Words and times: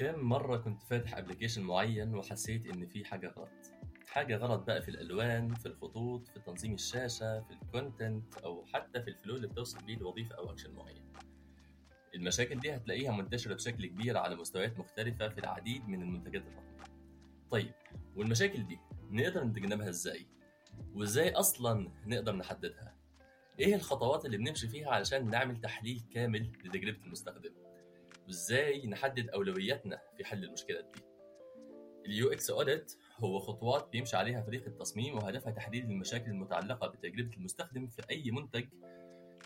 كم 0.00 0.20
مرة 0.20 0.56
كنت 0.56 0.82
فاتح 0.82 1.16
application 1.16 1.62
معين 1.62 2.14
وحسيت 2.14 2.66
إن 2.66 2.86
في 2.86 3.04
حاجة 3.04 3.28
غلط؟ 3.28 3.48
حاجة 4.08 4.36
غلط 4.36 4.60
بقى 4.66 4.82
في 4.82 4.88
الألوان 4.88 5.54
في 5.54 5.66
الخطوط 5.66 6.28
في 6.28 6.40
تنظيم 6.40 6.74
الشاشة 6.74 7.40
في 7.40 7.50
ال 7.50 7.60
content 7.60 8.34
أو 8.38 8.64
حتى 8.66 9.02
في 9.02 9.10
ال 9.10 9.15
flow 9.15 9.36
اللي 9.36 9.46
بتوصل 9.46 9.84
بيه 9.84 9.96
لوظيفة 9.96 10.34
أو 10.34 10.50
اكشن 10.50 10.74
معين. 10.74 11.12
المشاكل 12.14 12.60
دي 12.60 12.74
هتلاقيها 12.76 13.12
منتشرة 13.12 13.54
بشكل 13.54 13.86
كبير 13.86 14.16
على 14.16 14.36
مستويات 14.36 14.78
مختلفة 14.78 15.28
في 15.28 15.38
العديد 15.38 15.88
من 15.88 16.02
المنتجات 16.02 16.42
الرقمية. 16.42 16.84
طيب 17.50 17.72
والمشاكل 18.16 18.66
دي 18.66 18.78
نقدر 19.10 19.44
نتجنبها 19.44 19.88
إزاي؟ 19.88 20.26
وإزاي 20.94 21.30
أصلا 21.30 21.92
نقدر 22.06 22.36
نحددها؟ 22.36 22.94
إيه 23.58 23.74
الخطوات 23.74 24.24
اللي 24.26 24.36
بنمشي 24.36 24.68
فيها 24.68 24.90
علشان 24.90 25.30
نعمل 25.30 25.60
تحليل 25.60 26.02
كامل 26.14 26.52
لتجربة 26.64 27.04
المستخدم؟ 27.04 27.50
وازاي 28.30 28.86
نحدد 28.86 29.28
أولوياتنا 29.28 30.00
في 30.16 30.24
حل 30.24 30.44
المشكلات 30.44 30.84
دي 30.94 31.02
ال 32.06 32.32
UX 32.32 32.50
audit 32.50 32.96
هو 33.18 33.38
خطوات 33.38 33.88
بيمشي 33.92 34.16
عليها 34.16 34.42
فريق 34.42 34.66
التصميم 34.66 35.16
وهدفها 35.16 35.52
تحديد 35.52 35.84
المشاكل 35.84 36.30
المتعلقة 36.30 36.88
بتجربة 36.88 37.36
المستخدم 37.36 37.86
في 37.86 38.02
أي 38.10 38.30
منتج 38.30 38.68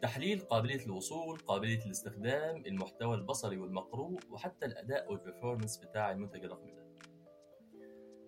تحليل 0.03 0.41
قابلية 0.41 0.85
الوصول، 0.87 1.39
قابلية 1.39 1.85
الاستخدام، 1.87 2.67
المحتوى 2.67 3.15
البصري 3.15 3.59
والمقروء 3.59 4.21
وحتى 4.31 4.67
الأداء 4.67 5.13
وال 5.13 5.23
performance 5.23 5.79
بتاع 5.79 6.11
المنتج 6.13 6.45
الرقمي 6.45 6.73
ده. 6.73 6.87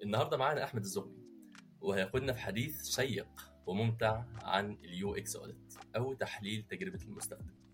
النهارده 0.02 0.36
معانا 0.36 0.64
أحمد 0.64 0.82
الزغبي 0.82 1.22
وهياخدنا 1.80 2.32
في 2.32 2.40
حديث 2.40 2.88
شيق 2.88 3.28
وممتع 3.66 4.24
عن 4.42 4.72
ال 4.72 5.14
UX 5.14 5.36
audit 5.36 5.74
أو 5.96 6.14
تحليل 6.14 6.62
تجربة 6.70 7.04
المستخدم. 7.04 7.65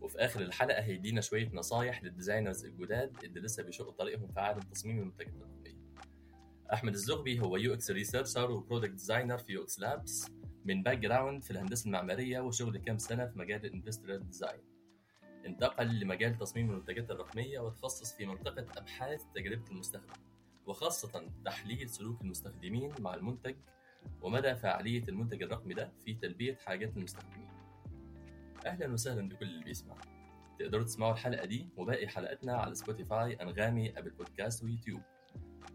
وفي 0.00 0.18
آخر 0.18 0.40
الحلقة 0.40 0.80
هيدينا 0.82 1.20
شوية 1.20 1.50
نصايح 1.52 2.02
لل 2.04 2.15
designers 2.15 2.64
الجداد 2.64 3.24
اللي 3.24 3.40
لسه 3.40 3.62
بيشقوا 3.62 3.92
طريقهم 3.92 4.28
في 4.32 4.40
عالم 4.40 4.60
تصميم 4.60 4.98
المنتجات 4.98 5.34
الرقمية. 5.34 5.80
أحمد 6.72 6.92
الزغبي 6.94 7.40
هو 7.40 7.56
UX 7.56 7.74
researcher 7.74 7.90
و 7.90 8.50
product 8.50 8.90
designer 8.92 9.38
في 9.38 9.52
UX 9.52 9.80
Labs 9.80 10.30
من 10.64 10.82
background 10.82 11.42
في 11.42 11.50
الهندسة 11.50 11.86
المعمارية 11.86 12.40
وشغل 12.40 12.78
كام 12.78 12.98
سنة 12.98 13.26
في 13.26 13.38
مجال 13.38 13.66
ال 13.66 13.72
industrial 13.72 14.26
design 14.26 14.60
انتقل 15.46 16.00
لمجال 16.00 16.38
تصميم 16.38 16.70
المنتجات 16.70 17.10
الرقمية 17.10 17.58
وتخصص 17.60 18.12
في 18.16 18.26
منطقة 18.26 18.66
أبحاث 18.78 19.22
تجربة 19.34 19.70
المستخدم 19.70 20.12
وخاصة 20.66 21.30
تحليل 21.44 21.88
سلوك 21.90 22.20
المستخدمين 22.22 22.92
مع 23.00 23.14
المنتج 23.14 23.56
ومدى 24.20 24.54
فعالية 24.54 25.04
المنتج 25.08 25.42
الرقمي 25.42 25.74
ده 25.74 25.92
في 26.04 26.14
تلبية 26.14 26.54
حاجات 26.54 26.96
المستخدمين 26.96 27.48
أهلا 28.66 28.92
وسهلا 28.92 29.28
بكل 29.28 29.46
اللي 29.46 29.64
بيسمع 29.64 29.96
تقدروا 30.58 30.84
تسمعوا 30.84 31.12
الحلقة 31.12 31.44
دي 31.44 31.68
وباقي 31.76 32.08
حلقاتنا 32.08 32.56
على 32.56 32.74
Spotify 32.74 33.34
أنغامي 33.34 33.98
Apple 33.98 34.10
Podcasts 34.10 34.64
و 34.64 34.68
YouTube. 34.68 35.02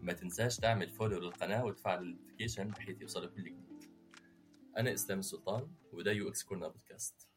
ما 0.00 0.12
تنساش 0.12 0.56
تعمل 0.56 0.90
follow 0.90 1.18
للقناة 1.18 1.64
وتفعل 1.64 2.02
ال 2.02 2.07
notification 2.07 2.68
بحيث 2.68 3.00
يوصلك 3.00 3.32
كل 3.32 3.44
جديد. 3.44 3.84
أنا 4.76 4.92
إسلام 4.94 5.18
السلطان 5.18 5.74
وده 5.92 6.12
UX 6.12 6.42
Corner 6.44 6.68
Podcast. 6.68 7.28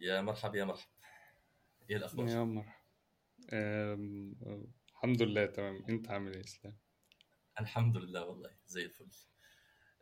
يا 0.00 0.20
مرحبا 0.20 0.58
يا 0.58 0.64
مرحبا 0.64 0.92
إيه 1.90 1.96
الأخبار؟ 1.96 2.28
يا 2.28 2.44
مرحبا 2.44 2.76
أم، 3.52 4.36
الحمد 4.90 5.22
لله 5.22 5.46
تمام. 5.46 5.84
أنت 5.88 6.10
عامل 6.10 6.34
إيه 6.34 6.44
إسلام؟ 6.44 6.76
الحمد 7.60 7.96
لله 7.96 8.24
والله 8.24 8.50
زي 8.66 8.84
الفل. 8.84 9.06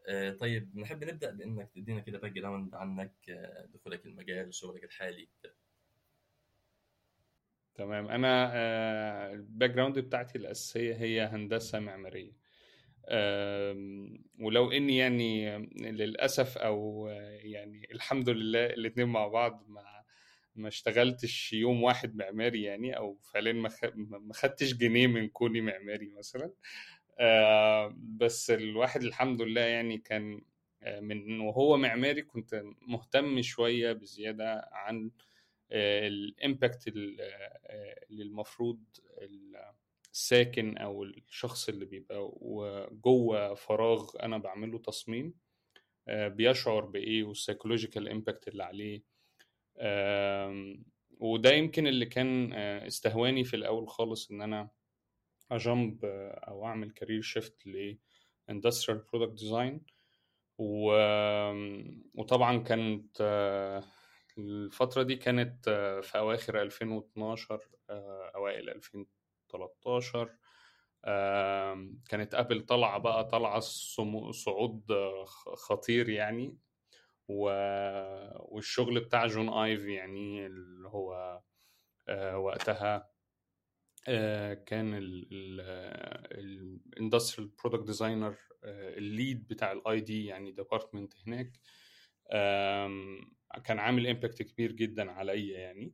آه، 0.08 0.30
طيب 0.30 0.78
نحب 0.78 1.04
نبدأ 1.04 1.30
بإنك 1.30 1.70
تدينا 1.74 2.00
كده 2.00 2.18
background 2.18 2.74
عنك 2.74 3.12
آه، 3.28 3.66
دخولك 3.66 4.06
المجال 4.06 4.48
وشغلك 4.48 4.84
الحالي. 4.84 5.28
تمام. 7.74 8.08
أنا 8.08 8.50
آه، 8.54 9.32
ال 9.32 9.70
background 9.70 9.98
بتاعتي 9.98 10.38
الأساسية 10.38 10.94
هي 10.94 11.22
هندسة 11.22 11.78
معمارية. 11.80 12.32
ولو 14.40 14.72
اني 14.72 14.96
يعني 14.96 15.58
للأسف 15.76 16.58
أو 16.58 17.08
يعني 17.42 17.88
الحمد 17.92 18.28
لله 18.28 18.66
الاتنين 18.66 19.08
مع 19.08 19.26
بعض 19.26 19.64
ما 19.68 20.04
ما 20.56 20.68
اشتغلتش 20.68 21.52
يوم 21.52 21.82
واحد 21.82 22.16
معماري 22.16 22.62
يعني 22.62 22.96
أو 22.96 23.18
فعليا 23.32 23.52
ما 23.92 24.34
خدتش 24.34 24.74
جنيه 24.74 25.06
من 25.06 25.28
كوني 25.28 25.60
معماري 25.60 26.10
مثلا. 26.18 26.50
بس 27.96 28.50
الواحد 28.50 29.02
الحمد 29.02 29.42
لله 29.42 29.60
يعني 29.60 29.98
كان 29.98 30.42
آه، 30.82 31.00
من 31.00 31.40
وهو 31.40 31.76
معماري 31.76 32.22
كنت 32.22 32.62
مهتم 32.88 33.42
شوية 33.42 33.92
بزيادة 33.92 34.68
عن 34.72 35.10
الإمباكت 35.72 36.88
اللي 36.88 38.22
المفروض 38.22 38.80
الساكن 40.12 40.78
أو 40.78 41.02
الشخص 41.04 41.68
اللي 41.68 41.84
بيبقى 41.84 42.30
جوه 42.92 43.54
فراغ 43.54 44.10
أنا 44.22 44.38
بعمله 44.38 44.78
تصميم 44.78 45.34
آه، 46.08 46.28
بيشعر 46.28 46.84
بإيه 46.84 47.24
وال 47.24 47.35
psychological 47.35 48.08
impact 48.08 48.48
اللي 48.48 48.64
عليه 48.64 49.02
وده 51.20 51.52
يمكن 51.52 51.86
اللي 51.86 52.06
كان 52.06 52.52
آه، 52.52 52.86
استهواني 52.86 53.44
في 53.44 53.56
الأول 53.56 53.88
خالص 53.88 54.30
إن 54.30 54.42
أنا 54.42 54.70
أ 55.50 55.61
jump 55.61 56.04
أو 56.48 56.66
أعمل 56.66 56.90
career 56.90 57.22
shift 57.22 57.66
ل 57.66 57.96
industrial 58.52 58.98
product 59.10 59.40
design 59.40 59.78
و... 60.58 60.92
وطبعا 62.14 62.58
كانت 62.58 63.16
آه، 63.20 63.84
الفترة 64.38 65.02
دي 65.02 65.16
كانت 65.16 65.68
آه، 65.68 66.00
في 66.00 66.18
أواخر 66.18 66.62
2012 66.62 67.60
آه، 67.90 68.32
أوائل 68.34 68.70
2013 68.70 70.36
آم، 71.06 72.02
كانت 72.08 72.34
Apple 72.34 72.60
طالعة 72.66 72.98
بقى 72.98 73.24
طالعة 73.24 73.60
صعود 74.30 74.90
آه، 74.90 75.24
خطير 75.54 76.08
يعني. 76.08 76.58
والشغل 77.28 79.00
بتاع 79.00 79.26
جون 79.26 79.48
ايف 79.48 79.84
يعني 79.84 80.46
اللي 80.46 80.88
هو 80.88 81.40
آه، 82.08 82.38
وقتها 82.38 82.96
آه، 82.96 83.13
كان 84.66 84.94
ال 86.32 86.43
industrial 86.43 87.50
product 87.64 87.86
designer 87.86 88.36
ال 88.64 88.81
lead 88.81 89.46
بتاع 89.48 89.72
ال 89.72 90.00
ID 90.00 90.26
يعني 90.26 90.52
department 90.52 91.12
هناك. 91.26 91.60
كان 93.64 93.78
عامل 93.78 94.06
impact 94.06 94.42
كبير 94.42 94.72
جدا 94.72 95.10
عليا 95.10 95.58
يعني. 95.58 95.92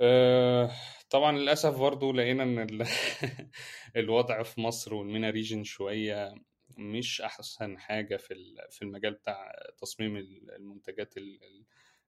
آه، 0.00 0.70
طبعا 1.10 1.38
للأسف 1.38 1.78
برضو 1.78 2.12
لقينا 2.12 2.42
إن 2.42 2.58
ال- 2.58 2.86
الوضع 3.96 4.42
في 4.42 4.60
مصر 4.60 4.94
وال 4.94 5.06
MENA 5.06 5.30
region 5.30 5.64
شوية 5.64 6.34
مش 6.78 7.20
أحسن 7.20 7.78
حاجة 7.78 8.16
في 8.16 8.34
في 8.70 8.82
المجال 8.82 9.14
بتاع 9.14 9.52
تصميم 9.78 10.16
المنتجات 10.16 11.16
ال- 11.16 11.44
ال- 11.44 11.64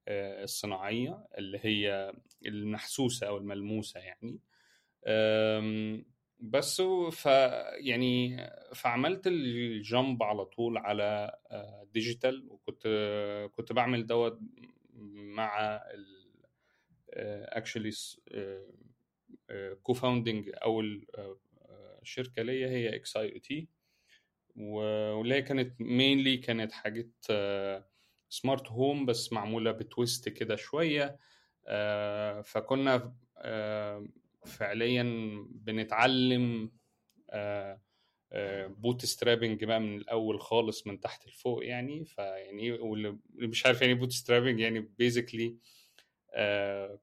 آه، 0.09 0.45
الصناعية 0.45 1.27
اللي 1.39 1.59
هي 1.63 2.13
المحسوسه 2.47 3.27
أو 3.29 3.37
الملموسة 3.37 4.01
يعني. 4.01 4.41
بس 6.41 6.83
ف 7.13 7.27
يعني 7.79 8.37
فعملت 8.75 9.27
ال 9.27 9.46
jump 9.46 10.23
على 10.23 10.45
طول 10.45 10.79
على 10.79 11.39
digital 11.93 12.47
وكنت 12.51 12.83
كنت 13.53 13.73
بعمل 13.73 14.07
دوت 14.07 14.39
مع 15.15 15.81
actually 17.13 17.91
co-founding 19.83 20.51
أول 20.65 21.07
آه، 21.19 21.39
آه، 21.69 22.01
شركة 22.03 22.43
ليا 22.43 22.69
هي 22.69 22.97
XIoT. 22.97 23.69
واللي 24.57 25.43
كانت 25.43 25.81
mainly 25.81 26.37
كانت 26.37 26.73
حاجات 26.73 27.11
smart 28.29 28.69
home 28.69 29.07
بس 29.07 29.33
معمولة 29.33 29.73
ب 29.73 29.82
twist 29.82 30.29
كده 30.29 30.57
شوية. 30.57 31.19
آه، 31.67 32.41
فكنا 32.41 33.15
آه، 33.39 34.07
فعليا 34.47 35.03
بنتعلم 35.51 36.71
bootstrapping 38.69 39.65
بقى 39.65 39.81
من 39.81 39.97
الأول 39.97 40.41
خالص 40.41 40.87
من 40.87 41.01
تحت 41.01 41.29
لفوق 41.29 41.67
يعني. 41.67 42.05
فيعني 42.05 42.73
واللي 42.73 43.19
مش 43.35 43.67
عارف 43.67 43.83
يعني 43.83 43.95
bootstrapping 43.95 44.61
يعني 44.61 44.81
basically 44.99 45.57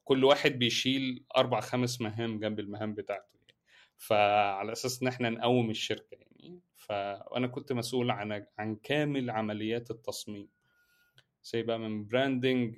كل 0.03 0.23
واحد 0.23 0.51
بيشيل 0.59 1.23
أربع 1.37 1.59
خمس 1.59 2.01
مهام 2.01 2.39
جنب 2.39 2.59
المهام 2.59 2.93
بتاعته 2.93 3.29
يعني. 3.35 3.55
فعلى 3.97 4.71
أساس 4.71 5.01
إن 5.01 5.07
إحنا 5.07 5.29
نقوم 5.29 5.69
الشركة 5.69 6.07
يعني. 6.11 6.59
فأنا 6.75 7.47
كنت 7.47 7.73
مسؤول 7.73 8.11
عن 8.11 8.45
عن 8.57 8.75
كامل 8.75 9.29
عمليات 9.29 9.91
التصميم. 9.91 10.49
زي 11.43 11.63
بقى 11.63 11.79
من 11.79 12.07
branding 12.07 12.75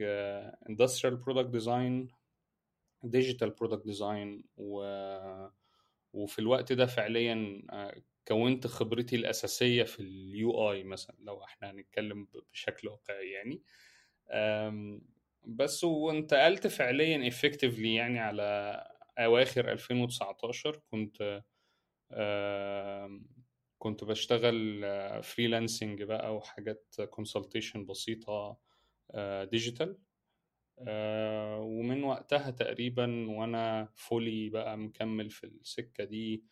industrial 0.69 1.17
product 1.17 1.49
design 1.49 2.07
digital 3.05 3.49
product 3.49 3.85
design 3.85 4.43
وفي 6.13 6.39
الوقت 6.39 6.73
ده 6.73 6.85
فعليا 6.85 7.63
آه، 7.71 8.01
كونت 8.27 8.67
خبرتي 8.67 9.15
الأساسية 9.15 9.83
في 9.83 9.99
ال 9.99 10.71
UI 10.71 10.83
مثلا 10.83 11.15
لو 11.19 11.43
إحنا 11.43 11.71
هنتكلم 11.71 12.27
بشكل 12.51 12.87
واقعي 12.87 13.29
يعني. 13.31 13.61
بس 15.43 15.83
وانتقلت 15.83 16.67
فعليا 16.67 17.27
effectively 17.27 17.95
يعني 17.95 18.19
على 18.19 18.43
أواخر 19.19 19.71
2019 19.71 20.81
كنت 20.91 21.43
كنت 23.77 24.03
بشتغل 24.03 24.83
freelancing 25.23 26.03
بقى 26.03 26.35
وحاجات 26.35 26.95
consultation 27.09 27.85
بسيطة 27.85 28.57
digital 29.51 29.97
ومن 31.59 32.03
وقتها 32.03 32.49
تقريبا 32.51 33.29
وأنا 33.31 33.89
fully 33.95 34.49
بقى 34.49 34.77
مكمل 34.77 35.29
في 35.29 35.43
السكة 35.43 36.03
دي. 36.03 36.43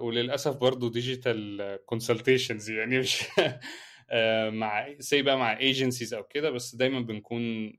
وللأسف 0.00 0.56
برضو 0.56 0.88
digital 0.88 1.78
consultations 1.86 2.70
يعني 2.70 2.98
مش 2.98 3.24
مع 4.60 4.94
سي 4.98 5.22
بقى 5.22 5.38
مع 5.38 5.58
agencies 5.58 6.14
أو 6.14 6.22
كده 6.24 6.50
بس 6.50 6.74
دايما 6.74 7.00
بنكون 7.00 7.72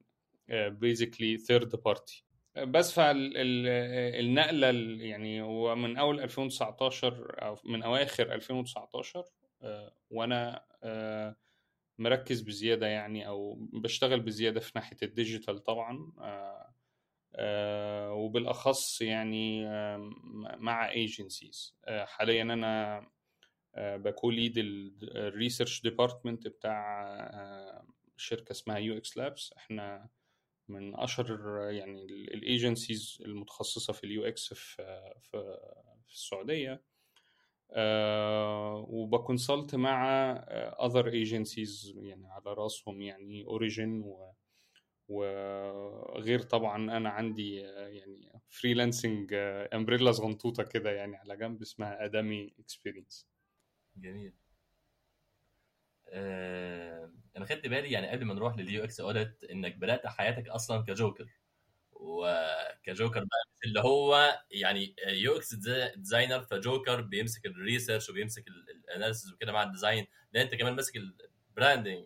basically 0.49 1.37
third 1.37 1.75
party 1.75 2.25
بس 2.57 2.93
فالنقله 2.93 4.67
يعني 5.05 5.41
هو 5.41 5.75
من 5.75 5.97
اول 5.97 6.19
2019 6.19 7.35
أو 7.41 7.55
من 7.65 7.83
أواخر 7.83 8.33
2019 8.33 9.23
وأنا 10.09 10.65
مركز 11.97 12.41
بزيادة 12.41 12.87
يعني 12.87 13.27
أو 13.27 13.55
بشتغل 13.73 14.19
بزيادة 14.19 14.59
في 14.59 14.71
ناحية 14.75 14.97
ال 15.03 15.11
digital 15.11 15.63
طبعا 15.63 16.11
وبالأخص 18.11 19.01
يعني 19.01 19.65
مع 20.57 20.91
agencies 20.91 21.75
حاليا 21.87 22.41
أنا 22.41 23.05
بكون 23.77 24.33
lead 24.33 24.57
ال 24.57 24.71
research 24.71 25.81
department 25.81 26.47
بتاع 26.47 27.83
شركة 28.17 28.51
اسمها 28.51 28.77
UX 28.77 29.17
Labs 29.17 29.53
إحنا 29.57 30.09
من 30.67 30.95
أشهر 30.95 31.27
يعني 31.71 32.03
ال 32.05 32.18
agencies 32.18 33.17
المتخصصة 33.25 33.93
في 33.93 34.03
ال 34.03 34.25
UX 34.25 34.53
في 34.53 34.75
في 35.21 36.13
السعودية. 36.13 36.81
وب 38.87 39.07
consult 39.07 39.75
مع 39.75 40.07
other 40.85 41.07
agencies 41.07 41.93
يعني 41.97 42.27
على 42.27 42.53
راسهم 42.53 43.01
يعني 43.01 43.45
Origin 43.45 44.01
و 44.01 44.33
وغير 45.09 46.39
طبعا 46.41 46.97
أنا 46.97 47.09
عندي 47.09 47.55
يعني 47.55 48.41
freelancing 48.49 49.33
umbrella 49.73 50.11
صغنطوطه 50.11 50.63
كده 50.63 50.91
يعني 50.91 51.15
على 51.17 51.37
جنب 51.37 51.61
اسمها 51.61 52.05
ادامي 52.05 52.53
experience 52.59 53.27
جميل. 53.95 54.33
آه، 56.09 57.11
أنا 57.37 57.45
خدت 57.45 57.67
بالي 57.67 57.91
يعني 57.91 58.07
قبل 58.09 58.25
ما 58.25 58.33
نروح 58.33 58.57
لل 58.57 58.83
UX 58.83 58.99
audit 58.99 59.43
إنك 59.43 59.75
بدأت 59.75 60.07
حياتك 60.07 60.47
أصلا 60.49 60.83
كجوكر. 60.83 61.42
وكجوكر 62.03 63.19
بقى 63.19 63.43
اللي 63.65 63.79
هو 63.79 64.39
يعني 64.51 64.95
UX 65.07 65.37
designer 65.37 65.53
ف 65.95 66.41
joker 66.41 67.01
بيمسك 67.01 67.45
ال 67.45 67.52
research 67.52 68.09
وبيمسك 68.09 68.45
ال 68.47 68.57
analysis 68.57 69.33
وكده 69.33 69.51
مع 69.51 69.63
ال 69.63 69.70
design 69.70 70.07
لا 70.33 70.41
انت 70.41 70.55
كمان 70.55 70.73
ماسك 70.73 70.93
ال 70.95 71.07
branding 71.07 72.05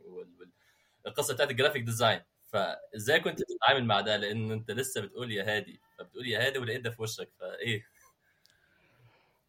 والقصة 1.06 1.34
بتاعت 1.34 1.52
ال 1.52 1.56
graphic 1.56 1.84
design 1.84 2.22
فازاي 2.48 3.20
كنت 3.20 3.42
بتتعامل 3.42 3.86
مع 3.86 4.02
ده؟ 4.02 4.18
لأن 4.18 4.52
انت 4.52 4.72
لسه 4.72 5.02
بتقول 5.02 5.32
يا 5.32 5.56
هادي. 5.56 5.82
فبتقول 6.00 6.28
يا 6.28 6.48
هادي 6.48 6.60
ولقيت 6.60 6.82
ده 6.82 6.90
في 6.90 7.02
وشك 7.02 7.30
فإيه؟ 7.40 7.86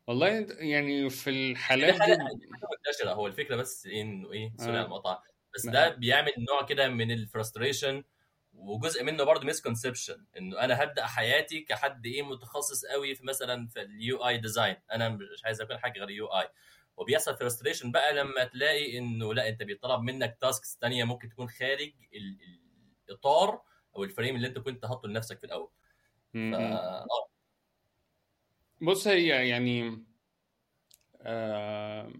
والله 0.06 0.46
يعني 0.58 1.10
في 1.10 1.30
الحالات 1.30 1.94
دي 1.94 2.46
منتشرة. 2.86 3.12
هو 3.12 3.26
الفكرة 3.26 3.56
بس 3.56 3.86
انه 3.86 4.32
إيه؟ 4.32 4.52
sorry 4.56 4.76
على 4.76 4.84
المقاطعة. 4.84 5.22
بس 5.54 5.66
ده 5.66 5.88
بيعمل 5.88 6.32
نوع 6.38 6.66
كده 6.66 6.88
من 6.88 7.10
ال 7.10 7.18
frustration 7.18 8.04
وجزء 8.58 9.04
منه 9.04 9.24
برضه 9.24 9.46
misconception 9.46 10.24
إنه 10.38 10.60
أنا 10.60 10.82
هبدأ 10.82 11.06
حياتي 11.06 11.60
كحد 11.60 12.06
إيه 12.06 12.22
متخصص 12.22 12.84
قوي 12.84 13.14
في 13.14 13.26
مثلا 13.26 13.66
في 13.66 13.82
ال 13.82 14.26
UI 14.28 14.38
design 14.38 14.76
أنا 14.92 15.08
مش 15.08 15.44
عايز 15.44 15.60
أكون 15.60 15.78
حاجة 15.78 15.98
غير 16.00 16.10
UI 16.10 16.48
وبيحصل 16.96 17.36
frustration 17.36 17.92
بقى 17.92 18.14
لما 18.14 18.44
تلاقي 18.44 18.98
إنه 18.98 19.34
لا 19.34 19.48
أنت 19.48 19.62
بيطلب 19.62 20.00
منك 20.02 20.38
tasks 20.40 20.78
تانية 20.80 21.04
ممكن 21.04 21.28
تكون 21.28 21.48
خارج 21.48 21.92
الإطار 23.08 23.60
أو 23.96 24.04
ال 24.04 24.09
frame 24.09 24.36
اللي 24.36 24.46
أنت 24.48 24.58
كنت 24.58 24.86
حاطه 24.86 25.08
لنفسك 25.08 25.38
في 25.38 25.44
الأول. 25.44 25.70
ف... 26.32 26.36
بص 28.80 29.06
هي 29.06 29.48
يعني 29.48 30.04
آه 31.22 32.12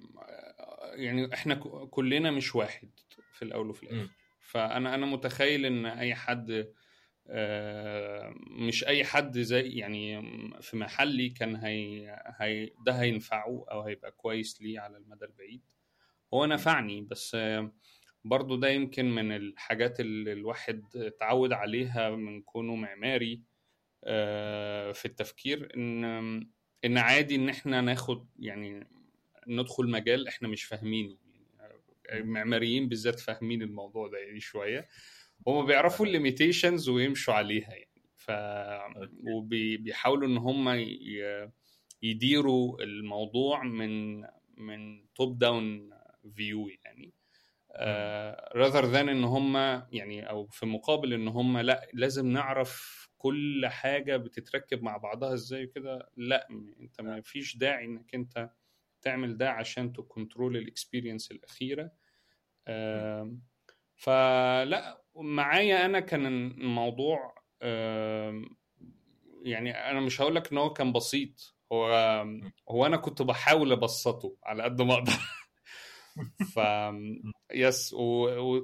يعني 0.95 1.35
إحنا 1.35 1.55
كلنا 1.91 2.31
مش 2.31 2.55
واحد 2.55 2.91
في 3.33 3.43
الأول 3.45 3.71
وفي 3.71 3.83
الآخر. 3.83 4.11
فانا 4.49 4.95
أنا 4.95 5.07
متخيل 5.07 5.67
إن 5.67 5.87
أي 5.87 6.15
حد 6.15 6.73
آه 7.31 8.35
مش 8.51 8.85
أي 8.87 9.05
حد 9.05 9.39
زي 9.39 9.69
يعني 9.69 10.23
في 10.63 10.77
محلي 10.77 11.29
كان 11.29 11.57
هي, 11.57 12.11
هي 12.41 12.71
ده 12.87 12.93
هينفعه 12.93 13.65
أو 13.71 13.83
هيبقى 13.83 14.11
كويس 14.11 14.63
ليه 14.63 14.81
على 14.81 14.97
المدى 14.97 15.25
البعيد. 15.25 15.63
هو 16.35 16.47
نفعني 16.47 17.01
بس 17.01 17.37
برضو 18.25 18.57
ده 18.57 18.69
يمكن 18.69 19.11
من 19.15 19.33
الحاجات 19.37 20.01
اللي 20.01 20.33
الواحد 20.33 20.85
اتعود 20.97 21.53
عليها 21.53 22.11
من 22.11 22.43
كونه 22.43 22.75
معماري 22.75 23.43
آه 24.05 24.93
في 24.93 25.05
التفكير 25.05 25.73
إن 25.77 26.05
إن 26.85 26.99
عادي 26.99 27.35
إن 27.35 27.49
إحنا 27.49 27.81
ناخد 27.81 28.29
يعني 28.39 28.87
ندخل 29.49 29.91
مجال 29.91 30.29
إحنا 30.29 30.49
مش 30.49 30.65
فاهمينه. 30.65 31.17
المعماريين 32.13 32.89
بالذات 32.89 33.21
فاهمين 33.21 33.63
الموضوع 33.63 34.09
ده 34.09 34.19
يعني 34.19 34.41
شوية. 34.41 34.89
هم 35.47 35.67
بيعرفوا 35.67 36.07
ال 36.07 36.14
limitations 36.14 36.89
ويمشوا 36.89 37.35
عليها 37.35 37.71
يعني. 37.71 38.03
ف 38.17 38.31
وبيحاولوا 39.33 40.29
إن 40.29 40.37
هم 40.37 40.69
يديروا 42.03 42.83
الموضوع 42.83 43.63
من 43.63 44.21
من 44.57 45.07
top 45.15 45.39
down 45.39 45.91
view 46.35 46.69
يعني. 46.85 47.15
rather 48.55 48.83
uh, 48.83 48.87
than 48.87 49.09
إن 49.09 49.25
هم 49.25 49.57
يعني 49.93 50.31
أو 50.31 50.47
في 50.47 50.67
مقابل 50.67 51.13
إن 51.13 51.29
هم 51.29 51.59
لأ 51.59 51.89
لازم 51.95 52.27
نعرف 52.27 53.09
كل 53.19 53.67
حاجة 53.67 54.17
بتتركب 54.17 54.83
مع 54.83 54.97
بعضها 54.97 55.35
إزاي 55.35 55.67
كده 55.67 56.11
لأ 56.17 56.49
أنت 56.81 57.01
ما 57.01 57.21
فيش 57.21 57.57
داعي 57.57 57.85
إنك 57.85 58.15
أنت 58.15 58.51
تعمل 59.03 59.37
ده 59.37 59.51
عشان 59.51 59.93
ت 59.93 60.01
control 60.01 60.57
ال 60.57 60.64
experience 60.64 61.31
الأخيرة. 61.31 61.93
فلا 63.97 65.03
معايا 65.17 65.85
أنا 65.85 66.01
كان 66.01 66.27
الموضوع 66.27 67.35
يعني 69.43 69.71
أنا 69.91 70.01
مش 70.01 70.21
هقول 70.21 70.35
لك 70.35 70.53
إن 70.53 70.59
هو 70.59 70.73
كان 70.73 70.93
بسيط. 70.93 71.55
هو 71.73 71.87
هو 72.71 72.87
أنا 72.87 72.97
كنت 72.97 73.23
بحاول 73.23 73.73
أبسطه 73.73 74.37
على 74.45 74.63
قد 74.63 74.83
ما 74.83 74.95
أقدر. 74.95 75.13
ف 76.55 76.61
yes 77.55 77.95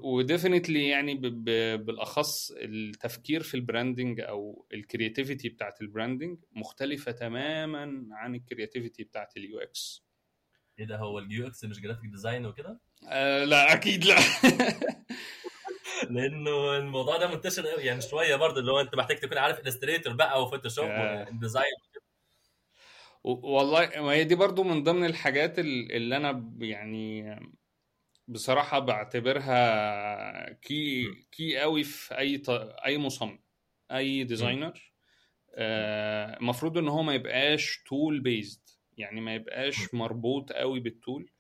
و 0.02 0.10
definitely 0.10 0.88
يعني 0.88 1.14
ب... 1.14 1.44
بالأخص 1.84 2.50
التفكير 2.50 3.42
في 3.42 3.54
ال 3.54 3.62
branding 3.62 4.20
أو 4.20 4.66
ال 4.75 4.81
creativity 4.81 5.49
بتاعت 5.49 5.80
ال 5.80 5.87
branding 5.87 6.38
مختلفة 6.52 7.12
تماما 7.12 8.06
عن 8.12 8.34
الكرياتيفيتي 8.34 9.04
بتاعت 9.04 9.37
اليو 9.37 9.58
إكس 9.58 10.04
إيه 10.78 10.84
ده 10.84 10.96
هو 10.96 11.18
ال 11.18 11.46
UX 11.46 11.64
مش 11.64 11.80
graphic 11.80 12.11
design 12.11 12.46
وكده؟ 12.46 12.80
آه 13.08 13.44
لا 13.44 13.73
أكيد 13.73 14.04
لا. 14.04 14.16
لأنه 16.11 16.76
الموضوع 16.76 17.16
ده 17.16 17.28
منتشر 17.34 17.66
قوي 17.66 17.82
يعني 17.82 18.00
شوية 18.00 18.37
برضه 18.37 18.61
اللي 18.61 18.73
هو 18.73 18.80
أنت 18.80 18.94
محتاج 18.94 19.18
تكون 19.18 19.38
عارف 19.38 19.61
Illustrator 19.61 20.12
بقى 20.12 20.42
و 20.42 20.47
Photoshop 20.47 20.90
وال 20.90 21.11
design 21.11 21.73
والله 23.25 23.90
ما 23.96 24.12
هي 24.12 24.25
دي 24.25 24.34
برضو 24.34 24.62
من 24.62 24.82
ضمن 24.82 25.04
الحاجات 25.04 25.58
اللي 25.58 26.16
أنا 26.16 26.50
يعني 26.58 27.40
بصراحة 28.28 28.78
بعتبرها 28.78 30.52
key 30.52 31.06
key 31.32 31.58
قوي 31.58 31.84
في 31.84 32.18
أي 32.18 32.38
ط... 32.38 32.50
أي 32.87 32.99
مصمم 32.99 33.38
أي 33.90 34.25
designer 34.25 34.92
المفروض 35.58 36.78
إن 36.78 36.88
هو 36.88 37.02
ما 37.02 37.14
يبقاش 37.14 37.82
tool 37.87 38.20
based 38.20 38.61
يعني 38.96 39.20
ما 39.20 39.34
يبقاش 39.34 39.94
مربوط 39.94 40.52
قوي 40.52 40.80
بال 40.80 40.97
tool 40.97 41.30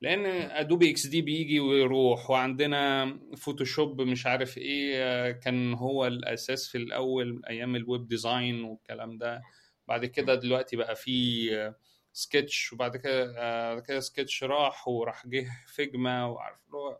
لأن 0.00 0.26
Adobe 0.50 0.90
XD 0.90 1.22
بيجي 1.22 1.60
ويروح 1.60 2.30
وعندنا 2.30 3.18
Photoshop 3.36 4.00
مش 4.00 4.26
عارف 4.26 4.58
إيه 4.58 5.30
كان 5.32 5.74
هو 5.74 6.06
الأساس 6.06 6.68
في 6.68 6.78
الأول 6.78 7.42
أيام 7.48 7.76
ال 7.76 7.84
web 7.84 8.08
design 8.08 8.64
والكلام 8.64 9.18
ده. 9.18 9.42
بعد 9.88 10.04
كده 10.04 10.34
دلوقتي 10.34 10.76
بقى 10.76 10.96
في 10.96 11.74
سكتش 12.12 12.72
وبعد 12.72 12.96
كده 12.96 13.32
بعد 13.74 13.82
كده 13.82 14.00
سكتش 14.00 14.44
راح 14.44 14.88
وراح 14.88 15.26
جه 15.26 15.46
Figma 15.66 16.24
وعارف 16.24 16.58
له 16.72 16.98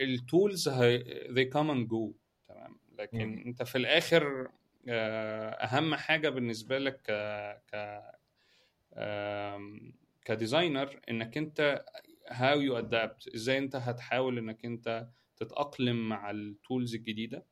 ال 0.00 0.11
tools 0.11 0.68
they 1.28 1.48
come 1.54 1.70
and 1.70 1.88
go. 1.88 2.12
تمام؟ 2.48 2.78
لكن 2.98 3.28
م. 3.36 3.42
أنت 3.46 3.62
في 3.62 3.78
الآخر 3.78 4.48
أهم 4.88 5.94
حاجة 5.94 6.28
بالنسبة 6.28 6.78
لك 6.78 7.00
ك 7.72 8.02
ك 10.24 10.32
designer 10.32 11.00
إنك 11.10 11.38
أنت 11.38 11.84
how 12.28 12.60
you 12.60 12.78
adapt 12.78 13.28
إزاي 13.28 13.58
أنت 13.58 13.76
هتحاول 13.76 14.38
إنك 14.38 14.64
أنت 14.64 15.08
تتأقلم 15.36 16.08
مع 16.08 16.30
ال 16.30 16.41
tools 16.41 16.94
الجديدة. 16.94 17.46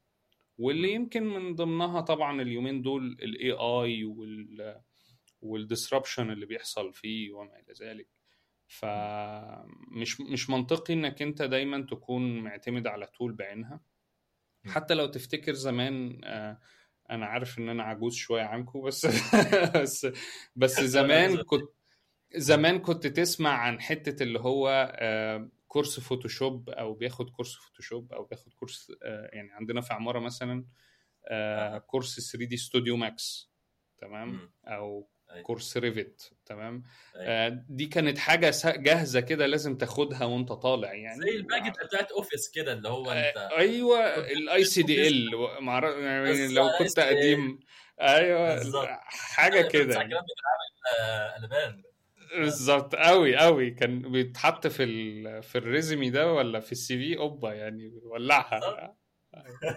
واللي 0.59 0.93
يمكن 0.93 1.23
من 1.23 1.55
ضمنها 1.55 2.01
طبعا 2.01 2.43
اليومين 2.43 2.83
دول 2.83 3.07
ال 3.23 3.53
AI 3.53 4.05
وال 4.05 4.81
وال 5.43 5.58
disruption 5.58 6.31
اللي 6.31 6.47
بيحصل 6.47 6.93
فيه 6.93 7.33
وما 7.33 7.59
إلى 7.61 7.75
ذلك. 7.81 8.09
فمش 8.67 10.21
مش 10.21 10.51
منطقي 10.51 10.95
إنك 10.95 11.23
أنت 11.23 11.43
دايما 11.43 11.87
تكون 11.91 12.39
معتمد 12.41 12.87
على 12.87 13.07
tool 13.07 13.33
بعينها. 13.33 13.81
حتى 14.67 14.95
لو 14.95 15.07
تفتكر 15.07 15.53
زمان 15.53 16.21
آه، 16.25 16.61
أنا 17.11 17.27
عارف 17.27 17.59
إن 17.59 17.69
أنا 17.69 17.83
عجوز 17.83 18.15
شوية 18.15 18.43
عنكم 18.43 18.83
بس 18.87 19.07
بس 19.77 20.07
بس 20.57 20.81
زمان 20.99 21.43
كنت 21.43 21.71
زمان 22.37 22.79
كنت 22.79 23.07
تسمع 23.07 23.51
عن 23.51 23.81
حتة 23.81 24.23
اللي 24.23 24.41
هو 24.41 24.93
آه، 24.97 25.49
course 25.69 26.01
Photoshop 26.01 26.71
أو 26.71 26.95
بياخد 26.95 27.31
course 27.31 27.55
Photoshop 27.55 28.13
أو 28.13 28.25
بياخد 28.25 28.53
course 28.55 28.93
آه، 29.03 29.31
يعني 29.33 29.53
عندنا 29.53 29.81
في 29.81 29.95
عمارة 29.95 30.19
مثلا 30.19 30.65
آه، 31.29 31.79
course 31.79 32.33
3D 32.33 32.57
Studio 32.57 32.97
Max 32.97 33.53
تمام. 33.99 34.53
أو 34.67 35.09
أيوة. 35.31 35.43
course 35.43 35.77
Revit 35.77 36.33
تمام 36.47 36.83
أيوة. 37.17 37.27
آه، 37.29 37.65
دي 37.69 37.87
كانت 37.87 38.19
حاجة 38.19 38.53
جاهزة 38.65 39.21
كده 39.21 39.47
لازم 39.47 39.77
تاخدها 39.79 40.25
وأنت 40.25 40.53
طالع 40.53 40.93
يعني 40.95 41.21
زي 41.21 41.31
ال 41.37 41.41
package 41.41 41.73
بتاعت 41.87 42.13
Office 42.13 42.51
كده 42.51 42.73
اللي 42.73 42.89
هو 42.89 43.11
أنت 43.11 43.37
آه، 43.37 43.59
أيوه 43.59 44.01
ال 44.31 44.65
ICDL 44.65 45.31
يعني 46.03 46.49
لو 46.49 46.69
كنت 46.79 47.01
ICDL. 47.01 47.03
قديم 47.03 47.61
أيوه. 48.01 48.57
حاجة 49.05 49.69
كده 49.69 49.95
يعني. 49.95 50.05
بيتعمل 50.05 50.23
آه، 51.01 51.31
قلبان 51.37 51.83
بالظبط. 52.37 52.95
قوي 52.95 53.37
قوي 53.37 53.71
كان 53.71 54.13
بيتحط 54.13 54.67
في 54.67 54.83
ال... 54.83 55.43
في 55.43 55.59
ال 55.59 55.66
resume 55.66 56.11
ده 56.11 56.33
ولا 56.33 56.61
في 56.61 56.73
ال 56.73 56.99
CV؟ 56.99 57.19
أوبا 57.19 57.55
يعني 57.55 57.93
ولعها 58.03 58.95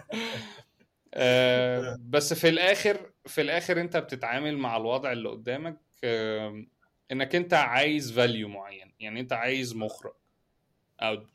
آه 1.14 1.96
بس 2.00 2.34
في 2.34 2.48
الآخر 2.48 3.10
في 3.26 3.40
الآخر 3.40 3.80
أنت 3.80 3.96
بتتعامل 3.96 4.58
مع 4.58 4.76
الوضع 4.76 5.12
اللي 5.12 5.28
قدامك 5.28 5.80
آه 6.04 6.64
إنك 7.12 7.34
أنت 7.34 7.54
عايز 7.54 8.12
value 8.12 8.48
معين. 8.48 8.92
يعني 9.00 9.20
أنت 9.20 9.32
عايز 9.32 9.76
مخرج 9.76 10.14
output 11.00 11.30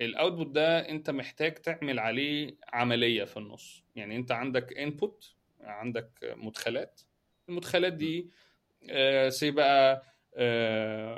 ال 0.00 0.07
output 0.07 0.46
ده 0.46 0.88
أنت 0.88 1.10
محتاج 1.10 1.54
تعمل 1.54 1.98
عليه 1.98 2.56
عملية 2.72 3.24
في 3.24 3.36
النص. 3.36 3.84
يعني 3.96 4.16
أنت 4.16 4.32
عندك 4.32 4.72
input 4.78 5.34
عندك 5.60 6.10
مدخلات. 6.36 7.00
المدخلات 7.48 7.92
دي 7.92 8.30
آه 8.90 9.28
سي 9.28 9.50
بقى 9.50 10.11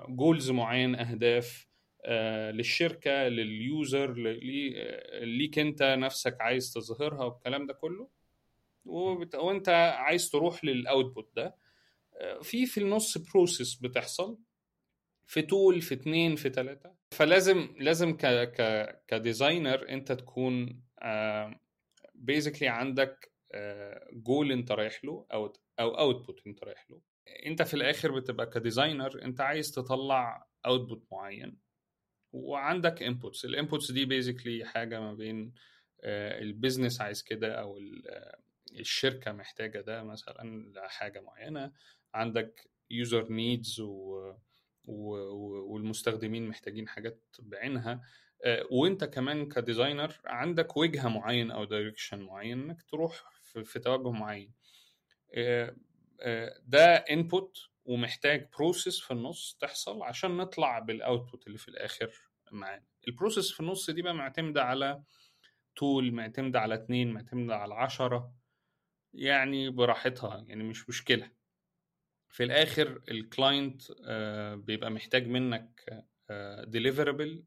goals 0.08 0.50
معين 0.50 0.94
أهداف 0.94 1.66
آه، 2.06 2.50
للشركة 2.50 3.28
لل 3.28 3.56
user 3.56 4.10
آه، 4.10 5.24
ليك 5.24 5.58
أنت 5.58 5.82
نفسك 5.82 6.36
عايز 6.40 6.72
تظهرها 6.72 7.24
والكلام 7.24 7.66
ده 7.66 7.74
كله. 7.74 8.08
وأنت 8.84 9.68
عايز 9.98 10.30
تروح 10.30 10.64
لل 10.64 10.81
output 10.81 11.30
ده. 11.36 11.56
آه، 12.14 12.38
في 12.40 12.66
في 12.66 12.80
النص 12.80 13.18
process 13.18 13.74
بتحصل 13.74 14.38
في 15.26 15.42
tool 15.42 15.80
في 15.80 15.94
اتنين 15.94 16.36
في 16.36 16.50
تلاتة. 16.50 16.94
فلازم 17.10 17.74
لازم 17.78 18.16
ك 18.16 18.26
ك 18.26 18.88
ك 19.08 19.17
designer 19.17 19.88
أنت 19.88 20.12
تكون 20.12 20.80
basically 22.14 22.68
عندك 22.68 23.32
جول 24.12 24.52
أنت 24.52 24.72
رايح 24.72 25.04
له 25.04 25.26
أو 25.32 25.52
أو 25.80 25.98
output 25.98 26.46
أنت 26.46 26.64
رايح 26.64 26.90
له. 26.90 27.13
انت 27.46 27.62
في 27.62 27.74
الآخر 27.74 28.12
بتبقى 28.12 28.46
ك 28.46 28.55
designer 28.55 29.22
انت 29.22 29.40
عايز 29.40 29.70
تطلع 29.70 30.48
output 30.66 31.06
معين 31.12 31.58
وعندك 32.32 33.02
inputs 33.02 33.44
ال 33.44 33.51
inputs 33.51 33.90
دي 33.90 34.04
basically 34.04 34.64
حاجة 34.64 35.00
ما 35.00 35.14
بين 35.14 35.54
ال 36.04 36.15
business 36.15 37.00
عايز 37.00 37.22
كده 37.22 37.54
أو 37.54 37.78
آه، 38.08 38.38
الشركة 38.72 39.32
محتاجة 39.32 39.80
ده 39.80 40.02
مثلا 40.02 40.72
لحاجة 40.76 41.20
معينة. 41.20 41.72
عندك 42.14 42.70
user 42.90 43.32
needs 43.32 43.82
والمستخدمين 44.84 46.48
محتاجين 46.48 46.88
حاجات 46.88 47.20
بعينها 47.38 48.02
آه، 48.44 48.66
وانت 48.70 49.04
كمان 49.04 49.48
ك 49.48 49.56
designer 49.56 50.14
عندك 50.24 50.76
وجهة 50.76 51.08
معين 51.08 51.50
أو 51.50 51.64
direction 51.64 52.20
معين 52.20 52.62
إنك 52.62 52.82
تروح 52.82 53.30
في, 53.64 53.78
توجه 53.78 54.10
معين. 54.10 54.52
آه، 55.34 55.66
آه، 55.66 55.76
ده 56.62 56.94
input 56.94 57.58
ومحتاج 57.84 58.48
process 58.58 59.00
في 59.00 59.10
النص 59.10 59.56
تحصل 59.60 60.02
عشان 60.02 60.36
نطلع 60.36 60.78
بال 60.78 60.95
output 60.95 61.46
اللي 61.46 61.58
في 61.58 61.68
الآخر 61.68 62.10
معانا. 62.52 62.84
ال 63.08 63.14
process 63.14 63.52
في 63.52 63.60
النص 63.60 63.90
دي 63.90 64.02
بقى 64.02 64.14
معتمدة 64.14 64.64
على 64.64 65.02
tool 65.76 66.12
معتمدة 66.12 66.60
على 66.60 66.74
اتنين 66.74 67.12
معتمدة 67.12 67.56
على 67.56 67.74
عشرة 67.74 68.34
يعني 69.12 69.70
براحتها 69.70 70.44
يعني 70.48 70.62
مش 70.64 70.88
مشكلة. 70.88 71.30
في 72.28 72.44
الآخر 72.44 73.02
ال 73.08 73.19
client 73.19 73.82
بيبقى 74.66 74.90
محتاج 74.90 75.26
منك 75.28 76.04
deliverable 76.66 77.44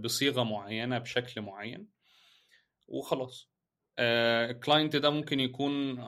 بصيغة 0.00 0.42
معينة 0.42 0.98
بشكل 0.98 1.40
معين 1.40 1.88
وخلاص. 2.88 3.50
ال 3.98 4.12
client 4.12 4.96
ده 4.96 5.10
ممكن 5.10 5.40
يكون 5.40 6.00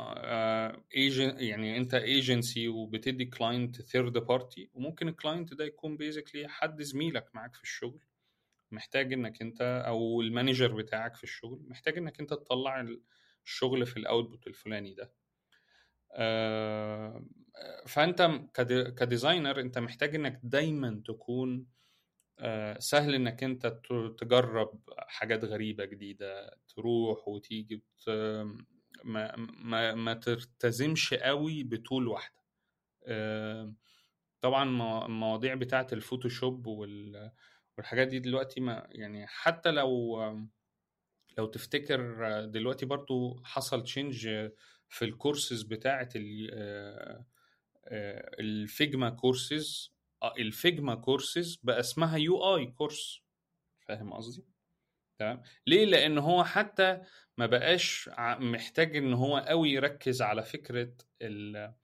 agen 0.97 1.37
يعني 1.38 1.76
انت 1.76 1.94
ايجنسي 1.94 2.68
وبتدي 2.68 3.25
client 3.25 3.82
third 3.82 4.18
party 4.18 4.70
وممكن 4.75 5.09
ال 5.09 5.15
client 5.15 5.54
ده 5.54 5.64
يكون 5.64 5.97
basically 5.97 6.49
حد 6.49 6.82
زميلك 6.82 7.35
معاك 7.35 7.54
في 7.54 7.62
الشغل 7.62 8.00
محتاج 8.70 9.12
انك 9.12 9.42
انت 9.42 9.82
أو 9.87 10.20
ال 10.20 10.27
manager 10.27 10.73
بتاعك 10.75 11.14
في 11.16 11.25
الشغل 11.25 11.62
محتاج 11.68 11.99
انك 11.99 12.20
انت 12.20 12.30
تطلع 12.30 12.87
الشغل 13.44 13.87
في 13.87 13.97
ال 13.97 14.04
output 14.04 14.47
الفلاني 14.47 14.94
ده. 14.94 15.12
آه، 16.12 17.25
فانت 17.87 18.30
كدي- 18.54 18.90
ك 18.90 18.98
designer 18.98 19.61
انت 19.61 19.78
محتاج 19.78 20.14
انك 20.14 20.40
دايما 20.42 21.02
تكون 21.06 21.59
آه، 21.59 21.79
سهل 22.78 23.14
إنك 23.14 23.44
أنت 23.44 23.66
تجرب 24.18 24.80
حاجات 24.99 25.44
غريبة 25.44 25.85
جديدة 25.85 26.59
تروح 26.68 27.28
وتيجي 27.28 27.75
وت- 27.76 28.09
ما, 29.04 29.37
ما, 29.37 29.94
ما 29.94 30.14
تلتزمش 30.14 31.14
قوي 31.14 31.62
بطول 31.64 32.09
واحدة. 32.09 32.40
آه، 33.06 33.75
طبعا 34.40 34.64
مو- 34.64 35.06
المواضيع 35.06 35.54
بتاعة 35.54 35.87
ال 35.92 36.00
Photoshop 36.00 36.66
وال- 36.66 37.32
والحاجات 37.78 38.09
دي 38.09 38.18
دلوقتي 38.18 38.61
ما 38.61 38.87
يعني 38.90 39.26
حتى 39.26 39.70
لو 39.70 40.20
لو 41.38 41.47
تفتكر 41.47 42.00
دلوقتي 42.44 42.87
برضو 42.87 43.40
حصل 43.44 43.85
change 43.85 44.28
في 44.88 45.04
الكورسز 45.04 45.62
بتاعة 45.62 46.09
ال- 46.16 46.50
آه، 46.52 47.26
آه، 47.87 48.30
ال 48.40 48.52
Figma 48.52 49.11
courses 49.11 49.92
آه، 49.92 50.00
ال 50.25 50.36
Figma 50.36 50.94
courses 50.94 51.61
بقى 51.62 51.80
اسمها 51.80 52.16
UI 52.16 52.56
course 52.56 53.23
فاهم 53.80 54.12
قصدي؟ 54.12 54.44
تمام 55.18 55.42
ليه؟ 55.66 55.84
لأن 55.84 56.18
هو 56.18 56.44
حتى 56.44 57.00
ما 57.38 57.46
بقاش 57.46 58.10
محتاج 58.38 58.96
إن 58.96 59.12
هو 59.14 59.36
قوي 59.38 59.70
يركز 59.70 60.22
على 60.22 60.42
فكرة 60.42 60.92
ال 61.22 61.74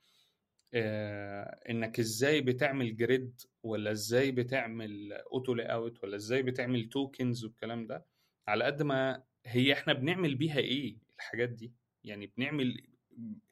آه، 0.74 1.60
إنك 1.70 1.98
إزاي 1.98 2.40
بتعمل 2.40 2.96
grid 2.96 3.40
ولا 3.62 3.90
إزاي 3.90 4.30
بتعمل 4.32 5.12
auto 5.12 5.54
layout 5.54 6.04
ولا 6.04 6.16
إزاي 6.16 6.42
بتعمل 6.42 6.88
tokens 6.88 7.44
والكلام 7.44 7.86
ده 7.86 8.06
على 8.48 8.64
قد 8.64 8.82
ما 8.82 9.22
هي 9.46 9.72
إحنا 9.72 9.92
بنعمل 9.92 10.34
بيها 10.34 10.58
إيه 10.58 10.96
الحاجات 11.16 11.48
دي 11.48 11.72
يعني 12.04 12.26
بنعمل 12.26 12.86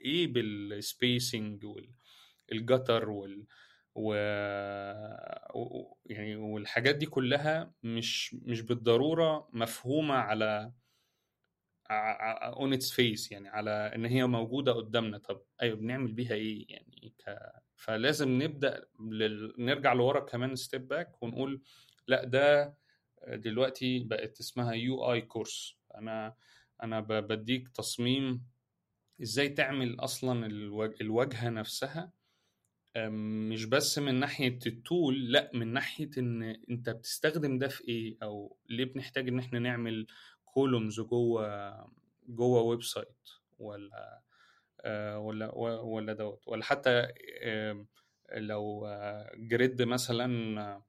إيه 0.01 0.27
بال 0.27 0.58
spacing 0.58 1.67
وال 2.51 2.66
gutter 2.66 3.11
وال 3.11 3.47
و... 3.95 4.15
و... 5.55 5.97
يعني 6.07 6.37
والحاجات 6.37 6.95
دي 6.97 7.07
كلها 7.07 7.73
مش 7.83 8.35
مش 8.35 8.61
بالضرورة 8.61 9.49
مفهومة 9.53 10.15
على 10.15 10.73
on 11.91 12.73
its 12.73 12.91
face 12.93 13.33
يعني 13.33 13.49
على 13.49 13.71
إن 13.71 14.05
هي 14.05 14.27
موجودة 14.27 14.73
قدامنا. 14.73 15.19
طب 15.19 15.43
أيوه 15.63 15.77
بنعمل 15.77 16.13
بيها 16.13 16.33
إيه؟ 16.35 16.67
يعني 16.69 17.15
ك... 17.19 17.39
فلازم 17.77 18.43
نبدأ 18.43 18.87
لل... 19.01 19.55
نرجع 19.59 19.93
لورا 19.93 20.21
كمان 20.21 20.57
step 20.57 20.89
back 20.89 21.23
ونقول 21.23 21.63
لأ 22.09 22.25
ده 22.25 22.75
دلوقتي 23.29 23.99
بقت 23.99 24.41
اسمها 24.41 24.73
UI 24.73 25.13
course 25.13 25.77
أنا 25.95 26.35
أنا 26.83 27.01
بديك 27.01 27.69
تصميم 27.69 28.47
إزاي 29.23 29.49
تعمل 29.49 30.01
أصلا 30.01 30.47
الواجهة 31.01 31.49
نفسها 31.49 32.13
مش 32.97 33.65
بس 33.65 33.99
من 33.99 34.15
ناحية 34.21 34.59
ال 34.67 34.80
tool 34.80 35.33
لأ 35.33 35.51
من 35.55 35.73
ناحية 35.73 36.11
إن 36.19 36.43
أنت 36.71 36.91
بتستخدم 36.91 37.59
ده 37.59 37.69
في 37.69 37.89
إيه؟ 37.89 38.17
أو 38.23 38.57
ليه 38.69 38.85
بنحتاج 38.85 39.29
إن 39.29 39.39
إحنا 39.39 39.59
نعمل 39.59 40.07
columns 40.45 41.01
جوه 41.01 41.75
جوه 42.29 42.63
website 42.63 43.29
ولا 43.59 44.23
آه، 44.81 45.19
ولا 45.19 45.55
ولا 45.83 46.13
دوت؟ 46.13 46.49
ولا 46.49 46.65
حتى 46.65 47.09
لو 48.33 48.89
grid 49.37 49.83
مثلا 49.83 50.83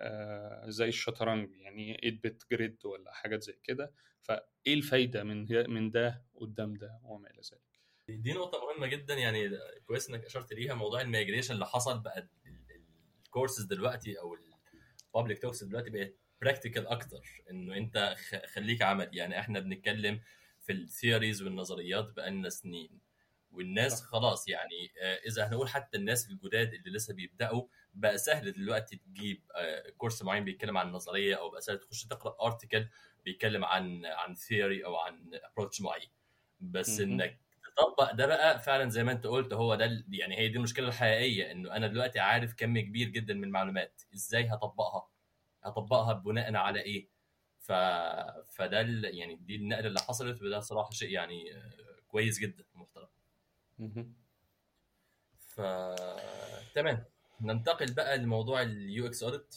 آه، 0.00 0.64
زي 0.70 0.88
الشطرنج 0.88 1.56
يعني 1.56 1.96
8 2.02 2.20
bit 2.24 2.42
grid 2.50 2.76
ولا 2.86 3.12
حاجات 3.12 3.42
زي 3.42 3.58
كده 3.64 3.92
فإيه 4.22 4.74
الفايدة 4.74 5.24
من 5.24 5.46
من 5.70 5.90
ده 5.90 6.24
قدام 6.34 6.74
ده 6.74 7.00
وما 7.04 7.30
إلى 7.30 7.40
ذلك؟ 7.52 7.71
دي 8.08 8.32
نقطة 8.32 8.58
مهمة 8.66 8.86
جدا 8.86 9.14
يعني 9.14 9.50
كويس 9.86 10.10
إنك 10.10 10.24
أشرت 10.24 10.52
ليها. 10.52 10.74
موضوع 10.74 11.00
ال 11.00 11.05
migration 11.05 11.54
اللي 11.54 11.66
حصل 11.66 12.00
بقى 12.00 12.28
الكورسز 13.26 13.64
دلوقتي 13.64 14.18
أو 14.18 14.36
ال 15.14 15.18
public 15.18 15.42
talks 15.42 15.64
دلوقتي 15.64 15.90
بقت 15.90 16.14
practical 16.42 16.86
أكتر. 16.86 17.42
إنه 17.50 17.76
أنت 17.76 18.14
خليك 18.54 18.82
عمل. 18.82 19.08
يعني 19.12 19.38
إحنا 19.40 19.60
بنتكلم 19.60 20.20
في 20.60 20.72
ال 20.72 20.80
theories 20.80 21.42
والنظريات 21.42 22.12
بقالنا 22.12 22.48
سنين. 22.48 23.00
والناس 23.52 24.02
خلاص 24.02 24.48
يعني 24.48 24.92
آه، 25.02 25.20
إذا 25.28 25.48
هنقول 25.48 25.68
حتى 25.68 25.96
الناس 25.98 26.30
الجداد 26.30 26.74
اللي 26.74 26.90
لسه 26.90 27.14
بيبدأوا 27.14 27.66
بقى 27.94 28.18
سهل 28.18 28.52
دلوقتي 28.52 28.96
تجيب 28.96 29.42
آه، 29.56 29.90
course 29.90 30.22
معين 30.22 30.44
بيتكلم 30.44 30.78
عن 30.78 30.92
نظريه 30.92 31.34
أو 31.34 31.50
بقى 31.50 31.60
سهل 31.60 31.78
تخش 31.78 32.04
تقرأ 32.04 32.46
article 32.46 32.88
بيتكلم 33.24 33.64
عن 33.64 34.06
عن 34.06 34.34
theory 34.34 34.84
أو 34.84 34.96
عن 34.96 35.30
approach 35.34 35.80
معين. 35.80 36.10
بس 36.60 37.00
إنك 37.00 37.40
تطبق 37.76 38.12
ده 38.12 38.26
بقى 38.26 38.58
فعلا 38.62 38.90
زي 38.90 39.04
ما 39.04 39.12
انت 39.12 39.26
قلت 39.26 39.52
هو 39.54 39.74
ده 39.74 40.04
يعني 40.08 40.38
هي 40.38 40.48
دي 40.48 40.56
المشكلة 40.58 40.88
الحقيقية 40.88 41.52
إنه 41.52 41.76
أنا 41.76 41.86
دلوقتي 41.86 42.20
عارف 42.20 42.54
كم 42.54 42.78
كبير 42.78 43.08
جدا 43.08 43.34
من 43.34 43.44
المعلومات. 43.44 44.02
إزاي 44.14 44.46
هطبقها؟ 44.48 45.08
هطبقها 45.64 46.12
بناء 46.12 46.54
على 46.54 46.80
إيه؟ 46.80 47.08
ف... 47.58 47.72
فده 48.52 48.80
ال... 48.80 49.04
يعني 49.18 49.36
دي 49.36 49.56
النقلة 49.56 49.86
اللي 49.88 50.00
حصلت 50.00 50.42
وده 50.42 50.60
صراحة 50.60 50.90
شيء 50.90 51.10
يعني 51.10 51.56
آه، 51.56 51.70
كويس 52.08 52.38
جدا 52.38 52.64
محترم. 52.74 53.08
ف 55.40 55.60
تمام. 56.74 57.04
ننتقل 57.40 57.94
بقى 57.94 58.18
لموضوع 58.18 58.62
ال 58.62 59.06
UX 59.06 59.22
audit 59.22 59.54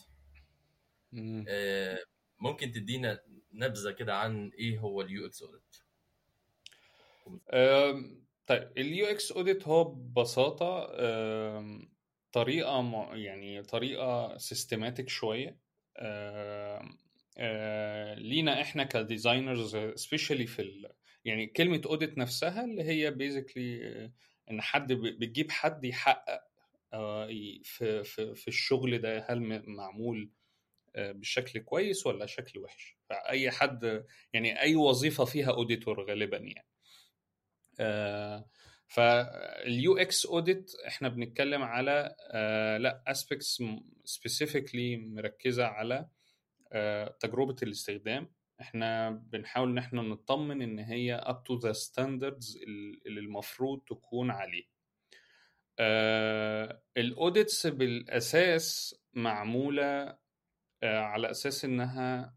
ممكن 2.40 2.72
تدينا 2.72 3.22
نبذة 3.54 3.92
كده 3.92 4.18
عن 4.18 4.50
إيه 4.60 4.80
هو 4.80 5.02
ال 5.02 5.26
UX 5.26 5.42
audit 5.42 5.78
طيب 8.48 8.72
ال 8.78 8.92
U 8.92 9.06
X 9.06 9.32
audit 9.32 9.68
هو 9.68 9.84
ببساطة 9.84 10.86
طريقة 12.32 13.10
يعني 13.16 13.64
طريقة 13.64 14.38
systematic 14.38 15.10
شوية. 15.10 15.60
لينا 18.18 18.62
إحنا 18.62 18.84
ك 18.84 18.93
designers 18.93 19.78
specially 19.96 20.48
في 20.48 20.62
ال... 20.62 20.92
يعني 21.26 21.48
كلمة 21.48 21.82
audit 21.86 22.18
نفسها 22.18 22.66
اللي 22.66 22.84
هي 22.84 23.12
basically 23.12 24.12
إن 24.52 24.62
حد 24.62 24.94
بتجيب 24.94 25.52
حد 25.52 25.86
يحقق 25.86 26.42
آه، 26.94 27.28
في 27.64 28.04
في 28.04 28.36
في 28.36 28.48
الشغل 28.48 29.00
ده 29.00 29.26
هل 29.30 29.64
معمول 29.68 30.32
بشكل 30.98 31.60
كويس 31.60 32.08
ولا 32.08 32.26
شكل 32.26 32.60
وحش. 32.60 32.98
فأي 33.10 33.52
حد 33.52 34.06
يعني 34.34 34.62
أي 34.62 34.76
وظيفة 34.76 35.26
فيها 35.26 35.52
auditor 35.52 36.10
غالبا 36.10 36.38
يعني. 36.38 36.75
فال 38.88 39.98
UX 39.98 40.26
audit 40.26 40.72
إحنا 40.88 41.10
بنتكلم 41.10 41.64
على 41.64 42.16
لأ 42.82 43.04
aspects 43.08 43.64
specifically 44.04 44.98
مركزة 44.98 45.66
على 45.66 46.10
تجربة 47.20 47.56
الاستخدام. 47.64 48.32
إحنا 48.62 49.10
بنحاول 49.10 49.70
إن 49.70 49.78
إحنا 49.78 50.02
نطمن 50.02 50.62
إن 50.62 50.80
هي 50.80 51.22
up 51.28 51.52
to 51.52 51.60
the 51.62 51.74
standards 51.74 52.58
اللي 53.08 53.20
المفروض 53.20 53.80
تكون 53.80 54.32
عليه. 54.32 54.64
آه 55.80 56.82
ال 56.98 57.08
audits 57.08 57.68
بالأساس 57.68 58.96
معمولة 59.14 60.18
آه 60.84 61.00
على 61.00 61.32
أساس 61.32 61.66
إنها 61.66 62.36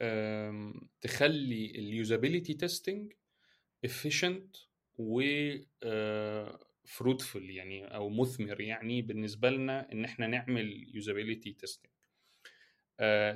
آه 0.00 0.74
تخلي 1.00 1.66
ال 1.70 1.78
usability 1.78 2.54
testing 2.54 3.12
efficient 3.88 4.66
و 4.98 5.22
fruitful 6.86 7.36
يعني 7.42 7.84
أو 7.94 8.08
مثمر 8.08 8.60
يعني 8.60 9.02
بالنسبة 9.02 9.50
لنا 9.50 9.92
إن 9.92 10.04
إحنا 10.04 10.26
نعمل 10.26 10.94
usability 10.94 11.52
testing 11.52 11.90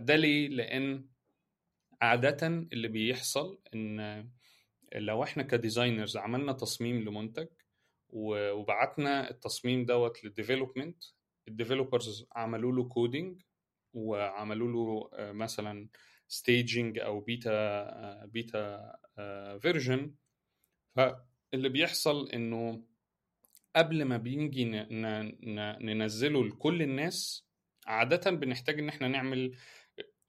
ده 0.07 0.17
ليه؟ 0.17 0.49
لأن 0.49 1.07
عادة 2.03 2.47
اللي 2.47 2.89
بيحصل 2.89 3.59
إن 3.75 4.31
لو 4.95 5.23
إحنا 5.23 5.43
ك 5.43 5.50
designers 5.50 6.17
عملنا 6.17 6.53
تصميم 6.53 7.01
لمنتج 7.01 7.47
وبعتنا 8.09 9.31
التصميم 9.31 9.85
دوت 9.85 10.25
لل 10.25 10.37
development 10.37 11.05
ال 11.49 11.56
developers 11.56 12.27
عملوا 12.33 12.73
له 12.73 12.85
coding 12.85 13.43
وعملوا 13.93 14.69
له 14.73 15.11
آه، 15.15 15.33
مثلا 15.33 15.89
staging 16.29 16.99
أو 16.99 17.21
beta 17.21 18.25
beta 18.25 18.93
version 19.63 20.15
فاللي 20.97 21.69
بيحصل 21.69 22.31
إنه 22.31 22.85
قبل 23.77 24.05
ما 24.05 24.17
بنيجي 24.17 24.65
ننزله 25.81 26.45
لكل 26.45 26.83
الناس 26.83 27.47
عادة 27.87 28.31
بنحتاج 28.31 28.79
إن 28.79 28.89
إحنا 28.89 29.09
نعمل 29.09 29.57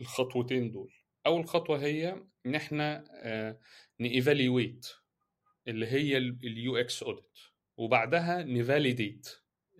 الخطوتين 0.01 0.71
دول. 0.71 0.93
أول 1.25 1.47
خطوة 1.47 1.79
هي 1.83 2.23
إن 2.45 2.55
إحنا 2.55 3.03
آه، 3.11 3.59
ن 3.99 4.09
evaluate 4.09 4.87
اللي 5.67 5.87
هي 5.87 6.17
ال 6.17 6.77
UX 6.77 7.03
audit 7.03 7.37
وبعدها 7.77 8.43
ن 8.43 8.53
validate 8.53 9.29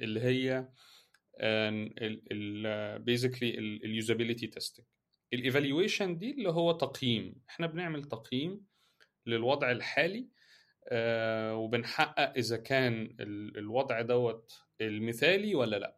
اللي 0.02 0.20
هي 0.22 0.68
basically 3.00 3.50
ال 3.60 3.69
usability 3.69 4.48
testing 4.48 4.86
ال 5.34 5.41
evaluation 5.41 6.18
دي 6.18 6.32
اللي 6.32 6.50
هو 6.50 6.72
تقييم. 6.72 7.36
إحنا 7.50 7.68
بنعمل 7.68 8.04
تقييم 8.04 8.66
للوضع 9.26 9.72
الحالي 9.72 10.28
وبنحقق 11.54 12.34
إذا 12.38 12.58
كان 12.58 13.16
الوضع 13.58 14.02
دوت 14.02 14.52
المثالي 14.82 15.56
ولا 15.56 15.76
لأ. 15.80 15.96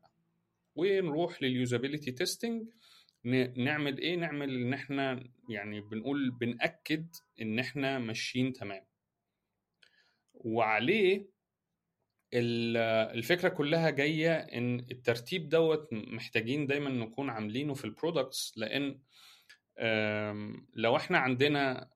ونروح 0.75 1.43
لل 1.43 1.56
usability 1.56 2.11
testing 2.11 2.67
نعمل 3.57 3.97
إيه؟ 3.97 4.15
نعمل 4.15 4.55
إن 4.55 4.73
إحنا 4.73 5.23
يعني 5.49 5.81
بنقول 5.81 6.31
بنأكد 6.31 7.07
إن 7.41 7.59
إحنا 7.59 7.99
ماشيين 7.99 8.53
تمام. 8.53 8.85
وعليه 10.33 11.33
الفكرة 12.33 13.49
كلها 13.49 13.89
جاية 13.89 14.35
إن 14.37 14.79
الترتيب 14.79 15.49
دوت 15.49 15.87
محتاجين 15.93 16.67
دايما 16.67 16.89
نكون 16.89 17.29
عاملينه 17.29 17.73
في 17.73 17.85
ال 17.85 17.93
products 17.93 18.53
لأن 18.57 18.99
لو 20.73 20.95
إحنا 20.95 21.17
عندنا 21.17 21.89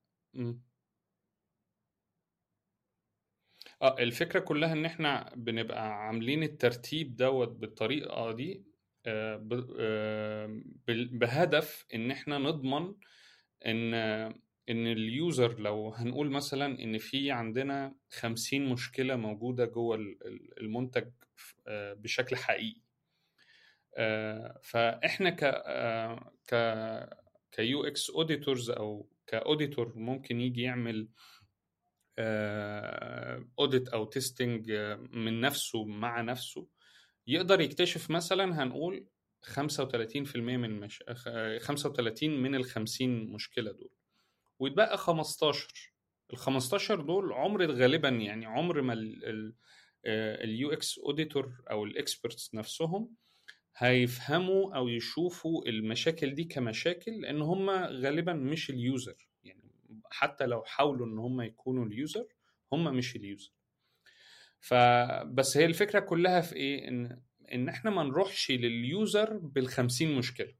آه 3.82 3.96
الفكرة 3.98 4.40
كلها 4.40 4.72
إن 4.72 4.84
إحنا 4.84 5.32
بنبقى 5.36 5.92
عاملين 6.06 6.42
الترتيب 6.42 7.16
دوت 7.16 7.48
بالطريقة 7.48 8.32
دي 8.32 8.64
بهدف 10.88 11.86
إن 11.94 12.10
إحنا 12.10 12.38
نضمن 12.38 12.94
إن 13.66 13.94
إن 14.68 14.86
ال 14.86 15.01
user 15.01 15.60
لو 15.60 15.88
هنقول 15.94 16.30
مثلا 16.30 16.82
إن 16.82 16.98
في 16.98 17.30
عندنا 17.30 17.94
50 18.10 18.68
مشكلة 18.68 19.16
موجودة 19.16 19.64
جوه 19.64 19.96
المنتج 20.60 21.08
بشكل 21.68 22.36
حقيقي. 22.36 22.80
فإحنا 24.62 25.30
ك 25.30 25.44
ك 26.48 26.54
ك 27.52 27.84
UX 27.84 28.10
auditors 28.10 28.70
أو 28.70 29.08
ك 29.26 29.34
auditor 29.34 29.92
ممكن 29.96 30.40
يجي 30.40 30.62
يعمل 30.62 31.08
audit 33.58 33.88
أو 33.88 34.04
testing 34.04 34.72
من 35.12 35.40
نفسه 35.40 35.84
مع 35.84 36.20
نفسه 36.20 36.66
يقدر 37.26 37.60
يكتشف 37.60 38.10
مثلا 38.10 38.62
هنقول 38.62 39.06
35% 39.46 40.36
من 40.36 40.80
مش... 40.80 41.02
35 41.60 42.30
من 42.42 42.54
ال 42.54 42.64
50 42.64 43.32
مشكلة 43.32 43.72
دول. 43.72 43.90
ويتبقى 44.58 44.98
15 44.98 45.68
ال 46.32 46.36
15 46.38 47.00
دول 47.00 47.32
عمر 47.32 47.66
غالبا 47.72 48.08
يعني 48.08 48.46
عمر 48.46 48.82
ما 48.82 48.94
ال 50.06 50.72
UX 50.72 50.98
auditor 50.98 51.52
أو 51.70 51.84
ال 51.84 51.93
experts 51.93 52.54
نفسهم 52.54 53.14
هيفهموا 53.76 54.76
أو 54.76 54.88
يشوفوا 54.88 55.68
المشاكل 55.68 56.34
دي 56.34 56.44
كمشاكل 56.44 57.20
لأن 57.20 57.42
هم 57.42 57.70
غالبا 57.70 58.32
مش 58.32 58.70
ال 58.70 58.81
user 58.81 59.27
حتى 60.10 60.46
لو 60.46 60.64
حاولوا 60.64 61.06
إن 61.06 61.18
هم 61.18 61.40
يكونوا 61.40 61.86
ال 61.86 61.94
user 61.94 62.26
هم 62.72 62.96
مش 62.96 63.16
ال 63.16 63.22
user. 63.22 63.50
فبس 64.60 65.56
هي 65.56 65.64
الفكرة 65.64 66.00
كلها 66.00 66.40
في 66.40 66.56
إيه؟ 66.56 66.88
إن 66.88 67.20
إن 67.52 67.68
إحنا 67.68 67.90
ما 67.90 68.02
نروحش 68.02 68.50
لل 68.50 68.79
user 68.79 69.36
بال 69.38 69.68
50 69.68 70.16
مشكلة. 70.18 70.54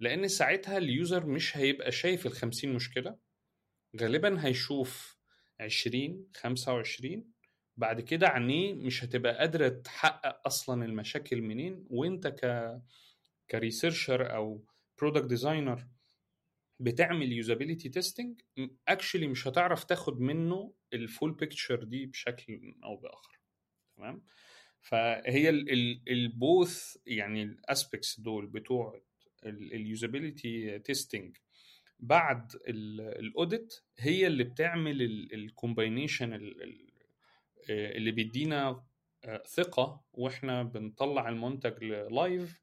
لأن 0.00 0.28
ساعتها 0.28 0.78
ال 0.78 0.88
user 0.88 1.26
مش 1.26 1.56
هيبقى 1.56 1.92
شايف 1.92 2.26
ال 2.26 2.32
50 2.32 2.72
مشكلة. 2.72 3.16
غالبا 4.00 4.46
هيشوف 4.46 5.18
20 5.60 6.26
25 6.36 7.24
بعد 7.76 8.00
كده 8.00 8.28
عينيه 8.28 8.74
مش 8.74 9.04
هتبقى 9.04 9.38
قادرة 9.38 9.68
تحقق 9.68 10.46
أصلا 10.46 10.84
المشاكل 10.84 11.42
منين. 11.42 11.86
وإنت 11.90 12.26
ك 12.26 12.72
ك 13.50 13.58
researcher 13.58 14.34
أو 14.36 14.64
product 14.98 15.24
designer 15.24 15.86
بتعمل 16.80 17.32
usability 17.32 17.88
testing 17.88 18.40
actually 18.88 19.26
مش 19.26 19.48
هتعرف 19.48 19.84
تاخد 19.84 20.20
منه 20.20 20.74
ال 20.92 21.00
full 21.00 21.32
picture 21.32 21.84
دي 21.84 22.06
بشكل 22.06 22.74
أو 22.84 22.96
بآخر. 22.96 23.40
تمام؟ 23.96 24.22
فهي 24.80 25.48
ال 26.08 26.26
both 26.26 26.96
يعني 27.06 27.42
ال 27.42 27.52
aspects 27.52 28.20
دول 28.20 28.46
بتوع 28.46 29.00
ال 29.46 29.59
usability 29.59 30.78
testing 30.78 31.36
بعد 31.98 32.52
ال 32.68 32.86
audit 32.86 33.74
هي 33.98 34.26
اللي 34.26 34.44
بتعمل 34.44 35.02
ال 35.32 35.40
combination 35.40 36.32
اللي 37.70 38.10
بيدينا 38.12 38.84
ثقة 39.46 40.04
وإحنا 40.12 40.62
بنطلع 40.62 41.28
المنتج 41.28 41.84
live 41.84 42.62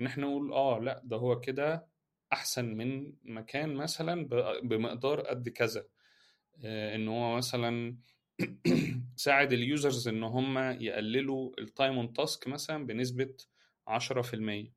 إن 0.00 0.06
إحنا 0.06 0.26
نقول 0.26 0.52
آه 0.52 0.78
لأ 0.78 1.02
ده 1.04 1.16
هو 1.16 1.40
كده 1.40 1.91
أحسن 2.32 2.64
من 2.64 3.12
مكان 3.24 3.74
مثلا 3.74 4.28
بمقدار 4.62 5.20
قد 5.20 5.48
كذا. 5.48 5.84
إن 6.64 7.08
هو 7.08 7.36
مثلا 7.36 7.96
ساعد 9.16 9.52
ال 9.52 9.61
users 9.61 10.08
إن 10.08 10.22
هم 10.22 10.58
يقللوا 10.58 11.60
ال 11.60 11.67
time 11.67 11.96
on 11.96 12.12
task 12.12 12.48
مثلا 12.48 12.86
بنسبة 12.86 13.34
10% 13.88 14.72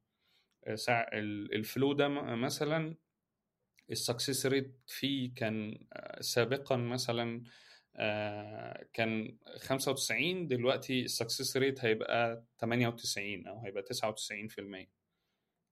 ال 0.67 0.92
flow 0.92 1.93
ده 1.93 2.07
مثلا 2.35 2.95
ال 3.91 3.98
success 3.98 4.45
rate 4.45 4.75
فيه 4.87 5.33
كان 5.33 5.79
سابقا 6.19 6.75
مثلا 6.75 7.43
كان 8.93 9.37
95 9.57 10.47
دلوقتي 10.47 11.01
ال 11.01 11.08
success 11.08 11.57
rate 11.57 11.85
هيبقى 11.85 12.43
98 12.59 13.47
أو 13.47 13.59
هيبقى 13.59 13.83
99% 13.83 14.87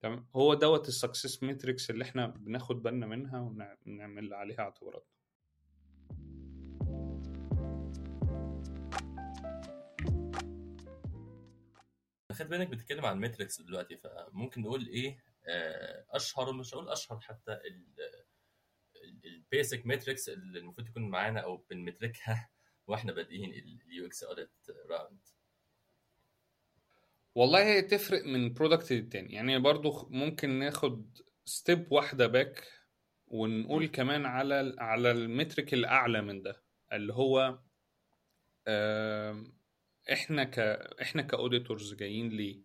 تمام؟ 0.04 0.26
هو 0.36 0.54
دوت 0.54 0.88
ال 0.88 0.95
success 0.95 1.42
metrics 1.42 1.90
اللي 1.90 2.04
إحنا 2.04 2.26
بناخد 2.26 2.82
بالنا 2.82 3.06
منها 3.06 3.40
ونعمل 3.86 4.34
عليها 4.34 4.60
اعتبارات. 4.60 5.06
خد 12.32 12.48
بالك 12.48 12.68
بتتكلم 12.68 13.06
عن 13.06 13.16
ال 13.16 13.21
metrics 13.21 13.60
دلوقتي 13.60 13.96
فممكن 13.96 14.62
نقول 14.62 14.88
إيه 14.88 15.18
أشهر 16.10 16.52
مش 16.52 16.74
هقول 16.74 16.88
أشهر 16.88 17.20
حتى 17.20 17.58
ال 19.24 19.34
basic 19.34 19.86
metrics 19.86 20.28
اللي 20.28 20.58
المفروض 20.58 20.86
تكون 20.88 21.10
معانا 21.10 21.40
أو 21.40 21.56
بن 21.56 21.77
metric 21.77 22.40
ها 22.40 22.50
وإحنا 22.86 23.12
بادئين 23.12 23.50
ال 23.50 24.06
UX 24.06 24.22
audit 24.22 24.50
round 24.90 25.33
والله 27.34 27.64
هي 27.64 27.82
تفرق 27.82 28.24
من 28.26 28.52
product 28.52 28.92
للتاني. 28.92 29.32
يعني 29.34 29.58
برضو 29.58 30.08
ممكن 30.10 30.50
ناخد 30.50 31.18
step 31.44 31.92
واحدة 31.92 32.26
back 32.26 32.64
ونقول 33.26 33.86
كمان 33.88 34.26
على 34.26 34.74
على 34.78 35.10
ال 35.10 35.19
metric 35.19 35.74
الأعلى 35.74 36.22
من 36.22 36.42
ده 36.42 36.62
اللي 36.92 37.12
هو 37.14 37.58
إحنا 40.12 40.44
ك 40.44 40.58
إحنا 41.02 41.22
ك 41.22 41.30
auditors 41.30 41.94
جايين 41.94 42.28
ليه 42.28 42.62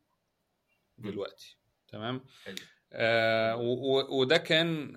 دلوقتي. 0.98 1.58
تمام؟ 1.88 2.26
آه 2.94 3.56
وده 4.10 4.38
كان 4.38 4.94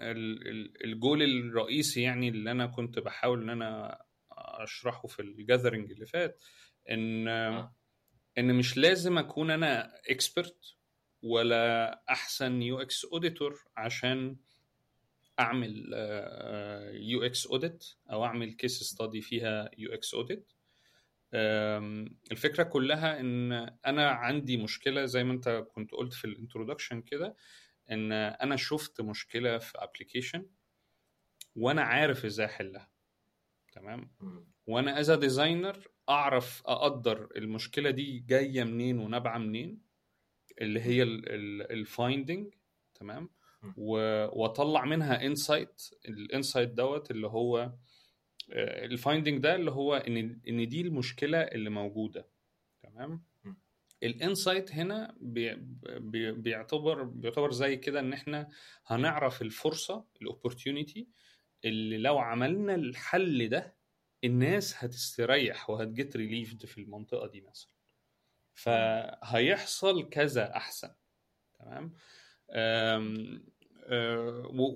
الجول 0.85 1.23
الرئيسي 1.23 2.03
يعني 2.03 2.29
اللي 2.29 2.51
أنا 2.51 2.67
كنت 2.67 2.99
بحاول 2.99 3.43
إن 3.43 3.51
أنا 3.51 3.99
أشرحه 4.33 5.09
في 5.09 5.23
ال 5.23 5.30
gathering 5.30 5.91
اللي 5.93 6.07
فات 6.07 6.45
إن 6.91 7.29
آه. 7.29 7.75
إن 8.39 8.55
مش 8.55 8.77
لازم 8.77 9.19
أكون 9.19 9.51
أنا 9.51 10.01
expert 10.11 10.77
ولا 11.23 12.03
أحسن 12.11 12.63
UX 12.63 13.05
auditor 13.05 13.65
عشان 13.77 14.37
أعمل 15.41 15.95
UX 16.93 17.47
audit 17.47 17.85
أو 18.11 18.25
أعمل 18.25 18.53
case 18.53 18.83
study 18.83 19.21
فيها 19.21 19.71
UX 19.79 20.15
audit 20.15 20.53
الفكرة 22.33 22.63
كلها 22.63 23.21
إن 23.21 23.53
أنا 23.87 24.11
عندي 24.11 24.57
مشكلة 24.57 25.05
زي 25.05 25.25
ما 25.25 25.33
أنت 25.33 25.49
كنت 25.75 25.91
قلت 25.91 26.13
في 26.13 26.25
ال 26.25 26.31
introduction 26.31 27.03
كده 27.03 27.37
إن 27.91 28.13
أنا 28.13 28.57
شفت 28.57 29.01
مشكلة 29.01 29.59
في 29.59 29.73
application 29.79 30.47
وأنا 31.57 31.83
عارف 31.83 32.25
إزاي 32.25 32.47
أحلها. 32.47 32.92
تمام؟ 33.73 34.11
وأنا 34.67 35.01
as 35.01 35.11
designer 35.11 35.89
أعرف 36.09 36.63
أقدر 36.67 37.29
المشكلة 37.37 37.91
دي 37.91 38.19
جاية 38.19 38.65
منين 38.65 38.99
ونابعة 38.99 39.39
منين 39.39 39.81
اللي 40.61 40.81
هي 40.81 41.03
ال 41.03 41.22
finding 41.22 42.55
تمام؟ 42.95 43.31
وأطلع 43.77 44.85
منها 44.85 45.27
insight 45.27 45.83
ال 46.09 46.16
insight 46.16 46.69
دوت 46.71 47.11
اللي 47.11 47.27
هو 47.27 47.73
ال 48.53 48.63
finding 48.63 49.39
ده 49.43 49.55
اللي 49.55 49.71
هو 49.71 49.95
إن 49.95 50.41
إن 50.49 50.69
دي 50.69 50.81
المشكلة 50.81 51.39
اللي 51.39 51.71
موجودة 51.71 52.29
تمام؟ 52.83 53.23
ال 54.03 54.11
insight 54.12 54.73
هنا 54.73 55.17
بي 55.21 55.55
بي 55.99 56.33
بيعتبر 56.33 57.03
بيعتبر 57.03 57.51
زي 57.53 57.77
كده 57.77 58.01
إن 58.01 58.13
إحنا 58.13 58.49
هنعرف 58.87 59.43
الفرصة 59.43 60.05
ال 60.23 60.30
opportunity 60.30 61.09
اللي 61.65 61.99
لو 61.99 62.19
عملنا 62.19 62.75
الحل 62.75 63.49
ده 63.49 63.77
الناس 64.25 64.85
هتستريح 64.85 65.71
وهت 65.71 65.94
get 65.94 66.17
relieved 66.17 66.67
في 66.67 66.79
المنطقة 66.81 67.27
دي 67.27 67.41
مثلا. 67.41 67.71
فهيحصل 68.55 70.09
كذا 70.09 70.57
أحسن 70.57 70.95
تمام؟ 71.59 71.93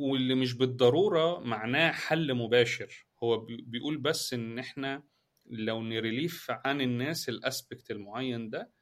واللي 0.00 0.34
مش 0.34 0.54
بالضرورة 0.54 1.40
معناه 1.40 1.92
حل 1.92 2.34
مباشر. 2.34 3.06
هو 3.22 3.38
بيقول 3.46 3.98
بس 3.98 4.34
إن 4.34 4.58
إحنا 4.58 5.02
لو 5.46 5.82
ن 5.82 5.90
relieve 5.90 6.46
عن 6.50 6.80
الناس 6.80 7.28
ال 7.28 7.37
aspect 7.37 7.90
المعين 7.90 8.50
ده 8.50 8.72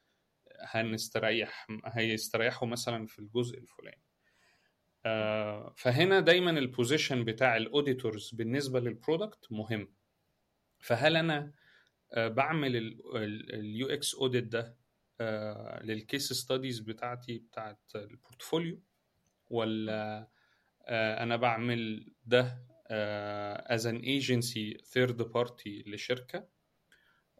هنستريح 0.60 1.66
هيستريحوا 1.84 2.68
مثلا 2.68 3.06
في 3.06 3.18
الجزء 3.18 3.58
الفلاني. 3.58 4.03
فهنا 5.76 6.20
دايما 6.20 6.50
ال 6.50 6.58
position 6.58 7.24
بتاع 7.24 7.56
ال 7.56 7.64
auditors 7.64 8.30
بالنسبة 8.34 8.80
لل 8.80 8.96
product 8.96 9.52
مهم. 9.52 9.94
فهل 10.80 11.16
أنا 11.16 11.52
بعمل 12.16 12.76
ال 13.54 13.88
UX 13.88 14.14
audit 14.14 14.44
ده 14.44 14.76
لل 15.84 16.00
case 16.00 16.32
studies 16.32 16.80
بتاعتي 16.80 17.38
بتاعت 17.38 17.80
ال 17.94 18.03
portfolio 18.03 18.80
ولا 19.50 20.28
أنا 20.88 21.36
بعمل 21.36 22.12
ده 22.24 22.58
as 23.66 23.86
an 23.86 23.96
agency 23.96 24.78
third 24.84 25.22
party 25.22 25.84
لشركة؟ 25.86 26.48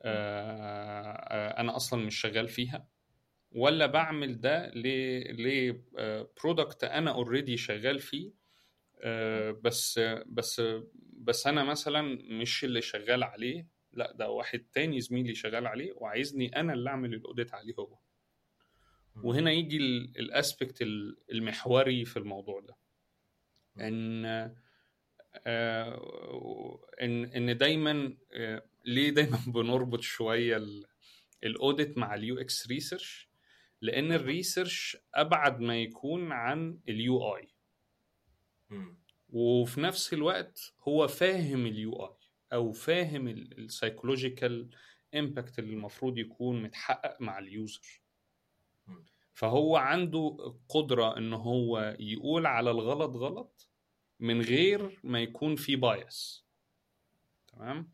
أنا 0.05 1.77
أصلا 1.77 2.05
مش 2.07 2.21
شغال 2.21 2.49
فيها. 2.49 2.89
ولا 3.55 3.87
بعمل 3.87 4.41
ده 4.41 4.67
ل 4.75 5.73
product 6.43 6.85
أنا 6.85 7.11
already 7.11 7.57
شغال 7.57 7.99
فيه 8.01 8.33
بس 9.63 9.99
بس 10.27 10.63
بس 11.13 11.47
أنا 11.47 11.65
مثلا 11.65 12.03
مش 12.31 12.65
اللي 12.65 12.81
شغال 12.83 13.23
عليه 13.25 13.67
لأ 13.93 14.13
ده 14.13 14.31
واحد 14.31 14.59
تاني 14.73 15.01
زميلي 15.01 15.35
شغال 15.35 15.67
عليه 15.67 15.93
وعايزني 15.97 16.61
أنا 16.61 16.73
اللي 16.73 16.91
أعمل 16.91 17.15
ال 17.15 17.22
audit 17.22 17.55
عليه 17.55 17.75
هو. 17.79 17.99
وهنا 19.23 19.53
يجي 19.53 19.77
ال 20.19 20.28
aspect 20.28 20.83
المحوري 21.33 22.05
في 22.05 22.17
الموضوع 22.17 22.61
ده. 22.61 22.77
إن 23.81 24.25
إن 27.03 27.25
إن 27.25 27.57
دايما 27.59 28.17
ليه 28.85 29.11
دايما 29.11 29.39
بنربط 29.47 30.01
شوية 30.01 30.63
ال 31.45 31.54
audit 31.54 31.99
مع 31.99 32.15
ال 32.15 32.39
UX 32.39 32.67
research 32.69 33.29
لأن 33.81 34.13
ال 34.13 34.22
research 34.22 34.97
أبعد 35.15 35.61
ما 35.61 35.83
يكون 35.83 36.33
عن 36.33 36.79
ال 36.89 37.37
UI 37.37 37.49
وفي 39.29 39.81
نفس 39.81 40.13
الوقت 40.15 40.75
هو 40.89 41.09
فاهم 41.09 41.67
ال 41.67 41.93
UI 42.07 42.17
أو 42.53 42.73
فاهم 42.73 43.29
ال 43.29 43.39
psychological 43.39 44.71
impact 45.15 45.59
اللي 45.59 45.73
المفروض 45.73 46.19
يكون 46.19 46.63
متحقق 46.63 47.21
مع 47.21 47.39
ال 47.39 47.51
user 47.51 48.01
فهو 49.33 49.77
عنده 49.77 50.55
قدرة 50.69 51.17
إن 51.19 51.33
هو 51.33 51.97
يقول 52.01 52.47
على 52.47 52.71
الغلط 52.71 53.17
غلط 53.17 53.69
من 54.21 54.41
غير 54.41 55.01
ما 55.05 55.23
يكون 55.23 55.57
في 55.57 55.77
bias 55.77 56.45
تمام؟ 57.53 57.93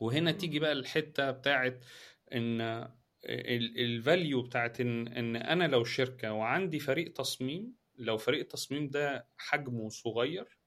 وهنا 0.00 0.32
تيجي 0.32 0.58
بقى 0.58 0.72
الحتة 0.72 1.30
بتاعت 1.30 1.84
إن 2.32 2.88
ال 3.24 3.44
value 3.44 4.42
بتاعت 4.42 4.80
إن 4.80 5.08
إن 5.08 5.36
أنا 5.36 5.64
لو 5.68 5.84
شركة 5.84 6.32
وعندي 6.32 6.78
فريق 6.78 7.12
تصميم 7.12 7.74
لو 7.96 8.16
فريق 8.16 8.40
التصميم 8.40 8.88
ده 8.88 9.28
حجمه 9.38 9.88
صغير 9.88 10.58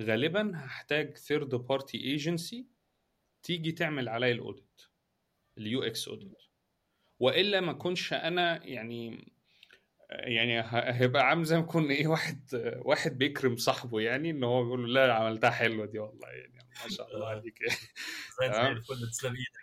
غالبا 0.00 0.52
هحتاج 0.54 1.16
third 1.16 1.54
party 1.54 1.98
agency 1.98 2.66
تيجي 3.42 3.72
تعمل 3.72 4.08
عليا 4.08 4.32
ال 4.32 4.40
audit 4.40 4.82
ال 5.58 5.82
UX 5.82 6.08
audit 6.08 6.42
وإلا 7.20 7.60
ما 7.60 7.70
اكونش 7.70 8.12
أنا 8.12 8.66
يعني 8.66 9.32
يعني 10.18 10.62
هيبقى 10.70 11.28
عامل 11.28 11.44
زي 11.44 11.56
ما 11.56 11.62
يكون 11.62 11.90
إيه 11.90 12.06
واحد 12.06 12.40
واحد 12.84 13.18
بيكرم 13.18 13.56
صاحبه 13.56 14.00
يعني 14.00 14.30
إن 14.30 14.44
هو 14.44 14.64
بيقول 14.64 14.94
له 14.94 15.06
لا 15.06 15.14
عملتها 15.14 15.50
حلوة 15.50 15.86
دي 15.86 15.98
والله 15.98 16.28
يعني 16.28 16.54
ما 16.84 16.88
شاء 16.90 17.14
الله 17.14 17.26
عليك. 17.28 17.58
زي 18.40 18.46
زي 18.46 18.52
تمام. 18.52 18.74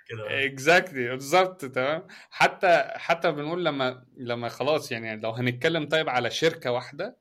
كده. 0.08 0.46
Exactly 0.46 1.10
بالظبط 1.10 1.66
تمام؟ 1.66 2.08
حتى 2.30 2.84
حتى 2.96 3.32
بنقول 3.32 3.66
لما 3.66 4.06
لما 4.18 4.50
خلاص 4.50 4.92
يعني 4.92 5.22
لو 5.22 5.32
هنتكلم 5.32 5.88
طيب 5.88 6.10
على 6.10 6.30
شركة 6.32 6.72
واحدة 6.72 7.18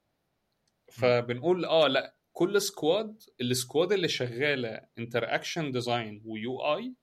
فبنقول 0.92 1.64
آه 1.64 1.86
لأ 1.88 2.16
كل 2.32 2.60
squad 2.62 3.22
ال 3.40 3.49
squad 3.49 3.92
اللي 3.92 4.08
شغالة 4.08 4.80
interaction 4.98 5.72
design 5.72 6.22
و 6.24 6.60
UI 6.60 6.94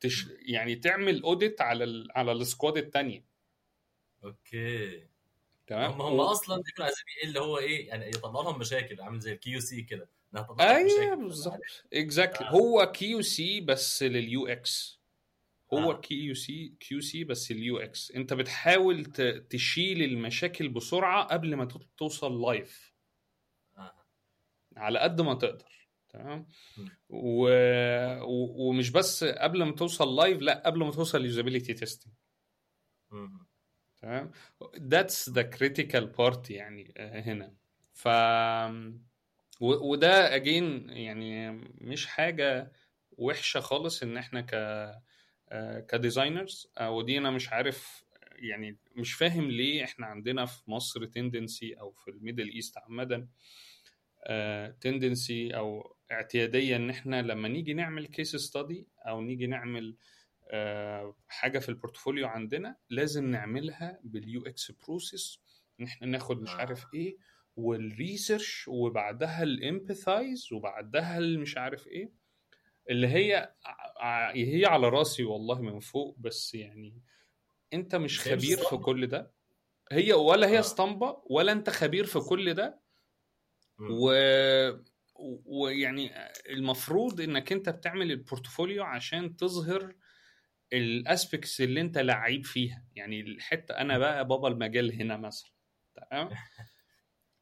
تش 0.00 0.26
يعني 0.46 0.76
تعمل 0.76 1.22
audit 1.22 1.60
على 1.60 1.84
ال 1.84 2.08
على 2.16 2.32
ال 2.32 2.39
squad 2.39 2.76
الثانية 2.76 3.24
Okay. 4.24 5.08
تمام 5.72 5.90
هم 5.92 6.00
هم 6.02 6.12
و- 6.18 6.22
أصلا 6.22 6.62
بيكونوا 6.62 6.86
عايزين 6.86 7.04
إيه 7.22 7.28
اللي 7.28 7.40
هو 7.40 7.58
إيه 7.58 7.88
يعني 7.88 8.08
يطلع 8.08 8.30
لهم 8.40 8.58
مشاكل 8.58 9.00
عامل 9.00 9.20
زي 9.20 9.32
ال 9.32 9.60
QC 9.60 9.82
كده 9.82 10.08
أيوه 10.60 11.14
بالظبط 11.14 11.60
Exactly. 11.92 12.46
هو 12.50 12.92
QC 12.94 13.60
بس 13.60 14.02
لل 14.02 14.46
UX 14.46 15.00
هو. 15.74 16.00
كيو 16.00 16.34
سي 16.34 16.74
كيو 16.80 17.00
سي 17.00 17.24
بس 17.24 17.50
اليو 17.50 17.78
إكس 17.78 18.10
أنت 18.10 18.32
بتحاول 18.34 19.04
ت- 19.04 19.46
تشيل 19.50 20.02
المشاكل 20.02 20.68
بسرعة 20.68 21.24
قبل 21.24 21.54
ما 21.56 21.64
تو- 21.64 21.80
توصل 21.96 22.42
live 22.42 22.92
آه. 23.78 23.92
على 24.76 24.98
قد 24.98 25.20
ما 25.20 25.34
تقدر 25.34 25.88
تمام. 26.08 26.46
و... 27.08 27.48
و... 28.22 28.68
ومش 28.68 28.90
بس 28.90 29.24
قبل 29.24 29.62
ما 29.62 29.72
توصل 29.72 30.16
live 30.16 30.38
لأ 30.42 30.62
قبل 30.66 30.78
ما 30.78 30.90
توصل 30.90 31.24
usability 31.24 31.74
testing. 31.74 32.14
تمام؟ 34.02 34.30
That's 34.76 35.32
the 35.32 35.44
critical 35.44 36.06
part 36.18 36.50
يعني 36.50 36.94
آه، 36.96 37.20
هنا. 37.20 37.54
ف 37.92 38.08
وده 39.60 40.34
again 40.36 40.90
يعني 40.90 41.50
مش 41.80 42.06
حاجة 42.06 42.72
وحشة 43.18 43.60
خالص 43.60 44.02
إن 44.02 44.16
إحنا 44.16 44.40
ك 44.40 44.54
آه، 45.48 45.80
ك 45.80 45.89
designers 45.89 46.72
آه، 46.78 46.90
ودي 46.90 47.18
أنا 47.18 47.30
مش 47.30 47.52
عارف 47.52 48.04
يعني 48.32 48.78
مش 48.96 49.12
فاهم 49.12 49.50
ليه 49.50 49.84
إحنا 49.84 50.06
عندنا 50.06 50.46
في 50.46 50.70
مصر 50.70 51.04
tendency 51.04 51.74
أو 51.74 51.92
في 51.92 52.10
الميدل 52.10 52.48
إيست 52.48 52.78
عامة 52.78 53.28
tendency 54.80 55.56
أو 55.56 55.96
اعتيادية 56.12 56.76
إن 56.76 56.90
إحنا 56.90 57.22
لما 57.22 57.48
نيجي 57.48 57.74
نعمل 57.74 58.06
case 58.06 58.36
study 58.36 58.86
أو 59.06 59.20
نيجي 59.20 59.46
نعمل 59.46 59.88
آه، 59.88 59.96
حاجة 61.28 61.58
في 61.58 61.68
ال 61.68 61.74
portfolio 61.74 62.26
عندنا 62.26 62.76
لازم 62.90 63.24
نعملها 63.30 64.00
بال 64.04 64.46
UX 64.46 64.70
process 64.70 65.40
إن 65.80 65.84
إحنا 65.84 66.06
ناخد 66.06 66.42
مش 66.42 66.50
آه. 66.50 66.54
عارف 66.56 66.86
إيه 66.94 67.16
وال 67.56 67.78
research 67.78 68.68
وبعدها 68.68 69.42
ال 69.42 69.53
empathize 69.53 70.52
وبعدها 70.52 71.18
مش 71.20 71.56
عارف 71.56 71.86
إيه 71.86 72.12
اللي 72.90 73.06
هي 73.08 73.54
هي 74.34 74.64
على 74.66 74.88
راسي 74.88 75.24
والله 75.24 75.62
من 75.62 75.80
فوق 75.80 76.16
بس 76.18 76.54
يعني 76.54 77.02
أنت 77.72 77.94
مش 77.94 78.20
خبير 78.20 78.56
في. 78.56 78.76
كل 78.76 79.06
ده 79.06 79.32
هي 79.92 80.12
ولا 80.12 80.46
هي 80.48 80.56
آه. 80.56 80.60
اسطمبة 80.60 81.22
ولا 81.26 81.52
أنت 81.52 81.70
خبير 81.70 82.04
في 82.04 82.20
كل 82.20 82.54
ده. 82.54 82.82
و 83.90 84.12
ويعني 85.44 86.10
المفروض 86.50 87.20
إنك 87.20 87.52
أنت 87.52 87.68
بتعمل 87.68 88.10
ال 88.12 88.19
portfolio 88.19 88.84
عشان 88.84 89.36
تظهر 89.36 89.94
ال 90.72 90.83
aspects 90.83 91.60
اللي 91.60 91.80
انت 91.80 91.98
لعيب 91.98 92.44
فيها. 92.44 92.84
يعني 92.94 93.20
الحتة 93.20 93.74
أنا 93.74 93.98
بقى 93.98 94.28
بابا 94.28 94.48
المجال 94.48 94.92
هنا 95.02 95.16
مثلا. 95.16 95.50
تمام؟ 95.94 96.28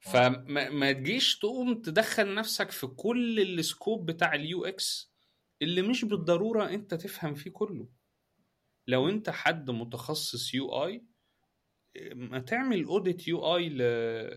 فما 0.00 0.70
ما 0.70 0.92
تجيش 0.92 1.38
تقوم 1.38 1.82
تدخل 1.82 2.34
نفسك 2.34 2.70
في 2.70 2.86
كل 2.86 3.40
ال 3.40 3.52
scope 3.52 4.10
بتاع 4.10 4.34
ال 4.34 4.64
UX 4.64 5.14
اللي 5.62 5.82
مش 5.82 6.04
بالضرورة 6.04 6.68
أنت 6.70 6.94
تفهم 6.94 7.34
فيه 7.34 7.50
كله. 7.50 7.88
لو 8.86 9.08
أنت 9.08 9.30
حد 9.30 9.70
متخصص 9.70 10.54
UI 10.54 11.04
ما 12.12 12.38
تعمل 12.38 12.84
audit 12.84 13.28
UI 13.28 13.68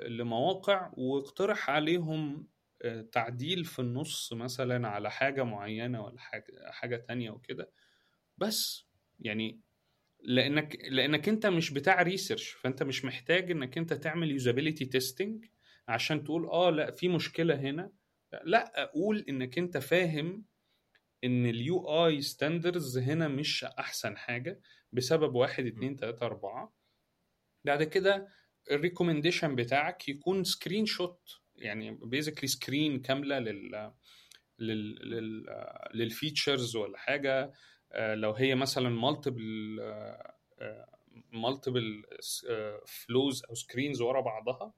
لمواقع 0.07 0.91
واقترح 0.97 1.69
عليهم 1.69 2.47
آه، 2.81 3.01
تعديل 3.01 3.65
في 3.65 3.79
النص 3.79 4.33
مثلا 4.33 4.87
على 4.87 5.11
حاجة 5.11 5.43
معينة 5.43 6.03
ولا 6.03 6.19
حاجة 6.19 6.71
حاجة 6.71 6.95
تانية 6.97 7.31
وكده. 7.31 7.71
بس. 8.47 8.85
يعني 9.19 9.59
لأنك 10.23 10.77
لأنك 10.89 11.29
أنت 11.29 11.45
مش 11.45 11.71
بتاع 11.71 12.01
research 12.01 12.49
فأنت 12.49 12.83
مش 12.83 13.05
محتاج 13.05 13.51
إنك 13.51 13.77
أنت 13.77 13.93
تعمل 13.93 14.31
usability 14.31 14.85
testing 14.85 15.45
عشان 15.87 16.23
تقول 16.23 16.45
آه 16.45 16.69
لأ 16.69 16.91
في 16.91 17.07
مشكلة 17.07 17.55
هنا. 17.55 17.91
لأ 18.43 18.83
أقول 18.83 19.25
إنك 19.29 19.57
أنت 19.57 19.77
فاهم 19.77 20.45
إن 21.23 21.45
ال 21.45 22.05
UI 22.05 22.21
standards 22.21 22.97
هنا 22.97 23.27
مش 23.27 23.63
أحسن 23.63 24.17
حاجة 24.17 24.61
بسبب 24.91 25.35
واحد 25.35 25.65
اتنين 25.65 25.95
تلاتة 25.95 26.25
أربعة. 26.25 26.73
بعد 27.65 27.83
كده 27.83 28.27
ال 28.71 28.77
recommendation 28.77 29.55
بتاعك 29.55 30.09
يكون 30.09 30.43
screenshot 30.43 31.21
يعني 31.55 31.91
basically 31.91 32.47
screen 32.47 32.99
كاملة 33.01 33.39
لل 33.39 33.91
لل 34.59 34.95
لل 35.09 35.45
لل 35.93 36.10
features 36.10 36.75
ولا 36.75 36.97
حاجة. 36.97 37.41
آه، 37.43 37.53
لو 37.95 38.31
هي 38.31 38.55
مثلا 38.55 38.89
multiple 38.89 39.79
multiple 41.31 42.03
flows 42.85 43.43
أو 43.49 43.55
screens 43.55 44.01
ورا 44.01 44.21
بعضها 44.21 44.73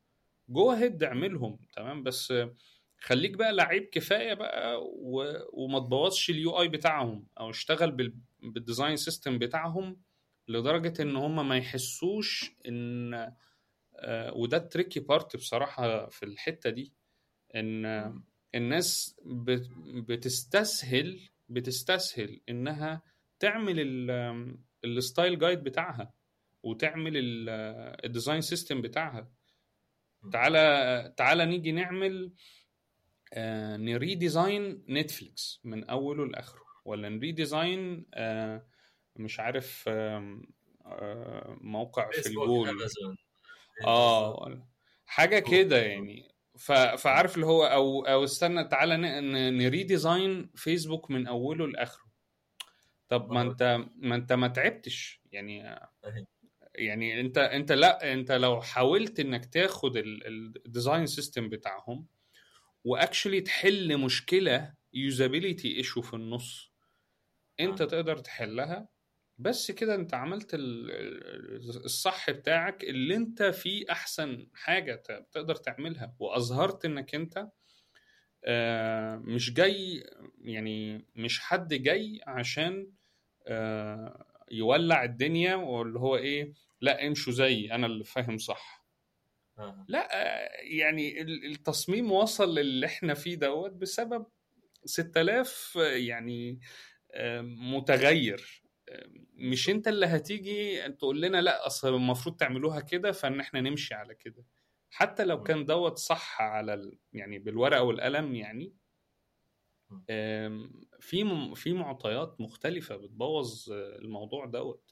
go 0.49 0.71
ahead 0.71 1.03
اعملهم 1.03 1.59
تمام؟ 1.75 2.03
بس 2.03 2.31
آه، 2.31 2.53
خليك 2.99 3.31
بقى 3.31 3.53
لعيب 3.53 3.83
كفاية 3.83 4.33
بقى 4.33 4.83
و... 4.83 5.23
وما 5.53 5.79
تبوظش 5.79 6.29
ال 6.29 6.61
UI 6.61 6.67
بتاعهم 6.67 7.27
أو 7.39 7.49
اشتغل 7.49 7.91
بال... 7.91 8.15
بال 8.39 8.53
design 8.53 8.95
system 8.95 9.39
بتاعهم 9.39 10.01
لدرجة 10.47 11.01
إن 11.01 11.15
هم 11.15 11.47
ما 11.47 11.57
يحسوش 11.57 12.51
إن 12.67 13.13
آه، 13.95 14.33
وده 14.33 14.57
ال 14.57 14.63
tricky 14.63 14.99
part 14.99 15.35
بصراحة 15.35 16.09
في 16.09 16.23
الحتة 16.23 16.69
دي 16.69 16.93
إن 17.55 17.85
آه، 17.85 18.21
الناس 18.55 19.15
بت- 19.25 19.69
بتستسهل 20.09 21.29
بتستسهل 21.49 22.41
إنها 22.49 23.01
تعمل 23.39 23.75
ال- 23.79 24.57
ال 24.85 24.94
style 24.94 25.39
guide 25.39 25.63
بتاعها 25.63 26.13
وتعمل 26.63 27.17
ال- 27.17 27.49
ال 28.05 28.10
design 28.10 28.41
system 28.41 28.81
بتاعها. 28.81 29.31
تعالى 30.31 31.13
تعالى 31.17 31.45
نيجي 31.45 31.71
نعمل 31.71 32.33
آه، 33.33 33.77
ن 33.77 33.89
redesign 33.89 34.85
نتفليكس 34.89 35.59
من 35.63 35.83
أوله 35.83 36.25
لآخره 36.25 36.61
ولا 36.85 37.09
ن 37.09 37.20
redesign 37.20 38.05
آه، 38.13 38.67
مش 39.15 39.39
عارف 39.39 39.85
آه، 39.87 41.57
موقع 41.61 42.09
في 42.11 42.17
الجول 42.29 42.69
آه 43.85 44.67
حاجة 45.05 45.39
كده 45.39 45.77
يعني. 45.77 46.34
ف... 46.57 46.71
فعارف 46.71 47.35
اللي 47.35 47.45
هو 47.45 47.65
أو 47.65 48.05
أو 48.05 48.23
استنى 48.23 48.63
تعالى 48.63 48.97
ن... 48.97 49.57
ن 49.57 49.67
redesign 49.67 50.49
فيسبوك 50.55 51.11
من 51.11 51.27
أوله 51.27 51.67
لآخره 51.67 52.05
طب 53.09 53.31
ما 53.31 53.41
أنت 53.41 53.85
ما 53.95 54.15
أنت 54.15 54.33
ما 54.33 54.47
تعبتش 54.47 55.21
يعني. 55.31 55.79
يعني 56.75 57.21
أنت 57.21 57.37
أنت 57.37 57.71
لأ 57.71 58.13
أنت 58.13 58.31
لو 58.31 58.61
حاولت 58.61 59.19
إنك 59.19 59.45
تاخد 59.45 59.97
ال 59.97 60.13
design 60.13 61.05
system 61.05 61.49
بتاعهم 61.49 62.05
و 62.83 62.90
actually 62.90 63.41
تحل 63.41 63.97
مشكلة 63.97 64.73
usability 64.93 65.77
issue 65.77 66.01
في 66.01 66.13
النص 66.13 66.71
أنت. 67.59 67.83
تقدر 67.83 68.17
تحلها 68.17 68.87
بس 69.37 69.71
كده 69.71 69.95
انت 69.95 70.13
عملت 70.13 70.53
ال- 70.53 70.91
ال- 70.91 71.85
الصح 71.85 72.31
بتاعك 72.31 72.83
اللي 72.83 73.15
انت 73.15 73.43
فيه 73.43 73.85
احسن 73.91 74.47
حاجة 74.53 74.95
تقدر 75.31 75.55
تعملها 75.55 76.15
وأظهرت 76.19 76.85
انك 76.85 77.15
انت 77.15 77.47
آه، 78.45 79.15
مش 79.15 79.53
جاي 79.53 80.03
يعني 80.41 81.05
مش 81.15 81.39
حد 81.39 81.73
جاي 81.73 82.19
عشان 82.27 82.91
آه، 83.47 84.25
يولع 84.51 85.03
الدنيا 85.03 85.55
واللي 85.55 85.99
هو 85.99 86.17
إيه 86.17 86.53
لا 86.81 87.07
امشوا 87.07 87.33
زيي 87.33 87.71
أنا 87.71 87.85
اللي 87.87 88.03
فاهم 88.03 88.37
صح 88.37 88.85
آه. 89.59 89.85
لا 89.89 90.09
يعني 90.63 91.21
ال- 91.21 91.45
التصميم 91.51 92.11
وصل 92.11 92.55
للي 92.55 92.85
إحنا 92.85 93.13
فيه 93.13 93.35
دوت 93.35 93.71
بسبب 93.71 94.25
6000 94.85 95.75
يعني 95.75 96.59
متغير 97.43 98.64
مش 99.33 99.69
انت 99.69 99.87
اللي 99.87 100.05
هتيجي 100.05 100.89
تقول 100.89 101.21
لنا 101.21 101.41
لا 101.41 101.67
أصل 101.67 101.95
المفروض 101.95 102.35
تعملوها 102.35 102.79
كده 102.79 103.11
فإن 103.11 103.39
إحنا 103.39 103.61
نمشي 103.61 103.93
على 103.93 104.15
كده. 104.15 104.45
حتى 104.89 105.25
لو 105.25 105.43
كان 105.43 105.65
دوت 105.65 105.97
صح 105.97 106.41
على 106.41 106.73
ال... 106.73 106.99
يعني 107.13 107.39
بالورقة 107.39 107.83
والقلم 107.83 108.35
يعني 108.35 108.73
في 110.99 111.51
في 111.55 111.73
معطيات 111.73 112.41
مختلفة 112.41 112.95
بتبوظ 112.95 113.71
الموضوع 113.71 114.45
دوت. 114.45 114.91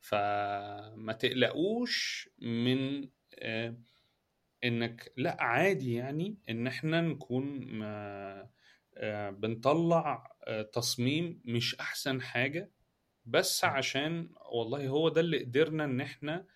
فما 0.00 1.12
تقلقوش 1.18 2.28
من 2.38 3.08
إنك 4.64 5.12
لا 5.16 5.36
عادي 5.42 5.94
يعني 5.94 6.38
إن 6.48 6.66
إحنا 6.66 7.00
نكون 7.00 7.64
ما 7.64 8.50
بنطلع 9.30 10.36
تصميم 10.72 11.40
مش 11.44 11.74
أحسن 11.74 12.22
حاجة. 12.22 12.70
بس 13.24 13.64
عشان 13.64 14.30
والله 14.52 14.88
هو 14.88 15.08
ده 15.08 15.20
اللي 15.20 15.44
قدرنا 15.44 15.84
إن 15.84 16.00
إحنا 16.00 16.46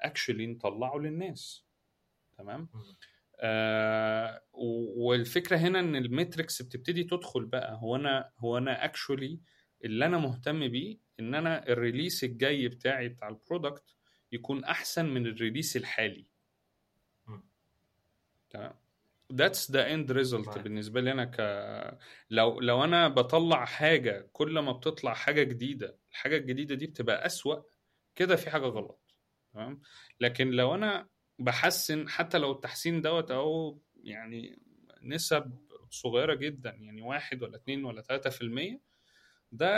actually 0.00 0.46
نطلعه 0.46 0.96
للناس. 0.98 1.64
تمام؟ 2.38 2.68
آه 3.40 4.42
والفكرة 4.96 5.56
هنا 5.56 5.80
إن 5.80 5.96
ال 5.96 6.04
metrics 6.04 6.62
بتبتدي 6.62 7.04
تدخل 7.04 7.44
بقى. 7.44 7.78
هو 7.82 7.96
أنا 7.96 8.30
هو 8.38 8.58
أنا 8.58 8.84
actually 8.84 9.40
اللي 9.84 10.06
أنا 10.06 10.18
مهتم 10.18 10.68
بيه 10.68 10.98
إن 11.20 11.34
أنا 11.34 11.68
ال 11.68 11.75
release 11.75 12.24
الجاي 12.24 12.68
بتاعي 12.68 13.08
بتاع 13.08 13.28
ال 13.28 13.36
product 13.36 13.94
يكون 14.32 14.64
أحسن 14.64 15.06
من 15.06 15.26
ال 15.26 15.32
release 15.32 15.76
الحالي. 15.76 16.26
تمام؟ 18.50 18.74
that's 19.32 19.70
the 19.70 19.94
end 19.94 20.12
result 20.12 20.58
بالنسبة 20.58 21.00
لي 21.00 21.12
أنا 21.12 21.24
ك 21.24 21.36
لو 22.30 22.60
لو 22.60 22.84
أنا 22.84 23.08
بطلع 23.08 23.64
حاجة 23.64 24.28
كل 24.32 24.58
ما 24.58 24.72
بتطلع 24.72 25.14
حاجة 25.14 25.42
جديدة 25.42 25.98
الحاجة 26.10 26.36
الجديدة 26.36 26.74
دي 26.74 26.86
بتبقى 26.86 27.26
أسوأ 27.26 27.62
كده 28.14 28.36
في 28.36 28.50
حاجة 28.50 28.66
غلط 28.66 29.14
تمام؟ 29.52 29.80
لكن 30.20 30.50
لو 30.50 30.74
أنا 30.74 31.08
بحسن 31.38 32.08
حتى 32.08 32.38
لو 32.38 32.52
التحسين 32.52 33.02
دوت 33.02 33.30
أهو 33.30 33.78
يعني 34.02 34.58
نسب 35.02 35.58
صغيرة 35.90 36.34
جدا 36.34 36.70
يعني 36.70 37.02
واحد 37.02 37.42
ولا 37.42 37.56
اتنين 37.56 37.84
ولا 37.84 38.00
تلاتة 38.02 38.30
في 38.30 38.42
المية 38.42 38.80
ده 39.52 39.70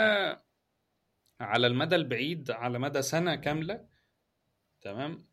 على 1.41 1.67
المدى 1.67 1.95
البعيد 1.95 2.51
على 2.51 2.79
مدى 2.79 3.01
سنة 3.01 3.35
كاملة 3.35 3.87
تمام؟ 4.81 5.27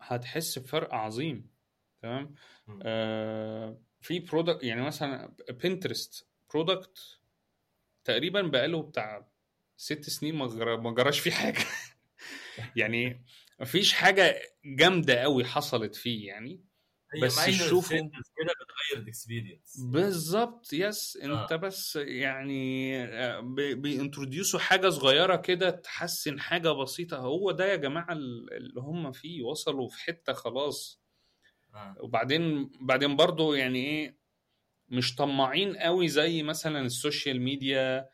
هتحس 0.00 0.58
بفرق 0.58 0.94
عظيم. 0.94 1.50
تمام؟ 2.02 2.34
آه 2.82 3.80
في 4.00 4.18
product 4.18 4.64
يعني 4.64 4.82
مثلا 4.82 5.36
بنترست 5.50 6.28
product 6.54 6.98
تقريبا 8.04 8.42
بقاله 8.42 8.82
بتاع 8.82 9.28
ست 9.76 10.10
سنين 10.10 10.34
ما 10.34 10.94
جراش 10.94 11.20
فيه 11.20 11.30
حاجة. 11.30 11.64
يعني 12.76 13.24
مفيش 13.60 13.92
حاجة 13.92 14.42
جامدة 14.64 15.14
قوي 15.14 15.44
حصلت 15.44 15.94
فيه 15.94 16.26
يعني. 16.28 16.66
بس 17.22 17.50
شوف 17.50 17.92
كده 17.92 18.10
بتغير 18.60 19.02
ال 19.02 19.09
experience 19.09 19.80
بالظبط 19.80 20.72
yes 20.72 21.18
انت 21.22 21.52
آه. 21.52 21.56
بس 21.56 21.96
يعني 21.96 22.96
آه، 23.04 23.40
بي 23.74 23.88
introduce 23.88 24.53
وا 24.53 24.60
حاجة 24.60 24.88
صغيرة 24.88 25.36
كده 25.36 25.70
تحسن 25.70 26.40
حاجة 26.40 26.72
بسيطة. 26.72 27.16
هو 27.16 27.50
ده 27.50 27.66
يا 27.66 27.76
جماعة 27.76 28.12
اللي 28.12 28.80
هم 28.80 29.12
فيه 29.12 29.42
وصلوا 29.42 29.88
في 29.88 30.00
حتة 30.00 30.32
خلاص. 30.32 31.05
وبعدين 32.00 32.70
بعدين 32.80 33.16
برضو 33.16 33.54
يعني 33.54 33.78
إيه 33.86 34.16
مش 34.88 35.14
طماعين 35.14 35.76
قوي 35.76 36.08
زي 36.08 36.42
مثلا 36.42 36.80
ال 36.80 36.89
social 36.89 37.40
media 37.40 38.08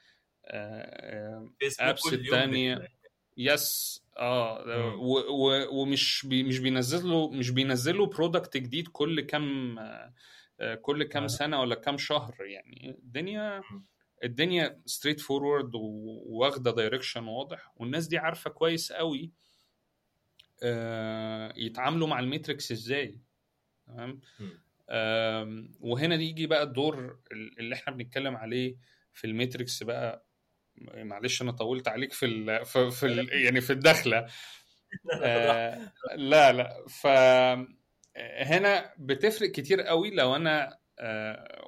apps 1.80 2.12
الثانية 2.12 2.88
yes 3.36 4.02
آه 4.18 4.94
و 4.96 5.18
و 5.18 5.68
ومش 5.82 6.26
بي 6.26 6.42
مش 6.42 6.58
بينزلوا 6.58 7.30
مش 7.34 7.50
بينزلوا 7.50 8.06
product 8.06 8.56
جديد 8.56 8.88
كل 8.88 9.20
كام 9.20 9.78
آه 9.78 10.74
كل 10.82 11.04
كام 11.04 11.28
سنة 11.28 11.60
ولا 11.60 11.74
كام 11.74 11.98
شهر 11.98 12.34
يعني. 12.44 12.90
الدنيا 12.98 13.62
الدنيا 14.24 14.82
straightforward 14.86 15.70
واخدة 15.74 16.70
direction 16.70 17.24
واضح. 17.24 17.72
والناس 17.76 18.06
دي 18.06 18.18
عارفة 18.18 18.50
كويس 18.50 18.92
قوي 18.92 19.32
آه 20.62 21.52
يتعاملوا 21.56 22.08
مع 22.08 22.20
ال 22.20 22.27
metrics 22.27 22.72
إزاي. 22.72 23.20
تمام؟ 23.86 24.20
وهنا 25.80 26.14
يجي 26.14 26.46
بقى 26.46 26.62
الدور 26.62 27.18
اللي 27.32 27.74
إحنا 27.74 27.94
بنتكلم 27.94 28.36
عليه 28.36 28.76
في 29.12 29.26
ال 29.26 29.33
metrics 29.33 29.82
بقى. 29.82 30.26
معلش 30.76 31.42
أنا 31.42 31.52
طولت 31.52 31.88
عليك 31.88 32.12
في 32.12 32.26
ال 32.26 32.64
في, 32.64 32.90
في 32.90 33.06
ال 33.06 33.32
يعني 33.44 33.60
في 33.60 33.72
الدخلة. 33.72 34.26
آه 35.22 35.92
لا 36.16 36.52
لا. 36.52 36.84
ف 36.88 37.06
هنا 38.16 38.94
بتفرق 38.98 39.50
كتير 39.50 39.80
قوي 39.80 40.10
لو 40.10 40.36
أنا 40.36 40.78
آه 40.98 41.64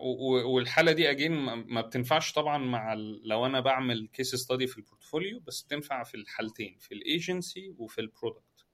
والحالة 0.47 0.93
دي 0.93 1.11
again 1.11 1.33
ما 1.33 1.81
بتنفعش 1.81 2.33
طبعا 2.33 2.59
مع 2.59 2.95
لو 3.25 3.47
أنا 3.47 3.61
بعمل 3.61 4.09
case 4.13 4.35
study 4.35 4.67
في 4.67 4.79
ال 4.79 4.85
portfolio 4.85 5.41
بس 5.41 5.63
بتنفع 5.63 6.03
في 6.03 6.15
الحالتين 6.15 6.77
في 6.81 6.95
الايجنسي 6.95 7.75
وفي 7.79 8.01
ال 8.01 8.09
product 8.09 8.65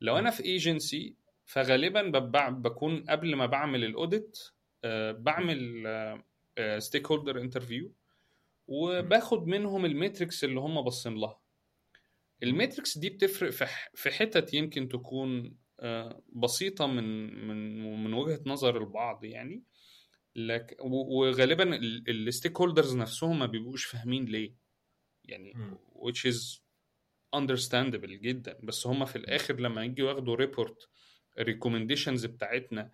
لو 0.00 0.18
أنا 0.18 0.30
في 0.30 0.44
ايجنسي 0.44 1.14
فغالبا 1.48 2.10
بكون 2.48 3.04
قبل 3.04 3.36
ما 3.36 3.46
بعمل 3.46 3.84
ال 3.84 3.93
audit 3.93 4.38
آه 4.84 5.12
بعمل 5.12 5.84
stakeholder 6.78 7.40
interview 7.40 7.92
وباخد 8.66 9.46
منهم 9.46 9.84
ال 9.84 9.91
metrics 9.91 10.44
اللي 10.44 10.60
هم 10.60 10.82
باصين 10.82 11.14
لها. 11.14 11.40
ال 12.42 12.49
metrics 12.49 12.98
دي 12.98 13.10
بتفرق 13.10 13.50
في 13.94 14.10
حتت 14.10 14.54
يمكن 14.54 14.88
تكون 14.88 15.56
آه، 15.80 16.22
بسيطة 16.32 16.86
من 16.86 17.04
من 17.48 18.04
من 18.04 18.14
وجهة 18.14 18.40
نظر 18.46 18.78
البعض 18.78 19.24
يعني 19.24 19.62
لك 20.36 20.76
وغالبا 20.80 21.76
ال 22.08 22.60
stakeholders 22.60 22.96
نفسهم 22.96 23.38
ما 23.38 23.46
بيبقوش 23.46 23.84
فاهمين 23.84 24.24
ليه. 24.24 24.54
يعني 25.24 25.54
which 25.94 26.30
is 26.32 26.60
understandable 27.36 28.12
جدا. 28.22 28.58
بس 28.62 28.86
هم 28.86 29.04
في 29.04 29.16
الآخر 29.16 29.60
لما 29.60 29.84
يجوا 29.84 30.10
ياخدوا 30.10 30.34
report 30.34 30.88
ال 31.38 31.44
recommendations 31.44 32.26
بتاعتنا 32.26 32.90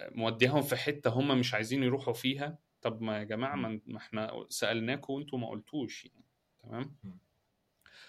موديهم 0.00 0.62
في 0.62 0.76
حتة 0.76 1.10
هم 1.10 1.40
مش 1.40 1.54
عايزين 1.54 1.82
يروحوا 1.82 2.12
فيها. 2.12 2.58
طب 2.82 3.02
ما 3.02 3.18
يا 3.18 3.24
جماعة 3.24 3.56
ما 3.56 3.80
إحنا 3.96 4.46
سالناكم 4.48 5.12
وأنتم 5.12 5.40
ما 5.40 5.48
قلتوش 5.48 6.04
يعني. 6.04 6.24
تمام؟ 6.62 6.96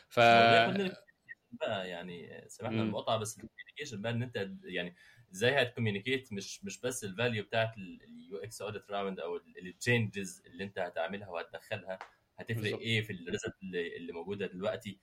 ف 0.10 0.20
بقى؟ 1.52 1.90
يعني 1.90 2.44
سمحنا 2.48 2.82
المقاطعة 2.82 3.18
بس 3.18 3.38
ال 3.38 3.42
communication 3.42 4.02
بقى 4.02 4.12
إن 4.12 4.24
أنت 4.24 4.50
يعني 4.64 4.96
إزاي 5.34 5.62
هت 5.62 5.73
communicate 5.73 6.34
مش 6.34 6.64
مش 6.64 6.82
بس 6.82 7.04
ال 7.04 7.11
value 7.11 7.44
بتاعت 7.44 7.78
ال 7.78 8.38
UX 8.38 8.62
audit 8.62 8.92
round 8.92 9.20
أو 9.20 9.42
ال 9.62 9.72
changes 9.72 10.44
اللي 10.46 10.64
أنت 10.64 10.80
هتعملها 10.80 11.30
وهتدخلها 11.30 12.00
هتفرق 12.38 12.62
بالزبط. 12.62 12.80
إيه 12.80 13.02
في 13.02 13.14
ال 13.14 13.20
result 13.20 13.56
اللي, 13.64 13.98
اللي 13.98 14.14
موجودة 14.14 14.48
دلوقتي 14.48 15.00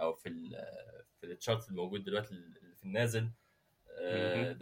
أو 0.00 0.14
في 0.14 0.28
ال 0.28 0.50
في 1.20 1.26
ال 1.26 1.33
chart 1.33 1.68
الموجود 1.68 2.04
دلوقتي 2.04 2.28
في 2.76 2.84
النازل؟ 2.84 3.30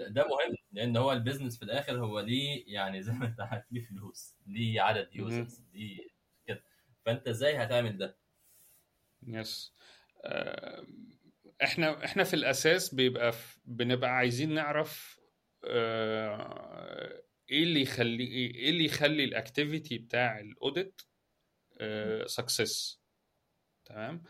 ده 0.08 0.22
مهم 0.28 0.56
لأن 0.72 0.96
هو 0.96 1.12
ال 1.12 1.17
business 1.17 1.58
في 1.58 1.64
الآخر 1.64 2.04
هو 2.04 2.20
ليه 2.20 2.64
يعني 2.66 3.02
زي 3.02 3.12
ما 3.12 3.26
أنت 3.26 3.40
عارف 3.40 3.64
ليه 3.72 3.84
فلوس 3.86 4.34
ليه 4.46 4.80
عدد 4.80 5.08
users 5.16 5.64
ليه 5.74 6.08
كده. 6.46 6.64
فأنت 7.06 7.28
إزاي 7.28 7.56
هتعمل 7.56 7.98
ده؟ 7.98 8.18
yes 9.26 9.74
آه، 10.24 10.86
إحنا 11.62 12.04
إحنا 12.04 12.24
في 12.24 12.34
الأساس 12.34 12.94
بيبقى 12.94 13.32
بنبقى 13.64 14.10
عايزين 14.10 14.54
نعرف 14.54 15.20
آه، 15.64 17.22
إيه 17.50 17.62
اللي 17.62 17.82
يخلي 17.82 18.24
إيه 18.24 18.70
اللي 18.70 18.84
يخلي 18.84 19.24
ال 19.24 19.33
activity 19.33 19.98
بتاع 19.98 20.40
ال 20.40 20.50
audit 20.50 21.00
success 22.26 23.00
تمام؟ 23.84 24.22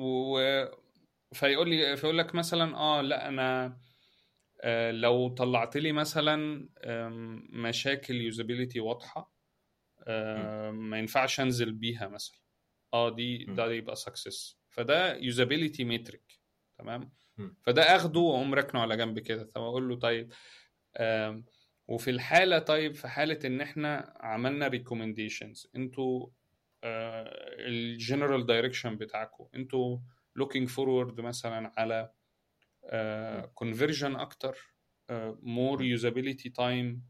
و 0.00 0.38
فيقول 1.32 1.68
لي 1.70 1.96
فيقول 1.96 2.18
لك 2.18 2.34
مثلا 2.34 2.76
آه 2.76 3.00
لأ 3.00 3.28
أنا 3.28 3.66
آه، 3.66 3.80
لو 4.90 5.28
طلعت 5.28 5.76
لي 5.76 5.92
مثلا 5.92 6.68
مشاكل 7.52 8.14
usability 8.14 8.80
واضحة 8.80 9.32
ما 10.70 10.98
ينفعش 10.98 11.40
انزل 11.40 11.72
بيها 11.72 12.08
مثلا. 12.08 12.38
آه 12.94 13.14
دي 13.14 13.44
ده 13.44 13.72
يبقى 13.72 13.96
success 13.96 14.58
فده 14.70 15.16
usability 15.16 15.84
metric 15.84 16.40
تمام؟ 16.78 17.12
فده 17.62 17.82
اخده 17.96 18.20
واقوم 18.20 18.54
راكنه 18.54 18.80
على 18.80 18.96
جنب 18.96 19.18
كده. 19.18 19.44
طب 19.44 19.62
أقول 19.62 19.88
له 19.88 19.96
طيب 19.96 20.32
وفي 21.88 22.10
الحالة 22.10 22.58
طيب 22.58 22.94
في 22.94 23.08
حالة 23.08 23.38
إن 23.44 23.60
إحنا 23.60 24.14
عملنا 24.20 24.68
recommendations 24.68 25.70
إنتوا 25.76 26.26
ال 26.84 27.04
general 27.04 28.46
direction 28.46 28.96
بتاعكم 28.96 29.48
إنتوا 29.54 29.98
looking 30.36 30.68
forward 30.68 31.20
مثلا 31.20 31.72
على 31.76 32.10
conversion 33.54 34.16
uh, 34.16 34.20
أكتر 34.20 34.74
more 35.42 35.84
usability 35.84 36.48
time 36.48 37.02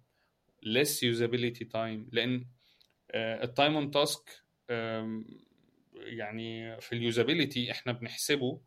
less 0.62 1.02
usability 1.02 1.64
time 1.64 2.08
لأن 2.12 2.46
ال 3.14 3.26
time 3.26 3.74
on 3.74 3.90
task 3.90 4.44
يعني 5.94 6.80
في 6.80 6.92
ال 6.92 7.00
usability 7.00 7.70
إحنا 7.70 7.92
بنحسبه 7.92 8.60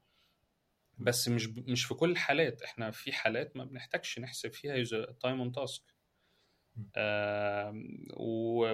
بس 0.97 1.27
مش 1.27 1.47
مش 1.47 1.85
في 1.85 1.93
كل 1.93 2.11
الحالات 2.11 2.61
إحنا 2.61 2.91
في 2.91 3.11
حالات 3.13 3.57
ما 3.57 3.65
بنحتاجش 3.65 4.19
نحسب 4.19 4.53
فيها 4.53 5.05
time 5.21 5.39
on 5.39 5.51
task 5.51 5.83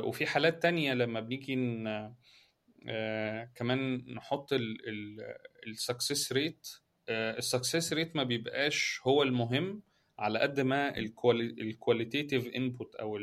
وفي 0.03 0.25
حالات 0.25 0.61
تانية 0.61 0.93
لما 0.93 1.19
بنيجي 1.19 1.83
آه، 2.89 3.51
كمان 3.55 4.05
نحط 4.13 4.49
ال 5.67 5.75
success 5.75 6.31
rate 6.31 6.67
ال 7.09 7.20
success 7.20 7.93
rate 7.93 8.15
ما 8.15 8.23
بيبقاش 8.23 8.99
هو 9.03 9.23
المهم 9.23 9.81
على 10.19 10.39
قد 10.39 10.59
ما 10.59 10.97
ال 10.97 11.10
qualitative 11.10 12.47
input 12.47 12.95
أو 12.95 13.17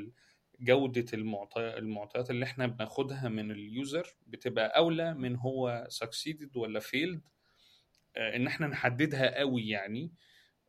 المعطي- 1.14 1.78
المعطيات 1.78 2.30
اللي 2.30 2.44
إحنا 2.44 2.66
بناخدها 2.66 3.28
من 3.28 3.50
ال 3.50 3.63
user 3.63 4.14
بتبقى 4.26 4.76
أولى 4.76 5.14
من 5.14 5.36
هو 5.36 5.88
succeeded 6.04 6.56
ولا 6.56 6.80
failed. 6.80 7.18
آه، 8.16 8.36
إن 8.36 8.46
إحنا 8.46 8.66
نحددها 8.66 9.38
قوي 9.38 9.68
يعني. 9.68 10.10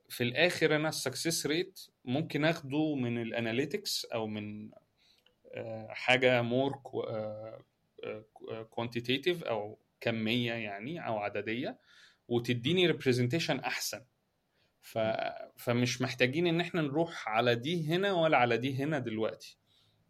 في 0.09 0.23
الآخر 0.23 0.75
أنا 0.75 0.89
ال 0.89 0.96
success 0.96 1.45
rate 1.47 1.79
ممكن 2.05 2.45
آخده 2.45 2.95
من 2.95 3.21
ال 3.21 3.30
analytics 3.30 4.05
أو 4.05 4.27
من 4.27 4.69
آه، 5.53 5.87
حاجة 5.89 6.41
more 6.41 6.79
quantitative 8.69 9.43
أو 9.43 9.77
كمية 10.01 10.53
يعني 10.53 11.07
أو 11.07 11.17
عددية. 11.17 11.77
وتديني 12.27 12.87
representation 12.87 13.59
أحسن. 13.59 14.05
ف... 14.81 14.97
فمش 15.57 16.01
محتاجين 16.01 16.47
إن 16.47 16.61
إحنا 16.61 16.81
نروح 16.81 17.29
على 17.29 17.55
دي 17.55 17.87
هنا 17.87 18.13
ولا 18.13 18.37
على 18.37 18.57
دي 18.57 18.75
هنا 18.83 18.99
دلوقتي. 18.99 19.57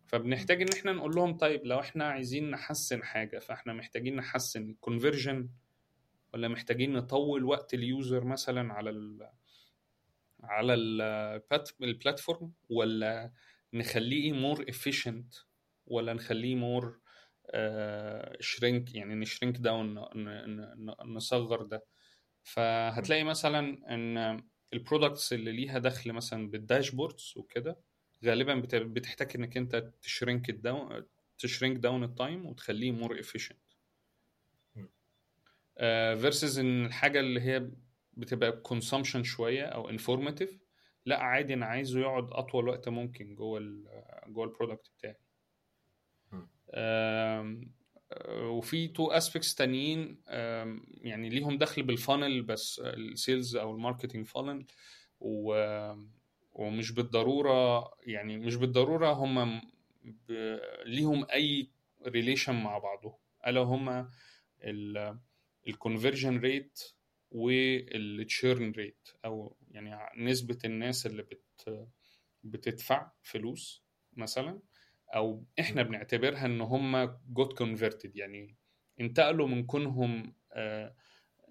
فبنحتاج 0.08 0.62
إن 0.62 0.68
إحنا 0.78 0.92
نقول 0.92 1.16
لهم 1.16 1.38
طيب 1.38 1.66
لو 1.66 1.80
إحنا 1.80 2.06
عايزين 2.10 2.50
نحسن 2.52 3.04
حاجة 3.04 3.40
فإحنا 3.40 3.74
محتاجين 3.74 4.16
نحسن 4.16 4.70
ال 4.70 4.77
conversion 4.77 5.50
ولا 6.34 6.48
محتاجين 6.48 6.94
نطول 6.94 7.44
وقت 7.44 7.74
ال 7.74 7.84
user 7.84 8.24
مثلا 8.26 8.74
على 8.74 8.90
ال 8.90 9.30
على 10.44 10.74
ال 10.74 10.92
plat- 10.92 11.82
ال 11.82 11.90
platform 11.90 12.54
ولا 12.70 13.32
نخليه 13.74 14.32
more 14.34 14.66
efficient 14.66 15.44
ولا 15.86 16.14
نخليه 16.14 16.56
more 16.56 17.00
shrink 18.40 18.96
يعني 18.96 19.16
ن 19.16 19.22
shrink 19.22 19.58
down 19.58 20.00
نصغر 21.06 21.62
ده. 21.64 21.84
فهتلاقي 22.46 23.24
مثلا 23.24 23.94
إن 23.94 24.44
ال 24.74 24.80
products 24.80 25.34
اللي 25.34 25.52
ليها 25.52 25.80
دخل 25.80 26.14
مثلا 26.14 26.50
بال 26.52 26.65
dashboards 26.65 27.34
وكده 27.38 27.78
غالبا 28.26 28.56
بت- 28.56 28.76
بتحتاج 28.76 29.32
إنك 29.36 29.58
أنت 29.58 29.76
ت 30.02 30.09
shrink 30.09 30.52
down 30.52 31.06
ت 31.38 31.43
shrink 31.43 31.78
down 31.78 32.04
ال 32.04 32.12
time 32.12 32.46
وتخليه 32.46 32.92
more 32.92 33.22
مم. 34.76 34.90
versus 36.18 36.60
إن 36.60 36.86
الحاجة 36.86 37.20
اللي 37.20 37.42
هي 37.42 37.70
بتبقى 38.14 38.52
consumption 38.52 39.24
شوية 39.24 39.64
أو 39.66 39.90
informative 39.90 40.60
لا 41.06 41.20
عادي 41.24 41.54
أنا 41.54 41.66
عايزه 41.66 42.00
يقعد 42.00 42.32
أطول 42.32 42.68
وقت 42.68 42.90
ممكن 42.90 43.36
جوه 43.36 43.60
ال 43.60 44.04
جوه 44.28 44.46
ال 44.46 44.51
product 44.51 44.92
بتاعي. 44.98 45.18
وفي 48.32 48.88
two 48.88 49.12
aspects 49.12 49.56
تانيين 49.56 50.22
يعني 51.02 51.30
ليهم 51.30 51.58
دخل 51.58 51.84
بال 51.84 51.98
funnel 51.98 52.42
بس 52.42 52.80
ال 52.80 52.92
sales 52.92 53.56
أو 53.56 53.72
ال 53.72 53.77
marketing 53.77 54.26
funnel 54.26 54.66
ومش 56.54 56.92
بالضرورة 56.92 57.92
يعني 58.08 58.38
مش 58.38 58.56
بالضرورة 58.56 59.12
هم. 59.12 59.62
ليهم 60.86 61.26
أي 61.32 61.70
relation 62.08 62.56
مع 62.56 62.78
بعضهم 62.78 63.16
ألا 63.48 63.62
هم 63.62 64.10
ال 65.68 65.74
conversion 65.74 66.38
rate 66.38 66.80
وال 67.32 67.72
churn 67.72 68.72
rate 68.72 69.10
أو 69.26 69.58
يعني 69.72 70.24
نسبة 70.24 70.58
الناس 70.66 71.06
اللي 71.06 71.24
بت 71.24 71.88
بتدفع 72.44 73.12
فلوس 73.22 73.84
مثلا 74.14 74.60
أو 75.16 75.46
إحنا 75.60 75.84
بنعتبرها 75.84 76.46
ان 76.46 76.62
هم 76.62 77.18
got 77.30 77.58
converted 77.58 78.16
يعني 78.16 78.56
انتقلوا 79.00 79.48
من 79.48 79.66
كونهم 79.66 80.36
آه، 80.54 80.96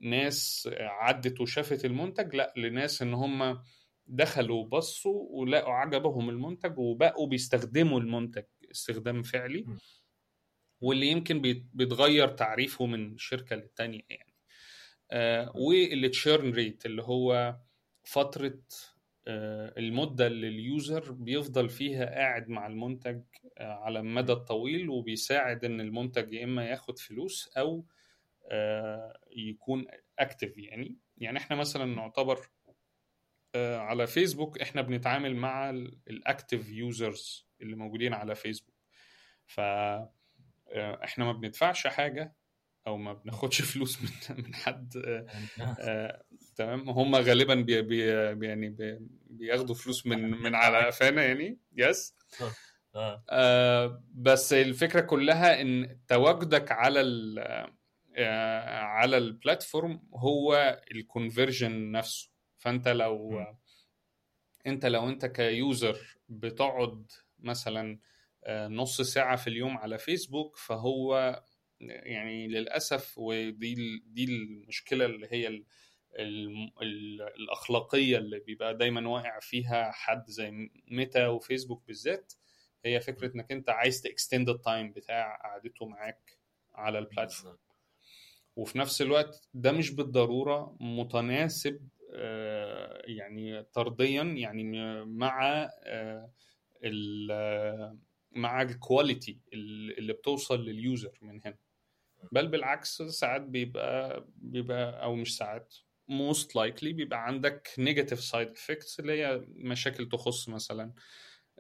ناس 0.00 0.68
عدت 0.80 1.40
وشافت 1.40 1.84
المنتج 1.84 2.34
لأ 2.34 2.54
لناس 2.56 3.02
إن 3.02 3.14
هم 3.14 3.62
دخلوا 4.06 4.64
بصوا 4.68 5.26
ولقوا 5.30 5.72
عجبهم 5.72 6.30
المنتج 6.30 6.78
وبقوا 6.78 7.26
بيستخدموا 7.28 8.00
المنتج 8.00 8.44
استخدام 8.70 9.22
فعلي. 9.22 9.64
واللي 10.80 11.06
يمكن 11.06 11.40
بيت- 11.40 11.66
بيتغير 11.72 12.28
تعريفه 12.28 12.86
من 12.86 13.18
شركة 13.18 13.56
للتانية 13.56 14.00
يعني. 14.10 14.34
آه 15.10 15.52
وال 15.56 15.83
churn 15.83 16.50
rate 16.50 16.86
اللي 16.86 17.02
هو 17.02 17.56
فترة 18.04 18.58
آه 19.28 19.74
المدة 19.78 20.26
اللي 20.26 20.48
ال 20.48 20.61
user 20.61 21.12
بيفضل 21.12 21.68
فيها 21.68 22.04
قاعد 22.06 22.48
مع 22.48 22.66
المنتج 22.66 23.22
آه 23.58 23.72
على 23.72 23.98
المدى 23.98 24.32
الطويل 24.32 24.88
وبيساعد 24.90 25.64
إن 25.64 25.80
المنتج 25.80 26.32
يا 26.32 26.44
إما 26.44 26.64
ياخد 26.64 26.98
فلوس 26.98 27.48
أو 27.56 27.84
آه 28.50 29.20
يكون 29.30 29.86
active 30.18 30.58
يعني. 30.58 30.96
يعني 31.18 31.38
إحنا 31.38 31.56
مثلا 31.56 31.84
نعتبر 31.84 32.48
على 33.56 34.06
فيسبوك 34.06 34.60
إحنا 34.60 34.82
بنتعامل 34.82 35.36
مع 35.36 35.70
ال 36.08 36.17
active 36.17 36.68
users 36.68 37.46
اللي 37.60 37.76
موجودين 37.76 38.14
على 38.14 38.34
فيسبوك 38.34 38.74
ف 39.46 39.60
إحنا 40.76 41.24
ما 41.24 41.32
بندفعش 41.32 41.86
حاجة 41.86 42.34
أو 42.86 42.96
ما 42.96 43.12
بناخدش 43.12 43.62
فلوس 43.72 43.98
من 44.02 44.10
من 44.44 44.54
حد. 44.54 44.96
آه، 44.96 45.26
آه، 45.80 46.24
تمام. 46.56 46.90
هم 46.90 47.14
غالبا 47.14 47.54
بي 47.54 47.82
بي 47.82 48.06
يعني 48.46 48.68
بي 48.68 48.98
بياخدوا 49.26 49.74
فلوس 49.74 50.06
من 50.06 50.30
من 50.42 50.54
على 50.54 50.86
قفانا 50.86 51.22
يعني. 51.24 51.58
yes 51.76 52.16
آه. 52.94 53.24
آه، 53.30 54.04
بس 54.14 54.52
الفكرة 54.52 55.00
كلها 55.00 55.60
إن 55.60 55.98
تواجدك 56.08 56.72
على 56.72 57.00
ال 57.00 57.38
آه، 58.16 58.78
على 58.80 59.16
ال 59.16 59.26
platform 59.26 60.02
هو 60.14 60.80
ال 60.90 61.00
conversion 61.00 61.92
نفسه. 61.92 62.30
فأنت 62.58 62.88
لو 62.88 63.30
م. 63.30 63.56
أنت 64.66 64.86
لو 64.86 65.08
أنت 65.08 65.26
ك 65.26 65.45
user 65.45 66.18
بتقعد 66.28 67.12
مثلا 67.38 67.98
آه، 68.44 68.68
نص 68.68 69.00
ساعة 69.00 69.36
في 69.36 69.46
اليوم 69.46 69.76
على 69.78 69.98
فيسبوك 69.98 70.56
فهو 70.56 71.42
يعني 71.90 72.48
للأسف 72.48 73.18
ودي 73.18 74.02
دي 74.06 74.24
المشكلة 74.24 75.04
اللي 75.04 75.28
هي 75.30 75.48
ال 75.48 75.64
ال 76.18 76.48
ال 76.82 77.22
الأخلاقية 77.22 78.18
اللي 78.18 78.38
بيبقى 78.40 78.76
دايما 78.76 79.08
واقع 79.08 79.38
فيها 79.40 79.90
حد 79.92 80.24
زي 80.30 80.70
ميتا 80.88 81.28
وفيسبوك 81.28 81.86
بالذات 81.86 82.32
هي 82.84 83.00
فكرة 83.00 83.34
إنك 83.34 83.52
أنت 83.52 83.70
عايز 83.70 84.02
ت 84.02 84.09
extend 84.09 84.48
ال 84.48 84.57
time 84.57 84.92
بتاع 84.92 85.36
قعدته 85.42 85.86
معاك 85.86 86.38
على 86.74 86.98
ال 86.98 87.04
platform. 87.04 87.56
وفي 88.56 88.78
نفس 88.78 89.02
الوقت 89.02 89.48
ده 89.54 89.72
مش 89.72 89.90
بالضرورة 89.90 90.76
متناسب 90.80 91.88
آه، 92.12 93.02
يعني 93.06 93.62
طرديا 93.62 94.22
يعني 94.22 94.64
مع 95.04 95.68
آه، 95.84 96.30
مع 98.32 98.62
ال 98.62 98.72
quality 98.72 99.38
اللي 99.52 100.12
بتوصل 100.12 100.64
لل 100.64 100.82
user 100.82 101.18
من 101.22 101.40
هنا 101.44 101.56
بل 102.32 102.48
بالعكس 102.48 103.02
ساعات 103.02 103.42
بيبقى 103.42 104.24
بيبقى 104.36 105.02
أو 105.02 105.14
مش 105.14 105.36
ساعات 105.36 105.74
most 106.10 106.46
likely 106.58 106.84
بيبقى 106.84 107.26
عندك 107.26 107.68
negative 107.80 108.20
side 108.32 108.58
effects 108.58 108.98
اللي 108.98 109.12
هي 109.22 109.44
مشاكل 109.48 110.08
تخص 110.08 110.48
مثلا 110.48 110.92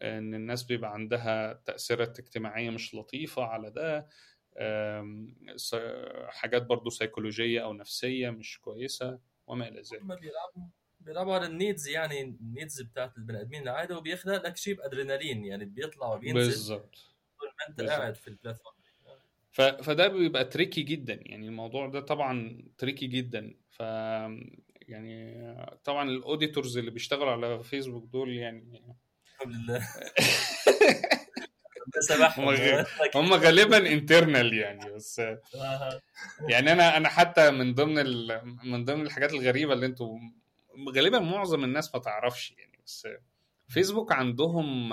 إن 0.02 0.34
الناس 0.34 0.62
بيبقى 0.62 0.92
عندها 0.92 1.52
تأثيرات 1.52 2.18
اجتماعية 2.18 2.70
مش 2.70 2.94
لطيفة 2.94 3.44
على 3.44 3.70
ده 3.70 4.08
حاجات 6.28 6.62
برضو 6.62 6.90
سيكولوجية 6.90 7.64
أو 7.64 7.72
نفسية 7.72 8.30
مش 8.30 8.60
كويسة 8.60 9.18
وما 9.46 9.68
إلى 9.68 9.80
ذلك. 9.80 10.02
بيلعبوا 10.02 10.68
بيلعبوا 11.00 11.34
على 11.34 11.46
ال 11.46 11.53
needs 11.53 11.88
يعني 11.88 12.20
ال 12.22 12.32
needs 12.32 12.82
بتاعت 12.82 13.16
البني 13.18 13.40
آدمين 13.40 13.62
العاده 13.62 13.98
وبيخلق 13.98 14.46
لك 14.46 14.56
shape 14.56 14.80
ادرينالين 14.80 15.44
يعني 15.44 15.64
بيطلع 15.64 16.14
وبينزل. 16.14 16.34
بالظبط. 16.46 16.94
طول 17.40 17.48
ما 17.48 17.68
أنت. 17.68 17.90
قاعد 17.90 18.14
في 18.16 18.28
ال 18.28 18.33
platform 18.33 18.73
ف... 19.54 19.62
فده 19.62 20.08
بيبقى 20.08 20.44
tricky 20.44 20.82
جدا 20.82 21.20
يعني 21.22 21.46
الموضوع 21.46 21.86
ده 21.86 22.00
طبعا 22.00 22.62
tricky 22.78 23.06
جدا. 23.06 23.54
ف 23.70 23.80
يعني 24.88 25.34
طبعا 25.84 26.10
ال 26.10 26.18
auditors 26.18 26.78
اللي 26.78 26.90
بيشتغلوا 26.90 27.32
على 27.32 27.62
فيسبوك 27.62 28.04
دول 28.04 28.36
يعني 28.36 28.82
الحمد 29.34 29.54
لله. 29.54 29.88
هم 32.36 32.48
هم 33.14 33.34
غالبا 33.44 33.92
internal 33.92 34.54
يعني 34.54 34.90
بس 34.90 35.20
آه. 35.20 36.00
يعني 36.48 36.72
أنا 36.72 36.96
أنا 36.96 37.08
حتى 37.08 37.50
من 37.50 37.74
ضمن 37.74 37.98
ال... 37.98 38.40
من 38.64 38.84
ضمن 38.84 39.06
الحاجات 39.06 39.32
الغريبة 39.32 39.72
اللي 39.72 39.86
أنتوا 39.86 40.18
غالبا 40.96 41.18
معظم 41.18 41.64
الناس 41.64 41.94
ما 41.94 42.00
تعرفش 42.00 42.54
يعني 42.58 42.78
بس 42.86 43.08
فيسبوك 43.68 44.12
عندهم 44.12 44.88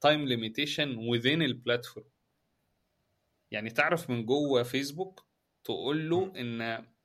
time 0.00 0.24
limitation 0.28 0.96
within 0.96 1.26
ال 1.26 1.35
platform 1.35 2.11
يعني 3.52 3.70
تعرف 3.70 4.10
من 4.10 4.26
جوه 4.26 4.62
فيسبوك 4.62 5.26
تقول 5.64 6.10
له. 6.10 6.32
إن 6.36 6.60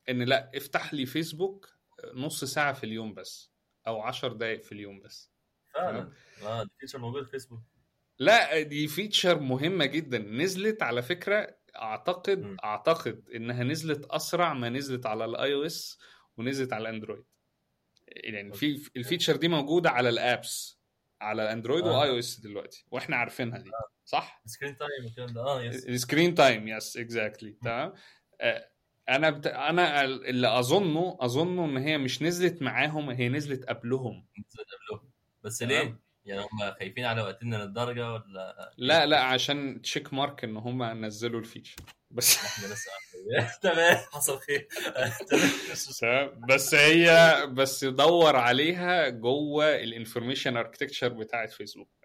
إن 0.10 0.24
لأ 0.24 0.52
افتح 0.56 0.93
لي 0.93 1.06
فيسبوك 1.06 1.70
نص 2.14 2.43
ساعة 2.43 2.74
في 2.74 2.84
اليوم 2.84 3.14
بس 3.14 3.52
أو 3.88 4.02
10 4.02 4.34
دقائق 4.34 4.64
في 4.64 4.72
اليوم 4.72 5.00
بس. 5.00 5.32
فعلا. 5.74 6.12
آه 6.43 6.62
ال 6.61 6.66
feature 6.66 6.99
موجود 7.00 7.24
في 7.26 7.32
فيسبوك. 7.32 7.60
لأ 8.20 8.62
دي 8.62 8.88
feature 8.88 9.39
مهمة 9.39 9.86
جدا. 9.86 10.18
نزلت 10.18 10.84
على 10.84 11.02
فكرة 11.02 11.58
أعتقد 11.76 12.39
مم. 12.39 12.58
أعتقد 12.64 13.30
إنها 13.36 13.64
نزلت 13.64 14.06
أسرع 14.06 14.54
ما 14.54 14.70
نزلت 14.70 15.06
على 15.06 15.26
ال 15.26 15.53
iOS 15.53 15.99
ونزلت 16.38 16.74
على 16.74 16.89
الاندرويد 16.89 17.24
يعني 18.08 18.54
في 18.54 18.89
ال 18.97 19.02
feature 19.02 19.36
دي 19.36 19.48
موجودة 19.48 19.89
على 19.89 20.10
ال 20.09 20.24
apps 20.24 20.80
على 21.22 21.43
الاندرويد 21.43 21.88
آه. 21.88 22.00
و 21.99 22.09
iOS 22.09 22.39
دلوقتي 22.39 22.86
وإحنا 22.91 23.16
عارفينها 23.16 23.58
دي. 23.58 23.72
صح؟ 24.08 24.41
screen 24.45 24.78
time 24.78 25.05
والكلام 25.05 25.28
ده. 25.34 25.41
آه 25.41 25.64
yes 25.63 25.86
ال 25.86 25.93
screen 25.93 26.36
time 26.36 26.68
yes 26.68 26.97
exactly 26.97 27.51
تمام؟ 27.64 27.93
آه، 28.41 28.70
أنا 29.10 29.30
بت... 29.30 29.47
أنا 29.47 30.03
اللي 30.03 30.60
أظنه 30.60 31.18
أظنه 31.22 31.66
إن 31.66 31.78
هي 31.78 31.97
مش 31.97 32.22
نزلت 32.22 32.62
معاهم 32.62 33.10
هي 33.10 33.30
نزلت 33.30 33.66
قبلهم. 33.66 34.26
نزلت 34.39 34.68
قبلهم. 34.89 35.10
بس. 35.43 35.64
ليه؟ 35.64 35.99
يعني 36.26 36.41
هم 36.41 36.74
خايفين 36.80 37.05
على 37.05 37.22
وقتنا 37.22 37.55
للدرجة 37.55 38.14
ولا؟ 38.14 38.74
لا 38.78 39.05
لا 39.05 39.24
عشان 39.24 39.82
check 39.82 40.13
mark 40.13 40.43
إن 40.43 40.58
هم 40.58 41.05
نزلوا 41.05 41.39
ال 41.39 41.44
feature 41.44 41.76
بس 42.12 42.38
إحنا 42.45 42.68
لسه. 42.74 42.91
تمام. 43.62 43.95
حصل 43.95 44.39
خير؟ 44.39 44.68
بس 46.49 46.76
هي 46.76 47.45
بس 47.51 47.84
دور 47.86 48.36
عليها 48.36 49.10
جوه 49.10 49.76
ال 49.76 49.82
information 49.82 50.57
architecture 50.57 51.07
بتاعت 51.10 51.51
فيسبوك 51.51 51.97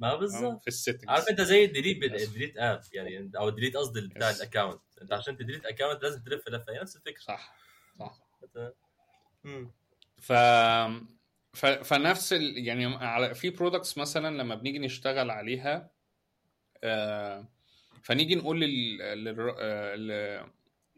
ما؟ 0.00 0.14
بالظبط 0.14 0.60
في 0.62 0.68
ال 0.68 0.72
settings 0.72 1.08
عارف 1.08 1.28
أنت 1.28 1.40
زي 1.40 1.64
ال 1.64 1.69
delete. 1.69 2.04
ال 2.04 2.11
delete 2.11 2.56
app 2.56 2.80
يعني 2.92 3.30
أو 3.36 3.48
ال 3.48 3.52
delete 3.52 3.76
قصدي 3.76 4.00
بتاع. 4.00 4.30
ال 4.30 4.36
account 4.36 4.80
أنت 5.02 5.12
عشان 5.12 5.36
ت 5.36 5.40
delete 5.40 5.66
account 5.66 6.02
لازم 6.02 6.22
تلف 6.22 6.48
لفة 6.48 6.72
هي 6.72 6.80
نفس 6.80 6.96
الفكرة 6.96 7.20
صح 7.20 7.54
صح. 7.98 8.18
ف... 10.18 10.32
ف... 11.52 11.66
فنفس 11.66 12.32
ال... 12.32 12.66
يعني 12.66 12.86
على 12.86 13.34
في 13.34 13.50
products 13.50 13.98
مثلا 13.98 14.36
لما 14.36 14.54
بنيجي 14.54 14.78
نشتغل 14.78 15.30
عليها 15.30 15.90
آه... 16.84 17.48
فنيجي 18.02 18.34
نقول 18.34 18.60
لل... 18.60 18.98
لل... 18.98 19.54
آه، 19.58 19.94
ل... 19.96 20.40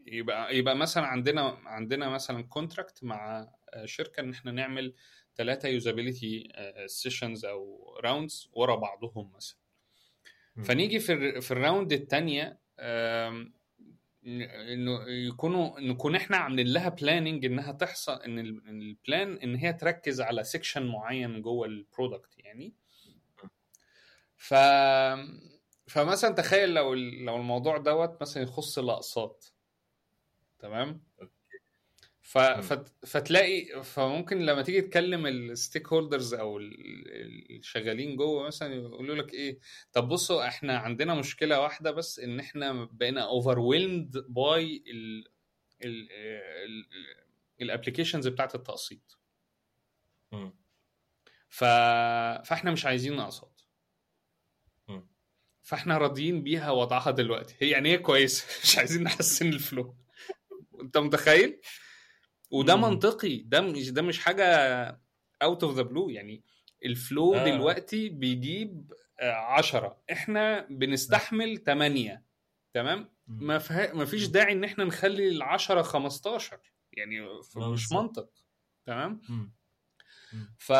يبقى 0.07 0.57
يبقى 0.57 0.75
مثلا 0.75 1.05
عندنا 1.05 1.57
عندنا 1.65 2.09
مثلا 2.09 2.43
contract 2.43 3.03
مع 3.03 3.47
شركة 3.85 4.21
إن 4.21 4.31
إحنا 4.31 4.51
نعمل 4.51 4.93
ثلاثة 5.35 5.69
usability 5.69 6.53
sessions 6.85 7.45
أو 7.45 7.93
rounds 8.03 8.49
ورا 8.53 8.75
بعضهم 8.75 9.31
مثلا. 9.35 9.57
فنيجي 10.63 10.99
في 10.99 11.41
في 11.41 11.51
ال 11.51 11.58
round 11.58 11.93
الثانية 11.93 12.59
إنه 14.25 15.09
يكونوا 15.09 15.79
نكون 15.79 16.15
إحنا 16.15 16.37
عاملين 16.37 16.67
لها 16.67 16.89
planning 16.89 17.45
إنها 17.45 17.71
تحصل 17.71 18.21
إن 18.21 18.39
ال 18.81 18.92
plan 18.92 19.37
إن 19.37 19.55
هي 19.55 19.73
تركز 19.73 20.21
على 20.21 20.43
section 20.43 20.85
معين 20.85 21.41
جوه 21.41 21.67
ال 21.67 21.76
product 21.76 22.37
يعني. 22.37 22.73
ف 24.35 24.53
فمثلا 25.87 26.33
تخيل 26.35 26.73
لو 26.73 26.93
لو 26.93 27.35
الموضوع 27.35 27.77
دوت 27.77 28.21
مثلا 28.21 28.43
يخص 28.43 28.77
الاقساط 28.77 29.53
تمام؟ 30.59 31.01
ف... 32.33 32.37
فت... 32.37 32.93
فتلاقي 33.07 33.83
فممكن 33.83 34.39
لما 34.39 34.61
تيجي 34.61 34.81
تكلم 34.81 35.25
ال 35.27 35.87
stakeholders 35.87 36.33
أو 36.33 36.57
ال- 36.57 36.73
ال- 37.11 37.55
الشغالين 37.59 38.15
جوه 38.15 38.47
مثلا 38.47 38.73
يقولوا 38.73 39.15
لك 39.15 39.33
إيه 39.33 39.59
طب 39.91 40.07
بصوا 40.07 40.47
إحنا 40.47 40.77
عندنا 40.77 41.13
مشكلة 41.15 41.59
واحدة 41.61 41.91
بس 41.91 42.19
إن 42.19 42.39
إحنا 42.39 42.89
بقينا 42.91 43.21
overwhelmed 43.21 44.17
by 44.29 44.83
ال 44.87 45.27
ال 45.85 46.09
ال 47.61 47.66
applications 47.66 48.27
بتاعت 48.27 48.55
التقسيط. 48.55 49.19
ف... 51.49 51.63
فإحنا 52.45 52.71
مش 52.71 52.85
عايزين 52.85 53.19
اقساط. 53.19 53.67
فإحنا 55.61 55.97
راضيين 55.97 56.43
بيها 56.43 56.71
وضعها 56.71 57.11
دلوقتي. 57.11 57.55
هي 57.59 57.69
يعني 57.69 57.89
هي 57.91 57.97
كويسة. 57.97 58.45
مش 58.63 58.77
عايزين 58.77 59.03
نحسن 59.03 59.47
ال 59.49 59.57
flow. 59.57 59.95
أنت 60.81 60.97
متخيل؟ 60.97 61.59
وده. 62.59 62.75
منطقي 62.75 63.37
ده 63.37 63.61
مش 63.61 63.91
ده 63.91 64.01
مش 64.01 64.19
حاجة 64.19 64.45
out 65.41 65.63
of 65.63 65.75
the 65.75 65.81
blue 65.81 66.09
يعني 66.09 66.43
ال 66.85 66.95
flow 66.95 67.33
آه. 67.33 67.39
آه. 67.39 67.45
دلوقتي 67.45 68.09
بيجيب 68.09 68.93
10 69.19 70.03
إحنا 70.11 70.67
بنستحمل 70.69 71.57
8 71.57 72.23
تمام 72.73 73.09
مم. 73.27 73.47
ما 73.47 73.57
فه... 73.57 73.93
ما 73.93 74.05
فيش 74.05 74.27
داعي 74.27 74.53
إن 74.53 74.63
إحنا 74.63 74.83
نخلي 74.83 75.27
ال 75.27 75.43
10 75.43 75.81
15 75.81 76.59
يعني 76.93 77.27
مش. 77.57 77.91
منطق 77.91 78.29
تمام. 78.85 79.21
ف... 80.57 80.71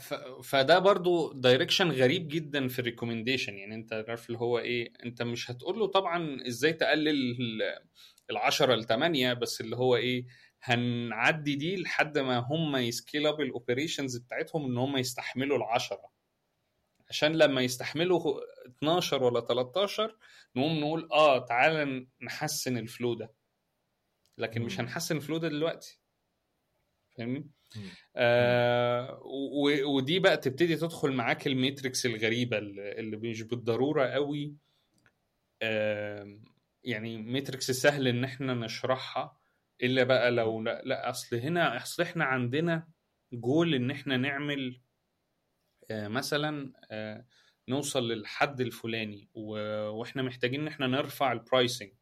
ف... 0.00 0.14
فده 0.44 0.78
برضو 0.78 1.32
direction 1.32 1.90
غريب 1.90 2.28
جدا 2.28 2.68
في 2.68 2.78
ال 2.78 2.83
recommendation 2.83 3.54
يعني 3.54 3.74
أنت 3.74 3.92
عارف 3.92 4.26
اللي 4.26 4.38
هو 4.38 4.58
إيه 4.58 4.92
أنت 5.04 5.22
مش 5.22 5.50
هتقول 5.50 5.78
له 5.78 5.86
طبعا 5.86 6.46
إزاي 6.46 6.72
تقلل 6.72 7.36
ال 8.30 8.36
10 8.36 8.74
ل 8.74 8.84
8 8.84 9.32
بس 9.32 9.60
اللي 9.60 9.76
هو 9.76 9.96
إيه 9.96 10.26
هنعدي 10.62 11.54
دي 11.54 11.76
لحد 11.76 12.18
ما 12.18 12.38
هم 12.38 12.76
ي 12.76 12.84
scale 12.84 13.26
up 13.26 13.40
ال 13.40 13.47
operations 13.47 14.16
بتاعتهم 14.16 14.64
إن 14.64 14.78
هم 14.78 14.96
يستحملوا 14.96 15.56
ال 15.58 15.62
10 15.62 16.10
عشان 17.10 17.32
لما 17.36 17.60
يستحملوا 17.60 18.40
12 18.78 19.22
ولا 19.22 19.40
13 19.40 20.16
نقوم 20.56 20.80
نقول 20.80 21.08
آه 21.12 21.38
تعالى 21.46 22.06
نحسن 22.22 22.78
ال 22.78 22.85
flow 22.85 23.14
ده. 23.14 23.32
لكن 24.38 24.62
مش. 24.62 24.80
هنحسن 24.80 25.16
ال 25.16 25.20
flow 25.20 25.38
ده 25.38 25.48
دلوقتي. 25.48 26.00
فاهمني؟ 27.18 27.50
آه 28.16 29.20
ودي 29.86 30.18
بقى 30.18 30.36
تبتدي 30.36 30.76
تدخل 30.76 31.12
معاك 31.12 31.46
ال 31.46 31.53
metrics 31.53 32.06
الغريبة 32.06 32.58
اللي 32.58 32.92
اللي 32.92 33.16
مش 33.16 33.42
بالضرورة 33.42 34.06
قوي. 34.06 34.54
آه 35.62 36.38
يعني 36.84 37.16
metrics 37.18 37.70
سهل 37.70 38.08
إن 38.08 38.24
إحنا 38.24 38.54
نشرحها. 38.54 39.36
إلا 39.82 40.04
بقى 40.04 40.30
لو 40.30 40.62
لا, 40.62 40.82
لا 40.84 41.10
أصل 41.10 41.36
هنا 41.36 41.76
أصل 41.82 42.02
إحنا 42.02 42.24
عندنا 42.24 42.88
جول 43.32 43.74
إن 43.74 43.90
إحنا 43.90 44.16
نعمل 44.16 44.80
آه 45.90 46.08
مثلا 46.08 46.72
آه 46.90 47.26
نوصل 47.68 48.08
للحد 48.08 48.60
الفلاني 48.60 49.28
وإحنا 49.34 50.22
محتاجين 50.22 50.60
إن 50.60 50.68
إحنا 50.68 50.86
نرفع 50.86 51.32
ال 51.32 51.39
pricing 51.39 51.92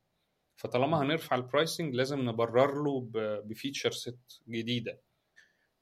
فطالما 0.56 1.02
هنرفع 1.02 1.36
ال 1.36 1.44
pricing 1.44 1.94
لازم 1.94 2.28
نبرر 2.28 2.82
له 2.84 3.08
ب 3.44 3.50
feature 3.50 3.90
set 3.90 4.42
جديدة 4.48 5.00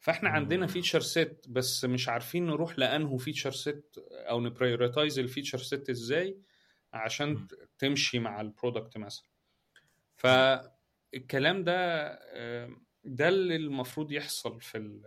فإحنا. 0.01 0.28
عندنا 0.28 0.66
feature 0.66 1.01
set 1.01 1.47
بس 1.49 1.84
مش 1.84 2.09
عارفين 2.09 2.47
نروح 2.47 2.78
لأنه 2.78 3.16
feature 3.18 3.51
set 3.51 3.95
أو 4.12 4.40
ن 4.40 4.48
prioritize 4.48 5.18
ال 5.18 5.24
feature 5.24 5.59
set 5.59 5.90
إزاي 5.90 6.38
عشان. 6.93 7.47
تمشي 7.78 8.18
مع 8.18 8.40
ال 8.40 8.47
product 8.47 8.97
مثلا 8.97 9.24
فالكلام 11.12 11.64
ده 11.64 11.74
آه، 12.12 12.76
ده 13.04 13.28
اللي 13.28 13.56
المفروض 13.56 14.12
يحصل 14.12 14.60
في 14.60 14.78
ال 14.78 15.02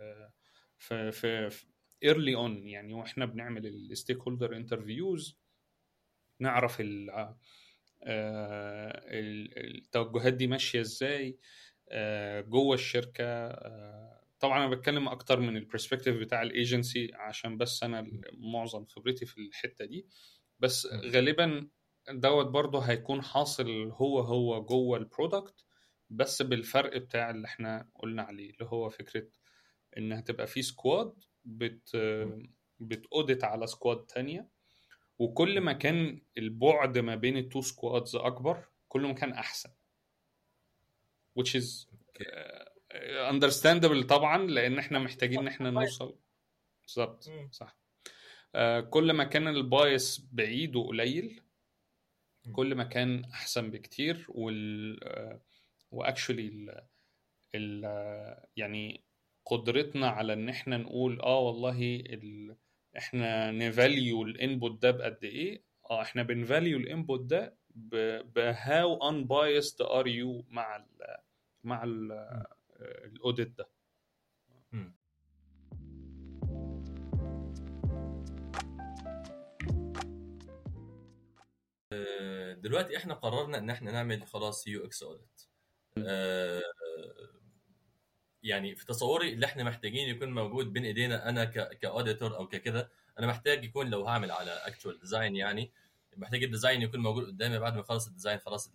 في 0.78 1.12
في, 1.12 1.66
early 2.02 2.34
on 2.34 2.68
يعني 2.68 2.94
وإحنا 2.94 3.24
بنعمل 3.26 3.66
ال 3.66 4.18
stakeholder 4.18 4.56
interviews 4.56 5.38
نعرف 6.40 6.80
آه، 6.80 7.36
ال- 9.04 9.76
التوجهات 9.78 10.32
دي 10.34 10.46
ماشية 10.46 10.80
إزاي 10.80 11.38
آه، 11.88 12.40
جوه 12.40 12.74
الشركة. 12.74 13.48
طبعا 14.40 14.58
أنا 14.66 14.68
بتكلم 14.74 15.08
أكتر 15.08 15.40
من 15.40 15.56
ال 15.56 15.61
perspective 15.61 16.16
بتاع 16.16 16.42
الايجنسي 16.42 17.10
عشان 17.14 17.58
بس 17.58 17.82
أنا 17.82 18.06
معظم 18.32 18.84
خبرتي 18.86 19.26
في 19.26 19.38
الحتة 19.38 19.84
دي. 19.84 20.06
بس. 20.60 20.86
غالبا 20.86 21.68
دوت 22.10 22.46
برضه 22.46 22.80
هيكون 22.80 23.22
حاصل 23.22 23.70
هو 23.92 24.20
هو 24.20 24.64
جوه 24.64 24.98
ال 24.98 25.06
product 25.06 25.65
بس 26.10 26.42
بالفرق 26.42 26.96
بتاع 26.96 27.30
اللي 27.30 27.46
إحنا 27.46 27.88
قلنا 27.94 28.22
عليه 28.22 28.50
اللي 28.50 28.64
هو 28.64 28.88
فكرة 28.90 29.26
إن 29.98 30.12
هتبقى 30.12 30.46
في 30.46 30.62
squad 30.62 31.14
بت 31.44 31.96
بت 32.80 32.98
audit 32.98 33.44
على 33.44 33.66
squad 33.66 34.06
تانية 34.06 34.48
وكل 35.18 35.60
ما 35.60 35.72
كان 35.72 36.20
البعد 36.38 36.98
ما 36.98 37.14
بين 37.14 37.36
ال 37.36 37.42
two 37.42 37.60
squads 37.60 38.16
أكبر 38.16 38.64
كل 38.88 39.00
ما 39.00 39.12
كان 39.12 39.32
أحسن. 39.32 39.70
Which 41.40 41.54
is 41.60 41.86
uh, 42.20 43.32
understandable 43.32 44.06
طبعا 44.06 44.46
لأن 44.46 44.78
إحنا 44.78 44.98
محتاجين 44.98 45.38
إن 45.38 45.48
إحنا 45.48 45.70
نوصل. 45.70 46.18
بالظبط. 46.82 47.30
صح. 47.50 47.76
آه، 48.54 48.80
كل 48.80 49.12
ما 49.12 49.24
كان 49.24 49.48
ال 49.48 49.64
bias 49.64 50.28
بعيد 50.32 50.76
وقليل. 50.76 51.42
كل 52.52 52.74
ما 52.74 52.84
كان 52.84 53.24
أحسن 53.24 53.70
بكتير 53.70 54.26
وال 54.28 55.00
و 55.96 56.02
actually 56.02 56.48
ال 56.48 56.86
ال 57.54 57.84
يعني 58.56 59.04
قدرتنا 59.46 60.08
على 60.08 60.32
إن 60.32 60.48
إحنا 60.48 60.76
نقول 60.76 61.20
آه 61.20 61.40
والله 61.40 61.78
ال 62.00 62.56
إحنا 62.96 63.50
ن 63.50 63.62
value 63.62 64.22
ال 64.22 64.32
input 64.32 64.82
ده 64.82 64.90
بقد 64.90 65.24
إيه؟ 65.24 65.62
آه 65.90 66.02
إحنا 66.02 66.22
بن 66.22 66.38
value 66.38 66.78
ال 66.78 66.85
input 66.85 67.20
ده 67.20 67.56
ب 68.34 68.50
how 68.50 68.98
unbiased 69.10 69.80
are 69.80 70.06
you 70.08 70.44
مع 70.48 70.76
ال 70.76 71.16
مع 71.64 71.84
ال 73.04 73.11
audit 73.11 73.48
ده. 73.48 73.68
آه، 81.92 82.52
دلوقتي 82.52 82.96
إحنا 82.96 83.14
قررنا 83.14 83.58
إن 83.58 83.70
إحنا 83.70 83.92
نعمل 83.92 84.26
خلاص 84.26 84.66
UX 84.66 85.02
audit 85.02 85.42
يعني 88.42 88.76
في 88.76 88.86
تصوري 88.86 89.32
اللي 89.32 89.46
إحنا 89.46 89.64
محتاجين 89.64 90.08
يكون 90.08 90.32
موجود 90.32 90.72
بين 90.72 90.84
ايدينا 90.84 91.28
أنا 91.28 91.44
ك 91.44 91.55
auditor 91.55 92.36
أو 92.36 92.48
ككده 92.48 92.90
أنا 93.18 93.26
محتاج 93.26 93.64
يكون 93.64 93.90
لو 93.90 94.06
هعمل 94.06 94.30
على 94.30 94.50
actual 94.50 94.98
design 95.00 95.36
يعني 95.36 95.72
محتاج 96.16 96.42
ال 96.44 96.49
design 96.49 96.82
يكون 96.82 97.00
موجود 97.00 97.26
قدامي 97.26 97.58
بعد 97.58 97.74
ما 97.74 97.80
اخلص 97.80 98.06
ال 98.06 98.11
design 98.11 98.38
خلاص 98.38 98.70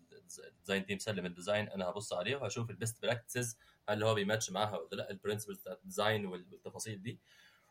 ال 0.47 0.53
design 0.53 0.85
team 0.85 0.97
سلم 0.99 1.25
ال 1.25 1.32
design 1.32 1.69
أنا 1.69 1.85
هبص 1.85 2.13
عليه 2.13 2.35
وهشوف 2.35 2.69
ال 2.69 2.76
best 2.76 3.01
practices 3.01 3.57
هل 3.89 4.03
هو 4.03 4.13
بيماتش 4.15 4.51
معاها 4.51 4.77
ولا 4.77 4.89
لا 4.95 5.11
ال 5.11 5.16
principles 5.16 5.59
بتاعت 5.59 5.77
ال 5.77 5.84
design 5.84 6.25
والتفاصيل 6.25 7.01
دي. 7.01 7.19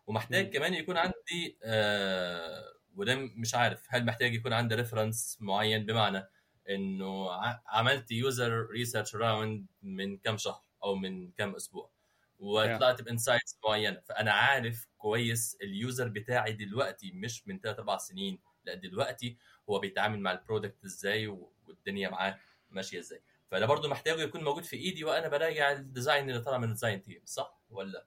ومحتاج. 0.07 0.51
كمان 0.57 0.74
يكون 0.74 0.96
عندي 0.96 1.59
آه 1.62 2.64
وده 2.96 3.14
مش 3.14 3.55
عارف 3.55 3.86
هل 3.88 4.05
محتاج 4.05 4.34
يكون 4.34 4.53
عندي 4.53 4.74
reference 4.74 5.38
معين؟ 5.40 5.86
بمعنى 5.86 6.28
إنه 6.71 7.31
عملت 7.66 8.11
user 8.11 8.66
research 8.66 9.16
round 9.16 9.66
من 9.83 10.18
كم 10.18 10.37
شهر 10.37 10.62
أو 10.85 10.95
من 10.95 11.31
كم 11.31 11.55
أسبوع 11.55 11.91
وطلعت 12.39 13.03
ب 13.03 13.09
insights 13.09 13.59
معينة. 13.64 14.01
فأنا 14.01 14.33
عارف 14.33 14.87
كويس 14.99 15.57
ال 15.62 15.72
user 15.72 16.09
بتاعي 16.09 16.53
دلوقتي 16.53 17.12
مش 17.12 17.49
من 17.49 17.61
3 17.61 17.79
4 17.79 17.99
سنين 17.99 18.39
لا 18.64 18.75
دلوقتي 18.75 19.37
هو 19.71 19.79
بيتعامل 19.79 20.21
مع 20.21 20.33
ال 20.32 20.39
product 20.39 20.84
إزاي 20.85 21.27
والدنيا 21.66 22.09
معاه 22.09 22.39
ماشية 22.71 22.99
إزاي. 22.99 23.23
فده 23.51 23.66
برضو 23.66 23.89
محتاج 23.89 24.18
يكون 24.18 24.45
موجود 24.45 24.64
في 24.64 24.77
إيدي 24.77 25.05
وأنا 25.05 25.29
براجع 25.29 25.73
ال 25.72 25.81
design 25.81 26.30
اللي 26.31 26.41
طلع 26.41 26.59
من 26.59 26.64
ال 26.64 26.70
design 26.70 27.03
team 27.03 27.20
صح 27.25 27.59
ولا؟ 27.71 28.05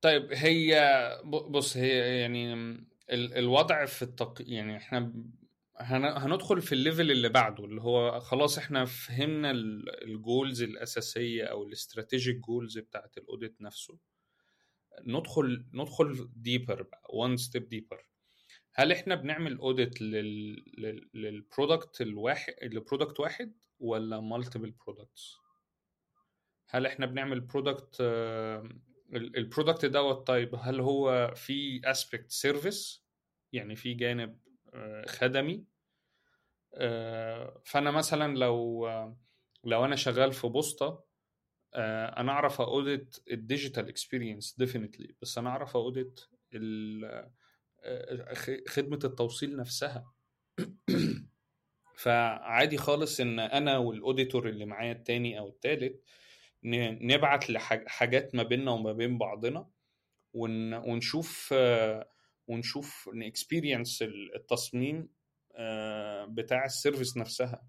طيب 0.00 0.32
هي 0.32 1.20
بص 1.24 1.76
هي 1.76 2.20
يعني 2.20 2.52
ال- 3.10 3.34
الوضع 3.38 3.84
في 3.86 4.02
التق... 4.02 4.34
يعني 4.40 4.76
إحنا. 4.76 5.12
هندخل 5.80 6.60
في 6.62 6.72
ال 6.72 6.78
level 6.78 7.10
اللي 7.10 7.28
بعده 7.28 7.64
اللي 7.64 7.82
هو 7.82 8.20
خلاص 8.20 8.58
إحنا 8.58 8.84
فهمنا 8.84 9.50
ال 10.04 10.14
goals 10.14 10.62
الأساسية 10.62 11.44
أو 11.44 11.62
ال 11.62 11.69
strategic 11.69 12.36
goals 12.36 12.78
بتاعت 12.78 13.18
ال 13.18 13.25
audit 13.25 13.60
نفسه. 13.62 13.98
ندخل 15.06 15.66
ندخل 15.72 16.28
deeper 16.36 16.82
بقى 16.82 17.02
one 17.10 17.36
step 17.36 17.68
deeper 17.68 18.06
هل 18.74 18.92
إحنا 18.92 19.14
بنعمل 19.14 19.58
audit 19.58 20.00
لل... 20.02 20.64
لل... 20.78 21.10
لل 21.14 21.33
product 21.33 22.00
الواحد 22.00 22.54
ل 22.62 22.69
product 22.69 23.20
واحد 23.20 23.52
ولا 23.78 24.20
multiple 24.20 24.70
products 24.70 25.36
هل 26.68 26.86
إحنا 26.86 27.06
بنعمل 27.06 27.40
product 27.40 27.96
ال 29.14 29.23
product 29.23 29.84
دوت 29.84 30.26
طيب 30.26 30.54
هل 30.54 30.80
هو 30.80 31.32
في 31.36 31.80
aspect 31.84 32.30
service 32.30 33.04
يعني 33.52 33.76
في 33.76 33.94
جانب 33.94 34.38
آه، 34.74 35.06
خدمي؟ 35.06 35.54
آه، 35.54 35.69
فأنا 37.64 37.90
مثلا 37.90 38.36
لو 38.36 38.86
آه، 38.86 39.16
لو 39.64 39.84
أنا 39.84 39.96
شغال 39.96 40.32
في 40.32 40.46
بوسطة 40.48 41.04
آه، 41.74 42.20
أنا 42.20 42.32
أعرف 42.32 42.60
audit 42.60 43.16
ال 43.30 43.37
digital 43.37 43.88
experience 43.88 44.56
definitely 44.58 45.14
بس 45.22 45.38
أنا 45.38 45.50
أعرف 45.50 45.76
audit 45.76 46.20
آه، 46.54 47.30
خدمة 48.68 48.98
التوصيل 49.04 49.56
نفسها. 49.56 50.12
فعادي 51.96 52.76
خالص 52.78 53.20
إن 53.20 53.40
أنا 53.40 53.78
وال 53.78 53.94
auditor 53.94 54.48
اللي 54.48 54.64
معايا 54.64 54.92
التاني 54.92 55.38
أو 55.38 55.48
التالت 55.48 56.02
نبعت 56.64 57.50
لحاجات 57.50 58.34
ما 58.34 58.42
بيننا 58.42 58.70
وما 58.70 58.92
بين 58.92 59.18
بعضنا 59.18 59.70
ون- 60.32 60.74
ونشوف 60.74 61.54
آه، 61.56 62.10
ونشوف 62.46 63.10
ال 63.14 63.22
experience 63.22 64.02
التصميم 64.36 64.96
آه، 64.98 65.19
بتاع 66.28 66.64
ال 66.64 66.70
service 66.70 67.16
نفسها. 67.16 67.62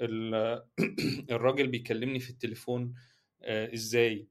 ال- 0.00 0.64
الراجل 1.30 1.66
بيكلمني 1.66 2.20
في 2.20 2.30
التليفون 2.30 2.94
آه، 3.42 3.74
إزاي؟ 3.74 4.28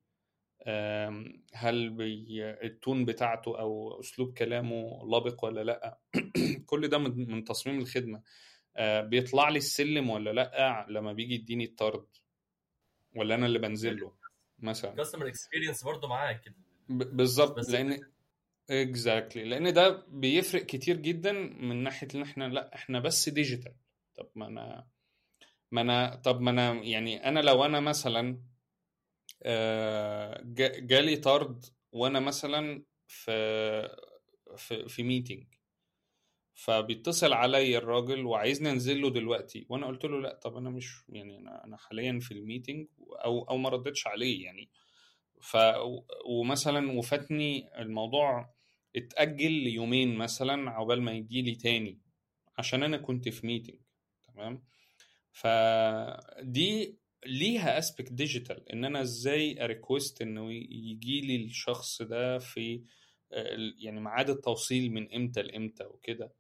هل 1.54 1.90
ال 1.90 2.44
tone 2.44 3.06
بتاعته 3.06 3.60
أو 3.60 4.00
أسلوب 4.00 4.38
كلامه 4.38 5.08
لايق 5.12 5.46
ولا 5.46 5.64
لأ؟ 5.64 6.00
كل 6.66 6.88
ده 6.88 6.98
من 6.98 7.44
تصميم 7.44 7.80
الخدمة. 7.80 8.24
آه، 8.76 9.02
بيطلع 9.02 9.50
لي 9.50 9.58
السلم 9.58 10.10
ولا 10.10 10.30
لأ 10.34 10.86
لما 10.90 11.14
بيجي 11.14 11.34
يديني 11.34 11.64
الطرد؟ 11.64 12.06
ولا 13.16 13.36
أنا 13.36 13.46
اللي 13.46 13.60
بنزل 13.60 14.00
له 14.00 14.14
مثلا؟ 14.60 14.96
customer 14.96 15.28
experience 15.28 15.84
برضه 15.84 16.08
معاك 16.08 16.54
بالظبط 16.90 17.70
لأن 17.70 18.13
exactly 18.70 19.44
لأن 19.46 19.74
ده 19.74 20.06
بيفرق 20.08 20.66
كتير 20.66 20.98
جدا 20.98 21.32
من 21.60 21.84
ناحية 21.84 22.08
إن 22.16 22.22
إحنا 22.22 22.44
لأ 22.50 22.76
إحنا 22.76 23.00
بس 23.00 23.30
digital 23.30 23.76
طب 24.16 24.30
ما 24.36 24.48
أنا 24.48 24.88
ما 25.72 25.82
أنا 25.82 26.16
طب 26.16 26.42
ما 26.42 26.52
أنا 26.52 26.74
يعني 26.74 27.28
أنا 27.28 27.40
لو 27.40 27.66
أنا 27.66 27.80
مثلا 27.80 28.42
آه، 29.44 30.42
جا- 30.44 30.80
جالي 30.80 31.16
طرد 31.18 31.66
وأنا 31.92 32.20
مثلا 32.20 32.84
في 33.08 33.32
في 34.58 34.88
في 34.90 35.04
meeting 35.04 35.48
فبيتصل 36.56 37.34
عليا 37.34 37.78
الراجل 37.78 38.26
وعايزني 38.26 38.72
أنزل 38.72 39.02
له 39.02 39.10
دلوقتي. 39.10 39.66
وأنا 39.70 39.88
قلت 39.88 40.06
له 40.06 40.22
لأ 40.22 40.34
طب 40.44 40.56
أنا 40.58 40.70
مش 40.70 41.04
يعني 41.10 41.38
أنا 41.38 41.64
أنا 41.66 41.78
حاليا 41.78 42.20
في 42.22 42.32
ال 42.32 42.39
meeting 42.39 42.88
أو 43.00 43.44
أو 43.44 43.58
ما 43.58 43.70
ردتش 43.70 44.08
عليه 44.08 44.46
يعني. 44.46 44.70
ف 45.44 45.58
ومثلا 46.26 46.92
وفاتني 46.92 47.82
الموضوع 47.82 48.54
اتأجل 48.96 49.52
ليومين 49.52 50.16
مثلا 50.16 50.70
عقبال 50.72 51.02
ما 51.02 51.12
يجي 51.12 51.42
لي 51.42 51.56
تاني 51.56 52.00
عشان 52.58 52.84
أنا 52.84 52.98
كنت 52.98 53.30
في 53.30 53.48
meeting 53.48 53.80
تمام؟ 54.28 54.64
فدي 55.32 56.98
ليها 57.26 57.78
aspect 57.78 58.14
digital 58.14 58.70
إن 58.72 58.86
أنا 58.86 59.02
إزاي 59.02 59.64
أ 59.64 59.71
request 59.71 60.22
إنه 60.22 60.54
يجي 60.54 61.22
لي 61.22 61.36
الشخص 61.46 62.02
ده 62.02 62.40
في 62.40 62.84
آه، 63.32 63.58
يعني 63.78 64.00
ميعاد 64.00 64.30
التوصيل 64.30 64.92
من 64.92 65.14
إمتى 65.16 65.42
لإمتى 65.42 65.84
وكده. 65.86 66.34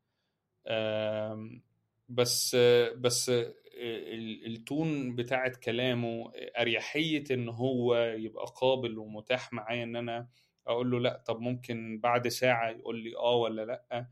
بس 2.09 2.55
بس 2.97 3.29
ال- 3.29 4.45
tone 4.45 5.15
بتاعت 5.15 5.55
كلامه 5.55 6.31
أريحية 6.59 7.23
إن 7.31 7.49
هو 7.49 7.95
يبقى 7.95 8.45
قابل 8.55 8.97
ومتاح 8.97 9.53
معايا 9.53 9.83
إن 9.83 9.95
أنا 9.95 10.29
أقول 10.67 10.91
له 10.91 10.99
لأ 10.99 11.23
طب 11.27 11.39
ممكن 11.39 11.99
بعد 11.99 12.27
ساعة 12.27 12.69
يقول 12.69 13.03
لي 13.03 13.15
آه 13.17 13.35
ولا 13.35 13.65
لأ؟ 13.65 14.07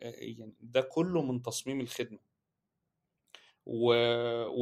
يعني 0.00 0.54
ده 0.60 0.80
كله 0.80 1.22
من 1.22 1.42
تصميم 1.42 1.80
الخدمة. 1.80 2.18
و... 3.66 3.92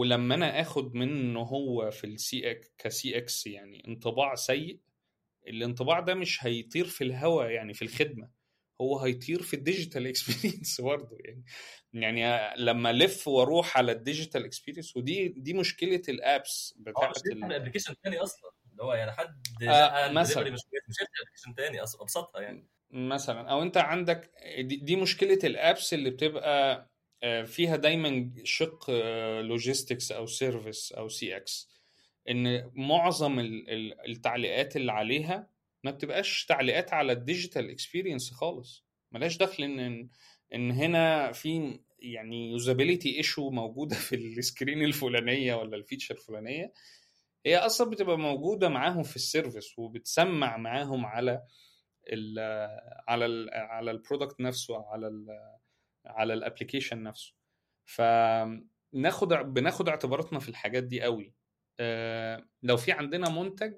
ولما 0.01 0.35
أنا 0.35 0.61
آخد 0.61 0.95
منه 0.95 1.41
هو 1.41 1.91
في 1.91 2.05
ال 2.07 2.51
CX 2.51 2.72
ك 2.79 3.16
CX 3.18 3.47
يعني 3.47 3.89
انطباع 3.89 4.35
سيء 4.35 4.81
الانطباع 5.49 6.01
ده 6.01 6.14
مش 6.14 6.45
هيطير 6.47 6.85
في 6.85 7.05
الهواء 7.05 7.51
يعني 7.51 7.75
في 7.75 7.83
الخدمة. 7.83 8.29
هو 8.85 8.99
هيطير 8.99 9.43
في 9.43 9.55
ال 9.55 9.61
digital 9.61 10.07
experience 10.07 10.81
برضه. 10.91 11.16
يعني 11.20 11.45
يعني 11.93 12.55
لما 12.62 12.91
ألف 12.91 13.28
وأروح 13.28 13.76
على 13.78 13.93
ال 13.93 13.99
digital 13.99 14.45
experience 14.45 14.97
ودي 14.97 15.28
دي 15.28 15.55
مشكلة 15.55 16.03
ال 16.09 16.22
apps 16.22 16.75
آه 16.78 16.91
بتاعت 16.91 17.11
مش 17.16 17.37
من 17.37 17.45
ال... 17.45 17.53
application 17.53 17.95
تاني 18.05 18.18
أصلا. 18.18 18.51
اللي 18.70 18.82
هو 18.82 18.93
يعني 18.95 19.12
حد 19.12 19.43
آه، 19.62 19.64
لقى 19.66 20.12
مثلاً. 20.12 20.51
مش 20.51 20.61
application 20.66 21.55
تاني 21.57 21.82
أصلا 21.82 22.03
أبسطها 22.03 22.41
يعني. 22.43 22.68
مثلا. 22.91 23.51
أو 23.51 23.62
أنت 23.62 23.76
عندك 23.76 24.30
دي, 24.59 24.76
دي 24.76 24.97
مشكلة 24.97 25.39
ال 25.45 25.55
apps 25.55 25.95
اللي 25.95 26.11
بتبقى 26.11 26.91
آه، 27.22 27.43
فيها 27.43 27.76
دايما 27.76 28.30
شق 28.45 28.91
logistics 29.41 30.12
أو 30.12 30.26
service 30.27 30.93
أو 30.93 31.09
CX 31.09 31.70
إن 32.30 32.70
معظم 32.74 33.39
ال- 33.41 33.70
ال- 33.70 34.11
التعليقات 34.11 34.76
اللي 34.76 34.93
عليها 34.93 35.54
ما 35.85 35.91
بتبقاش 35.91 36.45
تعليقات 36.45 36.93
على 36.93 37.12
ال 37.12 37.20
digital 37.20 37.70
experience 37.70 38.31
خالص. 38.30 38.85
ملهاش 39.12 39.37
دخل 39.37 39.62
ان 39.62 40.09
ان 40.55 40.70
هنا 40.70 41.32
في 41.32 41.80
يعني 41.99 42.51
usability 42.51 43.16
issue 43.16 43.51
موجودة 43.51 43.97
في 43.97 44.16
ال 44.16 44.26
screen 44.26 44.85
الفلانية 44.85 45.55
ولا 45.55 45.76
ال 45.77 45.81
feature 45.81 46.14
الفلانية. 46.14 46.72
هي 47.47 47.57
أصلا 47.57 47.91
بتبقى 47.91 48.18
موجودة 48.18 48.68
معاهم 48.68 49.03
في 49.03 49.16
ال 49.16 49.24
service 49.24 49.79
وبتسمع 49.78 50.57
معاهم 50.57 51.07
على 51.07 51.43
ال 52.12 52.39
على 53.09 53.26
ال 53.26 53.51
على 53.55 53.91
ال 53.91 53.97
product 53.97 54.41
نفسه 54.41 54.87
على 54.87 55.07
ال 55.07 55.26
على 56.07 56.35
ال 56.35 56.40
application 56.40 57.03
نفسه. 57.03 57.35
فناخد 57.85 59.28
بناخد 59.28 59.89
اعتباراتنا 59.89 60.39
في 60.39 60.49
الحاجات 60.49 60.85
دي 60.85 61.03
قوي. 61.03 61.35
آه، 61.80 62.47
لو 62.62 62.76
في 62.76 62.93
عندنا 62.93 63.30
منتج 63.30 63.74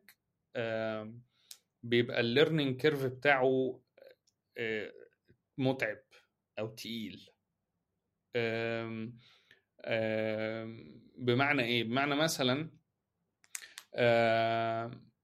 بيبقى 1.82 2.20
ال 2.20 2.27
learning 2.27 2.80
curve 2.80 3.06
بتاعه 3.06 3.80
آه، 4.58 4.92
متعب 5.58 5.98
أو 6.58 6.68
تقيل. 6.68 7.30
بمعنى 11.18 11.62
إيه؟ 11.62 11.84
بمعنى 11.84 12.14
مثلا 12.16 12.70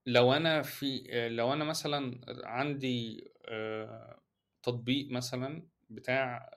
لو 0.06 0.32
أنا 0.32 0.62
في 0.62 1.02
لو 1.30 1.52
أنا 1.52 1.64
مثلا 1.64 2.20
عندي 2.44 3.30
آه، 3.48 4.20
تطبيق 4.62 5.10
مثلا 5.10 5.66
بتاع 5.90 6.50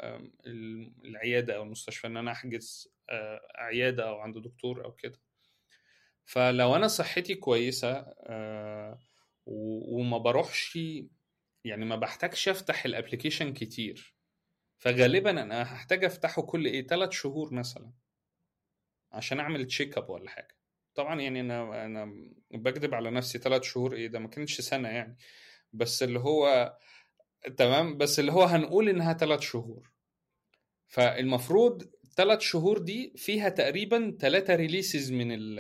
العيادة 1.05 1.55
أو 1.55 1.63
المستشفى 1.63 2.07
إن 2.07 2.17
أنا 2.17 2.31
أحجز 2.31 2.93
آه، 3.09 3.41
عيادة 3.55 4.09
أو 4.09 4.19
عند 4.19 4.37
دكتور 4.37 4.85
أو 4.85 4.91
كده. 4.91 5.19
فلو 6.25 6.75
أنا 6.75 6.87
صحتي 6.87 7.35
كويسة 7.35 7.91
آه، 8.19 8.99
وما 9.45 10.17
بروحش 10.17 10.79
يعني 11.65 11.85
ما 11.85 11.95
بحتاجش 11.95 12.49
افتح 12.49 12.85
الابلكيشن 12.85 13.53
كتير. 13.53 14.15
فغالبا 14.77 15.29
أنا 15.29 15.63
هحتاج 15.63 16.03
أفتحه 16.05 16.41
كل 16.41 16.65
إيه؟ 16.65 16.87
ثلاث 16.87 17.11
شهور 17.11 17.53
مثلا. 17.53 17.91
عشان 19.11 19.39
أعمل 19.39 19.65
check 19.65 19.97
up 19.97 20.09
ولا 20.09 20.29
حاجة. 20.29 20.57
طبعا 20.95 21.21
يعني 21.21 21.39
أنا 21.41 21.85
أنا 21.85 22.13
بكذب 22.51 22.93
على 22.93 23.11
نفسي 23.11 23.37
ثلاث 23.39 23.63
شهور 23.63 23.93
إيه؟ 23.95 24.07
ده 24.07 24.19
ما 24.19 24.27
كانتش 24.27 24.61
سنة 24.61 24.89
يعني. 24.89 25.17
بس 25.73 26.03
اللي 26.03 26.19
هو 26.19 26.73
تمام؟ 27.57 27.97
بس 27.97 28.19
اللي 28.19 28.31
هو 28.31 28.43
هنقول 28.43 28.89
إنها 28.89 29.13
ثلاث 29.13 29.39
شهور. 29.39 29.91
فالمفروض 30.87 31.83
ثلاث 32.15 32.39
شهور 32.39 32.77
دي 32.77 33.13
فيها 33.17 33.49
تقريبا 33.49 34.17
ثلاثة 34.19 34.55
releases 34.55 35.11
من 35.11 35.31
ال 35.31 35.55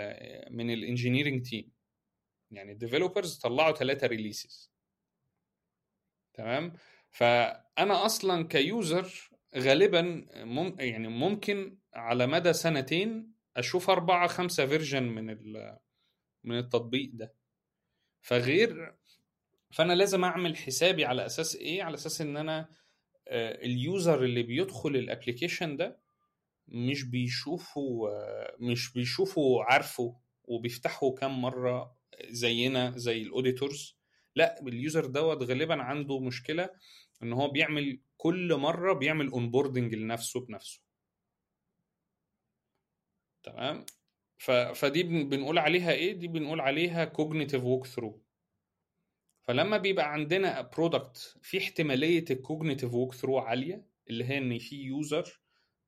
من 0.55 0.71
ال 0.71 0.77
engineering 0.77 1.41
team 1.41 1.74
يعني 2.55 2.71
ال 2.71 2.77
developers 2.77 3.35
طلعوا 3.37 3.75
ثلاثة 3.75 4.07
releases 4.07 4.71
تمام؟ 6.33 6.73
فأنا 7.11 8.05
أصلا 8.05 8.47
ك 8.47 8.64
user 8.64 9.29
غالبا 9.57 10.01
مم 10.35 10.75
يعني 10.79 11.07
ممكن 11.07 11.77
على 11.93 12.27
مدى 12.27 12.53
سنتين 12.53 13.31
أشوف 13.57 13.89
أربعة 13.89 14.27
خمسة 14.27 14.65
version 14.65 15.03
من 15.03 15.25
من 16.43 16.57
التطبيق 16.57 17.09
ده. 17.13 17.33
فغير 18.21 18.95
فأنا 19.71 19.93
لازم 19.93 20.23
أعمل 20.23 20.57
حسابي 20.57 21.05
على 21.05 21.25
أساس 21.25 21.55
إيه؟ 21.55 21.83
على 21.83 21.95
أساس 21.95 22.21
إن 22.21 22.37
أنا 22.37 22.69
آه، 23.27 23.65
ال 23.65 23.77
user 23.77 24.23
اللي 24.23 24.43
بيدخل 24.43 24.89
ال 24.95 25.02
application 25.02 25.77
ده 25.77 25.99
مش 26.67 27.03
بيشوفه 27.03 28.09
آه، 28.09 28.55
مش 28.59 28.93
بيشوفه 28.93 29.63
عارفه 29.63 30.15
وبيفتحه 30.43 31.11
كام 31.11 31.41
مرة 31.41 31.95
زينا 32.29 32.93
زي 32.97 33.21
ال 33.21 33.29
auditors. 33.29 33.97
لا 34.35 34.61
ال 34.61 34.70
user 34.70 35.05
دوت 35.05 35.43
غالبا 35.43 35.81
عنده 35.83 36.19
مشكلة 36.19 36.69
إن 37.23 37.33
هو 37.33 37.47
بيعمل 37.49 37.99
كل 38.17 38.55
مرة 38.55 38.93
بيعمل 38.93 39.27
onboarding 39.29 39.95
لنفسه 39.95 40.45
بنفسه. 40.45 40.81
تمام. 43.43 43.85
فدي 44.75 45.03
بن- 45.03 45.29
بنقول 45.29 45.57
عليها 45.57 45.91
إيه؟ 45.91 46.13
دي 46.13 46.27
بنقول 46.27 46.61
عليها 46.61 47.05
cognitive 47.05 47.63
walkthrough 47.63 48.21
فلما 49.43 49.77
بيبقى 49.77 50.13
عندنا 50.13 50.61
product 50.61 51.37
في 51.41 51.57
احتمالية 51.57 52.25
ال 52.31 52.93
cognitive 52.93 53.13
walkthrough 53.13 53.37
عالية 53.37 53.85
اللي 54.09 54.23
هي 54.25 54.37
إن 54.37 54.59
في 54.59 54.75
user 54.83 55.39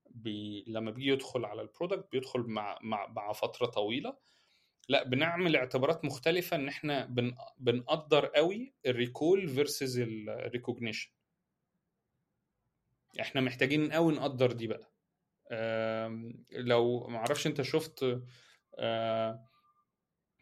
بي... 0.09 0.63
لما 0.67 0.91
بيجي 0.91 1.09
يدخل 1.09 1.45
على 1.45 1.61
ال 1.61 1.68
product 1.68 2.11
بيدخل 2.11 2.39
مع 2.39 2.79
مع 2.81 3.07
مع 3.07 3.33
فترة 3.33 3.65
طويلة 3.65 4.17
لا 4.89 5.03
بنعمل 5.03 5.55
اعتبارات 5.55 6.05
مختلفة 6.05 6.55
إن 6.55 6.67
إحنا 6.67 7.05
بن... 7.05 7.35
بنقدر 7.57 8.25
قوي 8.25 8.73
ال 8.85 8.94
recall 8.94 9.47
versus 9.47 9.99
ال 9.99 10.09
recognition 10.09 11.09
إحنا 13.19 13.41
محتاجين 13.41 13.91
قوي 13.91 14.13
نقدر 14.13 14.51
دي 14.51 14.67
بقى. 14.67 14.91
لو 16.51 17.07
معرفش 17.07 17.47
أنت 17.47 17.61
شفت 17.61 18.21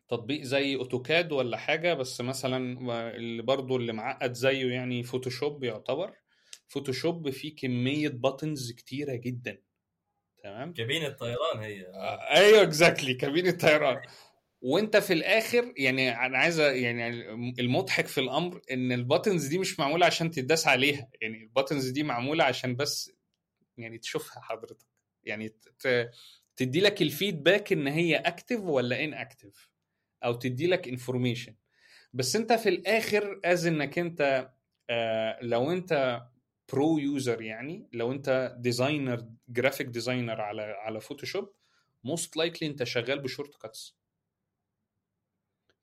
تطبيق 0.08 0.42
زي 0.42 0.76
AutoCAD 0.76 1.32
ولا 1.32 1.58
حاجة 1.58 1.94
بس 1.94 2.22
مثلا 2.22 2.80
اللي 3.16 3.42
برضو 3.44 3.76
اللي 3.76 3.94
معقد 3.94 4.34
زيه 4.34 4.72
يعني 4.74 5.04
Photoshop 5.04 5.64
يعتبر. 5.64 6.14
Photoshop 6.68 7.30
فيه 7.30 7.56
كمية 7.56 8.10
buttons 8.10 8.72
كتيرة 8.72 9.16
جدا. 9.16 9.62
تمام؟ 10.44 10.74
كابين 10.74 11.06
الطيران 11.06 11.60
هي. 11.60 11.88
آه، 11.88 12.36
أيوه 12.36 12.64
exactly 12.64 13.14
كابين 13.14 13.48
الطيران 13.48 14.02
وانت 14.62 14.98
في 14.98 15.14
الآخر 15.14 15.74
يعني 15.78 16.26
أنا 16.26 16.38
عايز 16.38 16.60
يعني 16.60 17.10
المضحك 17.60 18.08
في 18.08 18.22
الامر 18.22 18.62
ان 18.72 18.92
ال 18.92 18.99
buttons 18.99 19.48
دي 19.48 19.58
مش 19.58 19.80
معمولة 19.80 20.06
عشان 20.06 20.32
تداس 20.32 20.68
عليها. 20.68 21.10
يعني 21.22 21.44
ال 21.44 21.49
buttons 21.49 21.90
دي 21.90 22.04
معمولة 22.04 22.44
عشان 22.44 22.76
بس 22.76 23.12
يعني 23.78 23.98
تشوفها 23.98 24.42
حضرتك. 24.42 24.88
يعني 25.24 25.56
تدي 26.56 26.80
لك 26.82 27.02
ال 27.02 27.10
feedback 27.10 27.74
ان 27.74 27.88
هي 27.88 28.16
active 28.16 28.60
ولا 28.62 29.04
inactive 29.04 29.70
أو 30.24 30.34
تدي 30.34 30.68
لك 30.68 30.88
information 30.88 31.56
بس 32.14 32.36
انت 32.36 32.54
في 32.54 32.70
الآخر 32.70 33.40
as 33.46 33.68
انك 33.68 34.00
انت 34.00 34.52
آه 34.90 35.40
لو 35.42 35.72
انت 35.72 36.22
pro 36.74 36.98
user 36.98 37.42
يعني 37.42 37.90
لو 37.94 38.12
انت 38.12 38.56
designer 38.60 39.30
graphic 39.50 39.88
designer 39.88 40.42
على 40.42 40.62
على 40.62 41.00
Photoshop 41.02 41.54
most 42.04 42.38
likely 42.38 42.70
انت 42.70 42.84
شغال 42.84 43.20
ب 43.20 43.56
shortcuts. 43.62 43.98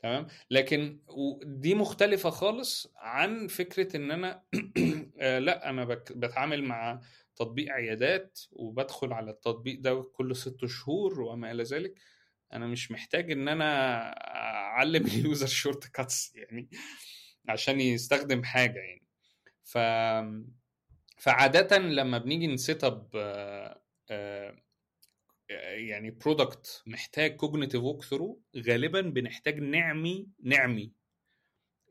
تمام؟ 0.03 0.26
لكن 0.50 1.00
دي 1.44 1.74
مختلفة 1.74 2.30
خالص 2.30 2.92
عن 2.96 3.46
فكرة 3.46 3.96
إن 3.96 4.11
أنا 4.11 4.42
آه، 5.20 5.38
لأ 5.38 5.70
أنا 5.70 5.84
بتعامل 6.11 6.64
مع 6.64 7.00
تطبيق 7.36 7.72
عيادات 7.72 8.40
وبدخل 8.53 9.12
على 9.12 9.30
التطبيق 9.30 9.80
ده 9.80 10.03
كل 10.03 10.36
ست 10.36 10.66
شهور 10.66 11.20
وما 11.20 11.50
إلى 11.53 11.62
ذلك. 11.62 11.94
أنا 12.53 12.66
مش 12.66 12.90
محتاج 12.90 13.32
إن 13.32 13.48
أنا 13.48 13.64
أعلم 14.36 15.07
ال 15.07 15.47
user 15.47 15.86
shortcuts 15.86 16.34
يعني 16.34 16.68
عشان 17.48 17.80
يستخدم 17.80 18.44
حاجة 18.44 18.78
يعني. 18.78 19.07
ف 19.64 19.78
فعادة 21.18 21.78
لما 21.78 22.18
بنيجي 22.18 22.46
ن 22.47 22.56
set 22.56 22.84
up 22.84 23.09
يعني 25.88 26.11
product 26.11 26.82
محتاج 26.86 27.36
cognitive 27.36 27.82
walkthrough 27.82 28.43
غالبا 28.57 29.00
بنحتاج 29.00 29.61
نعمي 29.61 30.28
نعمي. 30.42 30.92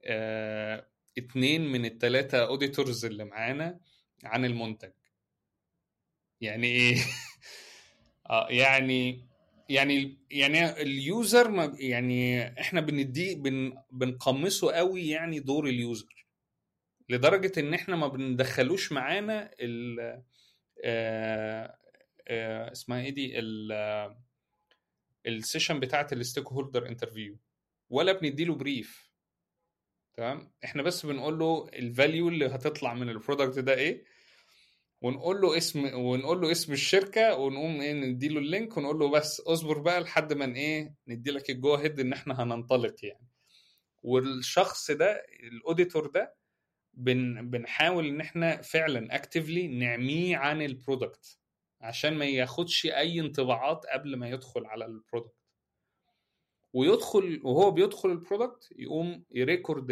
آه، 0.06 0.88
اتنين 1.18 1.68
من 1.68 1.86
التلاتة 1.86 2.38
auditors 2.38 3.06
اللي 3.06 3.26
معانا 3.26 3.80
عن 4.24 4.46
المنتج. 4.46 4.92
يعني 6.42 6.68
إيه؟ 6.68 6.96
آه 8.30 8.48
يعني 8.50 9.28
يعني 9.70 10.18
يعني 10.32 10.82
ال 10.82 10.95
user 10.95 11.50
ما 11.50 11.76
يعني 11.80 12.48
إحنا 12.60 12.82
بنديه 12.82 13.36
بن 13.36 13.74
بنقمصه 13.92 14.72
قوي 14.72 15.08
يعني 15.08 15.40
دور 15.40 15.68
ال 15.68 15.78
user. 15.78 16.28
لدرجة 17.10 17.60
إن 17.60 17.74
إحنا 17.74 17.96
ما 17.96 18.08
بندخلوش 18.08 18.92
معانا 18.92 19.52
ال 19.60 20.00
آه، 20.00 20.24
آه، 20.86 21.78
اسمها 22.72 23.02
إيه 23.02 23.10
دي 23.10 23.34
آه، 23.74 24.24
ال 25.26 25.33
session 25.33 25.80
بتاعت 25.80 26.14
ال 26.14 26.48
stakeholder 26.48 26.88
interview. 26.88 27.38
ولا 27.90 28.12
بنديله 28.14 28.56
brief. 28.56 29.12
تمام؟ 30.14 30.52
إحنا 30.66 30.84
بس 30.84 31.06
بنقول 31.06 31.40
له 31.40 31.70
ال 31.74 31.83
value 31.83 32.30
اللي 32.30 32.46
هتطلع 32.48 32.94
من 32.94 33.10
ال 33.10 33.16
product 33.16 33.60
ده 33.60 33.74
إيه 33.76 34.04
ونقول 35.02 35.42
له 35.42 35.58
اسم 35.58 35.94
ونقول 35.94 36.42
له 36.42 36.52
اسم 36.52 36.74
الشركة 36.74 37.36
ونقوم 37.36 37.82
إيه 37.82 37.94
نديله 37.94 38.40
ال 38.40 38.47
link 38.47 38.78
ونقول 38.78 39.00
له 39.00 39.10
بس 39.12 39.40
اصبر 39.40 39.78
بقى 39.80 40.02
لحد 40.02 40.34
ما 40.34 40.56
إيه 40.56 40.94
ندي 41.08 41.32
لك 41.32 41.50
ال 41.50 41.59
go 41.59 41.76
ahead 41.76 42.00
ان 42.00 42.14
إحنا 42.14 42.44
هننطلق 42.44 42.96
يعني. 43.06 43.28
والشخص 44.04 44.92
ده 44.92 45.26
ال 45.44 45.52
auditor 45.52 46.08
ده 46.08 46.36
بن 46.94 47.50
بنحاول 47.50 48.08
ان 48.08 48.22
إحنا 48.22 48.62
فعلا 48.62 49.16
actively 49.16 49.68
نعميه 49.68 50.38
عن 50.38 50.62
ال 50.62 50.71
product 50.71 51.38
عشان 51.82 52.14
ما 52.14 52.26
ياخدش 52.26 52.86
أي 52.86 53.20
انطباعات 53.20 53.86
قبل 53.86 54.16
ما 54.16 54.30
يدخل 54.30 54.66
على 54.66 54.86
ال 54.86 54.92
product 54.92 55.36
ويدخل 56.74 57.42
وهو 57.44 57.72
بيدخل 57.72 58.10
ال 58.10 58.17
product 58.17 58.70
يقوم 58.76 59.26
ي 59.32 59.41
record 59.41 59.92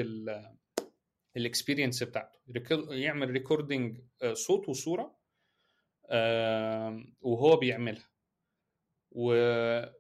ال 1.38 1.44
experience 1.44 2.04
بتاعته. 2.04 2.40
يعمل 2.90 3.30
recording 3.30 4.02
صوت 4.34 4.70
وصورة 4.70 5.20
آه، 6.10 7.06
وهو 7.22 7.56
بيعملها. 7.56 8.10
و... 9.12 9.34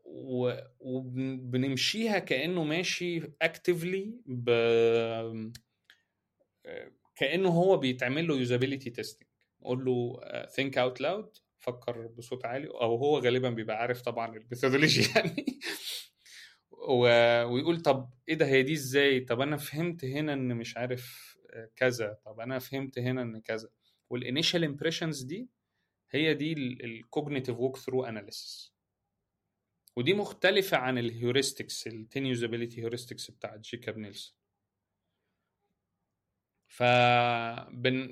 و... 0.05 0.53
وبنمشيها 0.79 2.19
كأنه 2.19 2.63
ماشي 2.63 3.21
actively 3.41 4.21
ب... 4.25 4.49
كأنه 7.15 7.49
هو 7.49 7.77
بيتعمل 7.77 8.27
له 8.27 8.35
usability 8.35 8.89
testing 8.89 9.27
نقول 9.61 9.85
له 9.85 10.19
think 10.45 10.77
out 10.77 11.01
loud 11.01 11.37
فكر 11.59 12.07
بصوت 12.07 12.45
عالي 12.45 12.67
أو 12.67 12.95
هو 12.95 13.19
غالبا 13.19 13.49
بيبقى 13.49 13.77
عارف 13.77 14.01
طبعا 14.01 14.35
ال 14.37 14.42
methodology 14.42 15.01
يعني. 15.15 15.59
و... 16.71 17.01
ويقول 17.45 17.81
طب 17.81 18.09
إيه 18.29 18.35
ده 18.35 18.45
هي 18.47 18.63
دي 18.63 18.73
إزاي؟ 18.73 19.19
طب 19.19 19.41
أنا 19.41 19.57
فهمت 19.57 20.05
هنا 20.05 20.33
إن 20.33 20.55
مش 20.55 20.77
عارف 20.77 21.35
كذا 21.75 22.17
طب 22.25 22.39
أنا 22.39 22.59
فهمت 22.59 22.99
هنا 22.99 23.21
إن 23.21 23.41
كذا. 23.41 23.69
وال 24.09 24.21
initial 24.21 24.63
impressions 24.63 25.21
دي 25.23 25.49
هي 26.11 26.33
دي 26.33 26.53
ال 26.53 27.57
cognitive 27.59 27.77
walkthrough 27.77 28.03
analysis 28.05 28.73
ودي 29.95 30.13
مختلفة 30.13 30.77
عن 30.77 30.97
ال 30.97 31.05
heuristics 31.05 31.87
ال 31.87 31.97
ten 31.97 32.25
usability 32.25 32.81
heuristics 32.81 33.31
بتاعت 33.31 33.59
Jakob 33.59 33.97
Nielsen. 33.97 34.38
فبنعتبرها 36.69 38.11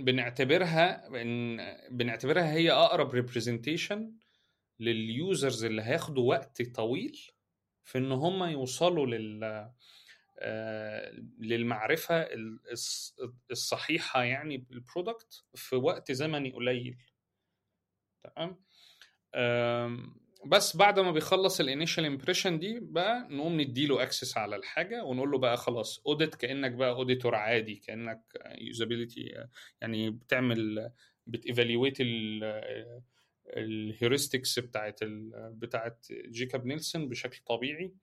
بنعتبرها 1.91 2.51
هي 2.53 2.71
أقرب 2.71 3.11
representation 3.11 4.13
لل 4.79 5.04
users 5.04 5.65
اللي 5.65 5.81
هياخدوا 5.81 6.29
وقت 6.29 6.61
طويل 6.75 7.19
في 7.83 7.97
إن 7.97 8.11
هم 8.11 8.43
يوصلوا 8.43 9.05
لل 9.05 9.43
آه، 10.39 11.11
للمعرفة 11.39 12.27
الصحيحة 13.51 14.23
يعني 14.23 14.57
بال 14.57 14.77
product 14.77 15.45
في 15.55 15.75
وقت 15.75 16.11
زمني 16.11 16.51
قليل. 16.51 16.97
تمام؟ 18.23 18.63
بس 20.45 20.77
بعد 20.77 20.99
ما 20.99 21.11
بيخلص 21.11 21.59
ال 21.59 21.65
initial 21.65 22.05
impression 22.05 22.59
دي 22.59 22.79
بقى 22.81 23.27
نقوم 23.29 23.61
نديله 23.61 24.03
access 24.03 24.37
على 24.37 24.55
الحاجة 24.55 25.03
ونقول 25.03 25.31
له 25.31 25.37
بقى 25.37 25.57
خلاص 25.57 26.01
audit 26.07 26.35
كأنك 26.35 26.71
بقى 26.71 26.89
auditor 26.89 27.35
عادي 27.35 27.75
كأنك 27.75 28.21
usability 28.57 29.45
يعني 29.81 30.09
بتعمل 30.09 30.91
بت 31.27 31.41
evaluate 31.41 31.97
ال 33.57 33.67
heuristics 33.67 34.59
بتاعت 34.59 34.99
بتاعت 35.33 36.07
Jakob 36.11 36.65
Nielsen 36.65 37.09
بشكل 37.09 37.37
طبيعي 37.47 37.93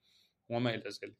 وما 0.48 0.74
إلى 0.74 0.82
ذلك. 1.04 1.14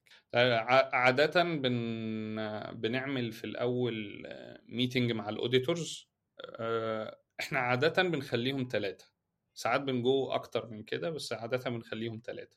عادة 0.94 1.42
بن 1.42 2.36
بنعمل 2.72 3.32
في 3.32 3.44
الأول 3.44 4.26
meeting 4.68 5.12
مع 5.12 5.28
ال 5.28 5.37
auditors 5.37 6.08
آه، 6.40 7.18
إحنا 7.40 7.58
عادة 7.58 8.02
بنخليهم 8.02 8.68
ثلاثة 8.72 9.13
ساعات 9.54 9.80
بنجو 9.80 10.32
أكتر 10.32 10.66
من 10.66 10.82
كده 10.82 11.10
بس 11.10 11.32
عاده 11.32 11.70
بنخليهم 11.70 12.20
ثلاثة 12.24 12.56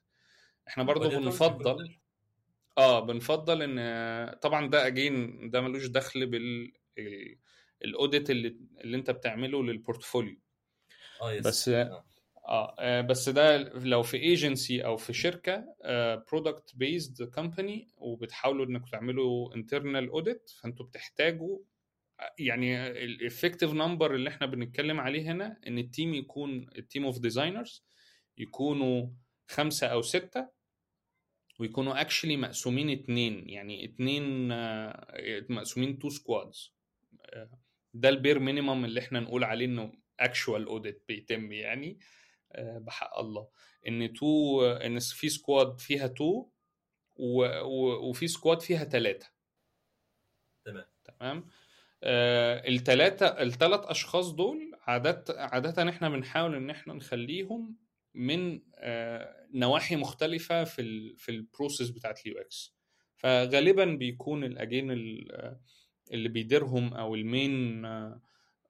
إحنا 0.67 0.83
برضو 0.83 1.09
بنفضل 1.09 1.97
آه 2.77 2.99
بنفضل 2.99 3.61
إن 3.61 4.39
طبعا 4.39 4.69
ده 4.69 4.87
again 4.87 5.49
ده 5.49 5.61
ملوش 5.61 5.85
دخل 5.85 6.25
بال 6.25 6.73
ال 7.83 7.91
audit 7.91 8.29
اللي 8.29 8.57
اللي 8.81 8.97
أنت 8.97 9.11
بتعمله 9.11 9.63
لل 9.63 9.77
portfolio 9.77 10.37
آه 11.21 11.33
yes. 11.33 11.47
بس 11.47 11.69
آه. 11.69 12.05
آه 12.47 13.01
بس 13.01 13.29
ده 13.29 13.57
لو 13.73 14.03
في 14.03 14.17
ايجنسي 14.17 14.85
أو 14.85 14.97
في 14.97 15.13
شركة 15.13 15.65
product 16.31 16.75
based 16.75 17.23
company 17.23 17.87
وبتحاولوا 17.97 18.65
إنكم 18.65 18.85
تعملوا 18.85 19.55
internal 19.55 20.09
audit 20.09 20.49
فأنتوا 20.49 20.85
بتحتاجوا 20.85 21.59
يعني 22.39 22.87
ال 22.87 22.96
effective 22.96 23.73
number 23.73 24.15
اللي 24.15 24.29
إحنا 24.29 24.47
بنتكلم 24.47 24.99
عليه 24.99 25.31
هنا 25.31 25.59
إن 25.67 25.77
ال 25.77 25.84
team 25.84 26.13
يكون 26.13 26.69
ال 26.77 26.83
team 26.83 27.05
of 27.05 27.19
designers 27.19 27.85
يكونوا 28.37 29.09
خمسة 29.47 29.87
أو 29.87 30.01
ستة 30.01 30.49
ويكونوا 31.59 32.01
actually 32.01 32.37
مقسومين 32.37 32.89
اتنين 32.89 33.49
يعني 33.49 33.85
اتنين 33.85 34.51
آه، 34.51 35.45
مقسومين 35.49 35.99
two 35.99 36.09
squads 36.09 36.73
ده 37.93 38.09
ال 38.09 38.15
bare 38.15 38.39
minimum 38.39 38.85
اللي 38.85 38.99
إحنا 38.99 39.19
نقول 39.19 39.43
عليه 39.43 39.65
إنه 39.65 39.93
actual 40.19 40.65
audit 40.65 41.03
بيتم 41.07 41.51
يعني 41.51 41.99
آه، 42.51 42.77
بحق 42.77 43.19
الله. 43.19 43.49
إن 43.87 44.13
تو 44.13 44.65
إن 44.65 44.99
في 44.99 45.29
squad 45.29 45.79
فيها 45.79 46.07
two 46.07 46.49
وفي 47.17 48.27
سكواد 48.27 48.61
فيها 48.61 48.83
ثلاثة 48.83 49.27
تمام. 50.65 50.85
تمام؟ 51.05 51.37
آه 51.37 51.43
الثلاثه 52.03 53.25
الثلاث 53.25 53.79
أشخاص 53.83 54.31
دول 54.31 54.71
عاده 54.81 55.23
عادة 55.29 55.89
إحنا 55.89 56.09
بنحاول 56.09 56.55
إن 56.55 56.69
إحنا 56.69 56.93
نخليهم 56.93 57.75
من 58.13 58.61
آه 58.75 59.47
نواحي 59.53 59.95
مختلفة 59.95 60.63
في 60.63 60.81
ال 60.81 61.17
في 61.17 61.29
ال 61.29 61.37
process 61.37 61.89
بتاعت 61.89 62.25
ال 62.25 62.37
UX. 62.37 62.77
فغالبا 63.15 63.85
بيكون 63.85 64.43
ال 64.43 64.51
again 64.51 64.91
اللي 66.11 66.29
بيديرهم 66.29 66.93
أو 66.93 67.15
ال 67.15 67.29
main 67.29 67.85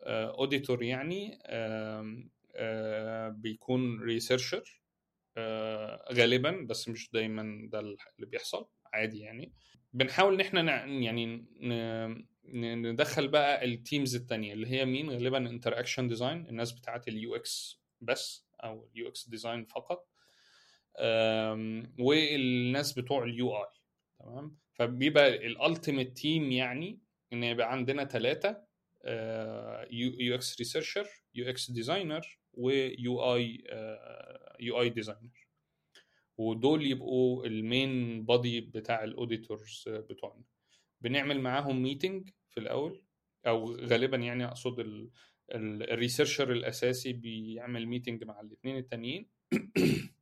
auditor 0.01 0.83
يعني 0.83 1.39
آه، 2.57 3.29
بيكون 3.29 4.01
researcher 4.01 4.81
آه، 5.37 6.13
غالبا 6.13 6.65
بس 6.69 6.89
مش 6.89 7.11
دايما 7.11 7.69
ده 7.71 7.79
اللي 7.79 7.97
بيحصل 8.25 8.67
عادي 8.93 9.19
يعني. 9.19 9.53
بنحاول 9.93 10.33
إن 10.33 10.41
إحنا 10.41 10.85
يعني 10.85 11.45
ندخل 12.53 13.27
بقى 13.27 13.65
ال 13.65 13.74
teams 13.74 14.15
التانية 14.15 14.53
اللي 14.53 14.67
هي 14.67 14.85
مين؟ 14.85 15.09
غالبا 15.09 15.37
interaction 15.37 16.07
design 16.07 16.47
الناس 16.49 16.71
بتاعت 16.71 17.07
ال 17.07 17.35
UX 17.35 17.81
بس 18.01 18.47
أو 18.63 18.89
ال 18.93 19.07
UX 19.07 19.29
design 19.29 19.65
فقط. 19.65 20.07
والناس 21.99 22.93
بتوع 22.99 23.23
ال 23.23 23.55
UI 23.55 23.67
تمام؟ 24.19 24.57
فبيبقى 24.73 25.27
ال 25.47 25.55
ultimate 25.55 26.17
team 26.17 26.51
يعني 26.51 26.99
إن 27.33 27.43
يبقى 27.43 27.71
عندنا 27.71 28.05
ثلاثة 28.05 28.49
UX 29.91 30.57
researcher 30.59 31.07
UX 31.35 31.71
designer 31.71 32.39
و 32.53 33.35
UI 33.35 33.63
UI 34.59 34.81
designer 34.81 35.47
ودول 36.37 36.85
يبقوا 36.85 37.45
ال 37.45 37.61
main 37.61 38.25
body 38.25 38.61
بتاع 38.61 39.03
ال 39.03 39.12
auditors 39.12 39.83
بتوعنا. 39.87 40.43
بنعمل 41.07 41.41
معاهم 41.41 41.83
meeting 41.83 42.29
في 42.49 42.59
الأول 42.59 43.01
أو 43.47 43.75
غالبا 43.75 44.17
يعني 44.17 44.45
أقصد 44.45 45.09
ال 45.51 45.60
researcher 45.60 46.51
الأساسي 46.51 47.13
بيعمل 47.13 47.87
meeting 47.87 48.23
مع 48.23 48.41
الاثنين 48.41 48.77
التانيين. 48.77 49.29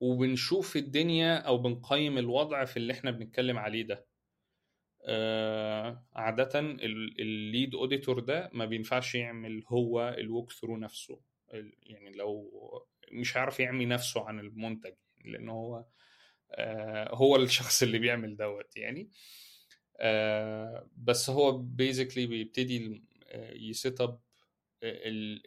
وبنشوف 0.00 0.76
الدنيا 0.76 1.36
أو 1.36 1.58
بنقيم 1.58 2.18
الوضع 2.18 2.64
في 2.64 2.76
اللي 2.76 2.92
إحنا 2.92 3.10
بنتكلم 3.10 3.58
عليه 3.58 3.82
ده. 3.82 4.06
آه 5.04 6.04
عادة 6.12 6.60
ال 6.60 6.83
lead 6.83 7.74
auditor 7.74 8.20
ده 8.20 8.50
ما 8.52 8.64
بينفعش 8.64 9.14
يعمل 9.14 9.64
هو 9.68 10.16
ال 10.18 10.52
walkthrough 10.52 10.76
نفسه. 10.76 11.20
يعني 11.82 12.12
لو 12.12 12.50
مش 13.12 13.36
هيعرف 13.36 13.60
يعمي 13.60 13.86
نفسه 13.86 14.28
عن 14.28 14.40
المنتج 14.40 14.94
لأن 15.24 15.48
هو 15.48 15.84
آه 16.50 17.14
هو 17.14 17.36
الشخص 17.36 17.82
اللي 17.82 17.98
بيعمل 17.98 18.36
دوت 18.36 18.76
يعني. 18.76 19.10
بس 20.96 21.30
هو 21.30 21.58
basically 21.58 22.26
بيبتدي 22.26 23.04
ي 23.54 23.66
set 23.66 24.00
up 24.00 24.20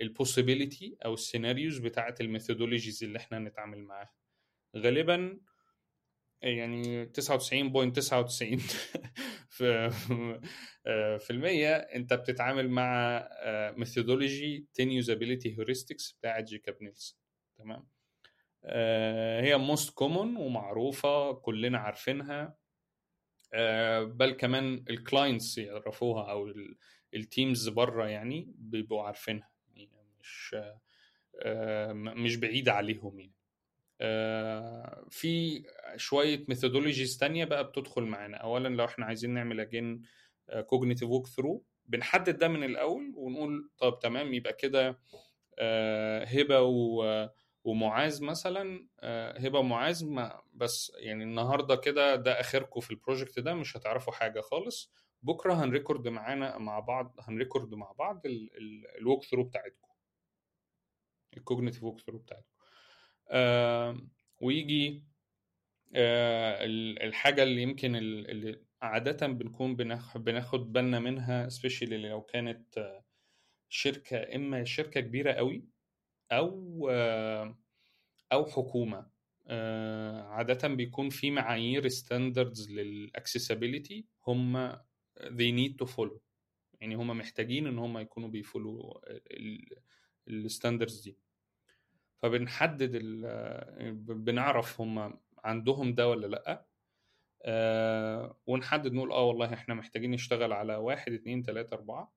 ال 0.02 0.10
possibility 0.10 0.98
أو 1.06 1.14
ال 1.14 1.20
scenarios 1.20 1.78
بتاعه 1.78 2.16
ال 2.22 2.28
methodologies 2.28 3.04
اللي 3.04 3.18
إحنا 3.18 3.40
نتعامل 3.40 3.84
معاها. 3.84 4.14
غالبا 4.78 5.40
يعني 6.42 7.06
99.99 7.06 7.20
في 9.50 9.90
في 11.20 11.28
المية 11.30 11.76
أنت 11.76 12.14
بتتعامل 12.14 12.70
مع 12.70 13.20
methodology 13.78 14.68
10 14.80 14.86
usability 14.86 15.58
heuristics 15.58 16.12
بتاعت 16.12 16.44
جيكوب 16.44 16.84
نيلسون. 16.84 17.20
تمام؟ 17.58 17.88
آه، 18.64 19.42
هي 19.42 19.58
most 19.58 19.90
common 19.90 20.38
ومعروفة 20.38 21.34
كلنا 21.34 21.78
عارفينها. 21.78 22.42
آه، 22.42 22.58
بل 24.04 24.32
كمان 24.32 24.86
ال 24.90 24.98
clients 24.98 25.58
يعرفوها 25.58 26.32
أو 26.32 26.54
ال 27.14 27.23
teams 27.23 27.70
بره 27.70 28.08
يعني 28.08 28.54
بيبقوا 28.58 29.04
عارفينها. 29.04 29.50
يعني 29.76 29.90
مش 30.20 30.56
آه، 31.42 31.94
مش 31.94 32.36
بعيدة 32.36 32.74
عليهم 32.74 33.20
يعني. 33.20 33.34
آه، 34.02 35.08
في 35.10 35.64
شوية 35.96 36.46
methodologies 36.50 37.18
تانية 37.18 37.46
بقى 37.46 37.64
بتدخل 37.64 38.04
معانا. 38.04 38.38
اولا 38.38 38.68
لو 38.68 38.86
إحنا 38.86 39.06
عايزين 39.06 39.30
نعمل 39.34 39.60
again 39.60 40.02
cognitive 40.68 41.10
walkthrough 41.10 41.64
بنحدد 41.86 42.38
ده 42.38 42.48
من 42.48 42.64
الأول 42.64 43.14
ونقول 43.16 43.70
طب 43.78 44.00
تمام 44.02 44.34
يبقى 44.34 44.54
كده 44.54 45.00
آه، 45.60 46.24
هبة 46.24 46.62
ومعاذ 47.66 48.24
مثلا 48.24 48.88
آه، 49.00 49.40
هبة 49.40 49.60
ومعاذ 49.60 50.06
ما 50.06 50.42
بس 50.54 50.92
يعني 50.96 51.24
النهارده 51.24 51.76
كده 51.76 52.16
ده 52.16 52.40
آخركم 52.40 52.80
في 52.82 52.92
ال 52.92 52.98
project 52.98 53.40
ده 53.40 53.54
مش 53.54 53.78
هتعرفوا 53.78 54.14
حاجة 54.14 54.42
خالص. 54.42 54.94
بكرة 55.22 55.54
هن 55.54 55.67
record 55.67 56.08
معانا 56.08 56.58
مع 56.58 56.80
بعض 56.80 57.16
هن 57.20 57.33
record 57.33 57.74
مع 57.74 57.92
بعض 57.92 58.22
ال 59.00 59.24
walkthrough 59.24 59.44
بتاعتكم. 59.44 59.88
ال 61.38 61.84
cognitive 61.84 62.00
walkthrough 62.02 62.18
بتاعتكم 62.20 62.50
ويجي 64.42 65.04
آه، 65.96 66.66
الحاجة 67.08 67.44
اللي 67.44 67.62
يمكن 67.62 67.96
اللي 67.96 68.66
عادة 68.82 69.28
بنكون 69.28 69.76
بناخد 70.16 70.74
بالنا 70.74 71.00
منها 71.00 71.50
specially 71.50 71.98
لو 72.10 72.22
كانت 72.22 73.00
شركة 73.70 74.36
إما 74.36 74.64
شركة 74.64 75.02
كبيرة 75.02 75.32
قوي 75.32 75.66
أو 76.38 76.90
أو 78.32 78.46
حكومة. 78.46 79.16
آه، 79.48 80.22
عادة 80.22 80.68
بيكون 80.68 81.10
في 81.10 81.32
معايير 81.32 81.88
standards 81.88 82.72
لل 82.72 82.90
accessibility 82.90 84.06
هم 84.28 84.76
they 85.20 85.52
need 85.60 85.86
to 85.86 85.90
follow. 85.92 86.20
يعني 86.82 86.96
هم 86.96 87.08
محتاجين 87.18 87.68
إن 87.68 87.78
هم 87.80 87.98
يكونوا 87.98 88.30
بيفولوا 88.30 89.00
الستاندردز 90.28 91.02
دي. 91.02 91.18
فبنحدد 92.18 92.92
بنعرف 94.08 94.82
هم 94.82 95.20
عندهم 95.44 95.94
ده 95.94 96.10
ولا 96.10 96.28
لأ. 96.28 96.66
آه 97.44 98.38
ونحدد 98.48 98.94
نقول 98.94 99.12
آه 99.12 99.24
والله 99.24 99.54
إحنا 99.54 99.74
محتاجين 99.74 100.12
نشتغل 100.12 100.54
على 100.54 100.76
واحد 100.76 101.14
اتنين 101.14 101.44
تلاتة 101.44 101.74
أربعة. 101.74 102.14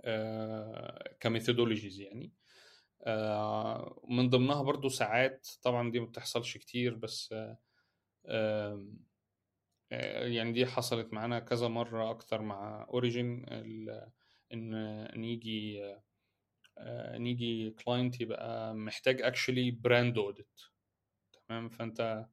آه 0.00 1.14
كميثودولوجيز 1.20 2.00
يعني. 2.00 2.32
من 4.08 4.30
ضمنها 4.30 4.62
برضو 4.62 4.88
ساعات 4.88 5.48
طبعا 5.62 5.90
دي 5.90 6.00
ما 6.00 6.06
بتحصلش 6.06 6.56
كتير 6.56 6.94
بس 6.94 7.32
آه 7.32 7.58
آه 8.26 8.86
يعني 10.26 10.52
دي 10.52 10.66
حصلت 10.66 11.12
معانا 11.12 11.38
كذا 11.38 11.68
مرة 11.68 12.10
أكتر 12.10 12.42
مع 12.42 12.86
أوريجين 12.90 13.44
إن 14.52 15.04
نيجي 15.20 15.94
نيجي 17.14 17.70
client 17.70 18.20
يبقى 18.20 18.74
محتاج 18.74 19.22
actually 19.22 19.70
brand 19.70 20.18
audit 20.18 20.60
تمام؟ 21.48 21.68
فأنت 21.68 22.26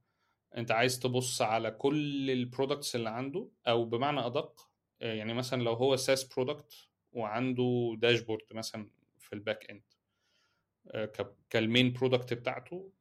أنت 0.57 0.72
عايز 0.72 0.99
تبص 0.99 1.41
على 1.41 1.72
كل 1.72 2.32
ال 2.32 2.39
products 2.39 2.95
اللي 2.95 3.09
عنده 3.09 3.49
أو 3.68 3.86
بمعنى 3.86 4.26
أدق 4.26 4.70
يعني 4.99 5.34
مثلا 5.34 5.63
لو 5.63 5.74
هو 5.74 5.95
SaaS 5.95 6.34
product 6.34 6.88
وعنده 7.11 7.95
dashboard 7.97 8.45
مثلا 8.51 8.89
في 9.18 9.34
ال 9.34 9.41
back 9.41 9.70
end 9.70 9.84
كال 11.49 11.64
main 11.64 11.93
product 11.93 12.34
بتاعته 12.34 12.92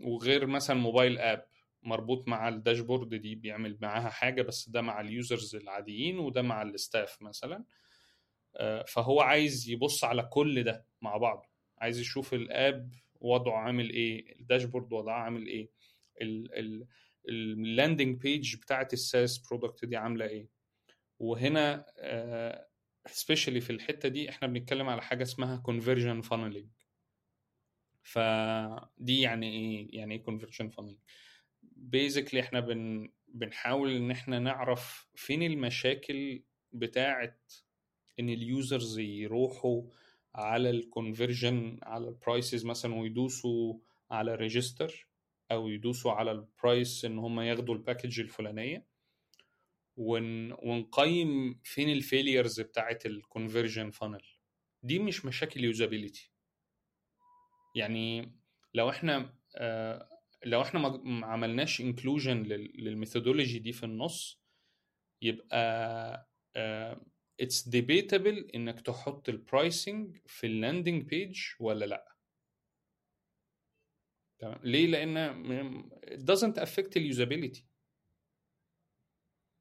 وغير 0.00 0.46
مثلا 0.46 0.76
mobile 0.76 1.18
app 1.18 1.46
مربوط 1.82 2.28
مع 2.28 2.48
ال 2.48 2.55
dashboard 2.55 3.14
دي 3.14 3.34
بيعمل 3.34 3.78
معاها 3.82 4.08
حاجة 4.08 4.42
بس 4.42 4.68
ده 4.68 4.80
مع 4.82 5.00
ال 5.00 5.09
users 5.09 5.54
العاديين 5.56 6.18
وده 6.18 6.42
مع 6.42 6.62
ال 6.62 6.72
staff 6.72 7.22
مثلا. 7.22 7.64
فهو 8.86 9.20
عايز 9.20 9.68
يبص 9.70 10.04
على 10.04 10.22
كل 10.22 10.62
ده 10.62 10.86
مع 11.02 11.16
بعضه. 11.16 11.48
عايز 11.78 11.98
يشوف 12.00 12.34
ال 12.34 12.48
app 12.48 12.90
وضعه 13.20 13.56
عامل 13.58 13.90
إيه 13.90 14.40
ال 14.40 14.45
dashboard 14.45 14.92
وضعه 14.92 15.14
عامل 15.18 15.46
إيه 15.46 15.70
ال 17.28 17.39
landing 17.39 18.20
page 18.20 18.56
بتاعت 18.56 18.92
ال 18.92 19.01
SaaS 19.01 19.38
product 19.38 19.84
دي 19.84 19.96
عاملة 19.96 20.24
إيه. 20.26 20.48
وهنا 21.18 21.86
specially 23.06 23.60
في 23.60 23.70
الحتة 23.70 24.08
دي 24.08 24.30
إحنا 24.30 24.48
بنتكلم 24.48 24.88
على 24.88 25.02
حاجة 25.02 25.22
اسمها 25.22 25.56
conversion 25.56 26.20
funneling 26.20 26.68
فدي 28.02 29.20
يعني 29.20 29.46
إيه؟ 29.52 29.98
يعني 29.98 30.14
إيه 30.14 30.22
conversion 30.22 30.68
funneling 30.68 30.98
basically 31.62 32.40
إحنا 32.40 32.60
بن 32.60 33.10
بنحاول 33.28 33.96
إن 33.96 34.10
إحنا 34.10 34.38
نعرف 34.38 35.08
فين 35.14 35.42
المشاكل 35.42 36.42
بتاعت 36.72 37.52
إن 38.20 38.28
ال 38.28 38.40
users 38.40 38.98
يروحوا 38.98 39.82
على 40.34 40.70
ال 40.70 40.80
conversion 40.80 41.78
على 41.82 42.08
ال 42.08 42.16
prices 42.16 42.64
مثلا 42.64 42.94
ويدوسوا 42.94 43.74
على 44.10 44.34
register 44.34 45.06
أو 45.52 45.68
يدوسوا 45.68 46.12
على 46.12 46.32
ال 46.32 46.44
price 46.44 47.04
إن 47.04 47.18
هم 47.18 47.40
ياخدوا 47.40 47.74
ال 47.74 47.80
package 47.80 48.20
الفلانية. 48.20 48.86
ون... 50.00 50.52
ونقيم 50.52 51.60
فين 51.64 51.88
ال 51.90 51.98
failures 51.98 52.60
بتاعت 52.60 53.06
ال 53.06 53.14
conversion 53.14 53.90
funnel 53.90 54.22
دي 54.82 54.98
مش 54.98 55.24
مشاكل 55.24 55.64
usability 55.64 56.32
يعني 57.74 58.34
لو 58.74 58.90
إحنا 58.90 59.36
آه 59.56 60.08
لو 60.44 60.62
إحنا 60.62 60.80
ما 60.98 61.26
عملناش 61.26 61.80
inclusion 61.80 62.42
لل 62.42 62.60
methodology 62.60 63.58
دي 63.58 63.72
في 63.72 63.82
النص 63.84 64.42
يبقى 65.22 66.30
it's 67.40 67.66
uh, 67.66 67.70
debatable 67.70 68.50
إنك 68.54 68.80
تحط 68.80 69.28
ال 69.28 69.39
pricing 69.39 70.16
في 70.26 70.46
ال 70.46 70.53
landing 70.53 71.02
page 71.02 71.38
ولا 71.60 71.84
لأ. 71.84 72.16
تمام؟ 74.38 74.60
ليه؟ 74.64 74.86
لأن 74.86 75.90
it 76.06 76.20
doesn't 76.20 76.62
affect 76.62 76.96
ال 76.96 77.03
usability 77.03 77.69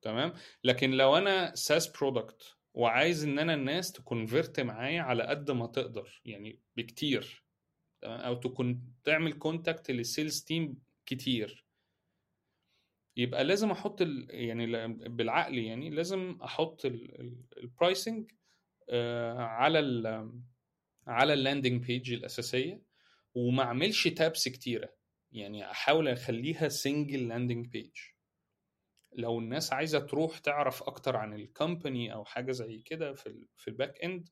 تمام 0.01 0.33
لكن 0.63 0.91
لو 0.91 1.17
أنا 1.17 1.55
SaaS 1.55 1.87
product 1.97 2.55
وعايز 2.73 3.23
إن 3.23 3.39
أنا 3.39 3.53
الناس 3.53 3.91
ت 3.91 4.00
convert 4.00 4.59
معايا 4.59 5.01
على 5.01 5.23
قد 5.23 5.51
ما 5.51 5.67
تقدر 5.67 6.21
يعني 6.25 6.59
بكتير 6.77 7.43
تمام 8.01 8.19
أو 8.19 8.35
تكون 8.35 8.93
تعمل 9.03 9.33
contact 9.33 9.91
لل 9.91 10.06
sales 10.06 10.43
team 10.43 10.77
كتير 11.05 11.65
يبقى 13.17 13.43
لازم 13.43 13.71
أحط. 13.71 14.01
يعني 14.29 14.87
بالعقل 14.87 15.57
يعني 15.57 15.89
لازم 15.89 16.37
أحط 16.43 16.85
ال 17.57 17.66
pricing 17.67 18.31
على 19.37 19.79
ال 19.79 20.31
على 21.07 21.33
ال 21.33 21.40
landing 21.40 21.85
page 21.85 22.13
الأساسية 22.13 22.81
وما 23.35 23.63
أعملش 23.63 24.07
tabs 24.07 24.47
كتيرة 24.47 24.93
يعني 25.31 25.71
أحاول 25.71 26.07
أخليها 26.07 26.67
single 26.69 27.27
landing 27.27 27.67
page 27.67 27.97
لو 29.13 29.39
الناس 29.39 29.73
عايزة 29.73 29.99
تروح 29.99 30.37
تعرف 30.37 30.83
أكتر 30.83 31.15
عن 31.17 31.33
ال 31.33 31.43
company 31.43 32.13
أو 32.13 32.25
حاجة 32.25 32.51
زي 32.51 32.79
كده 32.79 33.13
في 33.13 33.47
في 33.57 33.67
ال 33.67 33.74
back 33.74 34.03
end 34.03 34.29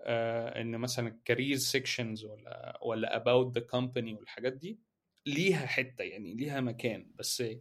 آه 0.00 0.60
إن 0.60 0.78
مثلا 0.78 1.20
career 1.24 1.56
sections 1.56 2.24
ولا 2.24 2.78
ولا 2.82 3.16
about 3.16 3.54
the 3.58 3.60
company 3.66 4.14
والحاجات 4.14 4.52
دي 4.52 4.80
ليها 5.26 5.66
حتة 5.66 6.02
يعني 6.04 6.34
ليها 6.34 6.60
مكان. 6.60 7.10
بس 7.14 7.40
ال 7.40 7.58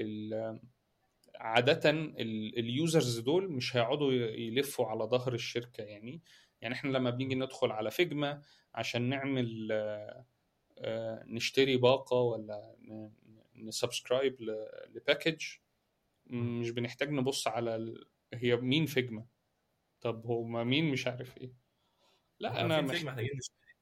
ال 0.00 0.60
عادة 1.36 1.90
ال 2.58 2.68
users 2.68 3.18
دول 3.18 3.52
مش 3.52 3.76
هيقعدوا 3.76 4.12
يلفوا 4.12 4.86
على 4.86 5.04
ظهر 5.04 5.34
الشركة 5.34 5.82
يعني. 5.84 6.22
يعني 6.60 6.74
إحنا 6.74 6.90
لما 6.90 7.10
بنيجي 7.10 7.34
ندخل 7.34 7.70
على 7.72 7.90
فيجما 7.90 8.42
عشان 8.74 9.02
نعمل 9.02 9.68
نشتري 11.26 11.76
باقة 11.76 12.16
ولا 12.16 12.76
ن 13.62 13.69
subscribe 13.69 14.36
ل 14.94 15.00
package. 15.00 15.44
مش 16.26 16.70
بنحتاج 16.70 17.10
نبص 17.10 17.48
على 17.48 17.76
ال... 17.76 18.08
هي 18.34 18.56
مين 18.56 18.86
فيجما. 18.86 19.26
طب 20.00 20.26
هو 20.26 20.44
ما 20.44 20.64
مين 20.64 20.90
مش 20.90 21.06
عارف 21.06 21.38
إيه. 21.38 21.52
لا 22.40 22.60
أنا 22.60 22.80
مح... 22.80 23.02
محتاجين 23.02 23.40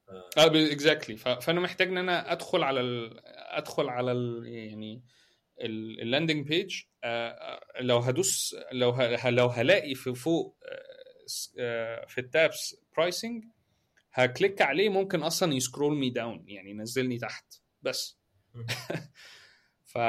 آه 0.09 0.71
exactly 0.71 1.17
فأنا 1.17 1.59
محتاج 1.59 1.87
إن 1.87 1.97
أنا 1.97 2.31
أدخل 2.31 2.63
على 2.63 2.81
ال... 2.81 3.21
أدخل 3.25 3.89
على 3.89 4.11
ال... 4.11 4.47
يعني 4.47 5.03
ال 5.61 5.72
landing 5.72 6.47
page 6.47 6.81
لو 7.79 7.97
هدوس 7.97 8.55
لو 8.71 8.89
ه... 8.89 9.29
لو 9.29 9.47
هلاقي 9.47 9.95
في 9.95 10.15
فوق 10.15 10.57
في 12.07 12.17
التابس 12.17 12.75
برايسنج 12.97 13.45
هكليك 14.13 14.61
عليه. 14.61 14.89
ممكن 14.89 15.23
أصلا 15.23 15.53
يسكرول 15.53 15.95
مي 15.95 16.09
داون 16.09 16.43
يعني 16.47 16.69
ينزلني 16.69 17.17
تحت. 17.17 17.53
بس. 17.81 18.19
ف 19.97 19.99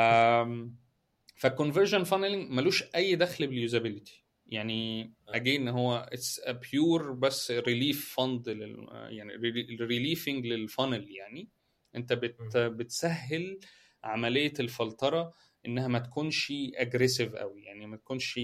فالكونفرجن 1.36 2.04
فانلنج 2.04 2.50
ملوش 2.50 2.84
أي 2.94 3.16
دخل 3.16 3.46
باليوزابيلتي 3.46 4.24
يعني 4.46 5.12
اجين 5.28 5.68
هو 5.68 6.08
اتس 6.12 6.40
ا 6.40 6.52
بيور 6.52 7.12
بس 7.12 7.50
ريليف 7.50 8.14
فند 8.16 8.48
لل 8.48 8.86
يعني 8.92 9.32
ريليفنج 9.80 10.46
للفانل 10.46 11.10
يعني. 11.10 11.48
أنت 11.96 12.12
بت 12.12 12.56
بتسهل 12.56 13.60
عملية 14.04 14.52
الفلترة 14.60 15.34
إنها 15.66 15.88
ما 15.88 15.98
تكونش 15.98 16.52
اجريسيف 16.74 17.34
قوي 17.34 17.62
يعني 17.62 17.86
ما 17.86 17.96
تكونش 17.96 18.40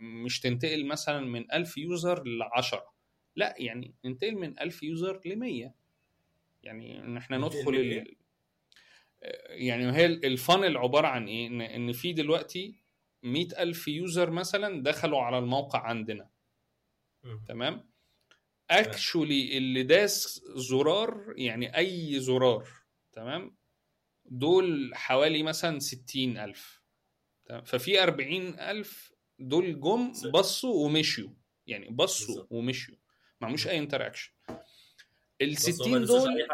مش 0.00 0.40
تنتقل 0.40 0.86
مثلا 0.86 1.20
من 1.20 1.52
1000 1.52 1.78
user 1.78 2.24
ل 2.24 2.42
10 2.42 2.94
لا 3.36 3.54
يعني 3.58 3.94
ننتقل 4.04 4.34
من 4.36 4.60
1000 4.60 4.82
user 4.82 5.20
ل 5.24 5.36
100 5.38 5.74
يعني 6.62 7.00
إن 7.00 7.16
إحنا 7.16 7.38
ندخل 7.38 7.74
ال... 7.74 8.16
يعني 9.48 9.92
هي 9.92 10.06
ال 10.06 10.16
funnel 10.16 10.76
عبارة 10.76 11.06
عن 11.06 11.28
إيه؟ 11.28 11.46
ان 11.46 11.60
إن 11.60 11.92
في 11.92 12.12
دلوقتي 12.12 12.74
100000 13.22 13.88
user 13.88 14.30
مثلا 14.30 14.82
دخلوا 14.82 15.20
على 15.20 15.38
الموقع 15.38 15.78
عندنا. 15.78 16.30
تمام؟ 17.48 17.90
actually 18.70 19.58
اللي 19.58 19.82
داس 19.82 20.44
زرار 20.54 21.34
يعني 21.36 21.76
أي 21.76 22.20
زرار 22.20 22.68
تمام؟ 23.12 23.56
دول 24.24 24.90
حوالي 24.94 25.42
مثلا 25.42 25.78
60000 25.78 26.82
تمام؟ 27.46 27.64
ففي 27.64 28.02
40000 28.02 29.12
دول 29.38 29.80
جم 29.80 30.12
بصوا 30.30 30.84
ومشيوا. 30.86 31.30
يعني 31.66 31.88
بصوا. 31.90 32.46
ومشيوا. 32.50 32.96
ما 33.40 33.46
عملوش 33.46 33.68
أي 33.68 33.78
interaction 33.78 34.32
ال 35.42 35.56
60 35.58 36.04
دول 36.04 36.46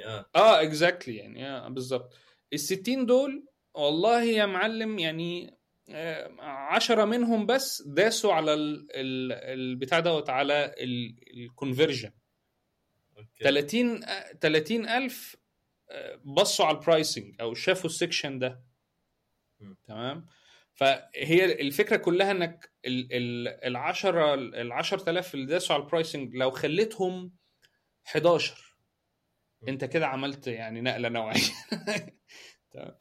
يعني 0.00 0.12
آه. 0.12 0.26
آه 0.36 0.62
exactly 0.62 1.16
يعني 1.16 1.46
آه 1.46 1.68
بالظبط. 1.68 2.14
ال 2.52 2.60
60 2.60 3.06
دول 3.06 3.46
والله 3.74 4.22
يا 4.22 4.46
معلم 4.46 4.98
يعني 4.98 5.60
عشرة 6.40 7.04
منهم 7.04 7.46
بس 7.46 7.82
داسوا 7.82 8.32
على 8.32 8.54
البتاع 8.94 10.00
دوت 10.00 10.30
على 10.30 10.74
ال 11.34 11.41
conversion 11.41 12.12
30 13.40 14.00
30 14.40 14.88
ألف 14.88 15.36
بصوا 16.24 16.66
على 16.66 16.76
ال 16.76 16.83
pricing 16.83 17.34
أو 17.40 17.54
شافوا 17.54 17.90
ال 17.90 17.96
section 17.96 18.38
ده. 18.38 18.62
تمام؟ 19.84 20.26
فهي 20.74 21.60
الفكرة 21.60 21.96
كلها 21.96 22.30
إنك 22.30 22.72
ال 22.86 23.76
10 23.76 24.34
ال 24.34 24.72
10000 24.72 25.34
اللي 25.34 25.46
داسوا 25.46 25.74
على 25.74 25.84
ال 25.84 25.90
pricing 25.90 26.34
لو 26.34 26.50
خليتهم 26.50 27.32
11 28.06 28.69
انت 29.68 29.84
كده 29.84 30.06
عملت 30.06 30.46
يعني 30.46 30.80
نقلة 30.80 31.08
نوعية. 31.08 31.40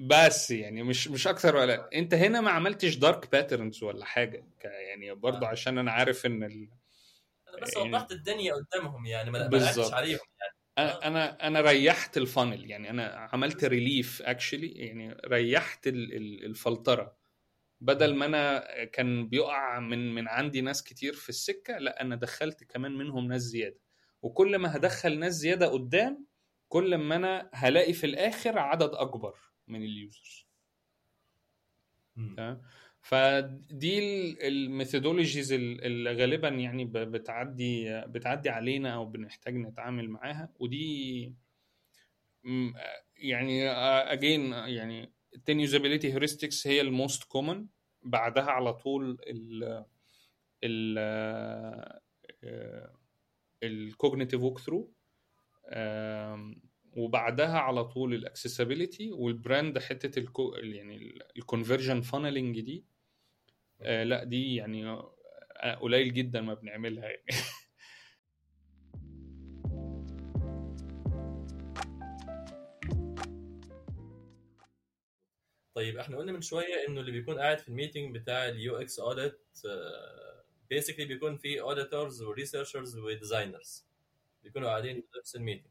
بس 0.00 0.50
يعني 0.50 0.82
مش 0.82 1.08
مش 1.08 1.26
أكتر 1.26 1.56
ولا 1.56 1.88
انت 1.94 2.14
هنا 2.14 2.40
ما 2.40 2.50
عملتش 2.50 2.96
dark 2.96 3.32
patterns 3.32 3.82
ولا 3.82 4.04
حاجة؟ 4.04 4.46
يعني 4.64 5.14
برضه 5.14 5.46
آه. 5.46 5.50
عشان 5.50 5.78
أنا 5.78 5.92
عارف 5.92 6.26
إن 6.26 6.42
ال... 6.44 6.68
أنا 7.48 7.60
بس 7.62 7.76
يعني- 7.76 7.88
وضحت 7.88 8.12
الدنيا 8.12 8.54
قدامهم 8.54 9.06
يعني 9.06 9.30
ما 9.30 9.46
بالظبط. 9.46 9.92
عليهم 9.92 10.18
أنا 10.78 11.06
أنا 11.06 11.46
أنا 11.46 11.60
ريحت 11.60 12.16
ال 12.16 12.24
funnel 12.24 12.70
يعني 12.70 12.90
أنا 12.90 13.28
عملت 13.32 13.64
relief 13.64 14.22
actually 14.22 14.68
يعني 14.68 15.16
ريحت 15.26 15.86
ال- 15.86 16.16
ال- 16.16 16.44
الفلترة. 16.44 17.16
بدل 17.80 18.14
ما 18.14 18.26
أنا 18.26 18.64
كان 18.84 19.28
بيقع 19.28 19.78
من 19.80 20.14
من 20.14 20.28
عندي 20.28 20.60
ناس 20.60 20.82
كتير 20.82 21.12
في 21.14 21.28
السكة 21.28 21.78
لا 21.78 22.00
أنا 22.02 22.16
دخلت 22.16 22.64
كمان 22.64 22.92
منهم 22.92 23.28
ناس 23.28 23.42
زيادة. 23.42 23.80
وكل 24.22 24.56
ما 24.56 24.76
هدخل 24.76 25.18
ناس 25.18 25.32
زيادة 25.32 25.66
قدام 25.66 26.26
كل 26.68 26.94
ما 26.94 27.16
أنا 27.16 27.50
هلاقي 27.54 27.92
في 27.92 28.06
الآخر 28.06 28.58
عدد 28.58 28.90
أكبر 28.94 29.34
من 29.66 29.82
ال 29.82 29.91
users. 29.91 30.46
تمام؟ 32.16 32.62
فدي 33.00 33.98
ال 34.48 34.55
methodologies 34.55 35.52
اللي 35.52 36.12
غالبا 36.12 36.48
يعني 36.48 36.84
بتعدي 36.84 38.00
بتعدي 38.06 38.48
علينا 38.48 38.94
أو 38.94 39.06
بنحتاج 39.06 39.56
نتعامل 39.56 40.10
معاها. 40.10 40.52
ودي 40.60 41.34
يعني 43.16 43.70
again 43.70 44.52
يعني 44.52 45.12
ال 45.34 45.40
ten 45.40 45.60
usability 45.60 46.12
heuristics 46.12 46.66
هي 46.66 46.80
ال 46.80 46.89
most 46.89 47.24
common 47.24 47.66
بعدها 48.02 48.50
على 48.50 48.74
طول 48.74 49.18
ال 49.26 49.84
ال 50.64 50.98
ال 53.62 54.42
cognitive 54.42 54.58
walkthrough 54.58 54.92
وبعدها 56.96 57.58
على 57.58 57.84
طول 57.84 58.14
ال 58.14 58.21
accessibility 58.21 59.12
وال 59.12 59.31
brand 59.31 59.78
حتة 59.78 60.18
الكو 60.18 60.54
يعني 60.54 61.18
ال 61.36 61.42
conversion 61.42 62.00
funneling 62.00 62.60
دي. 62.60 62.84
آه 63.82 64.04
لا 64.04 64.24
دي 64.24 64.56
يعني 64.56 64.88
آه، 64.88 65.74
قليل 65.80 66.14
جدا 66.14 66.40
ما 66.40 66.54
بنعملها 66.54 67.04
يعني. 67.04 67.24
طيب 75.74 75.98
إحنا 75.98 76.16
قلنا 76.16 76.32
من 76.32 76.40
شوية 76.40 76.88
إنه 76.88 77.00
اللي 77.00 77.12
بيكون 77.12 77.38
قاعد 77.38 77.58
في 77.58 77.68
ال 77.68 77.74
meeting 77.74 78.16
بتاع 78.16 78.48
ال 78.48 78.76
UX 78.76 78.98
audit 79.00 79.40
basically 80.70 81.04
بيكون 81.04 81.36
في 81.36 81.60
auditors 81.60 82.22
و 82.22 82.28
researchers 82.28 82.96
و 82.98 83.07
designers 83.07 83.86
بيكونوا 84.42 84.68
قاعدين 84.68 85.00
في 85.12 85.18
نفس 85.18 85.36
ال 85.36 85.40
meeting 85.40 85.70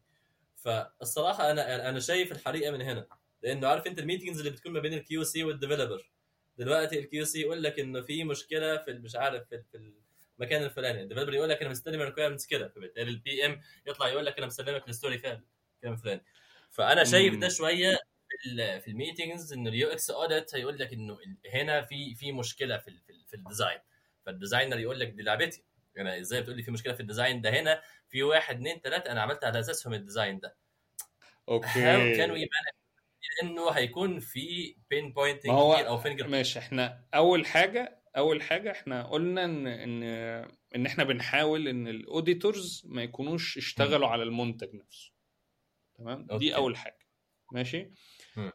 فالصراحة 0.55 1.51
أنا 1.51 1.89
أنا 1.89 1.99
شايف 1.99 2.31
الحريقة 2.31 2.71
من 2.71 2.81
هنا. 2.81 3.07
لأنه 3.43 3.67
عارف 3.67 3.87
أنت 3.87 3.99
ال 3.99 4.03
meetings 4.03 4.37
اللي 4.39 4.49
بتكون 4.51 4.71
ما 4.71 4.79
بين 4.79 4.93
ال 4.93 5.23
QC 5.23 5.43
وال 5.43 5.55
developer 5.55 6.09
دلوقتي 6.57 6.99
ال 6.99 7.25
QC 7.25 7.41
يقول 7.41 7.63
لك 7.63 7.79
إنه 7.79 8.01
في 8.01 8.23
مشكلة 8.23 8.77
في 8.77 8.93
مش 8.93 9.15
عارف 9.15 9.43
في, 9.49 9.63
في 9.71 9.91
المكان 10.39 10.63
الفلاني. 10.63 11.01
ال 11.01 11.04
developer 11.04 11.33
يقول 11.33 11.49
لك 11.49 11.61
أنا 11.61 11.69
مستلم 11.69 12.01
ال 12.01 12.05
requirements 12.05 12.45
كده. 12.45 12.67
فبالتالي 12.67 13.09
ال 13.11 13.45
PM 13.45 13.61
يطلع 13.87 14.07
يقول 14.09 14.25
لك 14.25 14.37
أنا 14.37 14.47
مسلمك 14.47 14.89
ال 14.89 14.94
story 14.94 15.17
فعلا 15.17 15.43
الكلام 15.75 15.93
الفلاني 15.93 16.23
فأنا 16.71 17.03
شايف 17.03 17.35
ده. 17.37 17.49
شوية 17.49 17.95
في 18.29 18.49
ال- 18.49 18.81
في 18.81 18.87
ال 18.87 18.95
meetings 18.95 19.53
إنه 19.53 19.69
ال 19.69 19.89
UX 19.89 20.09
audit 20.11 20.55
هيقول 20.55 20.79
لك 20.79 20.93
إنه 20.93 21.17
هنا 21.53 21.81
في 21.81 22.15
في 22.15 22.31
مشكلة 22.31 22.77
في 22.77 22.91
في 23.27 23.33
ال 23.35 23.42
design 23.42 23.79
فال 24.29 24.39
designer 24.39 24.79
يقول 24.79 24.99
لك 24.99 25.07
دي 25.07 25.23
لعبتي. 25.23 25.63
أنا 25.97 26.19
إزاي 26.19 26.41
بتقول 26.41 26.57
لي 26.57 26.63
في 26.63 26.71
مشكلة 26.71 26.93
في 26.93 26.99
ال 26.99 27.05
design 27.05 27.41
ده 27.41 27.49
هنا 27.49 27.81
في 28.09 28.23
واحد 28.23 28.55
اثنين 28.55 28.79
ثلاثة 28.79 29.11
أنا 29.11 29.21
عملت 29.21 29.43
على 29.43 29.59
أساسهم 29.59 29.93
ال 29.93 30.00
design 30.00 30.39
ده. 30.39 30.57
how 31.49 31.61
can 31.65 32.31
we 32.31 32.43
okay 32.43 32.49
لأنه 33.41 33.69
هيكون 33.69 34.19
في 34.19 34.75
pinpointing 34.89 35.73
كتير 35.73 35.87
أو 35.87 35.97
finger 35.97 36.27
ماشي 36.27 36.59
إحنا 36.59 37.05
أول 37.13 37.45
حاجة 37.45 38.03
أول 38.17 38.41
حاجة 38.41 38.71
إحنا 38.71 39.03
قلنا 39.03 39.45
إن 39.45 39.67
إن 39.67 40.03
إن 40.75 40.85
إحنا 40.85 41.03
بنحاول 41.03 41.67
إن 41.67 41.87
ال 41.87 41.98
auditors 41.98 42.83
ما 42.85 43.03
يكونوش 43.03 43.57
اشتغلوا 43.57 44.07
على 44.07 44.23
المنتج 44.23 44.75
نفسه. 44.75 45.11
تمام. 45.97 46.27
دي 46.37 46.55
أول 46.55 46.77
حاجة. 46.77 46.99
ماشي. 47.51 47.91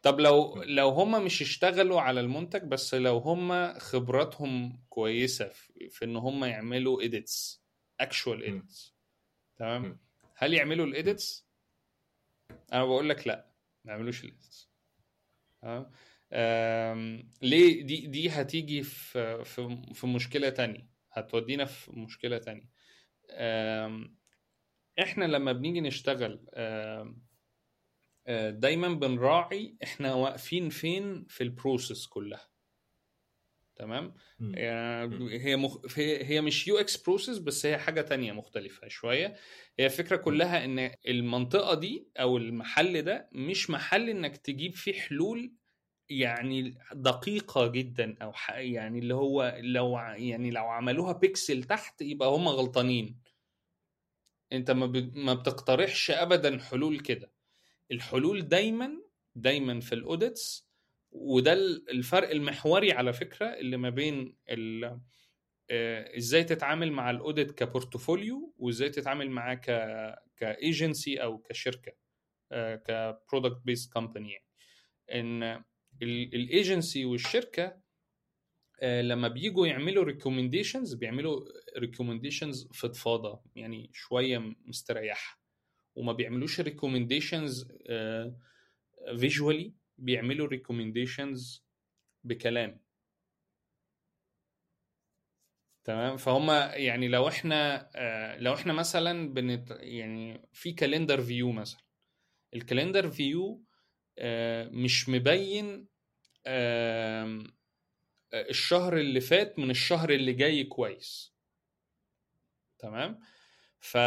طب 0.03 0.19
لو. 0.19 0.63
لو 0.63 0.89
هم 0.89 1.25
مش 1.25 1.41
اشتغلوا 1.41 2.01
على 2.01 2.19
المنتج 2.19 2.63
بس 2.63 2.93
لو 2.93 3.17
هم 3.17 3.73
خبراتهم 3.79 4.83
كويسة 4.89 5.49
في, 5.89 6.05
إن 6.05 6.15
هم 6.15 6.43
يعملوا 6.45 7.01
edits 7.01 7.63
actual 7.99 8.37
مم. 8.37 8.43
edits 8.43 8.95
تمام. 9.57 9.99
هل 10.35 10.53
يعملوا 10.53 10.85
ال 10.85 10.95
edits 10.95 11.47
أنا 12.73 12.85
بقول 12.85 13.09
لك 13.09 13.27
لا 13.27 13.51
ما 13.83 13.91
يعملوش 13.91 14.23
ال 14.23 14.31
edits 14.31 14.69
تمام؟ 15.61 15.91
ليه؟ 17.41 17.83
دي 17.83 18.07
دي 18.07 18.29
هتيجي 18.29 18.83
في 18.83 19.43
في 19.43 19.81
في 19.93 20.07
مشكلة 20.07 20.49
تانية 20.49 20.89
هتودينا 21.11 21.65
في 21.65 21.91
مشكلة 21.99 22.37
تانية. 22.37 22.69
إحنا 24.99 25.25
لما 25.25 25.51
بنيجي 25.51 25.81
نشتغل 25.81 26.45
دايما 28.49 28.87
بنراعي 28.87 29.77
إحنا 29.83 30.13
واقفين 30.13 30.69
فين 30.69 31.25
في 31.29 31.43
ال 31.43 31.51
process 31.51 32.07
كلها. 32.07 32.47
تمام. 33.75 34.13
يعني 34.39 35.39
هي 35.39 35.55
مخ... 35.55 35.99
هي 35.99 36.41
مش 36.41 36.67
UX 36.67 37.03
process 37.03 37.37
بس 37.37 37.65
هي 37.65 37.77
حاجة 37.77 38.01
تانية 38.01 38.31
مختلفة 38.31 38.87
شوية. 38.87 39.35
هي 39.79 39.85
الفكرة 39.85 40.15
كلها 40.15 40.65
إن 40.65 40.91
المنطقة 41.07 41.73
دي 41.75 42.09
أو 42.19 42.37
المحل 42.37 43.01
ده 43.01 43.29
مش 43.31 43.69
محل 43.69 44.09
إنك 44.09 44.37
تجيب 44.37 44.75
فيه 44.75 44.93
حلول 44.93 45.53
يعني 46.09 46.77
دقيقة 46.93 47.67
جدا 47.67 48.17
أو 48.21 48.33
ح... 48.33 48.51
يعني 48.51 48.99
اللي 48.99 49.15
هو 49.15 49.57
لو 49.61 49.97
يعني 49.99 50.51
لو 50.51 50.65
عملوها 50.65 51.13
بيكسل 51.13 51.63
تحت 51.63 52.01
يبقى 52.01 52.29
هم 52.29 52.47
غلطانين. 52.47 53.19
أنت 54.53 54.71
ما, 54.71 54.85
ب... 54.85 55.15
ما 55.17 55.33
بتقترحش 55.33 56.11
ابدا 56.11 56.59
حلول 56.59 56.99
كده. 56.99 57.34
الحلول 57.91 58.47
دايما 58.47 59.01
دايما 59.35 59.79
في 59.79 59.95
ال 59.95 60.06
audits 60.06 60.69
وده 61.11 61.53
ال- 61.53 61.89
الفرق 61.89 62.29
المحوري 62.29 62.91
على 62.91 63.13
فكرة 63.13 63.45
اللي 63.45 63.77
ما 63.77 63.89
بين 63.89 64.37
آه، 65.69 66.17
إزاي 66.17 66.43
تتعامل 66.43 66.91
مع 66.91 67.09
ال 67.09 67.16
audit 67.16 67.51
ك 67.51 67.61
portfolio 67.61 68.53
وإزاي 68.57 68.89
تتعامل 68.89 69.29
معاه 69.29 69.55
ك 69.55 69.65
كإيجنسي 70.37 71.17
أو 71.23 71.37
كشركة 71.37 71.91
ك 72.51 72.65
product 72.65 73.61
based 73.65 73.93
company 73.93 74.31
يعني. 74.31 74.45
إن 75.13 75.63
الإيجنسي 76.03 77.05
والشركة 77.05 77.81
آه، 78.81 79.01
لما 79.01 79.27
بيجوا 79.27 79.67
يعملوا 79.67 80.03
recommendations 80.03 80.93
بيعملوا 80.93 81.41
recommendations 81.77 82.67
فضفاضة 82.73 83.41
يعني 83.55 83.89
شوية 83.93 84.37
مستريحة. 84.65 85.39
وما 85.95 86.13
بيعملوش 86.13 86.61
recommendations 86.61 87.67
visually 89.19 89.73
بيعملوا 89.97 90.47
recommendations 90.47 91.65
بكلام. 92.23 92.85
تمام؟ 95.83 96.17
فهم 96.17 96.49
يعني 96.73 97.07
لو 97.07 97.27
إحنا 97.27 97.89
آه، 97.95 98.37
لو 98.39 98.53
إحنا 98.53 98.73
مثلا 98.73 99.33
بنت 99.33 99.77
يعني 99.79 100.49
في 100.53 100.71
calendar 100.71 101.21
view 101.21 101.51
مثلا. 101.51 101.81
ال 102.53 102.59
calendar 102.59 103.11
view 103.11 103.63
مش 104.71 105.09
مبين 105.09 105.87
آه، 106.45 107.43
الشهر 108.33 108.97
اللي 108.97 109.21
فات 109.21 109.59
من 109.59 109.69
الشهر 109.69 110.09
اللي 110.09 110.33
جاي 110.33 110.63
كويس. 110.63 111.35
تمام؟ 112.79 113.19
ف 113.79 113.97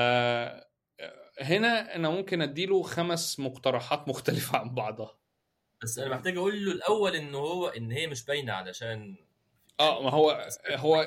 هنا 1.41 1.95
أنا 1.97 2.11
ممكن 2.11 2.43
أديله 2.43 2.83
خمس 2.83 3.41
مقترحات 3.41 4.09
مختلفة 4.09 4.59
عن 4.59 4.75
بعضها. 4.75 5.19
بس 5.83 5.99
أنا 5.99 6.11
محتاج 6.15 6.37
أقول 6.37 6.65
له 6.67 6.73
الأول 6.73 7.17
إن 7.17 7.35
هو 7.35 7.69
إن 7.69 7.93
هي 7.93 8.07
مش 8.07 8.25
باينة 8.25 8.53
علشان 8.53 9.17
آه 9.81 10.03
ما 10.03 10.11
هو 10.11 10.49
هو 10.69 11.07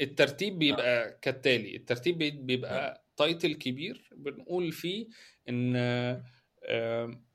الترتيب 0.00 0.58
بيبقى 0.58 1.18
كالتالي. 1.22 1.76
الترتيب 1.76 2.18
بي- 2.18 2.30
بيبقى 2.30 3.04
title 3.16 3.54
كبير. 3.54 4.08
بنقول 4.16 4.72
فيه 4.72 5.06
إن 5.48 6.22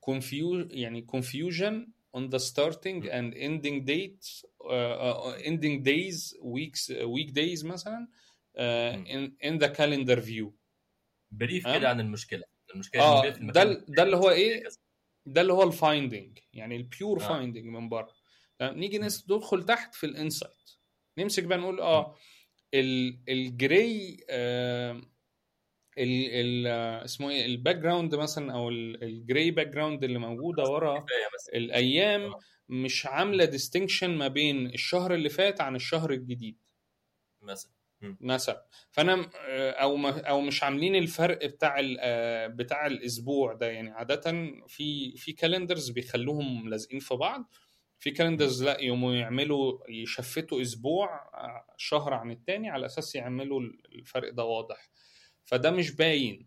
confu- 0.00 0.68
يعني 0.70 1.06
confusion 1.16 1.88
on 2.16 2.20
the 2.30 2.38
starting 2.38 3.02
and 3.04 3.34
ending 3.34 3.84
dates 3.84 4.44
uh, 4.60 4.68
uh, 4.68 5.48
ending 5.50 5.82
days 5.82 6.34
weeks 6.42 6.90
week 6.90 7.32
days 7.32 7.64
مثلا 7.64 8.08
uh, 8.56 8.94
in, 9.06 9.48
in 9.48 9.58
the 9.58 9.68
calendar 9.68 10.20
view. 10.20 10.57
brief؟ 11.30 11.68
كده 11.68 11.88
عن 11.88 12.00
المشكلة. 12.00 12.44
المشكلة 12.74 13.02
آه 13.02 13.28
ده 13.28 13.62
ال- 13.62 13.84
ده 13.88 14.02
اللي 14.02 14.16
هو 14.16 14.30
إيه. 14.30 14.62
ده 15.26 15.40
اللي 15.40 15.52
هو 15.52 15.62
ال 15.62 15.72
finding 15.72 16.38
يعني 16.52 16.76
ال 16.76 16.85
pure 16.85 17.20
آه. 17.24 17.28
finding 17.28 17.64
من 17.64 17.88
بره؟ 17.88 18.12
نيجي 18.62 18.98
نس- 18.98 19.24
ندخل 19.30 19.64
تحت 19.64 19.94
في 19.94 20.06
ال 20.06 20.12
insight 20.12 20.52
نمسك 21.18 21.44
بقى 21.44 21.58
نقول 21.58 21.80
آه 21.80 22.16
ال- 22.74 23.18
ال 23.28 23.47
gray 23.47 24.24
آه 24.30 24.92
ال 25.98 26.26
ال 26.30 26.66
اسمه 27.04 27.30
إيه؟ 27.30 27.46
ال 27.46 27.76
background 27.76 28.14
مثلا 28.14 28.52
أو 28.52 28.68
ال 28.68 29.50
gray 29.50 29.66
background 29.66 30.04
اللي 30.04 30.18
موجودة 30.18 30.62
ورا 30.62 31.06
الأيام 31.54 32.22
آه. 32.22 32.38
مش 32.68 33.06
عاملة 33.06 33.44
distinction 33.44 34.10
ما 34.10 34.28
بين 34.28 34.66
الشهر 34.66 35.14
اللي 35.14 35.28
فات 35.28 35.60
عن 35.60 35.76
الشهر 35.76 36.10
الجديد. 36.12 36.58
مثلا. 37.42 37.72
مثلا. 38.20 38.66
فأنا 38.90 39.16
م- 39.16 39.30
أو 39.80 39.96
ما 39.96 40.20
أو 40.20 40.40
مش 40.40 40.62
عاملين 40.62 40.96
الفرق 40.96 41.46
بتاع 41.46 41.76
آه، 42.00 42.46
بتاع 42.46 42.86
الأسبوع 42.86 43.52
ده. 43.54 43.66
يعني 43.66 43.90
عادة 43.90 44.50
في 44.68 45.16
في 45.16 45.32
calendars 45.32 45.90
بيخلوهم 45.90 46.68
لازقين 46.68 47.00
في 47.00 47.14
بعض. 47.14 47.54
في 47.98 48.10
calendars 48.10 48.64
لا 48.64 48.80
يقوموا 48.80 49.14
يعملوا 49.14 49.78
ي 49.90 50.00
shift 50.00 50.52
وا 50.52 50.62
أسبوع 50.62 51.30
آه، 51.34 51.74
شهر 51.76 52.14
عن 52.14 52.30
التاني 52.30 52.68
على 52.70 52.86
أساس 52.86 53.14
يعملوا 53.14 53.60
الفرق 53.94 54.32
ده 54.32 54.44
واضح. 54.44 54.90
فده 55.44 55.70
مش 55.70 55.90
باين. 55.96 56.46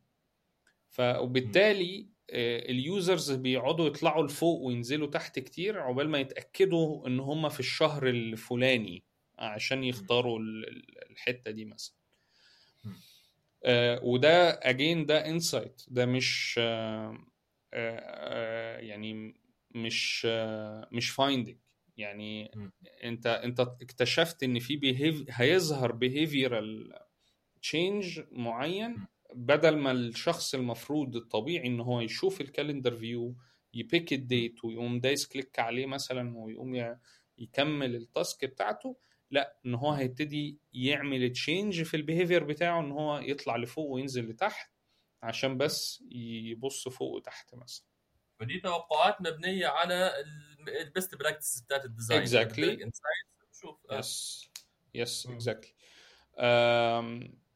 ف 0.89 1.01
وبالتالي 1.01 2.07
آه، 2.29 2.59
ال 2.59 2.71
users 2.71 3.31
بيقعدوا 3.31 3.87
يطلعوا 3.87 4.23
لفوق 4.23 4.61
وينزلوا 4.61 5.07
تحت 5.07 5.39
كتير 5.39 5.79
عقبال 5.79 6.09
ما 6.09 6.19
يتأكدوا 6.19 7.07
إن 7.07 7.19
هم 7.19 7.49
في 7.49 7.59
الشهر 7.59 8.07
الفلاني. 8.09 9.03
عشان 9.41 9.83
يختاروا 9.83 10.39
ال- 10.39 10.69
ال- 10.69 11.11
الحتة 11.11 11.51
دي 11.51 11.65
مثلا. 11.65 11.95
آه، 13.63 13.99
وده 14.03 14.49
again 14.63 15.05
ده 15.05 15.27
insight 15.29 15.81
ده 15.87 16.05
مش 16.05 16.55
آه، 16.63 17.17
آه، 17.73 18.77
يعني 18.77 19.35
مش 19.71 20.25
مش 20.91 21.09
finding 21.09 21.57
يعني. 21.97 22.51
انت 23.03 23.27
انت 23.27 23.59
اكتشفت 23.59 24.43
ان 24.43 24.59
في 24.59 24.77
هيظهر 25.29 25.91
behavioral 25.99 26.93
change 27.67 28.19
معين. 28.31 29.07
بدل 29.33 29.77
ما 29.77 29.91
الشخص 29.91 30.55
المفروض 30.55 31.15
الطبيعي 31.15 31.67
ان 31.67 31.79
هو 31.79 32.01
يشوف 32.01 32.41
ال 32.41 32.47
calendar 32.47 32.95
view 32.95 33.35
ي 33.73 33.81
pick 33.81 34.13
ال 34.13 34.24
date 34.24 34.65
ويقوم 34.65 34.99
دايس 34.99 35.27
click 35.27 35.59
عليه 35.59 35.85
مثلا 35.85 36.37
ويقوم 36.37 36.95
يكمل 37.37 37.95
ال 37.95 38.05
task 38.05 38.45
بتاعته 38.45 38.97
لا 39.31 39.57
إن 39.65 39.75
هو 39.75 39.91
هيبتدي 39.91 40.59
يعمل 40.73 41.31
change 41.31 41.81
في 41.83 41.97
ال 41.97 42.02
behavior 42.02 42.43
بتاعه 42.43 42.79
إن 42.79 42.91
هو 42.91 43.17
يطلع 43.19 43.55
لفوق 43.55 43.89
وينزل 43.89 44.29
لتحت 44.29 44.71
عشان 45.23 45.57
بس 45.57 46.03
يبص 46.11 46.87
فوق 46.89 47.11
وتحت 47.15 47.55
مثلا 47.55 47.85
ودي 48.41 48.59
توقعات 48.59 49.21
مبنية 49.21 49.67
على 49.67 50.13
ال 50.81 50.88
best 50.88 51.15
practice 51.15 51.61
بتاعت 51.61 51.85
ال 51.85 51.90
design 51.90 52.21
Exactly. 52.25 52.89
شوف. 53.53 53.77
yes 53.91 54.49
yes. 54.93 55.27
exactly 55.27 55.73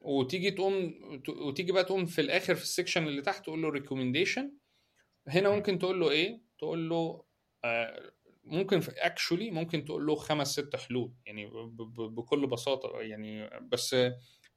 وتيجي 0.02 0.52
تقوم 0.52 0.94
وتيجي 1.30 1.72
بقى 1.72 1.84
تقوم 1.84 2.06
في 2.06 2.22
الآخر 2.22 2.56
في 2.56 2.64
ال 2.64 2.69
section 2.69 3.08
اللي 3.08 3.22
تحت 3.22 3.44
تقول 3.44 3.62
له 3.62 3.70
recommendation 3.70 4.52
هنا 5.28 5.50
مم. 5.50 5.56
ممكن 5.56 5.80
تقول 5.80 6.00
له 6.00 6.12
إيه 6.12 6.42
تقول 6.60 6.90
له 6.90 7.26
آه، 7.64 8.12
ممكن 8.46 8.80
في 8.80 8.92
actually 8.92 9.52
ممكن 9.52 9.86
تقول 9.86 10.06
له 10.06 10.16
خمس 10.16 10.52
ست 10.52 10.76
حلول 10.76 11.14
يعني 11.26 11.46
ب- 11.48 11.78
ب- 11.78 12.16
بكل 12.16 12.48
بساطة 12.48 13.02
يعني 13.02 13.50
بس 13.62 13.96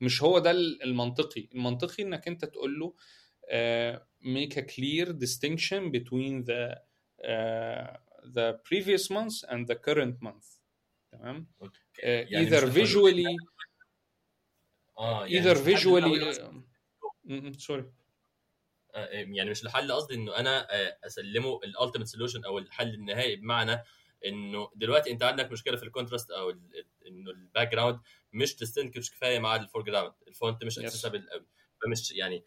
مش 0.00 0.22
هو 0.22 0.38
ده 0.38 0.50
المنطقي 0.50 1.48
المنطقي 1.54 2.02
إنك 2.02 2.28
أنت 2.28 2.44
تقول 2.44 2.78
له 2.80 2.94
آه، 3.50 4.06
make 4.22 4.52
a 4.54 4.62
clear 4.62 5.06
distinction 5.12 5.90
between 5.92 6.44
the 6.44 6.74
uh, 7.24 7.96
the 8.36 8.46
previous 8.68 9.10
month 9.10 9.36
and 9.48 9.66
the 9.66 9.74
current 9.86 10.16
month 10.22 10.60
تمام 11.12 11.46
okay. 11.62 11.80
آه، 12.04 12.26
يعني 12.30 12.50
either 12.50 12.62
visually 12.64 13.36
آه 14.98 15.26
يعني 15.26 15.42
either 15.54 15.56
الأول 15.68 16.34
visually. 16.34 17.58
sorry 17.58 17.82
آه، 17.82 17.92
يعني 18.94 19.50
مش 19.50 19.62
الحل 19.64 19.92
قصدي 19.92 20.14
إنه 20.14 20.36
أنا 20.36 20.74
آه، 20.74 20.98
أسلمه 21.06 21.60
ال 21.64 21.69
ultimate 21.69 22.08
solution 22.08 22.44
أو 22.44 22.58
الحل 22.58 22.94
النهائي 22.94 23.36
بمعنى 23.36 23.82
إنه 24.26 24.70
دلوقتي 24.74 25.10
أنت 25.10 25.22
عندك 25.22 25.52
مشكلة 25.52 25.76
في 25.76 25.82
ال 25.82 25.87
contrast 25.87 26.30
أو 26.30 26.50
إنه 27.06 27.30
ال 27.30 27.72
background 27.72 28.00
مش 28.32 28.54
distinct 28.54 29.10
كفاية 29.10 29.38
مع 29.38 29.56
ال 29.56 29.82
foreground 29.82 30.12
ال 30.28 30.35
font 30.35 30.64
مش. 30.64 30.78
accessible 30.78 31.28
قوي 31.30 31.46
فمش 31.82 32.12
يعني 32.12 32.44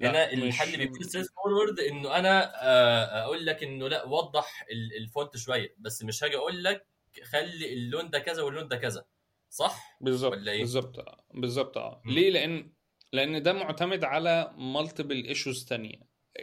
هنا 0.00 0.32
الحل 0.32 0.76
بيكون 0.76 0.98
forward 1.36 1.80
إنه 1.80 2.16
أنا 2.16 2.62
آه، 2.64 3.22
أقول 3.24 3.46
لك 3.46 3.62
إنه 3.62 3.88
لأ 3.88 4.04
وضح 4.04 4.66
ال- 4.70 4.96
ال 4.96 5.04
font 5.04 5.36
شوية 5.36 5.74
بس 5.78 6.02
مش 6.02 6.24
هاجي 6.24 6.36
أقول 6.36 6.64
لك 6.64 6.86
خلي 7.24 7.72
اللون 7.72 8.10
ده 8.10 8.18
كذا 8.18 8.42
واللون 8.42 8.68
ده 8.68 8.76
كذا 8.76 9.04
صح 9.50 9.96
بالظبط 10.00 10.32
ولا 10.32 10.52
إيه؟ 10.52 10.60
بالظبط 10.60 10.98
آه، 10.98 11.24
بالظبط 11.34 11.78
آه. 11.78 12.02
ليه 12.06 12.30
لأن 12.30 12.72
لأن 13.12 13.42
ده 13.42 13.52
معتمد 13.52 14.04
على 14.04 14.54
multiple 14.58 15.24
issues 15.24 15.64
تانية 15.64 16.00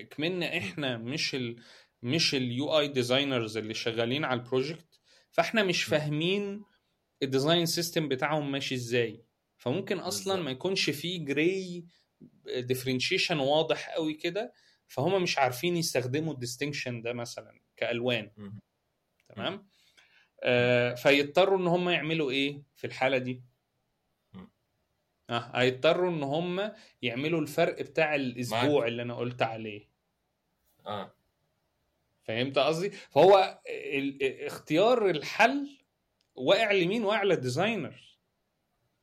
كمان 0.10 0.44
إحنا 0.44 0.98
مش 0.98 1.36
ال 1.36 1.56
مش 2.02 2.36
ال 2.36 2.80
UI 2.80 2.88
designers 2.88 3.58
اللي 3.58 3.74
شغالين 3.74 4.26
على 4.26 4.40
ال 4.40 4.47
project 4.47 5.00
فإحنا 5.32 5.64
مش. 5.64 5.84
فاهمين 5.84 6.64
ال 7.24 7.30
design 7.30 7.66
system 7.66 8.08
بتاعهم 8.08 8.52
ماشي 8.52 8.76
إزاي 8.76 9.24
فممكن 9.58 10.00
أصلا. 10.00 10.42
ما 10.42 10.52
يكونش 10.52 10.90
فيه 10.90 11.26
gray 11.26 11.86
differentiation 12.58 13.40
واضح 13.40 13.90
قوي 13.90 14.14
كده 14.14 14.54
فهم 14.88 15.24
مش 15.24 15.38
عارفين 15.38 15.78
يستخدموا 15.78 16.34
ال 16.34 16.40
distinction 16.40 17.02
ده 17.02 17.14
مثلا 17.14 17.62
كألوان. 17.78 18.32
تمام 19.30 19.68
آه 20.44 20.94
فيضطروا 20.94 21.60
إن 21.60 21.68
هم 21.68 21.90
يعملوا 21.90 22.32
إيه 22.32 22.64
في 22.76 22.88
الحالة 22.88 23.18
دي. 23.18 23.44
آه 25.30 25.52
هيضطروا 25.54 26.10
إن 26.12 26.24
هم 26.24 26.72
يعملوا 27.02 27.42
الفرق 27.42 27.82
بتاع 27.82 28.16
الأسبوع 28.16 28.64
معاك. 28.64 28.88
اللي 28.88 29.02
أنا 29.02 29.16
قلت 29.16 29.42
عليه 29.42 29.90
آه 30.88 31.16
فهمت 32.24 32.58
قصدي 32.58 32.90
فهو 32.90 33.62
اختيار 34.22 35.10
الحل 35.10 35.78
واقع 36.36 36.72
لمين 36.72 37.04
واقع 37.04 37.24
لل 37.24 37.43
designer 37.43 38.18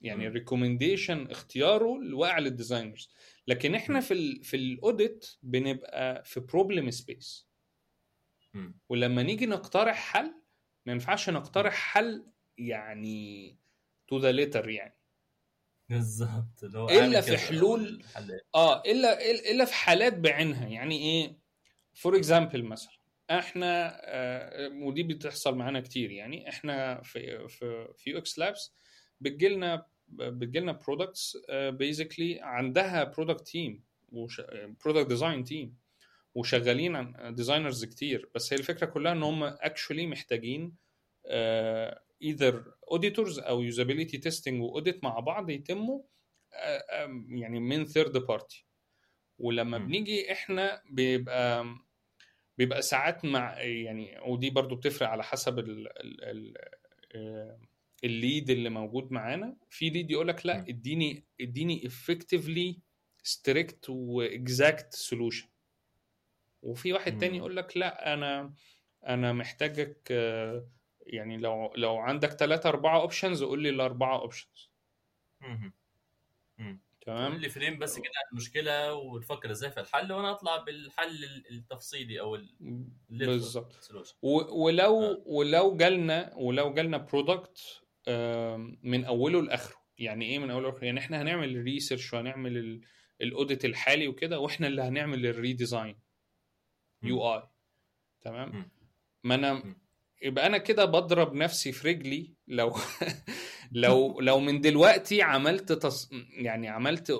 يعني. 0.00 0.26
ال 0.26 0.33
recommendation 0.33 1.26
اختياره 1.30 2.14
واقع 2.14 2.38
لل 2.38 2.51
designers 2.51 3.10
لكن 3.46 3.74
إحنا. 3.74 4.00
في 4.00 4.14
ال 4.14 4.44
في 4.44 4.56
ال 4.56 4.68
audit 4.68 5.26
بنبقى 5.42 6.24
في 6.24 6.40
problem 6.40 6.90
space. 6.90 7.50
ولما 8.88 9.22
نيجي 9.22 9.46
نقترح 9.46 9.96
حل 10.12 10.34
ما 10.86 10.92
ينفعش 10.92 11.30
نقترح 11.30 11.74
حل 11.74 12.26
يعني 12.58 13.56
to 14.08 14.18
the 14.18 14.32
letter 14.32 14.68
يعني 14.70 14.99
بالظبط 15.90 16.64
اعمل 16.90 17.22
في 17.22 17.36
حلول-؟ 17.38 18.02
آه 18.54 18.82
إلا 18.86 19.30
إلا 19.50 19.64
في 19.64 19.74
حالات 19.74 20.14
بعينها. 20.18 20.66
يعني 20.68 20.98
إيه؟ 20.98 21.36
for 21.94 22.16
example 22.16 22.62
مثلا 22.64 22.92
إحنا 23.30 24.00
آه 24.04 24.68
ودي 24.68 25.02
بتحصل 25.02 25.54
معانا 25.54 25.80
كتير 25.80 26.10
يعني 26.10 26.48
إحنا 26.48 27.02
في 27.02 27.48
في 27.48 27.88
في 27.96 28.18
إكس 28.18 28.38
لابس 28.38 28.72
بتجيلنا 29.20 29.86
بتجيلنا 30.08 30.72
products 30.72 31.38
basically 31.50 32.40
عندها 32.42 33.04
product 33.04 33.48
team 33.48 33.84
product 34.84 35.08
design 35.08 35.44
team 35.44 35.76
وشغالين 36.34 36.96
عن 36.96 37.34
designers 37.34 37.84
كتير. 37.84 38.28
بس 38.34 38.52
هي 38.52 38.58
الفكرة 38.58 38.86
كلها 38.86 39.12
إن 39.12 39.22
هم 39.22 39.42
actually 39.44 40.06
محتاجين 40.06 40.72
either 42.22 42.74
auditors 42.90 43.38
أو 43.38 43.62
usability 43.62 44.18
testing 44.18 44.62
و 44.62 44.69
audit 44.69 45.04
مع 45.04 45.18
بعض 45.20 45.50
يتموا 45.50 46.02
آه، 46.54 47.24
يعني 47.28 47.60
من 47.60 47.84
third 47.84 48.16
party 48.16 48.66
ولما 49.38 49.78
مم. 49.78 49.86
بنيجي 49.86 50.32
إحنا 50.32 50.82
بيبقى 50.90 51.66
بيبقى 52.58 52.82
ساعات 52.82 53.24
مع 53.24 53.60
يعني 53.60 54.18
ودي 54.26 54.50
برضو 54.50 54.76
بتفرق 54.76 55.08
على 55.08 55.22
حسب 55.22 55.58
ال 55.58 55.88
ال 56.00 56.24
ال 56.24 56.54
آه، 57.14 57.60
ال 58.04 58.13
lead 58.13 58.50
اللي 58.50 58.70
موجود 58.70 59.12
معانا 59.12 59.56
في 59.70 59.90
lead 59.90 60.10
يقول 60.10 60.28
لك 60.28 60.46
لا. 60.46 60.58
اديني 60.68 61.24
اديني 61.40 61.88
effectively 61.88 62.80
strict 63.28 63.88
و 63.88 64.05
exact 64.05 64.92
solution 64.94 65.48
وفي 66.62 66.92
واحد 66.92 67.18
تاني. 67.18 67.36
يقول 67.36 67.56
لك 67.56 67.76
لا 67.76 68.14
أنا 68.14 68.54
أنا 69.06 69.32
محتاجك 69.32 70.08
آه، 70.10 70.68
يعني 71.06 71.36
لو 71.38 71.72
لو 71.76 71.96
عندك 71.96 72.30
ثلاثة 72.30 72.68
أربعة 72.68 73.00
options 73.00 73.42
قول 73.42 73.62
لي 73.62 73.68
الأربعة. 73.68 74.16
مم. 76.58 76.80
تمام 77.00 77.32
قول 77.32 77.40
لي 77.40 77.48
frame 77.48 77.78
بس 77.78 77.96
كده 77.98 78.04
عن 78.16 78.30
المشكلة 78.32 78.94
ونفكر 78.94 79.50
إزاي 79.50 79.70
في 79.70 79.80
الحل 79.80 80.12
وأنا 80.12 80.30
أطلع 80.30 80.56
بالحل 80.56 81.24
التفصيلي 81.50 82.20
ال- 82.34 82.54
بالظبط 83.10 83.72
ولو 84.22 85.02
آه. 85.02 85.22
ولو 85.26 85.76
جالنا 85.76 86.32
ولو 86.36 86.74
جالنا 86.74 86.96
product 86.96 87.82
من 88.82 89.04
أوله 89.04 89.42
لآخره 89.42 89.76
يعني 89.98 90.24
إيه 90.24 90.38
من 90.38 90.50
أوله 90.50 90.68
لآخره 90.70 90.84
يعني 90.84 91.00
إحنا 91.00 91.22
هنعمل 91.22 91.56
ال 91.56 91.62
research 91.62 92.12
وهنعمل 92.14 92.56
ال- 92.56 92.80
ال 93.20 93.27
audit 93.27 93.64
الحالي 93.64 94.08
وكده 94.08 94.38
وإحنا 94.40 94.66
اللي 94.66 94.82
هنعمل 94.82 95.26
ال 95.26 96.00
redesign 97.02 97.34
UI 97.34 97.48
تمام. 98.20 98.70
ما 99.24 99.34
أنا. 99.34 99.76
يبقى 100.22 100.46
أنا 100.46 100.58
كده 100.58 100.84
بضرب 100.84 101.34
نفسي 101.34 101.72
في 101.72 101.88
رجلي 101.88 102.34
لو 102.48 102.76
لو 103.72 104.20
لو 104.20 104.40
من 104.40 104.60
دلوقتي 104.60 105.22
عملت 105.22 105.72
تص... 105.72 106.10
يعني 106.30 106.68
عملت 106.68 107.12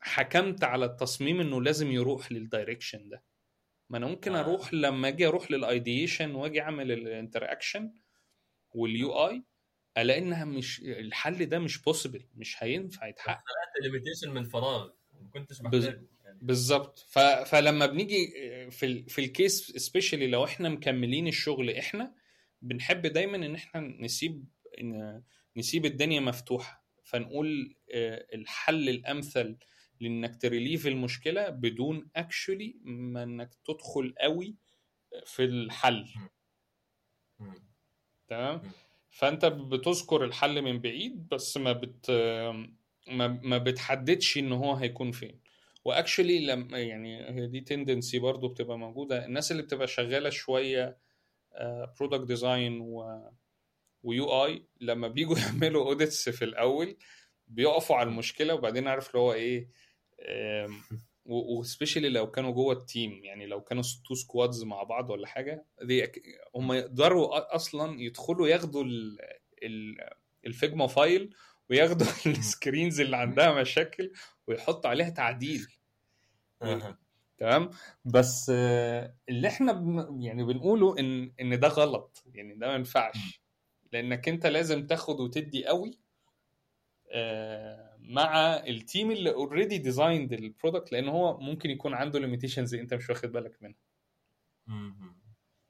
حكمت 0.00 0.64
على 0.64 0.84
التصميم 0.84 1.40
إنه 1.40 1.62
لازم 1.62 1.90
يروح 1.92 2.32
لل 2.32 2.46
direction 2.46 3.08
ده. 3.08 3.24
ما 3.90 3.98
أنا 3.98 4.06
ممكن 4.06 4.34
آه. 4.34 4.40
أروح 4.40 4.74
لما 4.74 5.08
أجي 5.08 5.26
أروح 5.26 5.50
لل 5.50 5.67
ideation 5.67 6.34
وأجي 6.34 6.60
أعمل 6.60 6.92
ال 6.92 7.01
interaction 7.01 7.94
وال 8.70 9.12
UI 9.12 9.44
ألاقي 9.98 10.18
إنها 10.20 10.44
مش 10.44 10.80
الحل 10.80 11.46
ده 11.46 11.58
مش 11.58 11.82
possible 11.82 12.28
مش 12.34 12.62
هينفع 12.62 13.06
يتحقق. 13.06 13.44
limitation 13.82 14.30
من 14.30 14.44
فراغ 14.44 14.90
ما 15.20 15.30
كنتش 15.30 15.62
محتاجه. 15.62 16.02
بالظبط. 16.42 17.06
ف... 17.08 17.18
فلما 17.18 17.86
بنيجي 17.86 18.30
في 18.70 18.86
ال... 18.86 19.08
في 19.10 19.20
ال 19.20 19.30
case 19.30 19.70
specially 19.70 20.26
لو 20.26 20.44
إحنا 20.44 20.68
مكملين 20.68 21.28
الشغل 21.28 21.70
إحنا 21.70 22.14
بنحب 22.62 23.06
دايما 23.06 23.36
إن 23.36 23.54
إحنا 23.54 23.80
نسيب 23.80 24.44
إن... 24.80 25.22
نسيب 25.56 25.86
الدنيا 25.86 26.20
مفتوحة. 26.20 26.84
فنقول 27.04 27.76
آه، 27.94 28.26
الحل 28.34 28.88
الأمثل 28.88 29.58
لإنك 30.00 30.42
ت 30.42 30.48
relieve 30.48 30.86
المشكلة 30.86 31.48
بدون 31.48 32.10
actually 32.16 32.80
ما 32.84 33.22
إنك 33.22 33.54
تدخل 33.64 34.14
قوي 34.20 34.56
في 35.26 35.44
الحل. 35.44 36.06
تمام. 38.28 38.62
فأنت 39.10 39.44
بتذكر 39.44 40.24
الحل 40.24 40.62
من 40.62 40.80
بعيد 40.80 41.28
بس 41.28 41.56
ما 41.56 41.72
بت 41.72 42.10
ما, 43.08 43.28
ما 43.28 43.58
بتحددش 43.58 44.38
إن 44.38 44.52
هو 44.52 44.74
هيكون 44.74 45.12
فين. 45.12 45.40
و 45.84 45.91
actually 45.91 46.46
لما 46.46 46.78
يعني 46.78 47.30
هي 47.30 47.46
دي 47.46 47.60
tendency 47.60 48.18
برضو 48.18 48.48
بتبقى 48.48 48.78
موجودة. 48.78 49.24
الناس 49.24 49.52
اللي 49.52 49.62
بتبقى 49.62 49.86
شغالة 49.86 50.30
شوية 50.30 50.98
product 52.00 52.26
design 52.28 52.80
و 52.80 53.20
و 54.02 54.44
UI 54.44 54.66
لما 54.80 55.08
بيجوا 55.08 55.36
يعملوا 55.46 55.84
audits 55.86 56.28
في 56.28 56.44
الأول 56.44 56.96
بيقفوا 57.46 57.96
على 57.96 58.08
المشكلة 58.08 58.54
وبعدين 58.54 58.88
عارف 58.88 59.08
اللي 59.10 59.18
هو 59.18 59.32
إيه 59.32 59.68
و 61.24 61.32
specially 61.32 62.08
لو 62.08 62.30
كانوا 62.30 62.50
جوه 62.50 62.72
ال 62.74 62.84
team 62.84 63.24
يعني 63.24 63.46
لو 63.46 63.60
كانوا 63.60 63.82
two 64.08 64.14
squads 64.14 64.64
مع 64.64 64.82
بعض 64.82 65.10
ولا 65.10 65.26
حاجة 65.26 65.64
دي 65.82 66.12
هم 66.54 66.72
يقدروا 66.72 67.54
أصلا 67.56 68.00
يدخلوا 68.00 68.48
ياخدوا 68.48 68.84
ال- 68.84 69.18
ال- 69.62 70.10
ال 70.46 70.53
Figma 70.53 70.86
file 70.86 71.34
وياخدوا 71.70 72.06
ال 72.26 72.35
screens 72.35 73.00
اللي 73.00 73.16
عندها 73.16 73.60
مشاكل 73.60 74.12
ويحطوا 74.48 74.90
عليها 74.90 75.10
تعديل. 75.10 75.66
أها. 76.62 76.98
تمام؟ 77.38 77.70
بس 78.04 78.50
آه، 78.54 79.14
اللي 79.28 79.48
إحنا 79.48 79.72
بن 79.72 80.22
يعني 80.22 80.44
بنقوله 80.44 80.98
إن 80.98 81.32
إن 81.40 81.60
ده 81.60 81.68
غلط. 81.68 82.24
يعني 82.34 82.54
ده 82.54 82.66
ما 82.66 82.74
ينفعش. 82.74 83.42
لأنك 83.92 84.28
أنت 84.28 84.46
لازم 84.46 84.86
تاخد 84.86 85.20
وتدي 85.20 85.66
قوي 85.66 85.98
آه، 87.10 87.96
مع 88.00 88.56
ال 88.56 88.67
team 88.67 89.10
اللي 89.10 89.30
already 89.30 89.78
designed 89.78 90.32
ال 90.32 90.40
product 90.40 90.92
لأن 90.92 91.08
هو 91.08 91.38
ممكن 91.38 91.70
يكون 91.70 91.94
عنده 91.94 92.18
limitations 92.18 92.74
أنت 92.74 92.94
مش 92.94 93.10
واخد 93.10 93.32
بالك 93.32 93.62
منها. 93.62 93.78
مم. 94.66 95.18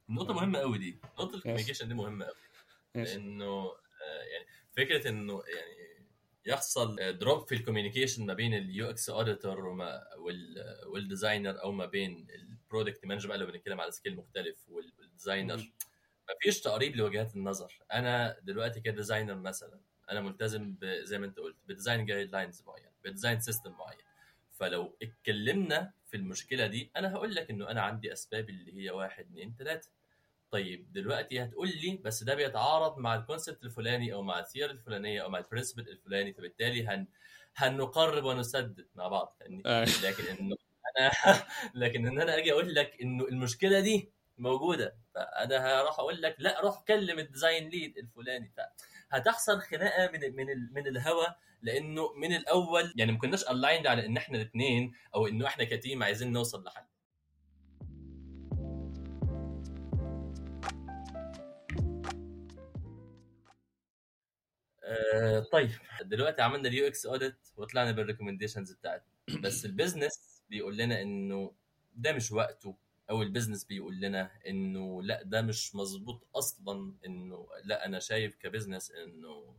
نقطة 0.09 0.35
مهمة 0.35 0.59
قوي 0.59 0.79
دي، 0.79 0.99
نقطة 1.19 1.37
ال 1.37 1.40
communication 1.40 1.89
دي 1.89 1.95
مهمة 1.95 2.25
قوي. 2.25 2.35
لأنه 2.95 3.45
آه، 3.45 4.23
يعني 4.33 4.47
فكرة 4.71 5.09
إنه 5.09 5.33
يعني 5.33 5.88
يحصل 6.49 7.19
drop 7.19 7.49
في 7.49 7.55
ال 7.55 7.60
communication 7.60 8.27
ما 8.27 8.35
بين 8.35 8.55
ال 8.55 8.91
UX 8.91 9.11
auditor 9.11 9.61
وال 10.87 11.02
designer 11.02 11.63
أو 11.63 11.73
ما 11.73 11.87
بين 11.87 12.27
ال 12.35 12.44
product 12.44 13.07
manager 13.07 13.29
بقى 13.29 13.39
لو 13.39 13.47
بنتكلم 13.47 13.81
على 13.81 13.91
skill 13.91 14.17
مختلف 14.17 14.57
وال- 14.69 14.93
وال 14.99 15.09
designer. 15.09 15.57
ما 16.29 16.35
فيش 16.41 16.61
تقريب 16.61 16.97
لوجهات 16.97 17.37
النظر. 17.37 17.79
أنا 17.93 18.37
دلوقتي 18.43 18.81
ك 18.81 18.87
designer 18.87 19.35
مثلا 19.35 19.81
أنا 20.11 20.21
ملتزم 20.21 20.77
زي 20.83 21.19
ما 21.19 21.27
أنت 21.27 21.39
قلت 21.39 21.57
ب 21.69 22.07
design 22.07 22.33
guidelines 22.33 22.63
معين 22.67 22.91
ب 23.05 23.10
design 23.10 23.41
system 23.41 23.71
معين. 23.71 23.99
فلو 24.53 24.97
اتكلمنا 25.03 25.93
في 26.07 26.17
المشكلة 26.17 26.67
دي 26.67 26.91
أنا 26.97 27.13
هقول 27.15 27.35
لك 27.35 27.51
إنه 27.51 27.71
أنا 27.71 27.83
عندي 27.83 28.13
أسباب 28.13 28.49
اللي 28.51 28.77
هي 28.85 28.91
واحد 28.91 29.25
اتنين 29.25 29.57
تلاتة. 29.57 29.89
طيب 30.51 30.93
دلوقتي 30.93 31.43
هتقول 31.45 31.69
لي 31.69 31.97
بس 31.97 32.23
ده 32.23 32.35
بيتعارض 32.35 32.99
مع 32.99 33.15
ال 33.15 33.21
concept 33.21 33.65
الفلاني 33.65 34.13
أو 34.13 34.23
مع 34.23 34.39
ال 34.39 34.44
theory 34.44 34.73
الفلانية 34.73 35.23
أو 35.23 35.29
مع 35.29 35.39
ال 35.39 35.44
principle 35.44 35.89
الفلاني 35.89 36.33
فبالتالي 36.33 36.87
هن 36.87 37.07
هنقرب 37.57 38.25
ونسدد 38.25 38.89
مع 38.95 39.09
بعض؟ 39.09 39.37
آه. 39.67 39.85
لكن 40.05 40.25
إنه 40.25 40.57
أنا 40.99 41.11
لكن 41.85 42.07
إن 42.07 42.21
أنا 42.21 42.39
أجي 42.39 42.53
أقول 42.53 42.75
لك 42.75 43.01
إنه 43.03 43.25
المشكلة 43.25 43.81
دي 43.81 44.13
موجودة 44.39 44.97
فأنا 45.15 45.81
هروح 45.81 45.99
أقول 45.99 46.23
لك 46.23 46.37
لا 46.39 46.61
روح 46.61 46.83
كلم 46.89 47.19
ال 47.19 47.26
design 47.26 47.69
lead 47.69 47.99
الفلاني 47.99 48.53
فهتحصل 49.11 49.61
خناقة 49.61 50.13
من 50.13 50.37
من 50.37 50.47
من 50.73 50.87
الهوا 50.87 51.27
لأنه 51.63 52.13
من 52.13 52.37
الأول 52.37 52.93
يعني 52.97 53.13
ما 53.13 53.19
كناش 53.19 53.43
aligned 53.43 53.87
على 53.87 54.07
إن 54.07 54.17
إحنا 54.17 54.37
الاثنين 54.37 54.93
أو 55.15 55.27
إنه 55.27 55.47
إحنا 55.47 55.65
ك 55.65 55.72
team 55.72 56.03
عايزين 56.03 56.33
نوصل 56.33 56.65
لحل 56.65 56.85
آه، 64.89 65.41
طيب. 65.41 65.71
دلوقتي 66.03 66.43
عملنا 66.43 66.69
ال 66.69 66.87
UX 66.87 67.07
audit 67.07 67.37
وطلعنا 67.57 67.93
بال 67.93 68.02
recommendations 68.02 68.73
بتاعتنا. 68.73 69.07
بس 69.41 69.65
ال 69.65 69.73
business 69.73 70.43
بيقول 70.51 70.77
لنا 70.77 71.03
إنه 71.03 71.53
ده 71.97 72.13
مش 72.13 72.33
وقته 72.33 72.77
أو 73.11 73.23
ال 73.23 73.27
business 73.27 73.65
بيقول 73.65 74.01
لنا 74.01 74.31
إنه 74.47 75.03
لأ 75.03 75.23
ده 75.23 75.43
مش 75.43 75.75
مظبوط 75.75 76.27
أصلا 76.37 76.95
إنه 77.07 77.49
لأ 77.65 77.87
أنا 77.87 77.99
شايف 77.99 78.37
ك 78.37 78.43
business 78.43 78.91
إنه 78.91 79.55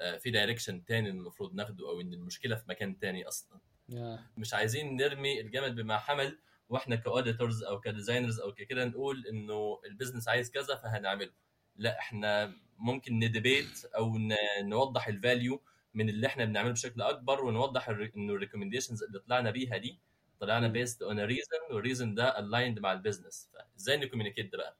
آه، 0.00 0.16
في 0.16 0.30
direction 0.30 0.84
تاني 0.84 1.08
المفروض 1.10 1.54
ناخده 1.54 1.88
أو 1.88 2.00
إن 2.00 2.14
المشكلة 2.14 2.56
في 2.56 2.64
مكان 2.68 2.98
تاني 2.98 3.28
أصلا. 3.28 3.58
يا. 3.88 4.24
مش 4.36 4.54
عايزين 4.54 4.96
نرمي 4.96 5.40
الجمل 5.40 5.74
بما 5.74 5.98
حمل 5.98 6.38
وإحنا 6.68 6.96
ك 6.96 7.03
auditors 7.03 7.62
أو 7.62 7.80
ك 7.80 7.86
designers 7.86 8.40
أو 8.40 8.54
كده 8.54 8.84
نقول 8.84 9.26
إنه 9.26 9.80
ال 9.86 9.91
business 9.91 10.28
عايز 10.28 10.50
كذا 10.50 10.74
فهنعمله. 10.74 11.32
لا 11.80 11.98
إحنا 11.98 12.52
ممكن 12.78 13.18
ن 13.18 13.27
debate 13.27 13.84
أو 13.96 14.18
نوضح 14.62 15.08
ال 15.08 15.17
value 15.17 15.62
من 15.94 16.08
اللي 16.08 16.26
إحنا 16.26 16.44
بنعمله 16.44 16.72
بشكل 16.72 17.02
أكبر 17.02 17.44
ونوضح 17.44 17.88
انه 17.88 18.32
ال 18.32 18.36
recommendations 18.36 19.02
اللي 19.02 19.18
طلعنا 19.18 19.50
بيها 19.50 19.76
دي 19.76 19.98
طلعنا. 20.40 20.68
based 20.68 21.02
on 21.02 21.20
reason 21.20 21.58
وال 21.70 21.81
reason 21.81 22.14
ده 22.14 22.38
aligned 22.38 22.78
مع 22.78 22.92
ال 22.92 22.98
business 22.98 23.50
فإزاي 23.52 23.96
ن 23.96 24.01
communicate 24.01 24.52
ده 24.52 24.58
بقى؟ 24.58 24.76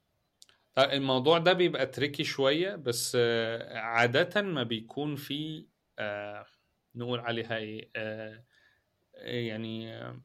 طيب 0.75 0.91
الموضوع 0.91 1.39
ده 1.39 1.53
بيبقى 1.53 1.87
tricky 1.87 2.25
شوية 2.25 2.77
بس 2.77 3.17
آه، 3.21 3.79
عادة 3.79 4.43
ما 4.43 4.63
بيكون 4.63 5.17
في 5.17 5.67
آه، 5.99 6.47
نقول 6.95 7.21
عليها 7.21 7.57
إيه 7.57 7.91
آه، 7.97 8.45
يعني 9.15 9.95
آه، 9.97 10.21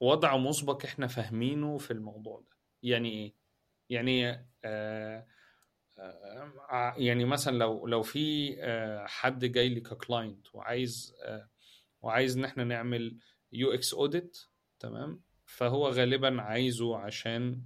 وضع 0.00 0.36
مسبق 0.36 0.84
إحنا 0.84 1.06
فاهمينه 1.06 1.78
في 1.78 1.90
الموضوع 1.90 2.40
ده 2.40 2.56
يعني 2.82 3.08
إيه 3.10 3.34
يعني 3.90 4.28
آه، 4.30 4.46
آه، 4.64 5.26
يعني 6.96 7.24
مثلا 7.24 7.56
لو 7.58 7.86
لو 7.86 8.02
في 8.02 8.56
آه، 8.60 9.06
حد 9.06 9.44
جاي 9.44 9.68
لي 9.68 9.80
ك 9.80 9.91
client 9.91 10.54
وعايز 10.54 11.14
آه، 11.22 11.48
وعايز 12.02 12.36
إن 12.38 12.44
إحنا 12.44 12.64
نعمل 12.64 13.18
UX 13.52 13.94
audit 13.94 14.38
تمام؟ 14.78 15.22
فهو 15.46 15.88
غالبا 15.88 16.42
عايزه 16.42 16.96
عشان 16.96 17.62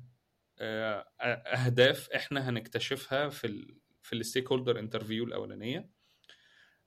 آه، 0.59 1.07
أهداف 1.21 2.11
إحنا 2.11 2.49
هنكتشفها 2.49 3.29
في 3.29 3.47
ال 3.47 3.79
في 4.03 4.13
ال 4.15 4.49
stakeholder 4.53 4.79
interview 4.79 5.25
الأولانية. 5.25 5.91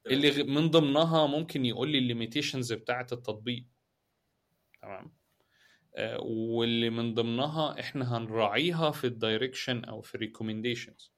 اللي 0.08 0.44
من 0.44 0.70
ضمنها 0.70 1.28
ممكن 1.28 1.66
يقول 1.66 1.90
لي 1.90 1.98
ال 1.98 2.04
limitations 2.04 2.74
بتاعة 2.74 3.08
التطبيق. 3.12 3.66
تمام؟ 4.82 5.14
آه، 5.96 6.20
واللي 6.22 6.90
من 6.90 7.14
ضمنها 7.14 7.80
إحنا 7.80 8.18
هنراعيها 8.18 8.92
في 8.92 9.08
ال 9.08 9.16
direction 9.16 9.86
أو 9.86 10.02
في 10.02 10.16
ال 10.16 10.22
recommendations 10.22 11.11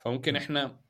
فممكن. 0.00 0.36
إحنا 0.36 0.80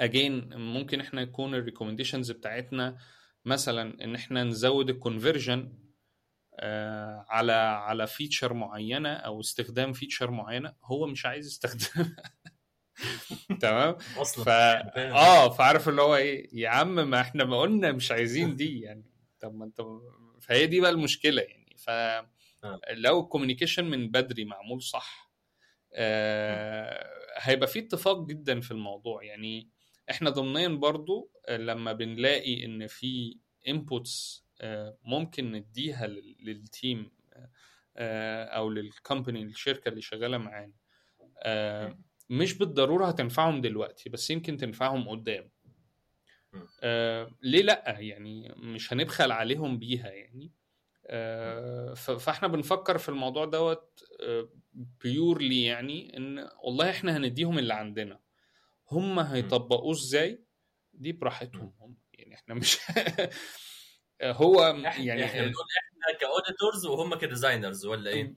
اجين 0.00 0.54
ممكن 0.56 1.00
إحنا 1.00 1.22
يكون 1.22 1.54
ال 1.54 1.59
recommendations 1.59 2.30
بتاعتنا 2.30 2.98
مثلا 3.44 4.04
إن 4.04 4.14
إحنا 4.14 4.44
نزود 4.44 4.90
ال 4.90 4.98
conversion 4.98 5.78
على 7.28 7.52
على 7.52 8.06
feature 8.06 8.54
معينة 8.54 9.12
أو 9.12 9.40
استخدام 9.40 9.92
feature 9.92 10.30
معينة 10.30 10.74
هو 10.84 11.06
مش 11.06 11.26
عايز 11.26 11.46
يستخدمها. 11.46 12.16
تمام؟ 13.60 13.96
أصلا 14.16 14.44
ف. 14.44 14.48
آه 14.98 15.48
فعارف 15.48 15.88
اللي 15.88 16.02
هو 16.02 16.16
إيه؟ 16.16 16.48
يا 16.52 16.68
عم 16.68 17.10
ما 17.10 17.20
إحنا 17.20 17.44
ما 17.44 17.60
قلنا 17.60 17.92
مش 17.92 18.12
عايزين 18.12 18.56
دي 18.56 18.80
يعني. 18.80 19.04
طب 19.40 19.54
ما 19.54 19.64
أنت 19.64 19.80
فهي 20.40 20.66
دي 20.66 20.80
بقى 20.80 20.90
المشكلة 20.90 21.42
يعني. 21.42 21.76
فلو 21.76 23.20
ال 23.20 23.25
communication 23.25 23.84
من 23.84 24.10
بدري 24.10 24.44
معمول 24.44 24.82
صح 24.82 25.31
آه 25.31 25.31
هيبقى 27.36 27.66
في 27.68 27.78
اتفاق 27.78 28.26
جدا 28.26 28.60
في 28.60 28.70
الموضوع. 28.70 29.24
يعني 29.24 29.68
إحنا 30.10 30.30
ضمنيا 30.30 30.68
برضو 30.68 31.30
آه، 31.48 31.56
لما 31.56 31.92
بنلاقي 31.92 32.64
إن 32.64 32.86
في 32.86 33.38
inputs 33.68 34.46
ممكن 35.04 35.52
نديها 35.52 36.06
لل- 36.06 36.36
لل 36.40 36.63
team 36.63 37.10
آه، 37.96 38.44
أو 38.44 38.70
لل 38.70 38.86
company 38.86 39.42
الشركة 39.42 39.88
اللي 39.88 40.00
شغالة 40.02 40.38
معانا. 40.38 40.72
آه، 41.42 41.98
مش 42.30 42.58
بالضرورة 42.58 43.06
هتنفعهم 43.06 43.60
دلوقتي 43.60 44.10
بس 44.10 44.30
يمكن 44.30 44.56
تنفعهم 44.56 45.08
قدام. 45.08 45.50
آه 46.82 47.30
ليه 47.42 47.62
لأ؟ 47.62 47.96
يعني 48.00 48.54
مش 48.56 48.92
هنبخل 48.92 49.32
عليهم 49.32 49.78
بيها 49.78 50.10
يعني. 50.10 50.46
آه 50.46 50.61
فاحنا 51.96 52.48
بنفكر 52.48 52.98
في 52.98 53.08
الموضوع 53.08 53.44
دوت 53.44 54.04
purely 54.72 55.64
يعني 55.64 56.16
إن 56.16 56.48
والله 56.64 56.90
إحنا 56.90 57.16
هنديهم 57.16 57.58
اللي 57.58 57.74
عندنا. 57.74 58.20
هم 58.90 59.18
هيطبقوه 59.18 59.92
إزاي؟ 59.92 60.44
دي 60.92 61.12
براحتهم 61.12 61.74
هم. 61.80 61.96
يعني 62.12 62.34
إحنا 62.34 62.54
مش 62.54 62.78
هو 64.22 64.62
يعني 64.98 65.24
إحنا 65.24 65.40
بنقول 65.42 65.64
إحنا 65.78 66.18
ك 66.20 66.27
auditors 66.27 66.86
وهم 66.86 67.14
ك 67.14 67.21
designers 67.21 67.86
ولا 67.86 68.10
إيه؟ 68.10 68.34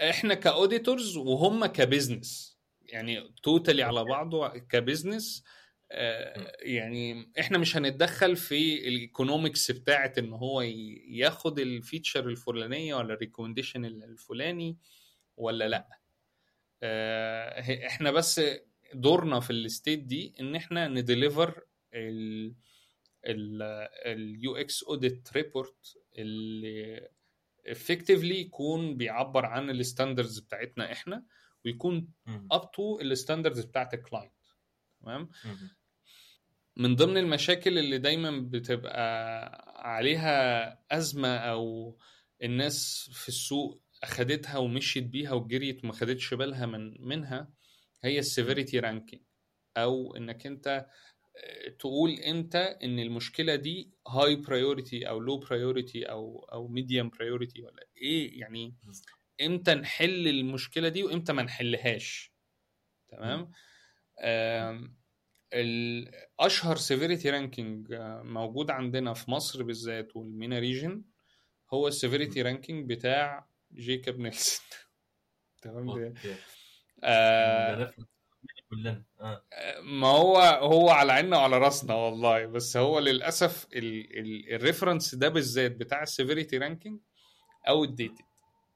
إحنا 0.00 0.34
ك 0.34 0.43
auditors 0.43 1.16
وهم 1.16 1.66
ك 1.66 1.76
business 1.76 2.58
يعني 2.82 3.34
totally 3.42 3.82
على 3.82 4.04
بعضه 4.04 4.48
ك 4.48 4.59
business 4.59 5.44
آه، 5.46 5.59
يعني 6.60 7.32
إحنا 7.40 7.58
مش 7.58 7.76
هنتدخل 7.76 8.36
في 8.36 8.88
ال 8.88 8.96
economics 8.96 9.70
بتاعت 9.70 10.18
إن 10.18 10.32
هو 10.32 10.60
ياخد 11.10 11.58
ال 11.58 11.67
feature 11.67 12.28
الفلانية 12.28 12.94
ولا 12.94 13.14
ال 13.14 13.19
recommendation 13.19 13.84
الفلاني 13.84 14.76
ولا 15.36 15.68
لأ 15.68 15.88
آه، 16.82 17.86
إحنا 17.86 18.10
بس 18.10 18.40
دورنا 18.94 19.40
في 19.40 19.50
ال 19.50 19.58
state 19.58 19.98
دي 19.98 20.34
إن 20.40 20.54
إحنا 20.54 20.88
ن 20.88 20.97
deliver 20.97 21.62
ال 21.94 22.54
ال 23.26 24.56
UX 24.56 24.82
audit 24.82 25.28
report 25.32 25.96
اللي 26.18 27.08
effectively 27.68 28.24
يكون 28.34 28.96
بيعبر 28.96 29.46
عن 29.46 29.70
ال 29.70 29.77
standards 29.77 30.38
بتاعتنا 30.38 30.92
إحنا 30.92 31.24
ويكون. 31.64 32.08
up 32.52 32.70
to 32.70 33.00
ال 33.00 33.06
standards 33.06 33.60
بتاعت 33.64 33.94
ال 33.94 33.99
client 33.99 34.32
تمام. 35.00 35.28
من 36.76 36.96
ضمن 36.96 37.16
المشاكل 37.16 37.78
اللي 37.78 37.98
دايما 37.98 38.40
بتبقى 38.40 39.02
عليها 39.76 40.78
أزمة 40.90 41.36
أو 41.36 41.96
الناس 42.42 43.10
في 43.12 43.28
السوق 43.28 43.82
أخدتها 44.02 44.58
ومشيت 44.58 45.04
بيها 45.04 45.32
وجريت 45.32 45.84
وما 45.84 45.92
خدتش 45.92 46.34
بالها 46.34 46.66
من 46.66 46.94
منها 47.00 47.52
هي 48.04 48.18
ال 48.18 48.25
severity 48.25 48.78
ranking 48.78 49.22
أو 49.76 50.16
إنك 50.16 50.46
أنت 50.46 50.86
آه، 51.36 51.68
تقول 51.68 52.20
إمتى 52.20 52.58
إن 52.58 52.98
المشكلة 52.98 53.54
دي 53.54 53.90
high 54.08 54.36
priority 54.36 55.08
أو 55.08 55.20
low 55.20 55.38
priority 55.38 56.04
أو 56.04 56.48
أو 56.52 56.68
medium 56.68 57.08
priority 57.08 57.62
ولا 57.62 57.86
إيه؟ 57.96 58.40
يعني 58.40 58.76
إمتى 59.42 59.74
نحل 59.74 60.28
المشكلة 60.28 60.88
دي 60.88 61.02
وإمتى 61.04 61.32
ما 61.32 61.42
نحلهاش؟ 61.42 62.32
تمام؟ 63.08 63.50
اشهر 66.40 66.76
severity 66.76 67.30
ranking 67.30 67.94
موجود 68.24 68.70
عندنا 68.70 69.14
في 69.14 69.30
مصر 69.30 69.62
بالذات 69.62 70.16
وال 70.16 70.30
MENA 70.30 70.58
region 70.58 71.02
هو 71.74 71.88
ال 71.88 71.94
severity 71.94 72.42
ranking 72.42 72.90
بتاع 72.90 73.46
Jakob 73.74 74.18
Nielsen. 74.18 74.66
تمام؟ 75.62 76.14
آه، 77.04 77.92
آه. 79.20 79.42
ما 79.82 80.06
هو 80.08 80.36
هو 80.38 80.90
على 80.90 81.12
عيننا 81.12 81.36
وعلى 81.36 81.58
راسنا 81.58 81.94
والله. 81.94 82.46
بس 82.46 82.76
هو 82.76 82.98
للأسف 82.98 83.66
ال 83.72 83.86
reference 83.86 85.14
ده 85.14 85.28
بالذات 85.28 85.72
بتاع 85.72 86.02
ال 86.02 86.08
severity 86.08 86.58
ranking 86.58 87.00
أو 87.68 87.84
outdated 87.84 88.24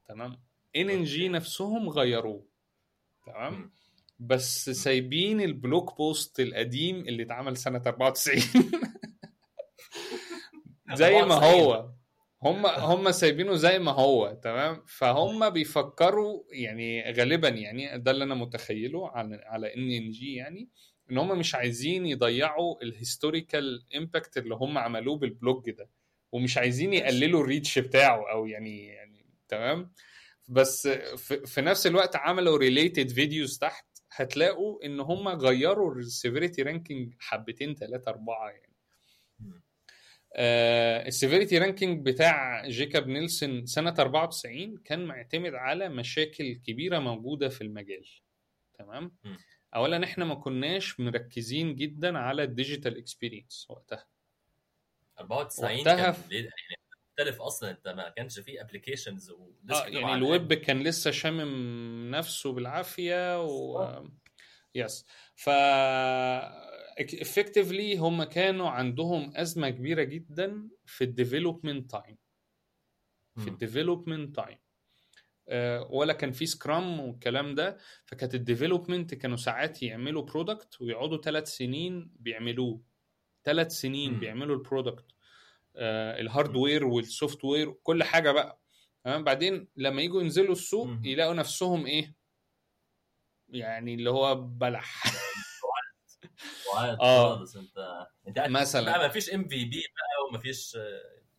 تمام 0.08 0.40
NNG 0.76 1.28
نفسهم 1.28 1.88
غيروه. 1.88 2.46
تمام. 3.26 3.72
بس 4.18 4.70
سايبين 4.70 5.40
ال 5.40 5.52
blog 5.52 5.96
post 5.96 6.40
القديم 6.40 6.96
اللي 6.96 7.22
اتعمل 7.22 7.56
سنة 7.56 7.82
94 7.86 8.42
زي 10.94 11.12
ما 11.22 11.34
94. 11.34 11.44
هو. 11.44 11.90
هم 12.42 12.66
هم 12.66 13.10
سايبينه 13.10 13.54
زي 13.54 13.78
ما 13.78 13.92
هو 13.92 14.38
تمام؟ 14.42 14.82
فهم 14.86 15.50
بيفكروا 15.50 16.42
يعني 16.52 17.12
غالبا 17.12 17.48
يعني 17.48 17.98
ده 17.98 18.10
اللي 18.10 18.24
أنا 18.24 18.34
متخيله 18.34 19.08
على 19.08 19.40
على 19.46 19.74
NNG 19.74 20.34
يعني 20.34 20.68
إن 21.10 21.18
هم 21.18 21.38
مش 21.38 21.54
عايزين 21.54 22.06
يضيعوا 22.06 22.82
ال 22.82 22.92
historical 22.92 23.86
impact 23.96 24.36
اللي 24.38 24.54
هم 24.54 24.78
عملوه 24.78 25.18
بال 25.18 25.36
blog 25.36 25.70
ده 25.70 25.90
ومش 26.32 26.58
عايزين 26.58 26.92
يقللوا 26.92 27.40
ال 27.40 27.47
reach 27.47 27.78
بتاعه 27.78 28.30
أو 28.30 28.46
يعني 28.46 28.86
يعني 28.86 29.26
تمام؟ 29.48 29.92
بس 30.48 30.88
في, 31.16 31.46
في 31.46 31.60
نفس 31.60 31.86
الوقت 31.86 32.16
عملوا 32.16 32.58
related 32.58 33.08
videos 33.10 33.58
تحت 33.58 33.86
هتلاقوا 34.14 34.84
إن 34.84 35.00
هم 35.00 35.28
غيروا 35.28 35.94
ال 35.94 36.02
severity 36.02 36.62
ranking 36.62 37.14
حبتين 37.18 37.74
ثلاثة 37.74 38.10
أربعة 38.10 38.48
يعني 38.50 38.74
مم. 39.38 39.62
ال 41.06 41.12
severity 41.12 41.58
ranking 41.58 42.06
بتاع 42.06 42.68
Jakob 42.68 43.06
Nielsen 43.06 43.66
سنة 43.66 43.94
94 43.98 44.76
كان 44.76 45.04
معتمد 45.04 45.54
على 45.54 45.88
مشاكل 45.88 46.54
كبيرة 46.54 46.98
موجودة 46.98 47.48
في 47.48 47.60
المجال 47.60 48.06
تمام 48.78 49.16
م. 49.24 49.36
اولا 49.74 50.04
إحنا 50.04 50.24
ما 50.24 50.34
كناش 50.34 51.00
مركزين 51.00 51.76
جدا 51.76 52.18
على 52.18 52.42
ال 52.42 52.49
digital 52.49 52.98
experience 52.98 53.66
وقتها 53.70 54.06
94 55.18 55.78
وقتها 55.78 56.10
كان 56.10 56.48
مختلف 57.18 57.40
أصلا. 57.40 57.70
أنت 57.70 57.88
ما 57.88 58.08
كانش 58.08 58.38
فيه 58.38 58.60
applications 58.60 59.30
آه 59.30 59.86
يعني 59.86 60.14
الويب 60.14 60.54
كان 60.54 60.82
لسه 60.82 61.10
شامم 61.10 62.10
نفسه 62.10 62.52
بالعافية 62.52 63.44
و 63.44 64.02
yes 64.74 65.06
ف 65.34 65.50
effectively 67.00 67.96
هم 67.98 68.24
كانوا 68.24 68.68
عندهم 68.70 69.32
أزمة 69.36 69.70
كبيرة 69.70 70.02
جدا 70.02 70.68
في 70.86 71.04
ال 71.04 71.11
development 71.11 71.90
time 71.90 72.18
في 73.38 73.48
ال 73.50 73.57
development 73.57 74.36
time 74.36 74.58
ولا 75.90 76.12
كان 76.12 76.32
في 76.32 76.46
scrum 76.46 77.00
والكلام 77.00 77.54
ده. 77.54 77.78
فكانت 78.04 78.34
ال 78.34 78.41
development 78.41 79.14
كانوا 79.14 79.36
ساعات 79.36 79.82
يعملوا 79.82 80.22
product 80.22 80.80
ويقعدوا 80.80 81.22
ثلاث 81.22 81.48
سنين 81.48 82.12
بيعملوه. 82.16 82.80
ثلاث 83.44 83.72
سنين 83.72 84.12
مم. 84.12 84.20
بيعملوا 84.20 84.56
ال 84.56 84.63
product 84.63 85.13
ال 85.76 85.86
hardware 85.86 86.65
وال 86.65 86.84
software 86.84 87.72
كل 87.82 88.04
حاجة 88.04 88.32
بقى. 88.32 88.60
تمام؟ 89.04 89.24
بعدين 89.24 89.68
لما 89.76 90.02
يجوا 90.02 90.22
ينزلوا 90.22 90.52
السوق. 90.52 90.88
يلاقوا 91.04 91.34
نفسهم 91.34 91.86
إيه؟ 91.86 92.14
يعني 93.48 93.94
اللي 93.94 94.10
هو 94.10 94.34
بلح. 94.34 95.02
آه. 97.00 97.36
خالص 97.36 97.56
انت 97.56 98.06
أنت 98.28 98.38
مثلا. 98.38 98.84
لا 98.84 98.98
ما 98.98 99.08
فيش 99.08 99.30
MVP 99.30 99.80
بقى 99.80 100.28
وما 100.28 100.38
فيش 100.38 100.76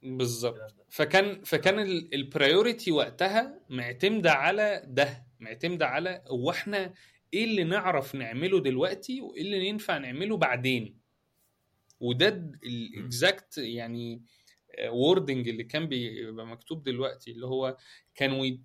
بالظبط. 0.03 0.75
فكان 0.89 1.43
فكان 1.43 1.79
ال 2.13 2.22
priority 2.22 2.91
وقتها 2.91 3.59
معتمدة 3.69 4.31
على 4.31 4.83
ده 4.87 5.25
معتمدة 5.39 5.87
على 5.87 6.23
هو 6.27 6.51
إحنا 6.51 6.93
إيه 7.33 7.43
اللي 7.43 7.63
نعرف 7.63 8.15
نعمله 8.15 8.59
دلوقتي 8.59 9.21
وإيه 9.21 9.41
اللي 9.41 9.65
ينفع 9.67 9.97
نعمله 9.97 10.37
بعدين. 10.37 11.04
وده 12.05 12.27
ال 12.63 12.79
exact 12.79 13.57
يعني 13.57 14.21
wording 14.87 15.49
اللي 15.49 15.63
كان 15.63 15.87
بيبقى 15.87 16.47
مكتوب 16.47 16.83
دلوقتي 16.83 17.31
اللي 17.31 17.45
هو 17.47 17.77
can 18.15 18.31
we 18.31 18.61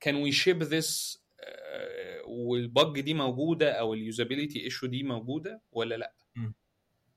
can 0.00 0.16
we 0.16 0.32
ship 0.32 0.62
this 0.62 1.22
وال 2.24 2.54
bug 2.54 3.00
دي 3.00 3.14
موجودة 3.14 3.72
أو 3.72 3.94
ال 3.94 4.01
usability 4.01 4.64
issue 4.64 4.86
دي 4.86 5.02
موجودة 5.02 5.62
ولا 5.72 5.94
لأ. 5.94 6.14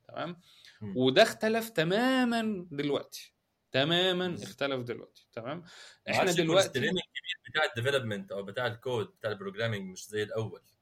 تمام. 0.07 0.41
وده 0.81 1.23
اختلف 1.23 1.69
تماما 1.69 2.67
دلوقتي 2.71 3.33
تماما. 3.71 4.35
اختلف 4.43 4.81
دلوقتي 4.83 5.27
تمام 5.33 5.57
ما 6.07 6.13
إحنا 6.13 6.31
دلوقتي 6.31 6.79
الكبير 6.79 7.01
بتاع 7.49 7.63
ال 7.65 7.71
development 7.71 8.31
أو 8.31 8.43
بتاع 8.43 8.67
الكود 8.67 9.05
بتاع 9.07 9.31
ال 9.31 9.36
programming 9.36 9.91
مش 9.91 10.07
زي 10.07 10.23
الأول 10.23 10.59
آه. 10.61 10.74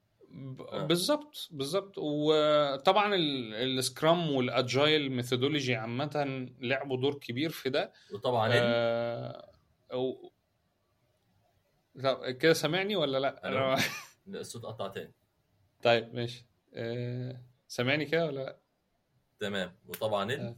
بالظبط 0.72 1.48
بالظبط 1.50 1.94
وطبعا 1.98 3.14
ال- 3.14 3.54
السكرام 3.54 4.30
وال 4.30 4.53
agile 4.53 5.12
methodology 5.12 5.74
عامه 5.74 6.46
لعبوا 6.60 6.96
دور 6.96 7.14
كبير 7.18 7.50
في 7.50 7.70
ده 7.70 7.92
وطبعا 8.14 8.50
آه 8.52 9.50
أو... 9.92 10.32
كده 12.40 12.52
سامعني 12.52 12.96
ولا 12.96 13.18
لا؟ 13.18 13.40
أنا- 13.44 13.82
الصوت 14.28 14.64
قطع 14.64 14.88
تاني 14.88 15.14
طيب 15.84 16.14
ماشي 16.14 16.46
آه 16.74 17.40
سامعني 17.68 18.04
كده 18.04 18.26
ولا 18.26 18.40
لا؟ 18.40 18.58
تمام 19.40 19.76
وطبعا 19.88 20.32
آه. 20.32 20.56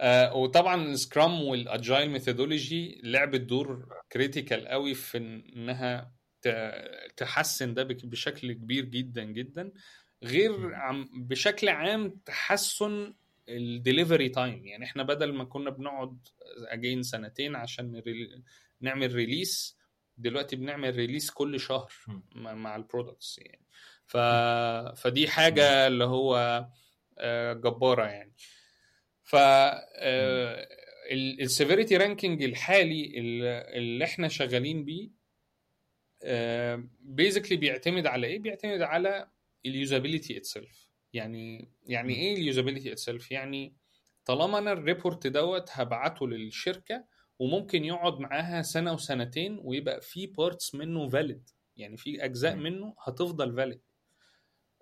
آه 0.00 0.34
وطبعا 0.36 0.84
ال 0.84 0.94
scrum 0.94 1.42
وال 1.42 1.61
agile 1.61 2.10
methodology 2.10 3.00
لعبت 3.04 3.40
دور 3.40 3.88
critical 4.12 4.68
قوي 4.68 4.94
في 4.94 5.18
إنها 5.56 6.12
تحسن 7.16 7.74
ده 7.74 7.82
بشكل 7.82 8.52
كبير 8.52 8.84
جدا 8.84 9.24
جدا. 9.24 9.72
غير. 10.22 10.74
عم 10.74 11.08
بشكل 11.14 11.68
عام 11.68 12.10
تحسن 12.24 13.14
ال 13.48 13.57
delivery 13.57 14.28
time 14.28 14.66
يعني 14.66 14.84
إحنا 14.84 15.02
بدل 15.02 15.32
ما 15.32 15.44
كنا 15.44 15.70
بنقعد 15.70 16.18
اجين 16.58 17.02
سنتين 17.02 17.56
عشان 17.56 18.02
نعمل 18.80 19.14
release 19.14 19.78
دلوقتي 20.18 20.56
بنعمل 20.56 20.96
release 20.96 21.30
كل 21.30 21.60
شهر. 21.60 21.92
مع, 22.34 22.76
ال 22.76 22.83
products 22.83 23.38
يعني. 23.38 23.66
ف... 24.06 24.16
فدي 25.00 25.28
حاجة 25.28 25.86
اللي 25.86 26.04
هو 26.04 26.66
آه، 27.18 27.52
جبارة 27.52 28.04
يعني. 28.04 28.32
ف 29.22 29.36
ال 31.12 31.21
severity 31.21 31.96
ranking 31.96 32.42
الحالي 32.42 33.12
اللي 33.76 34.04
إحنا 34.04 34.28
شغالين 34.28 34.84
بيه 34.84 35.10
basically 37.00 37.56
بيعتمد 37.56 38.06
على 38.06 38.26
إيه؟ 38.26 38.38
بيعتمد 38.38 38.82
على 38.82 39.28
ال 39.66 39.73
usability 39.73 40.36
itself 40.36 40.88
يعني 41.12 41.72
يعني. 41.86 42.14
إيه 42.14 42.34
ال 42.34 42.40
usability 42.40 42.92
itself 42.92 43.30
يعني 43.30 43.76
طالما 44.24 44.58
أنا 44.58 44.72
ال 44.72 44.80
report 44.80 45.26
دوت 45.26 45.68
هبعته 45.72 46.28
للشركة 46.28 47.04
وممكن 47.38 47.84
يقعد 47.84 48.18
معاها 48.20 48.62
سنة 48.62 48.92
وسنتين 48.92 49.58
ويبقى 49.62 50.00
في 50.00 50.26
parts 50.26 50.74
منه 50.74 51.08
valid 51.08 51.50
يعني 51.76 51.96
في 51.96 52.24
أجزاء. 52.24 52.54
منه 52.56 52.94
هتفضل 53.06 53.56
valid 53.56 53.80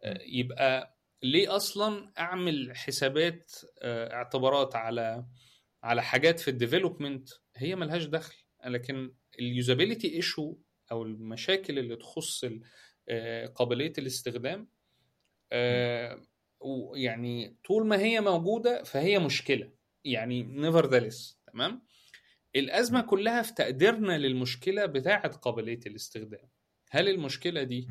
مم. 0.04 0.18
يبقى 0.26 0.96
ليه 1.22 1.56
أصلا 1.56 2.12
أعمل 2.18 2.76
حسابات 2.76 3.52
آه، 3.82 4.12
اعتبارات 4.14 4.76
على 4.76 5.26
على 5.82 6.02
حاجات 6.02 6.40
في 6.40 6.48
ال 6.48 6.55
development 6.55 7.28
هي 7.56 7.76
ملهاش 7.76 8.04
دخل. 8.04 8.34
لكن 8.66 9.14
ال 9.38 9.46
usability 9.46 10.14
issue 10.14 10.56
أو 10.92 11.02
المشاكل 11.02 11.78
اللي 11.78 11.96
تخص 11.96 12.44
آه، 13.08 13.46
قابلية 13.46 13.92
الاستخدام 13.98 14.68
آه، 15.52 16.22
ويعني 16.60 17.56
طول 17.64 17.86
ما 17.86 17.98
هي 17.98 18.20
موجودة 18.20 18.82
فهي 18.82 19.18
مشكلة. 19.18 19.72
يعني 20.04 20.44
nevertheless 20.70 21.36
تمام؟ 21.52 21.82
الأزمة. 22.56 23.00
كلها 23.00 23.42
في 23.42 23.54
تقديرنا 23.54 24.18
للمشكلة 24.18 24.86
بتاعه 24.86 25.28
قابلية 25.28 25.80
الاستخدام. 25.86 26.48
هل 26.90 27.08
المشكلة 27.08 27.62
دي 27.62 27.88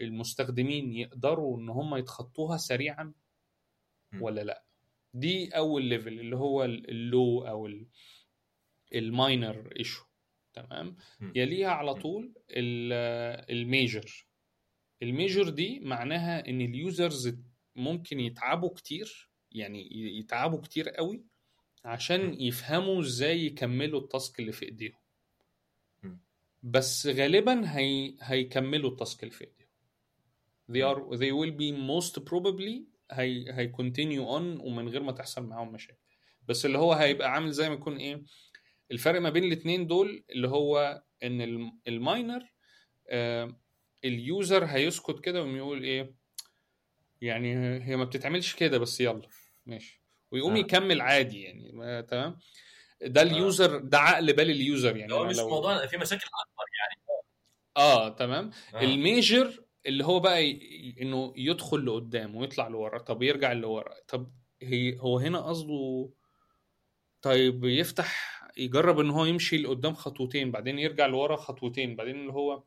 المستخدمين 0.00 0.92
يقدروا 0.92 1.58
إن 1.58 1.68
هم 1.68 1.96
يتخطوها 1.96 2.56
سريعا. 2.56 3.12
ولا 4.20 4.40
لأ؟ 4.40 4.64
دي 5.14 5.48
أول 5.48 5.84
level 5.84 6.20
اللي 6.20 6.36
هو 6.36 6.64
ال 6.64 6.84
low 6.84 7.46
أو 7.46 7.70
ال 8.94 9.07
minor 9.07 9.72
issue 9.78 10.04
تمام 10.54 10.96
م. 11.20 11.32
يليها 11.34 11.68
على. 11.68 11.94
طول 11.94 12.32
الميجر 12.50 14.26
ال 15.02 15.10
major 15.10 15.48
دي 15.48 15.80
معناها 15.80 16.48
إن 16.48 16.60
ال 16.60 16.73
users 16.73 17.36
ممكن 17.76 18.20
يتعبوا 18.20 18.68
كتير 18.74 19.30
يعني 19.52 19.88
يتعبوا 20.18 20.60
كتير 20.60 20.88
قوي 20.88 21.24
عشان. 21.84 22.40
يفهموا 22.40 23.00
إزاي 23.00 23.46
يكملوا 23.46 24.00
ال 24.00 24.08
task 24.08 24.40
اللي 24.40 24.52
في 24.52 24.64
إيديهم. 24.64 24.98
بس 26.62 27.06
غالبا 27.06 27.76
هي 27.78 28.16
هيكملوا 28.20 28.90
ال 28.90 28.96
task 28.96 29.22
اللي 29.22 29.34
في 29.34 29.44
إيديهم 29.44 29.64
they 30.72 30.82
are 30.96 31.00
they 31.18 31.32
will 31.32 31.52
be 31.58 31.72
most 31.90 32.22
probably 32.24 32.82
هي 33.12 33.52
هي 33.52 33.72
continue 33.72 34.26
on 34.28 34.60
ومن 34.64 34.88
غير 34.88 35.02
ما 35.02 35.12
تحصل 35.12 35.46
معاهم 35.46 35.72
مشاكل 35.72 35.98
بس 36.48 36.66
اللي 36.66 36.78
هو 36.78 36.92
هيبقى 36.92 37.32
عامل 37.32 37.50
زي 37.52 37.68
ما 37.68 37.74
يكون 37.74 37.96
إيه 37.96 38.22
الفرق 38.90 39.20
ما 39.20 39.30
بين 39.30 39.44
الاثنين 39.44 39.86
دول 39.86 40.24
اللي 40.30 40.48
هو 40.48 41.02
إن 41.22 41.40
الم- 41.40 41.78
ال 41.88 41.97
minor 41.97 42.42
آه 43.08 43.56
ال 44.04 44.16
user 44.16 44.64
هيسكت 44.64 45.20
كده 45.20 45.42
ويقول 45.42 45.82
إيه 45.82 46.14
يعني 47.20 47.54
هي 47.84 47.96
ما 47.96 48.04
بتتعملش 48.04 48.54
كده 48.54 48.78
بس 48.78 49.00
يلا 49.00 49.28
ماشي 49.66 50.02
ويقوم 50.30 50.54
آه. 50.54 50.58
يكمل 50.58 51.00
عادي 51.00 51.42
يعني 51.42 51.72
ما 51.72 52.00
تمام 52.00 52.38
ده 53.02 53.20
آه. 53.20 53.24
ال 53.24 53.35
user 53.35 53.78
ده 53.78 53.98
عقل 53.98 54.32
بال 54.32 54.50
ال 54.50 54.59
user 54.59 54.96
يعني 54.96 55.12
هو 55.14 55.24
مش 55.24 55.36
لو 55.36 55.48
موضوع 55.48 55.86
في 55.86 55.96
مشاكل 55.96 56.26
أكبر 56.26 56.64
يعني 56.78 57.00
آه 57.76 58.08
تمام 58.08 58.50
آه. 58.74 58.80
ال 58.80 58.94
major 58.94 59.64
اللي 59.86 60.04
هو 60.04 60.20
بقى 60.20 60.44
ي... 60.46 60.96
إنه 61.00 61.32
يدخل 61.36 61.86
لقدام 61.86 62.36
ويطلع 62.36 62.68
لورا 62.68 62.98
طب 62.98 63.22
يرجع 63.22 63.52
لورا 63.52 63.94
طب 64.08 64.32
هي 64.62 64.98
هو 64.98 65.18
هنا 65.18 65.40
قصده 65.40 66.10
طيب 67.22 67.64
يفتح 67.64 68.43
يجرب 68.56 69.00
إن 69.00 69.10
هو 69.10 69.24
يمشي 69.24 69.56
لقدام 69.58 69.94
خطوتين 69.94 70.50
بعدين 70.50 70.78
يرجع 70.78 71.06
لورا 71.06 71.36
خطوتين 71.36 71.96
بعدين 71.96 72.16
اللي 72.16 72.32
هو 72.32 72.62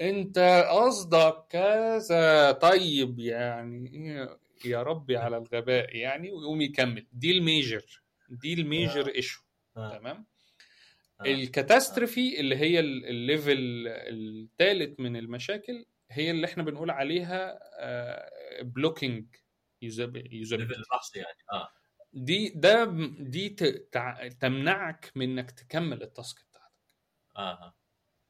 أنت 0.00 0.38
قصدك 0.70 1.44
كذا. 1.50 2.52
طيب 2.52 3.18
يعني 3.18 3.90
إيه؟ 3.94 4.38
يا 4.64 4.82
ربي 4.82 5.16
على 5.16 5.36
الغباء 5.36 5.96
يعني 5.96 6.32
ويقوم 6.32 6.60
يكمل. 6.60 7.06
دي 7.12 7.30
ال 7.38 7.47
major. 7.47 8.02
دي 8.28 8.52
ال 8.54 8.63
major 8.63 9.08
issue 9.14 9.42
آه. 9.76 9.98
تمام؟ 9.98 10.26
آه. 11.20 11.24
ال 11.24 11.34
catastrophe 11.34 12.40
اللي 12.40 12.56
هي 12.56 12.80
ال- 12.80 13.04
ال 13.06 13.15
level 13.15 13.58
الثالث 13.88 15.00
من 15.00 15.16
المشاكل 15.16 15.84
هي 16.10 16.30
اللي 16.30 16.46
إحنا 16.46 16.62
بنقول 16.62 16.90
عليها 16.90 17.58
blocking 18.62 19.26
level 19.82 20.34
usability 20.34 20.74
البحث 20.76 21.16
يعني. 21.16 21.38
آه. 21.52 21.68
دي 22.16 22.48
ده 22.48 22.84
دي 23.18 23.48
تع- 23.92 24.28
تمنعك 24.28 25.12
من 25.14 25.30
إنك 25.38 25.50
تكمل 25.50 26.02
ال 26.02 26.09
task 26.09 26.38
بتاعتك. 26.50 26.72
آه 27.36 27.74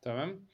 تمام؟ 0.02 0.46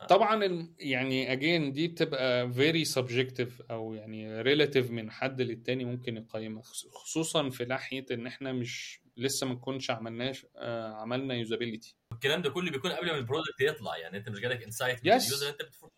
آه. 0.00 0.06
طبعا 0.06 0.44
ال- 0.44 0.74
يعني 0.78 1.32
again 1.32 1.72
دي 1.72 1.88
بتبقى 1.88 2.52
very 2.52 2.84
subjective 2.94 3.70
أو 3.70 3.94
يعني 3.94 4.42
relative 4.44 4.90
من 4.90 5.10
حد 5.10 5.40
للتاني 5.42 5.84
ممكن 5.84 6.16
يقيمها 6.16 6.62
خص- 6.62 6.86
خصوصا 6.88 7.50
في 7.50 7.64
ناحية 7.64 8.06
إن 8.10 8.26
إحنا 8.26 8.52
مش 8.52 9.00
لسه 9.16 9.46
ما 9.46 9.54
نكونش 9.54 9.90
عملناش 9.90 10.46
آه، 10.56 10.92
عملنا 10.94 11.34
usability 11.34 11.96
الكلام 12.12 12.42
ده 12.42 12.50
كله 12.50 12.70
بيكون 12.70 12.92
قبل 12.92 13.06
ما 13.06 13.16
ال 13.18 13.23
product 13.23 13.60
يطلع 13.60 13.96
يعني 13.98 14.16
أنت 14.18 14.28
مش 14.28 14.40
جالك 14.40 14.62
insight 14.62 15.04
من 15.04 15.10
Yes. 15.12 15.24
ال 15.26 15.30
user 15.30 15.48
أنت 15.48 15.62
بتفوت 15.62 15.92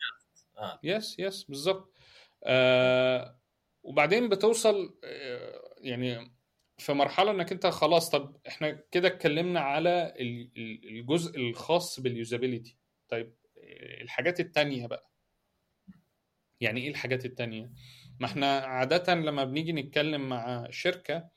آه. 0.58 0.80
yes 0.82 1.16
yes 1.18 1.44
بالظبط. 1.44 1.96
آه 2.44 3.40
وبعدين 3.82 4.28
بتوصل 4.28 4.98
آه 5.04 5.74
يعني 5.80 6.32
في 6.80 6.92
مرحلة 6.92 7.30
إنك 7.30 7.52
أنت 7.52 7.66
خلاص 7.66 8.10
طب 8.10 8.36
إحنا 8.48 8.70
كده 8.90 9.08
اتكلمنا 9.08 9.60
على 9.60 10.14
ال- 10.20 10.50
ال- 10.56 10.88
الجزء 10.88 11.36
الخاص 11.40 12.00
بال 12.00 12.14
usability 12.14 12.76
طيب 13.08 13.34
آه، 13.58 14.02
الحاجات 14.02 14.40
التانية 14.40 14.86
بقى. 14.86 15.10
يعني 16.60 16.80
إيه 16.80 16.88
الحاجات 16.90 17.24
التانية؟ 17.24 17.72
ما 18.20 18.26
إحنا 18.26 18.58
عادة 18.58 19.14
لما 19.14 19.44
بنيجي 19.44 19.72
نتكلم 19.72 20.28
مع 20.28 20.66
شركة 20.70 21.28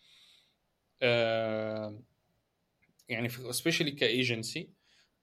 آه 1.01 1.99
يعني 3.09 3.29
في 3.29 3.53
specially 3.53 3.91
ك 3.91 4.02
agency 4.02 4.69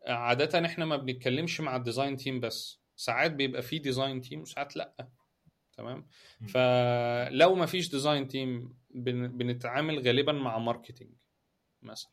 عادة 0.07 0.67
إحنا 0.67 0.85
ما 0.85 0.97
بنتكلمش 0.97 1.61
مع 1.61 1.77
ال 1.77 1.82
design 1.82 2.17
team 2.17 2.41
بس. 2.41 2.81
ساعات 2.97 3.31
بيبقى 3.33 3.63
في 3.63 3.79
design 3.79 4.21
team 4.21 4.41
وساعات 4.41 4.77
لأ. 4.77 5.09
تمام. 5.81 6.07
فلو 6.49 7.55
ما 7.55 7.67
فيش 7.67 7.91
design 7.91 8.29
team 8.29 8.75
بن... 8.91 9.29
بنتعامل 9.29 9.99
غالبا 9.99 10.33
مع 10.33 10.59
marketing 10.59 11.11
مثلا. 11.83 12.11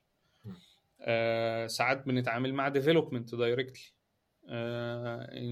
آه 1.01 1.67
ساعات 1.67 2.05
بنتعامل 2.07 2.53
مع 2.53 2.67
development 2.69 3.35
directly 3.35 3.83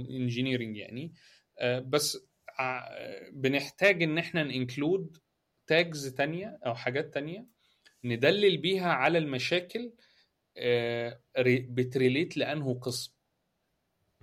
engineering 0.09 0.77
يعني 0.77 1.13
آه 1.59 1.79
بس 1.79 2.27
بنحتاج 3.31 4.03
إن 4.03 4.17
إحنا 4.17 4.43
ن 4.43 4.53
include 4.53 5.17
tags 5.67 6.07
تانية 6.07 6.59
أو 6.65 6.75
حاجات 6.75 7.13
تانية 7.13 7.45
ندلل 8.03 8.57
بيها 8.57 8.87
على 8.93 9.17
المشاكل 9.17 9.93
آه، 10.57 11.19
ري- 11.39 11.59
بت 11.69 11.86
relate 11.86 12.37
لأنه 12.37 12.73
قسم 12.79 13.13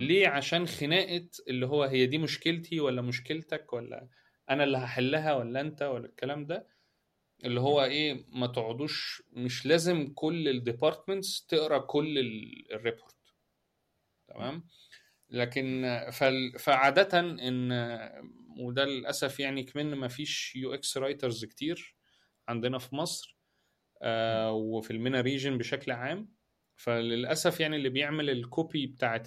ليه؟ 0.03 0.29
عشان 0.29 0.67
خناقة 0.67 1.29
اللي 1.49 1.67
هو 1.67 1.85
هي 1.85 2.07
دي 2.07 2.19
مشكلتي 2.19 2.81
ولا 2.81 3.03
مشكلتك 3.03 3.73
ولا 3.73 4.09
أنا 4.51 4.65
اللي 4.65 4.79
هحلها 4.79 5.35
ولا 5.35 5.61
أنت 5.61 5.83
ولا 5.83 6.07
الكلام 6.07 6.47
ده؟ 6.47 6.69
اللي 7.45 7.61
هو 7.61 7.85
إيه 7.85 8.25
ما 8.29 8.47
تقعدوش 8.47 9.23
مش 9.33 9.67
لازم 9.67 10.13
كل 10.15 10.49
ال 10.49 10.57
departments 10.57 11.47
تقرأ 11.47 11.79
كل 11.79 12.19
ال- 12.19 12.73
ال 12.73 12.79
report 12.79 13.17
تمام؟ 14.29 14.67
لكن 15.31 15.85
فعادة 16.59 17.21
إن 17.21 17.73
وده 18.59 18.85
للأسف 18.85 19.41
يعني 19.41 19.63
كمان 19.63 19.95
ما 19.95 20.09
فيش 20.09 20.57
UX 20.57 20.97
writers 20.99 21.45
كتير 21.45 21.97
عندنا 22.49 22.79
في 22.79 22.97
مصر 22.97 23.39
آه، 24.03 24.53
وفي 24.53 24.91
ال 24.91 24.97
MENA 24.97 25.21
region 25.21 25.59
بشكل 25.59 25.93
عام. 25.93 26.33
فللأسف 26.77 27.61
يعني 27.61 27.77
اللي 27.77 27.89
بيعمل 27.89 28.31
ال 28.31 28.42
copy 28.42 28.87
بتاعت 28.87 29.27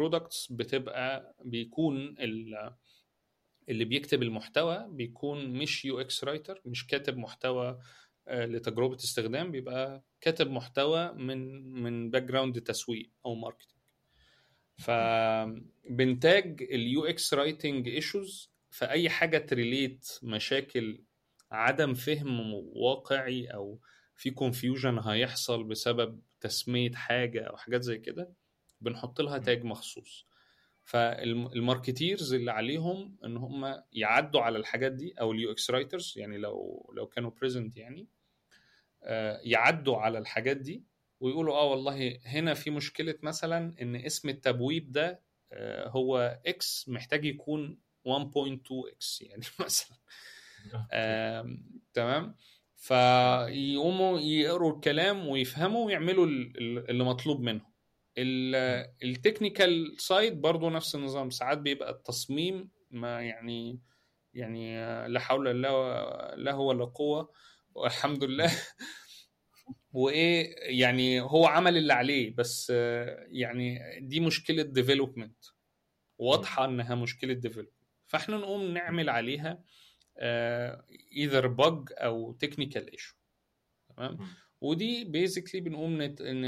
ال 0.00 0.06
products 0.06 0.52
بتبقى 0.52 1.34
بيكون 1.44 1.96
ال- 2.18 2.74
اللي 3.68 3.84
بيكتب 3.84 4.22
المحتوى 4.22 4.86
بيكون 4.90 5.50
مش 5.50 5.84
UX 5.84 6.24
writer 6.24 6.62
مش 6.64 6.86
كاتب 6.86 7.16
محتوى 7.16 7.78
آه، 8.28 8.46
لتجربة 8.46 8.94
استخدام 8.96 9.50
بيبقى 9.52 10.04
كاتب 10.20 10.50
محتوى 10.50 11.12
من 11.12 11.62
من 11.82 12.10
background 12.10 12.60
تسويق 12.60 13.10
أو 13.26 13.34
marketing 13.34 13.80
فبن 14.78 15.70
tag 15.70 16.62
ال 16.62 17.04
UX 17.04 17.34
writing 17.34 17.88
issues 17.88 18.52
في 18.70 18.84
أي 18.90 19.08
حاجة 19.10 19.38
ت 19.38 19.49
relate 19.49 20.18
مشاكل 20.22 21.04
عدم 21.50 21.94
فهم 21.94 22.54
واقعي 22.76 23.46
أو 23.46 23.80
في 24.16 24.30
confusion 24.30 24.98
هيحصل 24.98 25.64
بسبب 25.64 26.20
تسمية 26.40 26.92
حاجة 26.92 27.44
أو 27.44 27.56
حاجات 27.56 27.82
زي 27.82 27.98
كده 27.98 28.32
بنحط 28.80 29.20
لها 29.20 29.38
tag 29.38 29.64
مخصوص. 29.64 30.26
فال 30.84 31.11
marketers 31.11 32.34
اللي 32.34 32.52
عليهم 32.52 33.16
إن 33.24 33.36
هم 33.36 33.82
يعدوا 33.92 34.40
على 34.40 34.58
الحاجات 34.58 34.92
دي 34.92 35.14
أو 35.20 35.32
ال 35.32 35.52
UX 35.52 35.70
writers 35.70 36.14
يعني 36.16 36.38
لو 36.38 36.90
لو 36.96 37.06
كانوا 37.06 37.30
present 37.30 37.76
يعني 37.76 38.08
آه، 39.02 39.40
يعدوا 39.44 39.96
على 39.96 40.18
الحاجات 40.18 40.56
دي 40.56 40.82
ويقولوا 41.20 41.54
آه 41.56 41.64
والله 41.64 42.18
هنا 42.26 42.54
في 42.54 42.70
مشكلة 42.70 43.14
مثلا 43.22 43.74
إن 43.82 43.96
اسم 43.96 44.28
التبويب 44.28 44.92
ده 44.92 45.20
آه، 45.52 45.88
هو 45.88 46.40
X 46.46 46.88
محتاج 46.88 47.24
يكون 47.24 47.78
1.2 48.08 48.88
X 48.92 49.22
يعني 49.22 49.42
مثلا. 49.60 49.96
تمام؟ 51.94 52.34
فيقوموا 52.76 54.20
يقروا 54.20 54.74
الكلام 54.76 55.28
ويفهموا 55.28 55.86
ويعملوا 55.86 56.26
ال- 56.26 56.58
ال- 56.58 56.90
اللي 56.90 57.04
مطلوب 57.04 57.40
منهم. 57.40 57.69
ال 59.02 59.11
technical 59.11 59.96
side 59.98 60.40
برضو 60.40 60.70
نفس 60.70 60.94
النظام. 60.94 61.30
ساعات 61.30 61.58
بيبقى 61.58 61.90
التصميم 61.90 62.70
ما 62.90 63.22
يعني 63.22 63.80
يعني 64.34 64.78
آه، 64.78 65.06
لا 65.06 65.20
حول 65.20 65.62
لا 65.62 66.34
لا 66.36 66.52
هو 66.52 66.68
ولا 66.68 66.84
قوة. 66.84 67.32
والحمد 67.74 68.24
لله. 68.24 68.50
وإيه 69.92 70.54
يعني 70.80 71.20
هو 71.20 71.46
عمل 71.46 71.76
اللي 71.76 71.92
عليه 71.92 72.34
بس 72.34 72.72
آه، 72.74 73.26
يعني 73.28 73.80
دي 74.00 74.20
مشكلة 74.20 74.62
development 74.62 75.44
واضحة 76.18 76.64
إنها 76.64 76.94
مشكلة 76.94 77.32
development 77.34 77.74
فإحنا 78.06 78.36
نقوم 78.36 78.74
نعمل 78.74 79.10
عليها 79.10 79.64
either 81.16 81.46
bug 81.46 81.88
أو 81.92 82.32
technical 82.32 82.90
issue 82.90 83.14
تمام. 83.96 84.18
ودي 84.60 85.04
basically 85.04 85.60
بنقوم 85.60 86.02
نت... 86.02 86.20
إن 86.20 86.44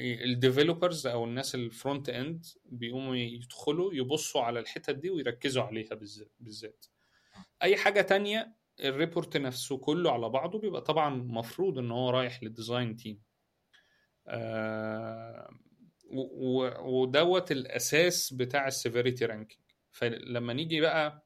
ال 0.00 0.10
developers 0.10 1.06
أو 1.06 1.24
الناس 1.24 1.54
ال 1.54 1.63
front 1.63 2.08
end 2.08 2.46
بيقوموا 2.64 3.16
يدخلوا 3.16 3.94
يبصوا 3.94 4.42
على 4.42 4.60
الحتت 4.60 4.94
دي 4.94 5.10
ويركزوا 5.10 5.62
عليها 5.62 5.94
بالذات. 6.40 6.86
أي 7.62 7.76
حاجة 7.76 8.00
تانية 8.00 8.56
ال 8.80 8.88
report 8.88 9.36
نفسه 9.36 9.78
كله 9.78 10.12
على 10.12 10.28
بعضه 10.28 10.58
بيبقى 10.58 10.80
طبعا 10.82 11.10
مفروض 11.10 11.78
إن 11.78 11.90
هو 11.90 12.10
رايح 12.10 12.42
لل 12.42 12.56
design 12.56 12.96
team 12.96 13.22
آه 14.26 15.50
ودوت 16.84 17.52
الأساس 17.52 18.32
بتاع 18.32 18.66
ال 18.68 18.74
severity 18.74 19.24
ranking 19.26 19.60
فلما 19.90 20.52
نيجي 20.52 20.80
بقى 20.80 21.25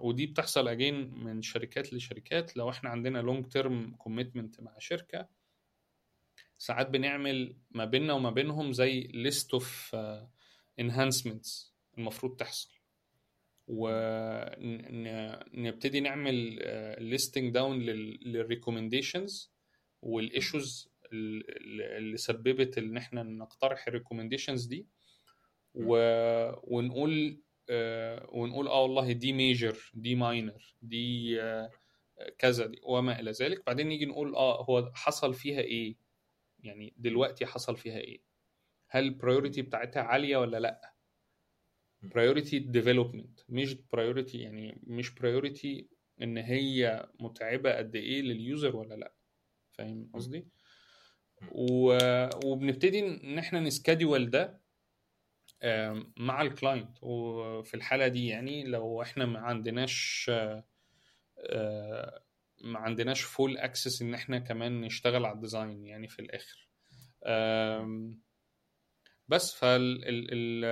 ودي 0.00 0.26
بتحصل 0.26 0.68
again 0.68 1.14
من 1.24 1.42
شركات 1.42 1.92
لشركات 1.92 2.56
لو 2.56 2.70
إحنا 2.70 2.90
عندنا 2.90 3.18
long 3.18 3.46
term 3.46 3.94
commitment 3.98 4.60
مع 4.60 4.78
شركة 4.78 5.28
ساعات 6.58 6.90
بنعمل 6.90 7.56
ما 7.70 7.84
بيننا 7.84 8.12
وما 8.12 8.30
بينهم 8.30 8.72
زي 8.72 9.00
list 9.00 9.52
of 9.54 9.96
enhancements 10.80 11.74
المفروض 11.98 12.36
تحصل 12.36 12.70
ونبتدي 14.76 16.00
نعمل 16.00 16.34
listing 17.04 17.52
down 17.54 17.78
لل 17.78 17.98
recommendations 17.98 19.52
وال 20.02 20.24
issues 20.24 20.90
اللي 21.12 22.16
سببت 22.16 22.78
إن 22.78 22.96
إحنا 22.96 23.22
نقترح 23.22 23.86
ال 23.88 23.93
recommendations 23.93 24.64
دي. 24.66 24.86
ونقول 25.74 27.30
آه، 27.30 27.36
ونقول 28.32 28.68
آه 28.68 28.82
والله 28.82 29.12
دي 29.12 29.32
major 29.32 29.90
دي 29.94 30.14
minor 30.14 30.74
دي 30.82 31.42
آه، 31.42 31.70
كذا 32.38 32.66
دي 32.66 32.80
وما 32.82 33.20
إلى 33.20 33.30
ذلك. 33.30 33.66
بعدين 33.66 33.86
نيجي 33.88 34.06
نقول 34.06 34.34
آه 34.36 34.64
هو 34.64 34.92
حصل 34.94 35.34
فيها 35.34 35.60
إيه؟ 35.60 35.96
يعني 36.58 36.94
دلوقتي 36.96 37.46
حصل 37.46 37.76
فيها 37.76 37.98
إيه؟ 37.98 38.22
هل 38.88 39.04
ال 39.04 39.10
priority 39.10 39.62
بتاعتها 39.62 40.02
عالية 40.02 40.36
ولا 40.36 40.60
لأ؟ 40.60 40.94
priority 42.02 42.58
development 42.58 43.40
مش 43.48 43.74
priority 43.74 44.38
يعني 44.38 44.80
مش 44.86 45.14
priority 45.14 45.88
إن 46.22 46.38
هي 46.38 47.08
متعبة 47.20 47.72
قد 47.76 47.96
إيه 47.96 48.22
لل 48.22 48.40
user 48.40 48.76
ولا 48.76 48.94
لأ. 48.94 49.12
فاهم 49.72 50.10
قصدي؟ 50.14 50.46
و... 51.52 51.98
وبنبتدي 52.44 52.98
إن 53.00 53.38
إحنا 53.38 53.60
ن 53.60 53.68
schedule 53.68 54.30
ده 54.30 54.60
مع 56.16 56.42
ال 56.42 56.50
client 56.50 56.98
وفي 57.02 57.74
الحالة 57.74 58.08
دي 58.08 58.26
يعني 58.26 58.64
لو 58.64 59.02
إحنا 59.02 59.26
ما 59.26 59.38
عندناش 59.40 60.30
آه، 61.38 62.22
ما 62.60 62.78
عندناش 62.78 63.20
full 63.22 63.58
access 63.58 64.02
إن 64.02 64.14
إحنا 64.14 64.38
كمان 64.38 64.80
نشتغل 64.80 65.24
على 65.24 65.34
ال 65.34 65.41
design 65.41 65.86
يعني 65.86 66.08
في 66.08 66.18
الآخر. 66.18 66.68
بس 69.28 69.54
فال 69.54 70.04
ال 70.08 70.26
ال 70.32 70.64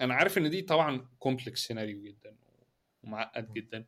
أنا 0.00 0.14
عارف 0.14 0.38
إن 0.38 0.50
دي 0.50 0.62
طبعا 0.62 1.08
complex 1.18 1.60
scenario 1.60 2.02
جدا 2.02 2.36
ومعقد 3.02 3.52
جدا. 3.52 3.86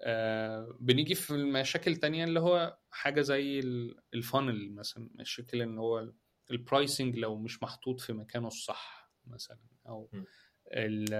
آه، 0.00 0.76
بنيجي 0.80 1.14
في 1.14 1.30
المشاكل 1.30 1.96
تانية 1.96 2.24
اللي 2.24 2.40
هو 2.40 2.78
حاجة 2.90 3.20
زي 3.20 3.58
ال- 3.58 3.96
ال 4.14 4.23
funnel 4.23 4.74
مثلا 4.74 5.10
مشاكل 5.14 5.62
إن 5.62 5.78
هو 5.78 6.12
ال 6.50 6.58
pricing 6.58 7.16
لو 7.16 7.36
مش 7.38 7.62
محطوط 7.62 8.00
في 8.00 8.12
مكانه 8.12 8.46
الصح 8.48 9.10
مثلا. 9.26 9.58
أو. 9.88 10.10
ال 10.72 11.14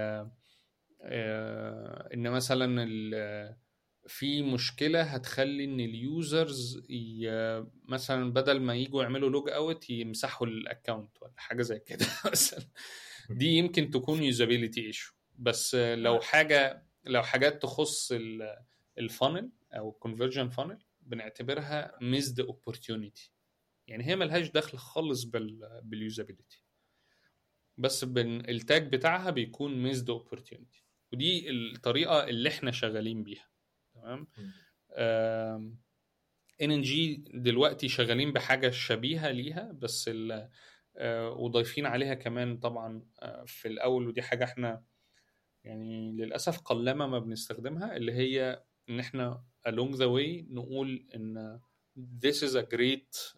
آه، 1.01 2.09
إن 2.13 2.29
مثلا 2.31 2.83
ال- 2.83 3.55
في 4.07 4.41
مشكلة 4.43 5.01
هتخلي 5.01 5.63
إن 5.63 5.79
ال 5.79 5.97
users 5.97 6.85
ي- 6.89 7.65
مثلا 7.85 8.33
بدل 8.33 8.59
ما 8.59 8.75
يجوا 8.75 9.03
يعملوا 9.03 9.29
log 9.29 9.49
out 9.49 9.89
يمسحوا 9.89 10.47
ال 10.47 10.56
account 10.56 11.21
ولا 11.21 11.33
حاجة 11.37 11.61
زي 11.61 11.79
كده 11.79 12.05
مثلا. 12.33 12.65
دي 13.29 13.45
يمكن 13.47 13.89
تكون 13.91 14.23
usability 14.23 14.85
issue 14.85 15.13
بس 15.39 15.75
لو 15.75 16.19
حاجة 16.19 16.87
لو 17.05 17.23
حاجات 17.23 17.61
تخص 17.61 18.11
ال 18.97 19.05
funnel 19.05 19.51
أو 19.73 19.89
ال 19.89 19.94
conversion 19.94 20.49
funnel 20.49 20.79
بنعتبرها 21.01 21.97
missed 22.01 22.39
opportunity 22.39 23.31
يعني 23.87 24.05
هي 24.07 24.15
ملهاش 24.15 24.49
دخل 24.51 24.77
خالص 24.77 25.23
بال 25.23 25.81
بال 25.83 25.97
usability 25.97 26.63
بس 27.77 28.03
بن 28.03 28.49
ال 28.49 28.59
tag 28.59 28.91
بتاعها 28.91 29.29
بيكون 29.29 29.83
missed 29.83 30.09
opportunity 30.09 30.83
ودي 31.13 31.49
الطريقة 31.49 32.23
اللي 32.27 32.49
إحنا 32.49 32.71
شغالين 32.71 33.23
بيها. 33.23 33.49
تمام؟ 33.93 34.27
إن 36.61 36.71
إن 36.71 36.81
جي 36.81 37.15
دلوقتي 37.33 37.87
شغالين 37.89 38.33
بحاجة 38.33 38.69
شبيهة 38.69 39.31
ليها 39.31 39.71
بس 39.71 40.09
ال 40.13 40.49
وضايفين 41.37 41.85
عليها 41.85 42.13
كمان 42.13 42.57
طبعا 42.57 43.05
في 43.45 43.67
الأول 43.67 44.07
ودي 44.07 44.21
حاجة 44.21 44.43
إحنا 44.43 44.83
يعني 45.63 46.11
للأسف 46.11 46.59
قلما 46.59 47.07
ما 47.07 47.19
بنستخدمها 47.19 47.95
اللي 47.97 48.11
هي 48.13 48.63
إن 48.89 48.99
إحنا 48.99 49.43
along 49.67 49.93
the 49.95 50.07
way 50.17 50.45
نقول 50.51 51.07
إن 51.15 51.59
this 52.25 52.35
is 52.49 52.53
a 52.55 52.65
great 52.75 53.35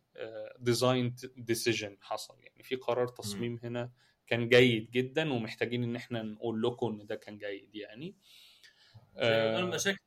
design 0.70 1.14
decision 1.52 1.92
حصل. 2.02 2.40
يعني 2.40 2.64
في 2.64 2.76
قرار 2.76 3.08
تصميم 3.08 3.60
هنا 3.64 3.92
كان 4.30 4.50
جيد 4.50 4.92
جدا 4.92 5.34
ومحتاجين 5.34 5.84
إن 5.84 5.96
إحنا 5.96 6.22
نقول 6.24 6.62
لكم 6.62 7.00
إن 7.02 7.06
ده 7.08 7.16
كان 7.16 7.38
جيد 7.38 7.76
يعني 7.76 8.16
آه 9.18 9.60
المشاكل 9.60 9.98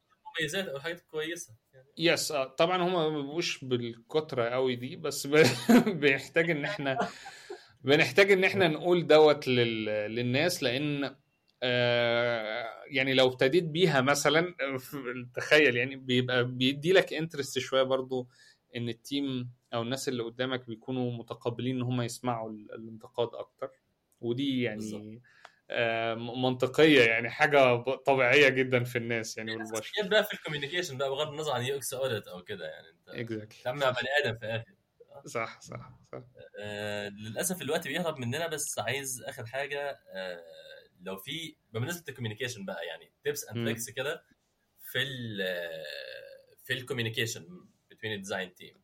مميزات 0.40 0.66
أو 0.68 0.80
حاجات 0.80 1.00
كويسة 1.00 1.54
يعني 1.74 1.86
يس 1.96 2.32
آه، 2.32 2.44
طبعا 2.44 2.82
هم 2.82 2.92
ما 2.92 3.08
بيبقوش 3.08 3.64
بالكترة 3.64 4.44
قوي 4.48 4.76
دي 4.76 4.96
بس. 4.96 5.26
بيحتاج 5.86 6.50
إن 6.50 6.64
إحنا 6.64 6.98
بنحتاج 7.84 8.32
إن 8.32 8.44
إحنا 8.44 8.68
نقول 8.68 9.06
دوت 9.06 9.48
لل... 9.48 9.84
للناس 9.84 10.62
لأن 10.62 11.16
آه 11.62 12.68
يعني 12.86 13.14
لو 13.14 13.26
ابتديت 13.28 13.64
بيها 13.64 14.00
مثلا 14.00 14.54
تخيل 15.34 15.76
يعني 15.76 15.96
بيبقى 15.96 16.44
بيدي 16.44 16.92
لك 16.92 17.12
interest 17.12 17.58
شوية 17.58 17.82
برضو 17.82 18.28
إن 18.76 18.88
ال 18.88 19.01
team 19.01 19.50
أو 19.74 19.82
الناس 19.82 20.08
اللي 20.08 20.22
قدامك 20.22 20.66
بيكونوا 20.66 21.12
متقبلين 21.12 21.76
إن 21.76 21.82
هم 21.82 22.02
يسمعوا 22.02 22.50
ال- 22.50 22.72
الانتقاد 22.74 23.28
أكتر 23.34 23.70
ودي 24.24 24.62
يعني 24.62 24.76
بالظبط. 24.76 25.22
آه 25.70 26.14
منطقية 26.14 27.02
يعني 27.04 27.30
حاجة 27.30 27.76
طبيعية 27.82 28.48
جدا 28.48 28.84
في 28.84 28.98
الناس 28.98 29.38
يعني 29.38 29.56
والبشر. 29.56 30.08
بقى 30.08 30.24
في 30.24 30.32
ال 30.34 30.39
communication 30.39 30.98
بقى 30.98 31.10
بغض 31.10 31.28
النظر 31.28 31.52
عن 31.52 31.62
UX 31.62 31.94
audit 31.94 32.26
أو 32.28 32.42
كده 32.42 32.66
يعني 32.66 32.86
أنت 32.88 33.32
بتتعامل 33.32 33.80
مع 33.80 33.90
بني 33.90 34.08
آدم 34.24 34.38
في 34.38 34.44
الآخر. 34.46 34.72
صح 35.26 35.60
صح 35.60 35.90
صح. 36.12 36.22
آه 36.58 37.08
للأسف 37.08 37.62
الوقت 37.62 37.88
بيهرب 37.88 38.18
مننا 38.18 38.46
بس 38.46 38.78
عايز 38.78 39.22
آخر 39.22 39.46
حاجة 39.46 40.00
آه 40.14 40.44
لو 41.02 41.16
في 41.16 41.56
بمناسبة 41.72 42.04
ال 42.08 42.12
communication 42.12 42.64
بقى 42.64 42.86
يعني 42.86 43.12
tips 43.24 43.44
and. 43.48 43.66
tricks 43.66 43.90
كده 43.90 44.24
في 44.80 45.02
ال 45.02 45.38
في 46.64 46.72
ال 46.72 46.79
communication 46.79 47.66
بين 48.02 48.12
ال 48.12 48.18
design 48.18 48.54
team 48.54 48.82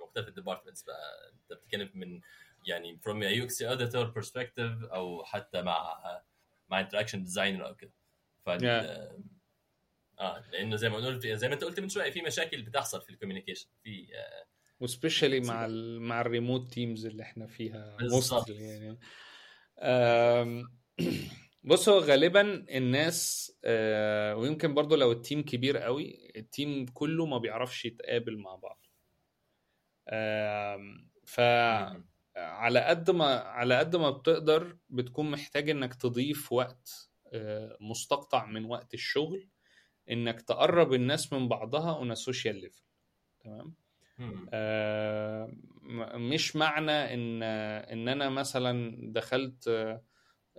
مختلف 0.00 0.28
ال 0.28 0.32
departments 0.32 0.82
بقى 0.82 1.32
أنت 1.32 1.52
بتتكلم 1.60 1.90
من 1.94 2.20
يعني 2.66 3.00
from 3.08 3.22
a 3.22 3.42
UX 3.42 3.52
auditor 3.54 4.12
perspective 4.18 4.92
أو 4.92 5.24
حتى 5.24 5.62
مع 5.62 6.00
مع 6.68 6.88
interaction 6.88 7.18
designer 7.26 7.62
أو 7.66 7.74
كده. 7.76 7.92
فال 8.46 8.60
Yeah. 8.60 9.36
آه 10.20 10.44
لأنه 10.52 10.76
زي 10.76 10.88
ما 10.88 10.96
قلت 10.96 11.26
زي 11.26 11.48
ما 11.48 11.54
أنت 11.54 11.64
قلت 11.64 11.80
من 11.80 11.88
شوية 11.88 12.10
في 12.10 12.22
مشاكل 12.22 12.62
بتحصل 12.62 13.02
في 13.02 13.10
ال 13.10 13.14
communication 13.14 13.68
في 13.82 14.08
آه، 14.14 14.46
و 14.80 14.86
specially 14.86 15.40
مع 15.40 15.66
ال 15.66 16.00
مع 16.00 16.20
ال 16.20 16.27
remote 16.27 16.72
teams 16.72 17.06
اللي 17.06 17.22
إحنا 17.22 17.46
فيها 17.46 17.96
mostly 18.00 18.50
يعني. 18.50 18.98
بص 21.64 21.88
هو 21.88 21.98
غالبا 21.98 22.66
الناس 22.76 23.52
آه، 23.64 24.36
ويمكن 24.36 24.74
برضو 24.74 24.96
لو 24.96 25.12
ال 25.12 25.18
team 25.18 25.42
كبير 25.42 25.78
قوي 25.78 26.32
ال 26.36 26.46
team 26.46 26.86
كله 26.86 27.26
ما 27.26 27.38
بيعرفش 27.38 27.84
يتقابل 27.84 28.38
مع 28.38 28.54
بعض. 28.54 28.86
آم، 30.08 31.10
ف. 31.24 31.40
على 32.36 32.80
قد 32.80 33.10
ما 33.10 33.34
على 33.38 33.78
قد 33.78 33.96
ما 33.96 34.10
بتقدر 34.10 34.76
بتكون 34.88 35.30
محتاج 35.30 35.70
إنك 35.70 35.94
تضيف 35.94 36.52
وقت 36.52 37.10
آه، 37.32 37.76
مستقطع 37.80 38.46
من 38.46 38.64
وقت 38.64 38.94
الشغل 38.94 39.48
إنك 40.10 40.40
تقرب 40.40 40.92
الناس 40.92 41.32
من 41.32 41.48
بعضها 41.48 41.96
on 41.96 42.14
social 42.14 42.56
level 42.56 42.82
تمام. 43.40 43.74
آه، 44.52 45.52
مش 46.14 46.56
معنى 46.56 47.14
إن 47.14 47.42
إن 47.42 48.08
أنا 48.08 48.28
مثلا 48.28 48.96
دخلت 49.12 49.68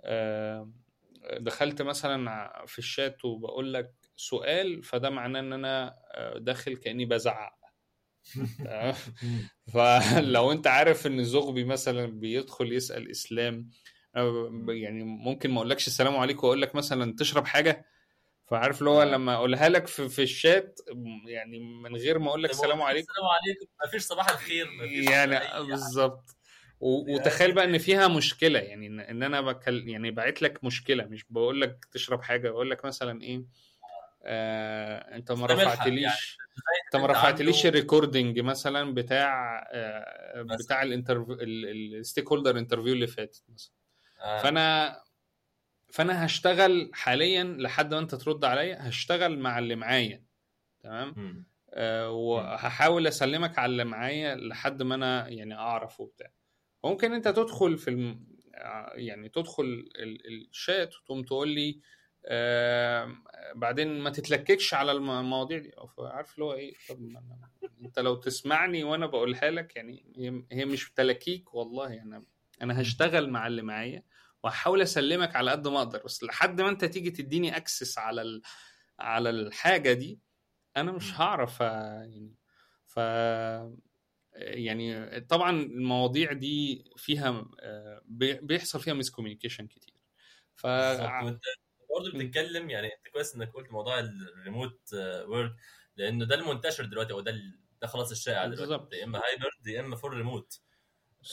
آه، 0.00 0.72
دخلت 1.40 1.82
مثلا 1.82 2.66
في 2.66 2.78
الشات 2.78 3.24
وبقول 3.24 3.74
لك 3.74 3.94
سؤال 4.16 4.82
فده 4.82 5.10
معناه 5.10 5.40
إن 5.40 5.52
أنا 5.52 5.98
آه، 6.10 6.38
داخل 6.38 6.76
كأني 6.76 7.04
بزعق. 7.04 7.57
فلو 9.72 10.52
انت 10.52 10.66
عارف 10.66 11.06
ان 11.06 11.24
زغبي 11.24 11.64
مثلا 11.64 12.06
بيدخل 12.06 12.72
يسأل 12.72 13.10
إسلام 13.10 13.70
يعني 14.68 15.04
ممكن 15.04 15.50
ما 15.50 15.56
أقولكش 15.56 15.86
السلام 15.86 16.16
عليكم 16.16 16.46
وأقول 16.46 16.62
لك 16.62 16.74
مثلا 16.74 17.14
تشرب 17.18 17.46
حاجة 17.46 17.86
فعارف 18.46 18.78
اللي 18.78 18.90
هو 18.90 19.02
آه. 19.02 19.04
لما 19.04 19.34
أقولها 19.34 19.68
لك 19.68 19.86
في, 19.86 20.08
في 20.08 20.22
الشات 20.22 20.80
يعني 21.26 21.58
من 21.58 21.96
غير 21.96 22.18
ما 22.18 22.28
أقول 22.28 22.42
لك 22.42 22.50
طب 22.50 22.56
السلام 22.56 22.82
عليكم. 22.82 23.10
السلام 23.10 23.28
عليكم 23.28 23.66
ما 23.84 23.90
فيش 23.90 24.02
صباح 24.02 24.28
الخير 24.30 24.70
ما 24.70 24.88
فيش 24.88 25.08
يعني 25.10 25.40
أي- 25.40 25.56
بالظبط. 25.56 26.24
يعني- 26.80 27.14
وتخيل 27.14 27.52
بقى 27.52 27.64
إن 27.64 27.78
فيها 27.78 28.08
مشكلة 28.08 28.58
يعني 28.58 28.86
إن 28.86 29.22
أنا 29.22 29.40
بكل 29.40 29.88
يعني 29.88 30.10
باعت 30.10 30.42
لك 30.42 30.64
مشكلة 30.64 31.04
مش 31.04 31.24
بقول 31.30 31.60
لك 31.60 31.84
تشرب 31.92 32.22
حاجة 32.22 32.50
بقول 32.50 32.70
لك 32.70 32.84
مثلا 32.84 33.22
إيه 33.22 33.44
آه 34.22 35.16
أنت 35.16 35.32
ما 35.32 35.46
رفعتليش. 35.46 36.38
انت 36.86 37.02
ما 37.02 37.06
رفعتليش 37.06 37.66
ال 37.66 37.73
recording 37.73 38.40
مثلا 38.40 38.94
بتاع 38.94 39.58
آه. 39.72 40.42
بتاع 40.42 40.82
ال 40.82 40.87
interview 40.87 41.31
ال 41.31 41.36
stakeholder 41.40 42.58
interview 42.58 42.92
اللي 42.92 43.06
فاتت 43.06 43.42
مثلا 43.48 43.72
آه. 44.22 44.38
فأنا 44.38 45.00
فأنا 45.92 46.26
هشتغل 46.26 46.90
حاليا 46.92 47.44
لحد 47.44 47.94
ما 47.94 48.00
أنت 48.00 48.14
ترد 48.14 48.44
عليا 48.44 48.88
هشتغل 48.88 49.38
مع 49.38 49.58
اللي 49.58 49.76
معايا 49.76 50.24
تمام. 50.80 51.44
آه، 51.70 52.10
وهحاول 52.10 53.06
أسلمك 53.06 53.58
على 53.58 53.70
اللي 53.72 53.84
معايا 53.84 54.34
لحد 54.34 54.82
ما 54.82 54.94
أنا 54.94 55.28
يعني 55.28 55.54
اعرف 55.54 56.00
وبتاع 56.00 56.30
ممكن 56.84 57.12
أنت 57.12 57.28
تدخل 57.28 57.78
في 57.78 57.90
الم... 57.90 58.26
يعني 58.94 59.28
تدخل 59.28 59.64
ال- 59.64 60.48
الشات 60.50 60.96
وتقوم 60.96 61.22
تقول 61.22 61.48
لي 61.48 61.80
بعدين 63.54 64.00
ما 64.00 64.10
تتلككش 64.10 64.74
على 64.74 64.92
الم- 64.92 65.10
المواضيع 65.10 65.58
دي. 65.58 65.72
عارف 65.98 66.34
اللي 66.34 66.44
هو 66.44 66.52
إيه؟ 66.54 66.74
طب 66.88 67.00
ما 67.00 67.18
أنا... 67.18 67.50
أنت 67.84 67.98
لو 67.98 68.14
تسمعني 68.14 68.84
وأنا 68.84 69.06
بقولها 69.06 69.50
لك 69.50 69.76
يعني 69.76 70.04
هي- 70.52 70.64
مش 70.64 70.90
تلكيك 70.92 71.54
والله. 71.54 72.02
أنا 72.02 72.24
أنا 72.62 72.80
هشتغل 72.82 73.30
مع 73.30 73.46
اللي 73.46 73.62
معايا 73.62 74.02
وهحاول 74.44 74.82
أسلمك 74.82 75.36
على 75.36 75.50
قد 75.50 75.68
ما 75.68 75.78
أقدر. 75.78 76.02
بس 76.04 76.22
لحد 76.22 76.60
ما 76.60 76.68
أنت 76.68 76.84
تيجي 76.84 77.10
تديني 77.10 77.56
أكسس 77.56 77.98
على 77.98 78.22
ال... 78.22 78.42
على 78.98 79.30
الحاجة 79.30 79.92
دي 79.92 80.20
أنا 80.76 80.92
مش. 80.92 81.20
هعرف 81.20 81.60
يعني 81.60 82.34
ف 82.86 82.96
يعني 84.34 85.20
طبعا 85.20 85.50
المواضيع 85.62 86.32
دي 86.32 86.84
فيها 86.96 87.50
آه، 87.60 88.02
بي- 88.04 88.40
بيحصل 88.40 88.80
فيها 88.80 88.94
miscommunication 88.94 89.66
كتير. 89.66 89.94
ف 90.54 90.66
برضه. 91.98 92.18
بتتكلم 92.18 92.70
يعني 92.70 92.86
انت 92.86 93.08
كويس 93.12 93.34
انك 93.34 93.52
قلت 93.54 93.72
موضوع 93.72 93.98
ال 93.98 94.10
remote 94.10 94.80
work 95.26 95.52
لأنه 95.96 96.24
ده 96.24 96.34
المنتشر 96.34 96.84
دلوقتي 96.84 97.12
أو 97.12 97.20
ده 97.20 97.34
ده 97.82 97.86
خلاص 97.86 98.10
الشائع. 98.10 98.46
دلوقتي 98.46 98.96
يا 98.96 99.04
إما 99.04 99.18
hybrid 99.24 99.66
يا 99.66 99.80
إما 99.80 99.96
full 99.96 100.12
remote. 100.12 100.60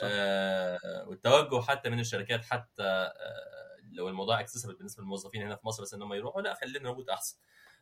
آه 0.04 1.06
والتوجه 1.08 1.62
حتى 1.62 1.90
من 1.90 2.00
الشركات 2.00 2.46
حتى 2.46 2.84
آه 2.84 3.78
لو 3.92 4.10
الموضوع 4.10 4.40
accessible 4.40 4.76
بالنسبة 4.76 5.04
للموظفين 5.04 5.42
هنا 5.42 5.56
في 5.56 5.68
مصر 5.68 5.84
بس 5.84 5.94
انهم 5.94 6.14
يروحوا 6.14 6.42
لا 6.42 6.54
خلينا 6.54 6.90
ريموت 6.90 7.10
أحسن 7.10 7.38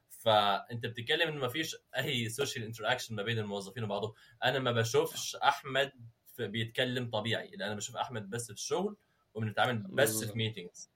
فأنت 0.10 0.86
بتتكلم 0.86 1.28
إن 1.28 1.38
ما 1.38 1.48
فيش 1.48 1.76
أي 1.98 2.30
social 2.30 2.64
interaction 2.66 3.16
ما 3.16 3.24
بين 3.24 3.40
الموظفين 3.40 3.84
وبعضهم 3.84 4.14
أنا 4.44 4.60
ما 4.60 4.72
بشوفش 4.72 5.36
أحمد 5.36 5.92
بيتكلم 6.40 7.10
طبيعي 7.10 7.48
لأن 7.48 7.62
أنا 7.62 7.76
بشوف 7.76 7.96
أحمد 7.98 8.30
بس 8.30 8.46
في 8.46 8.54
الشغل 8.54 8.98
وبنتعامل 9.34 9.78
بس. 9.90 10.24
في 10.24 10.38
meetings 10.38 10.90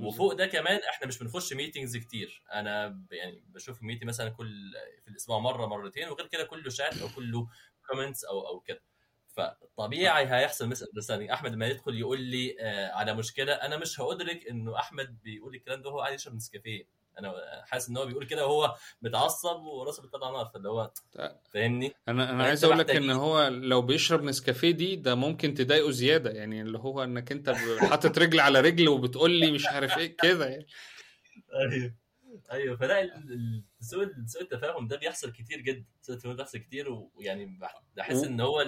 وفوق 0.00 0.32
ده 0.32 0.46
كمان 0.46 0.80
إحنا 0.90 1.06
مش 1.06 1.18
بنخش 1.18 1.52
meetings 1.52 1.96
كتير. 1.96 2.42
أنا 2.52 3.02
يعني 3.10 3.44
بشوف 3.46 3.82
meeting 3.82 4.04
مثلا 4.04 4.28
كل 4.28 4.72
في 5.04 5.08
الأسبوع 5.10 5.38
مرة 5.38 5.66
مرتين 5.66 6.08
وغير 6.08 6.26
كده 6.26 6.44
كله 6.44 6.70
شات 6.70 6.98
أو 7.02 7.08
كله 7.16 7.48
comments 7.90 8.24
أو 8.24 8.48
أو 8.48 8.60
كده. 8.60 8.82
فطبيعي 9.28 10.26
هيحصل 10.26 10.68
misunderstanding 10.68 11.30
أحمد 11.30 11.52
لما 11.52 11.66
يدخل 11.66 11.94
يقول 11.98 12.20
لي 12.20 12.56
آه 12.60 12.92
على 12.92 13.14
مشكلة. 13.14 13.52
أنا 13.52 13.76
مش 13.76 14.00
هأدرك 14.00 14.46
إنه 14.48 14.78
أحمد 14.78 15.22
بيقول 15.22 15.54
الكلام 15.54 15.82
ده 15.82 15.88
وهو 15.90 16.00
قاعد 16.00 16.14
يشرب 16.14 16.34
نسكافيه. 16.34 16.97
أنا 17.18 17.34
حاسس 17.66 17.88
إن 17.88 17.96
هو 17.96 18.06
بيقول 18.06 18.26
كده 18.26 18.46
وهو 18.46 18.76
متعصب 19.02 19.60
وراسه 19.62 20.02
بتطلع 20.02 20.30
نار 20.30 20.46
فاللي 20.46 20.68
هو 20.68 20.90
فاهمني 21.50 21.92
أنا 22.08 22.30
أنا 22.30 22.42
عايز 22.44 22.64
أقول 22.64 22.78
لك 22.78 22.90
إن؟ 22.90 23.10
هو 23.10 23.46
لو 23.48 23.82
بيشرب 23.82 24.22
نسكافيه 24.22 24.70
دي 24.70 24.96
ده 24.96 25.14
ممكن 25.14 25.54
تضايقه 25.54 25.90
زيادة 25.90 26.30
يعني 26.30 26.62
اللي 26.62 26.78
هو 26.78 27.04
إنك 27.04 27.32
أنت 27.32 27.50
حاطط 27.80 28.18
رجل 28.18 28.40
على 28.40 28.60
رجل 28.60 28.88
وبتقول 28.88 29.30
لي 29.30 29.50
مش 29.50 29.66
عارف 29.66 29.98
إيه 29.98 30.16
كده 30.16 30.46
يعني 30.46 30.66
أيوه 31.54 31.94
أيوه 32.52 32.76
فلا 32.76 33.22
سوء 33.80 34.08
سوء 34.26 34.42
التفاهم 34.42 34.88
ده 34.88 34.96
بيحصل 34.96 35.32
كتير 35.32 35.60
جدا 35.60 35.84
سوء 36.02 36.14
التفاهم 36.16 36.36
ده 36.36 36.42
بيحصل 36.42 36.58
كتير 36.58 36.86
ويعني 37.14 37.46
بح- 37.60 37.82
بحس 37.96 38.24
إن 38.24 38.40
هو. 38.40 38.64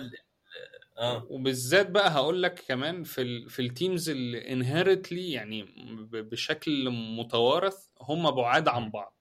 آه. 1.01 1.27
وبالذات 1.31 1.91
بقى 1.91 2.11
هقول 2.11 2.43
لك 2.43 2.65
كمان 2.69 3.05
في 3.05 3.23
ال 3.23 3.51
في 3.51 3.63
التيمز 3.63 4.11
اللي 4.11 4.53
انهيرتلي 4.53 5.31
يعني 5.31 5.67
بشكل 6.13 6.91
متوارث 6.91 7.87
هم 8.01 8.31
بعاد 8.31 8.69
عن. 8.69 8.91
بعض. 8.91 9.17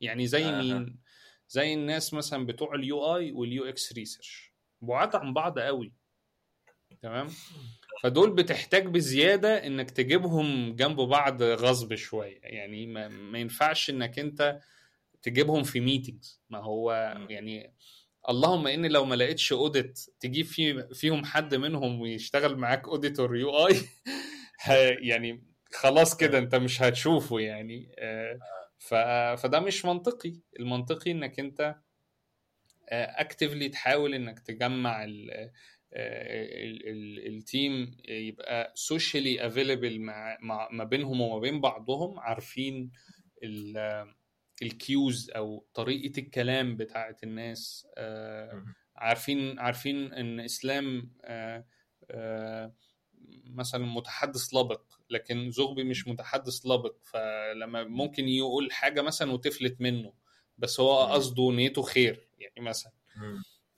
يعني 0.00 0.26
زي 0.26 0.44
آها. 0.44 0.62
مين؟ 0.62 0.98
زي 1.48 1.74
الناس 1.74 2.14
مثلا 2.14 2.46
بتوع 2.46 2.74
ال 2.74 3.16
UI 3.16 3.32
وال 3.32 3.64
UX 3.64 3.92
research 3.92 4.52
بعاد 4.80 5.16
عن 5.16 5.32
بعض 5.34 5.58
قوي. 5.58 5.92
تمام؟ 7.02 7.28
فدول 8.02 8.30
بتحتاج 8.34 8.86
بزيادة 8.86 9.66
إنك 9.66 9.90
تجيبهم 9.90 10.76
جنب 10.76 10.96
بعض 11.00 11.42
غصب 11.42 11.94
شوية. 11.94 12.40
يعني 12.42 12.86
ما, 12.86 13.08
ما 13.08 13.38
ينفعش 13.38 13.90
إنك 13.90 14.18
أنت 14.18 14.60
تجيبهم 15.22 15.62
في 15.62 15.80
meetings 15.80 16.42
ما 16.50 16.58
هو. 16.58 16.92
يعني 17.28 17.74
اللهم 18.28 18.66
ان 18.66 18.86
لو 18.86 19.04
ما 19.04 19.14
لقيتش 19.14 19.52
audit 19.52 20.00
تجيب 20.20 20.46
في 20.46 20.88
فيهم 20.94 21.24
حد 21.24 21.54
منهم 21.54 22.00
ويشتغل 22.00 22.56
معاك 22.56 22.88
auditor 22.88 23.36
UI 23.36 23.76
يعني 25.08 25.44
خلاص 25.72 26.16
كده 26.16 26.38
أنت 26.38 26.54
مش 26.54 26.82
هتشوفه 26.82 27.40
يعني 27.40 27.94
آه، 27.98 29.34
فده 29.34 29.60
مش 29.60 29.84
منطقي. 29.84 30.32
المنطقي 30.60 31.10
إنك 31.10 31.40
أنت 31.40 31.74
actively 32.92 33.68
تحاول 33.68 34.14
إنك 34.14 34.38
تجمع 34.40 35.04
ال 35.04 35.30
ال- 35.92 36.88
ال- 36.88 37.26
ال 37.36 37.48
team 37.48 37.96
يبقى 38.08 38.72
socially 38.74 39.46
available 39.46 40.00
مع 40.00 40.68
ما 40.72 40.84
بينهم 40.84 41.20
وما 41.20 41.38
بين 41.38 41.60
بعضهم 41.60 42.18
عارفين 42.20 42.90
ال- 43.42 44.14
ال 44.62 44.76
cues 44.76 45.30
أو 45.30 45.66
طريقة 45.74 46.20
الكلام 46.20 46.76
بتاعت 46.76 47.22
الناس 47.22 47.86
آه،. 47.98 48.64
عارفين 48.96 49.58
عارفين 49.58 50.12
إن 50.12 50.40
إسلام 50.40 51.12
آه، 51.24 51.66
آه، 52.10 52.74
مثلا 53.44 53.86
متحدث 53.86 54.54
لبق 54.54 54.82
لكن 55.10 55.50
زغبي 55.50 55.84
مش 55.84 56.08
متحدث 56.08 56.66
لبق 56.66 56.96
فلما 57.02 57.84
ممكن 57.84 58.28
يقول 58.28 58.72
حاجة 58.72 59.02
مثلا 59.02 59.32
وتفلت 59.32 59.80
منه 59.80 60.12
بس 60.58 60.80
هو. 60.80 61.06
قصده 61.06 61.50
نيته 61.50 61.82
خير 61.82 62.28
يعني 62.38 62.60
مثلا. 62.60 62.92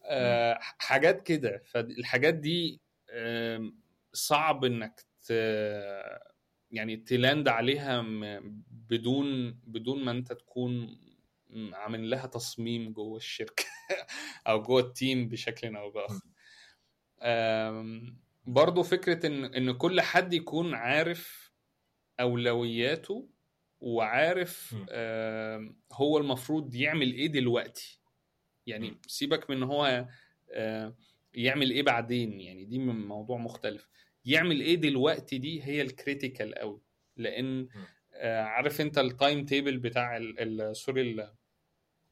آه، 0.05 0.59
حاجات 0.61 1.23
كده 1.23 1.63
فالحاجات 1.67 2.35
دي 2.35 2.81
صعب 4.13 4.65
إنك. 4.65 5.07
يعني 6.73 6.97
تلاند 6.97 7.49
عليها 7.49 8.03
بدون 8.93 9.53
بدون 9.67 10.05
ما 10.05 10.11
انت 10.11 10.33
تكون 10.33 10.99
عامل 11.73 12.11
لها 12.11 12.27
تصميم 12.27 12.93
جوه 12.93 13.17
الشركة 13.17 13.65
أو 14.49 14.63
جوه 14.63 14.81
التيم 14.81 15.29
بشكل 15.29 15.77
أو 15.77 15.91
بآخر. 15.91 16.25
آم، 17.23 18.19
برضو 18.47 18.83
فكرة 18.83 19.27
إن 19.27 19.45
إن 19.45 19.73
كل 19.73 20.01
حد 20.01 20.35
يكون 20.35 20.75
عارف 20.75 21.53
أولوياته 22.21 23.29
وعارف 23.81 24.75
هو 25.93 26.19
المفروض 26.19 26.75
يعمل 26.75 27.13
إيه 27.13 27.27
دلوقتي. 27.27 28.01
يعني. 28.67 29.01
سيبك 29.07 29.51
من 29.51 29.63
هو 29.63 30.07
يعمل 31.35 31.71
إيه 31.71 31.83
بعدين 31.83 32.41
يعني 32.41 32.65
دي 32.65 32.79
من 32.79 33.07
موضوع 33.09 33.39
مختلف. 33.39 33.89
يعمل 34.25 34.61
إيه 34.61 34.75
دلوقتي 34.75 35.39
دي 35.39 35.63
هي 35.65 35.83
ال 35.83 35.91
critical 35.91 36.55
قوي 36.55 36.81
لأن 37.17 37.69
عارف 38.25 38.81
انت 38.81 38.99
ال 38.99 39.08
time 39.08 39.45
table 39.45 39.79
بتاع 39.79 40.21
sorry 40.73 41.03
ال- 41.03 41.33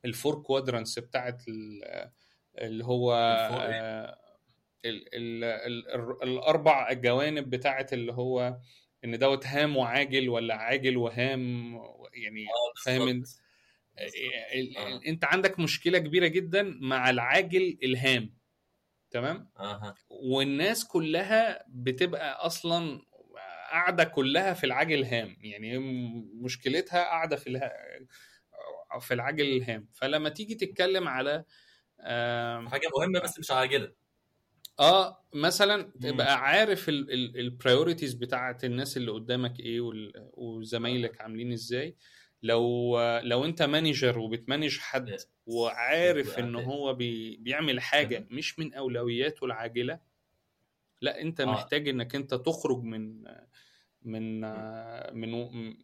ال 0.05 0.12
four 0.12 0.43
quadrants 0.43 0.98
بتاعت 0.98 1.48
ال- 1.48 2.10
اللي 2.59 2.85
هو؟ 2.85 3.12
آه، 3.14 4.18
ال 4.85 5.14
ال 5.14 5.44
ال 5.44 5.89
ال 5.94 6.22
الأربع 6.22 6.93
جوانب 6.93 7.51
بتاعت 7.51 7.93
اللي 7.93 8.12
هو 8.12 8.59
إن 9.05 9.18
دوت 9.18 9.47
هام 9.47 9.77
وعاجل 9.77 10.28
ولا 10.28 10.55
عاجل 10.55 10.97
وهام 10.97 11.72
يعني 12.14 12.44
آه 12.47 12.82
فاهم 12.85 13.09
انت؟ 13.09 13.27
آه. 14.77 15.01
انت 15.06 15.24
عندك 15.24 15.59
مشكلة 15.60 15.98
كبيرة 15.98 16.27
جدا 16.27 16.62
مع 16.81 17.10
العاجل 17.10 17.78
الهام 17.82 18.35
تمام؟ 19.10 19.51
أها. 19.59 19.94
والناس 20.10 20.85
كلها 20.85 21.64
بتبقى 21.68 22.47
أصلا 22.47 23.01
قاعدة 23.70 24.05
كلها 24.05 24.52
في 24.55 24.64
العاجل 24.64 25.05
هام 25.05 25.36
يعني 25.40 25.78
مشكلتها 26.34 26.98
قاعدة 27.05 27.36
في 27.36 27.47
اله... 27.47 27.70
في 29.01 29.14
العاجل 29.14 29.44
الهام 29.56 29.88
فلما 29.92 30.28
تيجي 30.28 30.55
تتكلم 30.55 31.09
على 31.09 31.44
حاجة 32.68 32.88
مهمة 32.98 33.20
بس 33.20 33.38
مش 33.38 33.51
عاجلة. 33.51 33.92
آه 34.80 35.24
مثلا 35.34 35.82
تبقى 36.01 36.38
عارف 36.40 36.88
ال 36.89 37.00
priorities 37.00 38.14
بتاعت 38.14 38.64
الناس 38.64 38.97
اللي 38.97 39.10
قدامك 39.10 39.60
إيه 39.60 39.80
وال- 39.80 40.30
وزمايلك 40.34 41.20
عاملين 41.20 41.52
إزاي. 41.52 41.97
لو 42.42 42.98
لو 43.22 43.44
أنت 43.44 43.62
manager 43.62 44.18
وبت 44.18 44.39
manage 44.39 44.78
حد 44.78 45.16
وعارف 45.47 46.38
إن 46.38 46.55
هو 46.55 46.94
بي 46.94 47.36
بيعمل 47.36 47.80
حاجة 47.80 48.26
مش 48.30 48.59
من 48.59 48.74
أولوياته 48.74 49.44
العاجلة 49.44 50.01
لا 51.01 51.20
أنت 51.20 51.40
آه. 51.40 51.44
محتاج 51.44 51.88
إنك 51.88 52.14
أنت 52.14 52.34
تخرج 52.34 52.82
من 52.82 53.24
من 54.02 54.40
من 55.14 55.35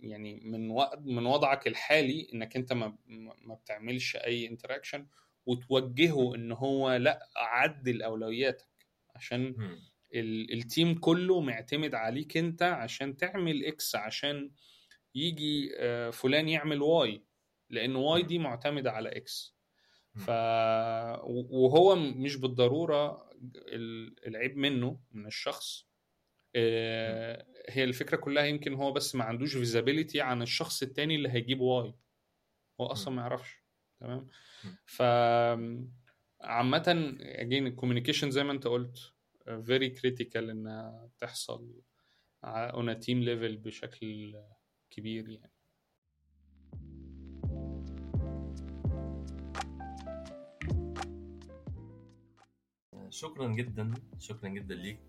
يعني 0.01 0.41
من 0.45 0.69
من 1.05 1.27
وضعك 1.27 1.67
الحالي 1.67 2.29
إنك 2.35 2.57
أنت 2.57 2.73
ما 2.73 2.99
ما 3.43 3.55
بتعملش 3.55 4.17
أي 4.17 4.49
interaction 4.49 5.07
وتوجهه 5.47 6.35
إن 6.35 6.53
هو 6.53 6.97
لأ 6.97 7.29
عدل 7.37 8.03
أولوياتك. 8.03 8.69
عشان 9.15 9.57
ال 10.15 10.32
team 10.32 10.99
كله 11.01 11.41
معتمد 11.41 11.95
عليك 11.95 12.37
أنت 12.37 12.63
عشان 12.63 13.17
تعمل 13.17 13.65
X 13.65 13.97
عشان 13.97 14.53
يجي 15.15 15.71
آه، 15.79 16.11
فلان 16.11 16.49
يعمل 16.49 16.83
Y 16.83 17.25
لأن 17.71 17.97
Y 17.97 18.23
دي 18.23 18.39
معتمدة 18.39 18.93
على 18.93 19.09
X 19.09 19.57
ف 20.15 20.31
وهو 21.25 21.97
مش 21.97 22.37
بالضرورة 22.37 23.31
ال- 23.57 24.27
العيب 24.27 24.57
منه 24.57 25.01
من 25.13 25.27
الشخص. 25.27 25.86
هي 27.69 27.85
الفكرة 27.85 28.17
كلها 28.17 28.45
يمكن 28.45 28.75
هو 28.75 28.93
بس 28.93 29.15
ما 29.15 29.25
عندوش 29.25 29.57
visibility 29.57 30.21
عن 30.21 30.43
الشخص 30.43 30.83
التاني 30.83 31.17
اللي 31.17 31.29
هيجيب 31.29 31.61
Y 31.61 31.95
هو 32.81 32.87
أصلا 32.87 33.15
ما 33.15 33.23
يعرفش. 33.23 33.65
تمام؟ 34.01 34.29
ف 34.87 35.03
عامة 36.41 37.17
again 37.21 37.67
ال 37.67 37.71
communication 37.71 38.31
زي 38.31 38.45
ما 38.45 38.53
أنت 38.53 38.67
قلت 38.67 38.99
very 39.49 39.99
critical 40.01 40.37
إنها 40.37 41.11
تحصل 41.19 41.81
a 42.45 42.95
team 42.95 43.25
level 43.27 43.57
بشكل 43.59 44.37
كبير 44.91 45.29
يعني. 45.29 45.56
شكرا 53.11 53.49
جدا 53.49 53.95
شكرا 54.19 54.49
جدا 54.49 54.75
ليك. 54.75 55.01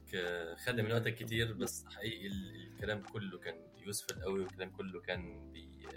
خدنا 0.65 0.83
من 0.83 0.91
وقتك 0.91 1.15
كتير 1.15 1.53
بس 1.53 1.85
حقيقي 1.85 2.27
ال- 2.27 2.55
الكلام 2.67 3.01
كله 3.01 3.39
كان 3.39 3.55
useful 3.77 4.21
قوي 4.21 4.39
والكلام 4.39 4.69
كله 4.69 5.01
كان 5.01 5.51
بي 5.51 5.87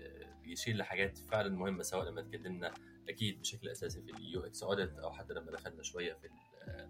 بيشير 0.45 0.77
لحاجات 0.77 1.19
فعلا 1.19 1.49
مهمة 1.57 1.83
سواء 1.83 2.05
لما 2.11 2.21
اتكلمنا 2.21 2.75
أكيد 3.09 3.41
بشكل 3.41 3.69
أساسي 3.69 4.03
في 4.03 4.11
ال 4.11 4.41
UX 4.41 4.63
audit 4.63 4.99
أو 4.99 5.13
حتى 5.13 5.35
لما 5.35 5.53
دخلنا 5.53 5.83
شوية 5.83 6.13
في 6.13 6.27
ال 6.27 6.89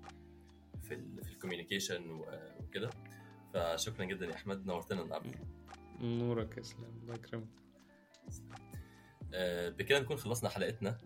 في 0.82 0.94
ال 0.94 1.24
في 1.24 1.30
ال 1.32 1.38
communication 1.38 2.10
وكده. 2.60 2.90
فشكرا 3.54 4.04
جدا 4.04 4.26
يا 4.26 4.34
أحمد 4.34 4.66
نورتنا 4.66 5.02
النهارده. 5.02 5.38
نورك 6.00 6.56
يا 6.56 6.62
إسلام 6.62 7.00
الله 7.02 7.14
يكرمك. 7.14 7.48
بكده 9.78 9.98
نكون 10.00 10.16
خلصنا 10.16 10.48
حلقتنا. 10.48 10.98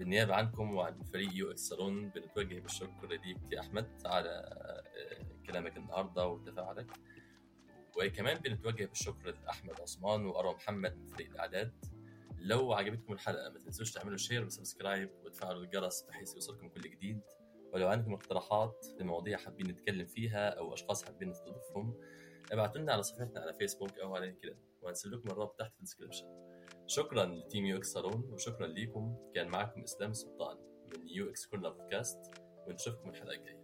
بالنيابه 0.00 0.34
عنكم 0.34 0.74
وعن 0.74 1.02
فريق 1.02 1.30
UX 1.34 1.60
Salon 1.60 2.08
بنتوجه 2.08 2.60
بالشكر 2.60 3.08
ليك 3.08 3.36
يا 3.52 3.60
أحمد 3.60 4.02
على 4.06 4.30
آه، 4.30 5.24
كلامك 5.46 5.76
النهارده 5.76 6.26
وتفاعلك 6.26 6.86
وكمان 7.96 8.38
بنتوجه 8.38 8.84
بالشكر 8.84 9.34
لأحمد 9.44 9.80
عثمان 9.80 10.26
واروى 10.26 10.54
محمد 10.54 10.96
من 10.96 11.06
فريق 11.06 11.30
الإعداد. 11.30 11.72
لو 12.38 12.72
عجبتكم 12.72 13.12
الحلقة 13.12 13.50
ما 13.50 13.58
تنسوش 13.58 13.92
تعملوا 13.92 14.16
share 14.16 14.44
و 14.44 14.51
subscribe 14.51 15.10
وتفعلوا 15.24 15.62
الجرس 15.62 16.02
بحيث 16.02 16.34
يوصلكم 16.34 16.68
كل 16.68 16.80
جديد. 16.80 17.20
ولو 17.72 17.88
عندكم 17.88 18.14
اقتراحات 18.14 18.86
لمواضيع 19.00 19.38
حابين 19.38 19.66
نتكلم 19.66 20.06
فيها 20.06 20.48
أو 20.48 20.74
أشخاص 20.74 21.04
حابين 21.04 21.28
نستضيفهم 21.28 21.94
ابعتوا 22.52 22.80
لنا 22.80 22.92
على 22.92 23.02
صفحتنا 23.02 23.40
على 23.40 23.52
فيسبوك 23.54 23.98
أو 23.98 24.14
على 24.16 24.26
LinkedIn 24.26 24.56
وهنسيب 24.82 25.12
لكم 25.12 25.28
الرابط 25.28 25.58
تحت 25.58 25.72
في 25.72 25.78
ال 25.78 25.84
description 25.84 26.49
شكرا 26.90 27.24
ل 27.24 27.66
team 27.66 27.76
UX 27.76 27.92
Salon 27.92 28.30
وشكرا 28.32 28.66
ليكم. 28.66 29.16
كان 29.34 29.48
معكم 29.48 29.82
إسلام 29.82 30.12
سلطان 30.12 30.56
من 30.86 31.08
UX 31.08 31.46
Corner 31.46 31.70
Podcast 31.70 32.18
ونشوفكم 32.66 33.10
الحلقة 33.10 33.34
الجاية. 33.34 33.59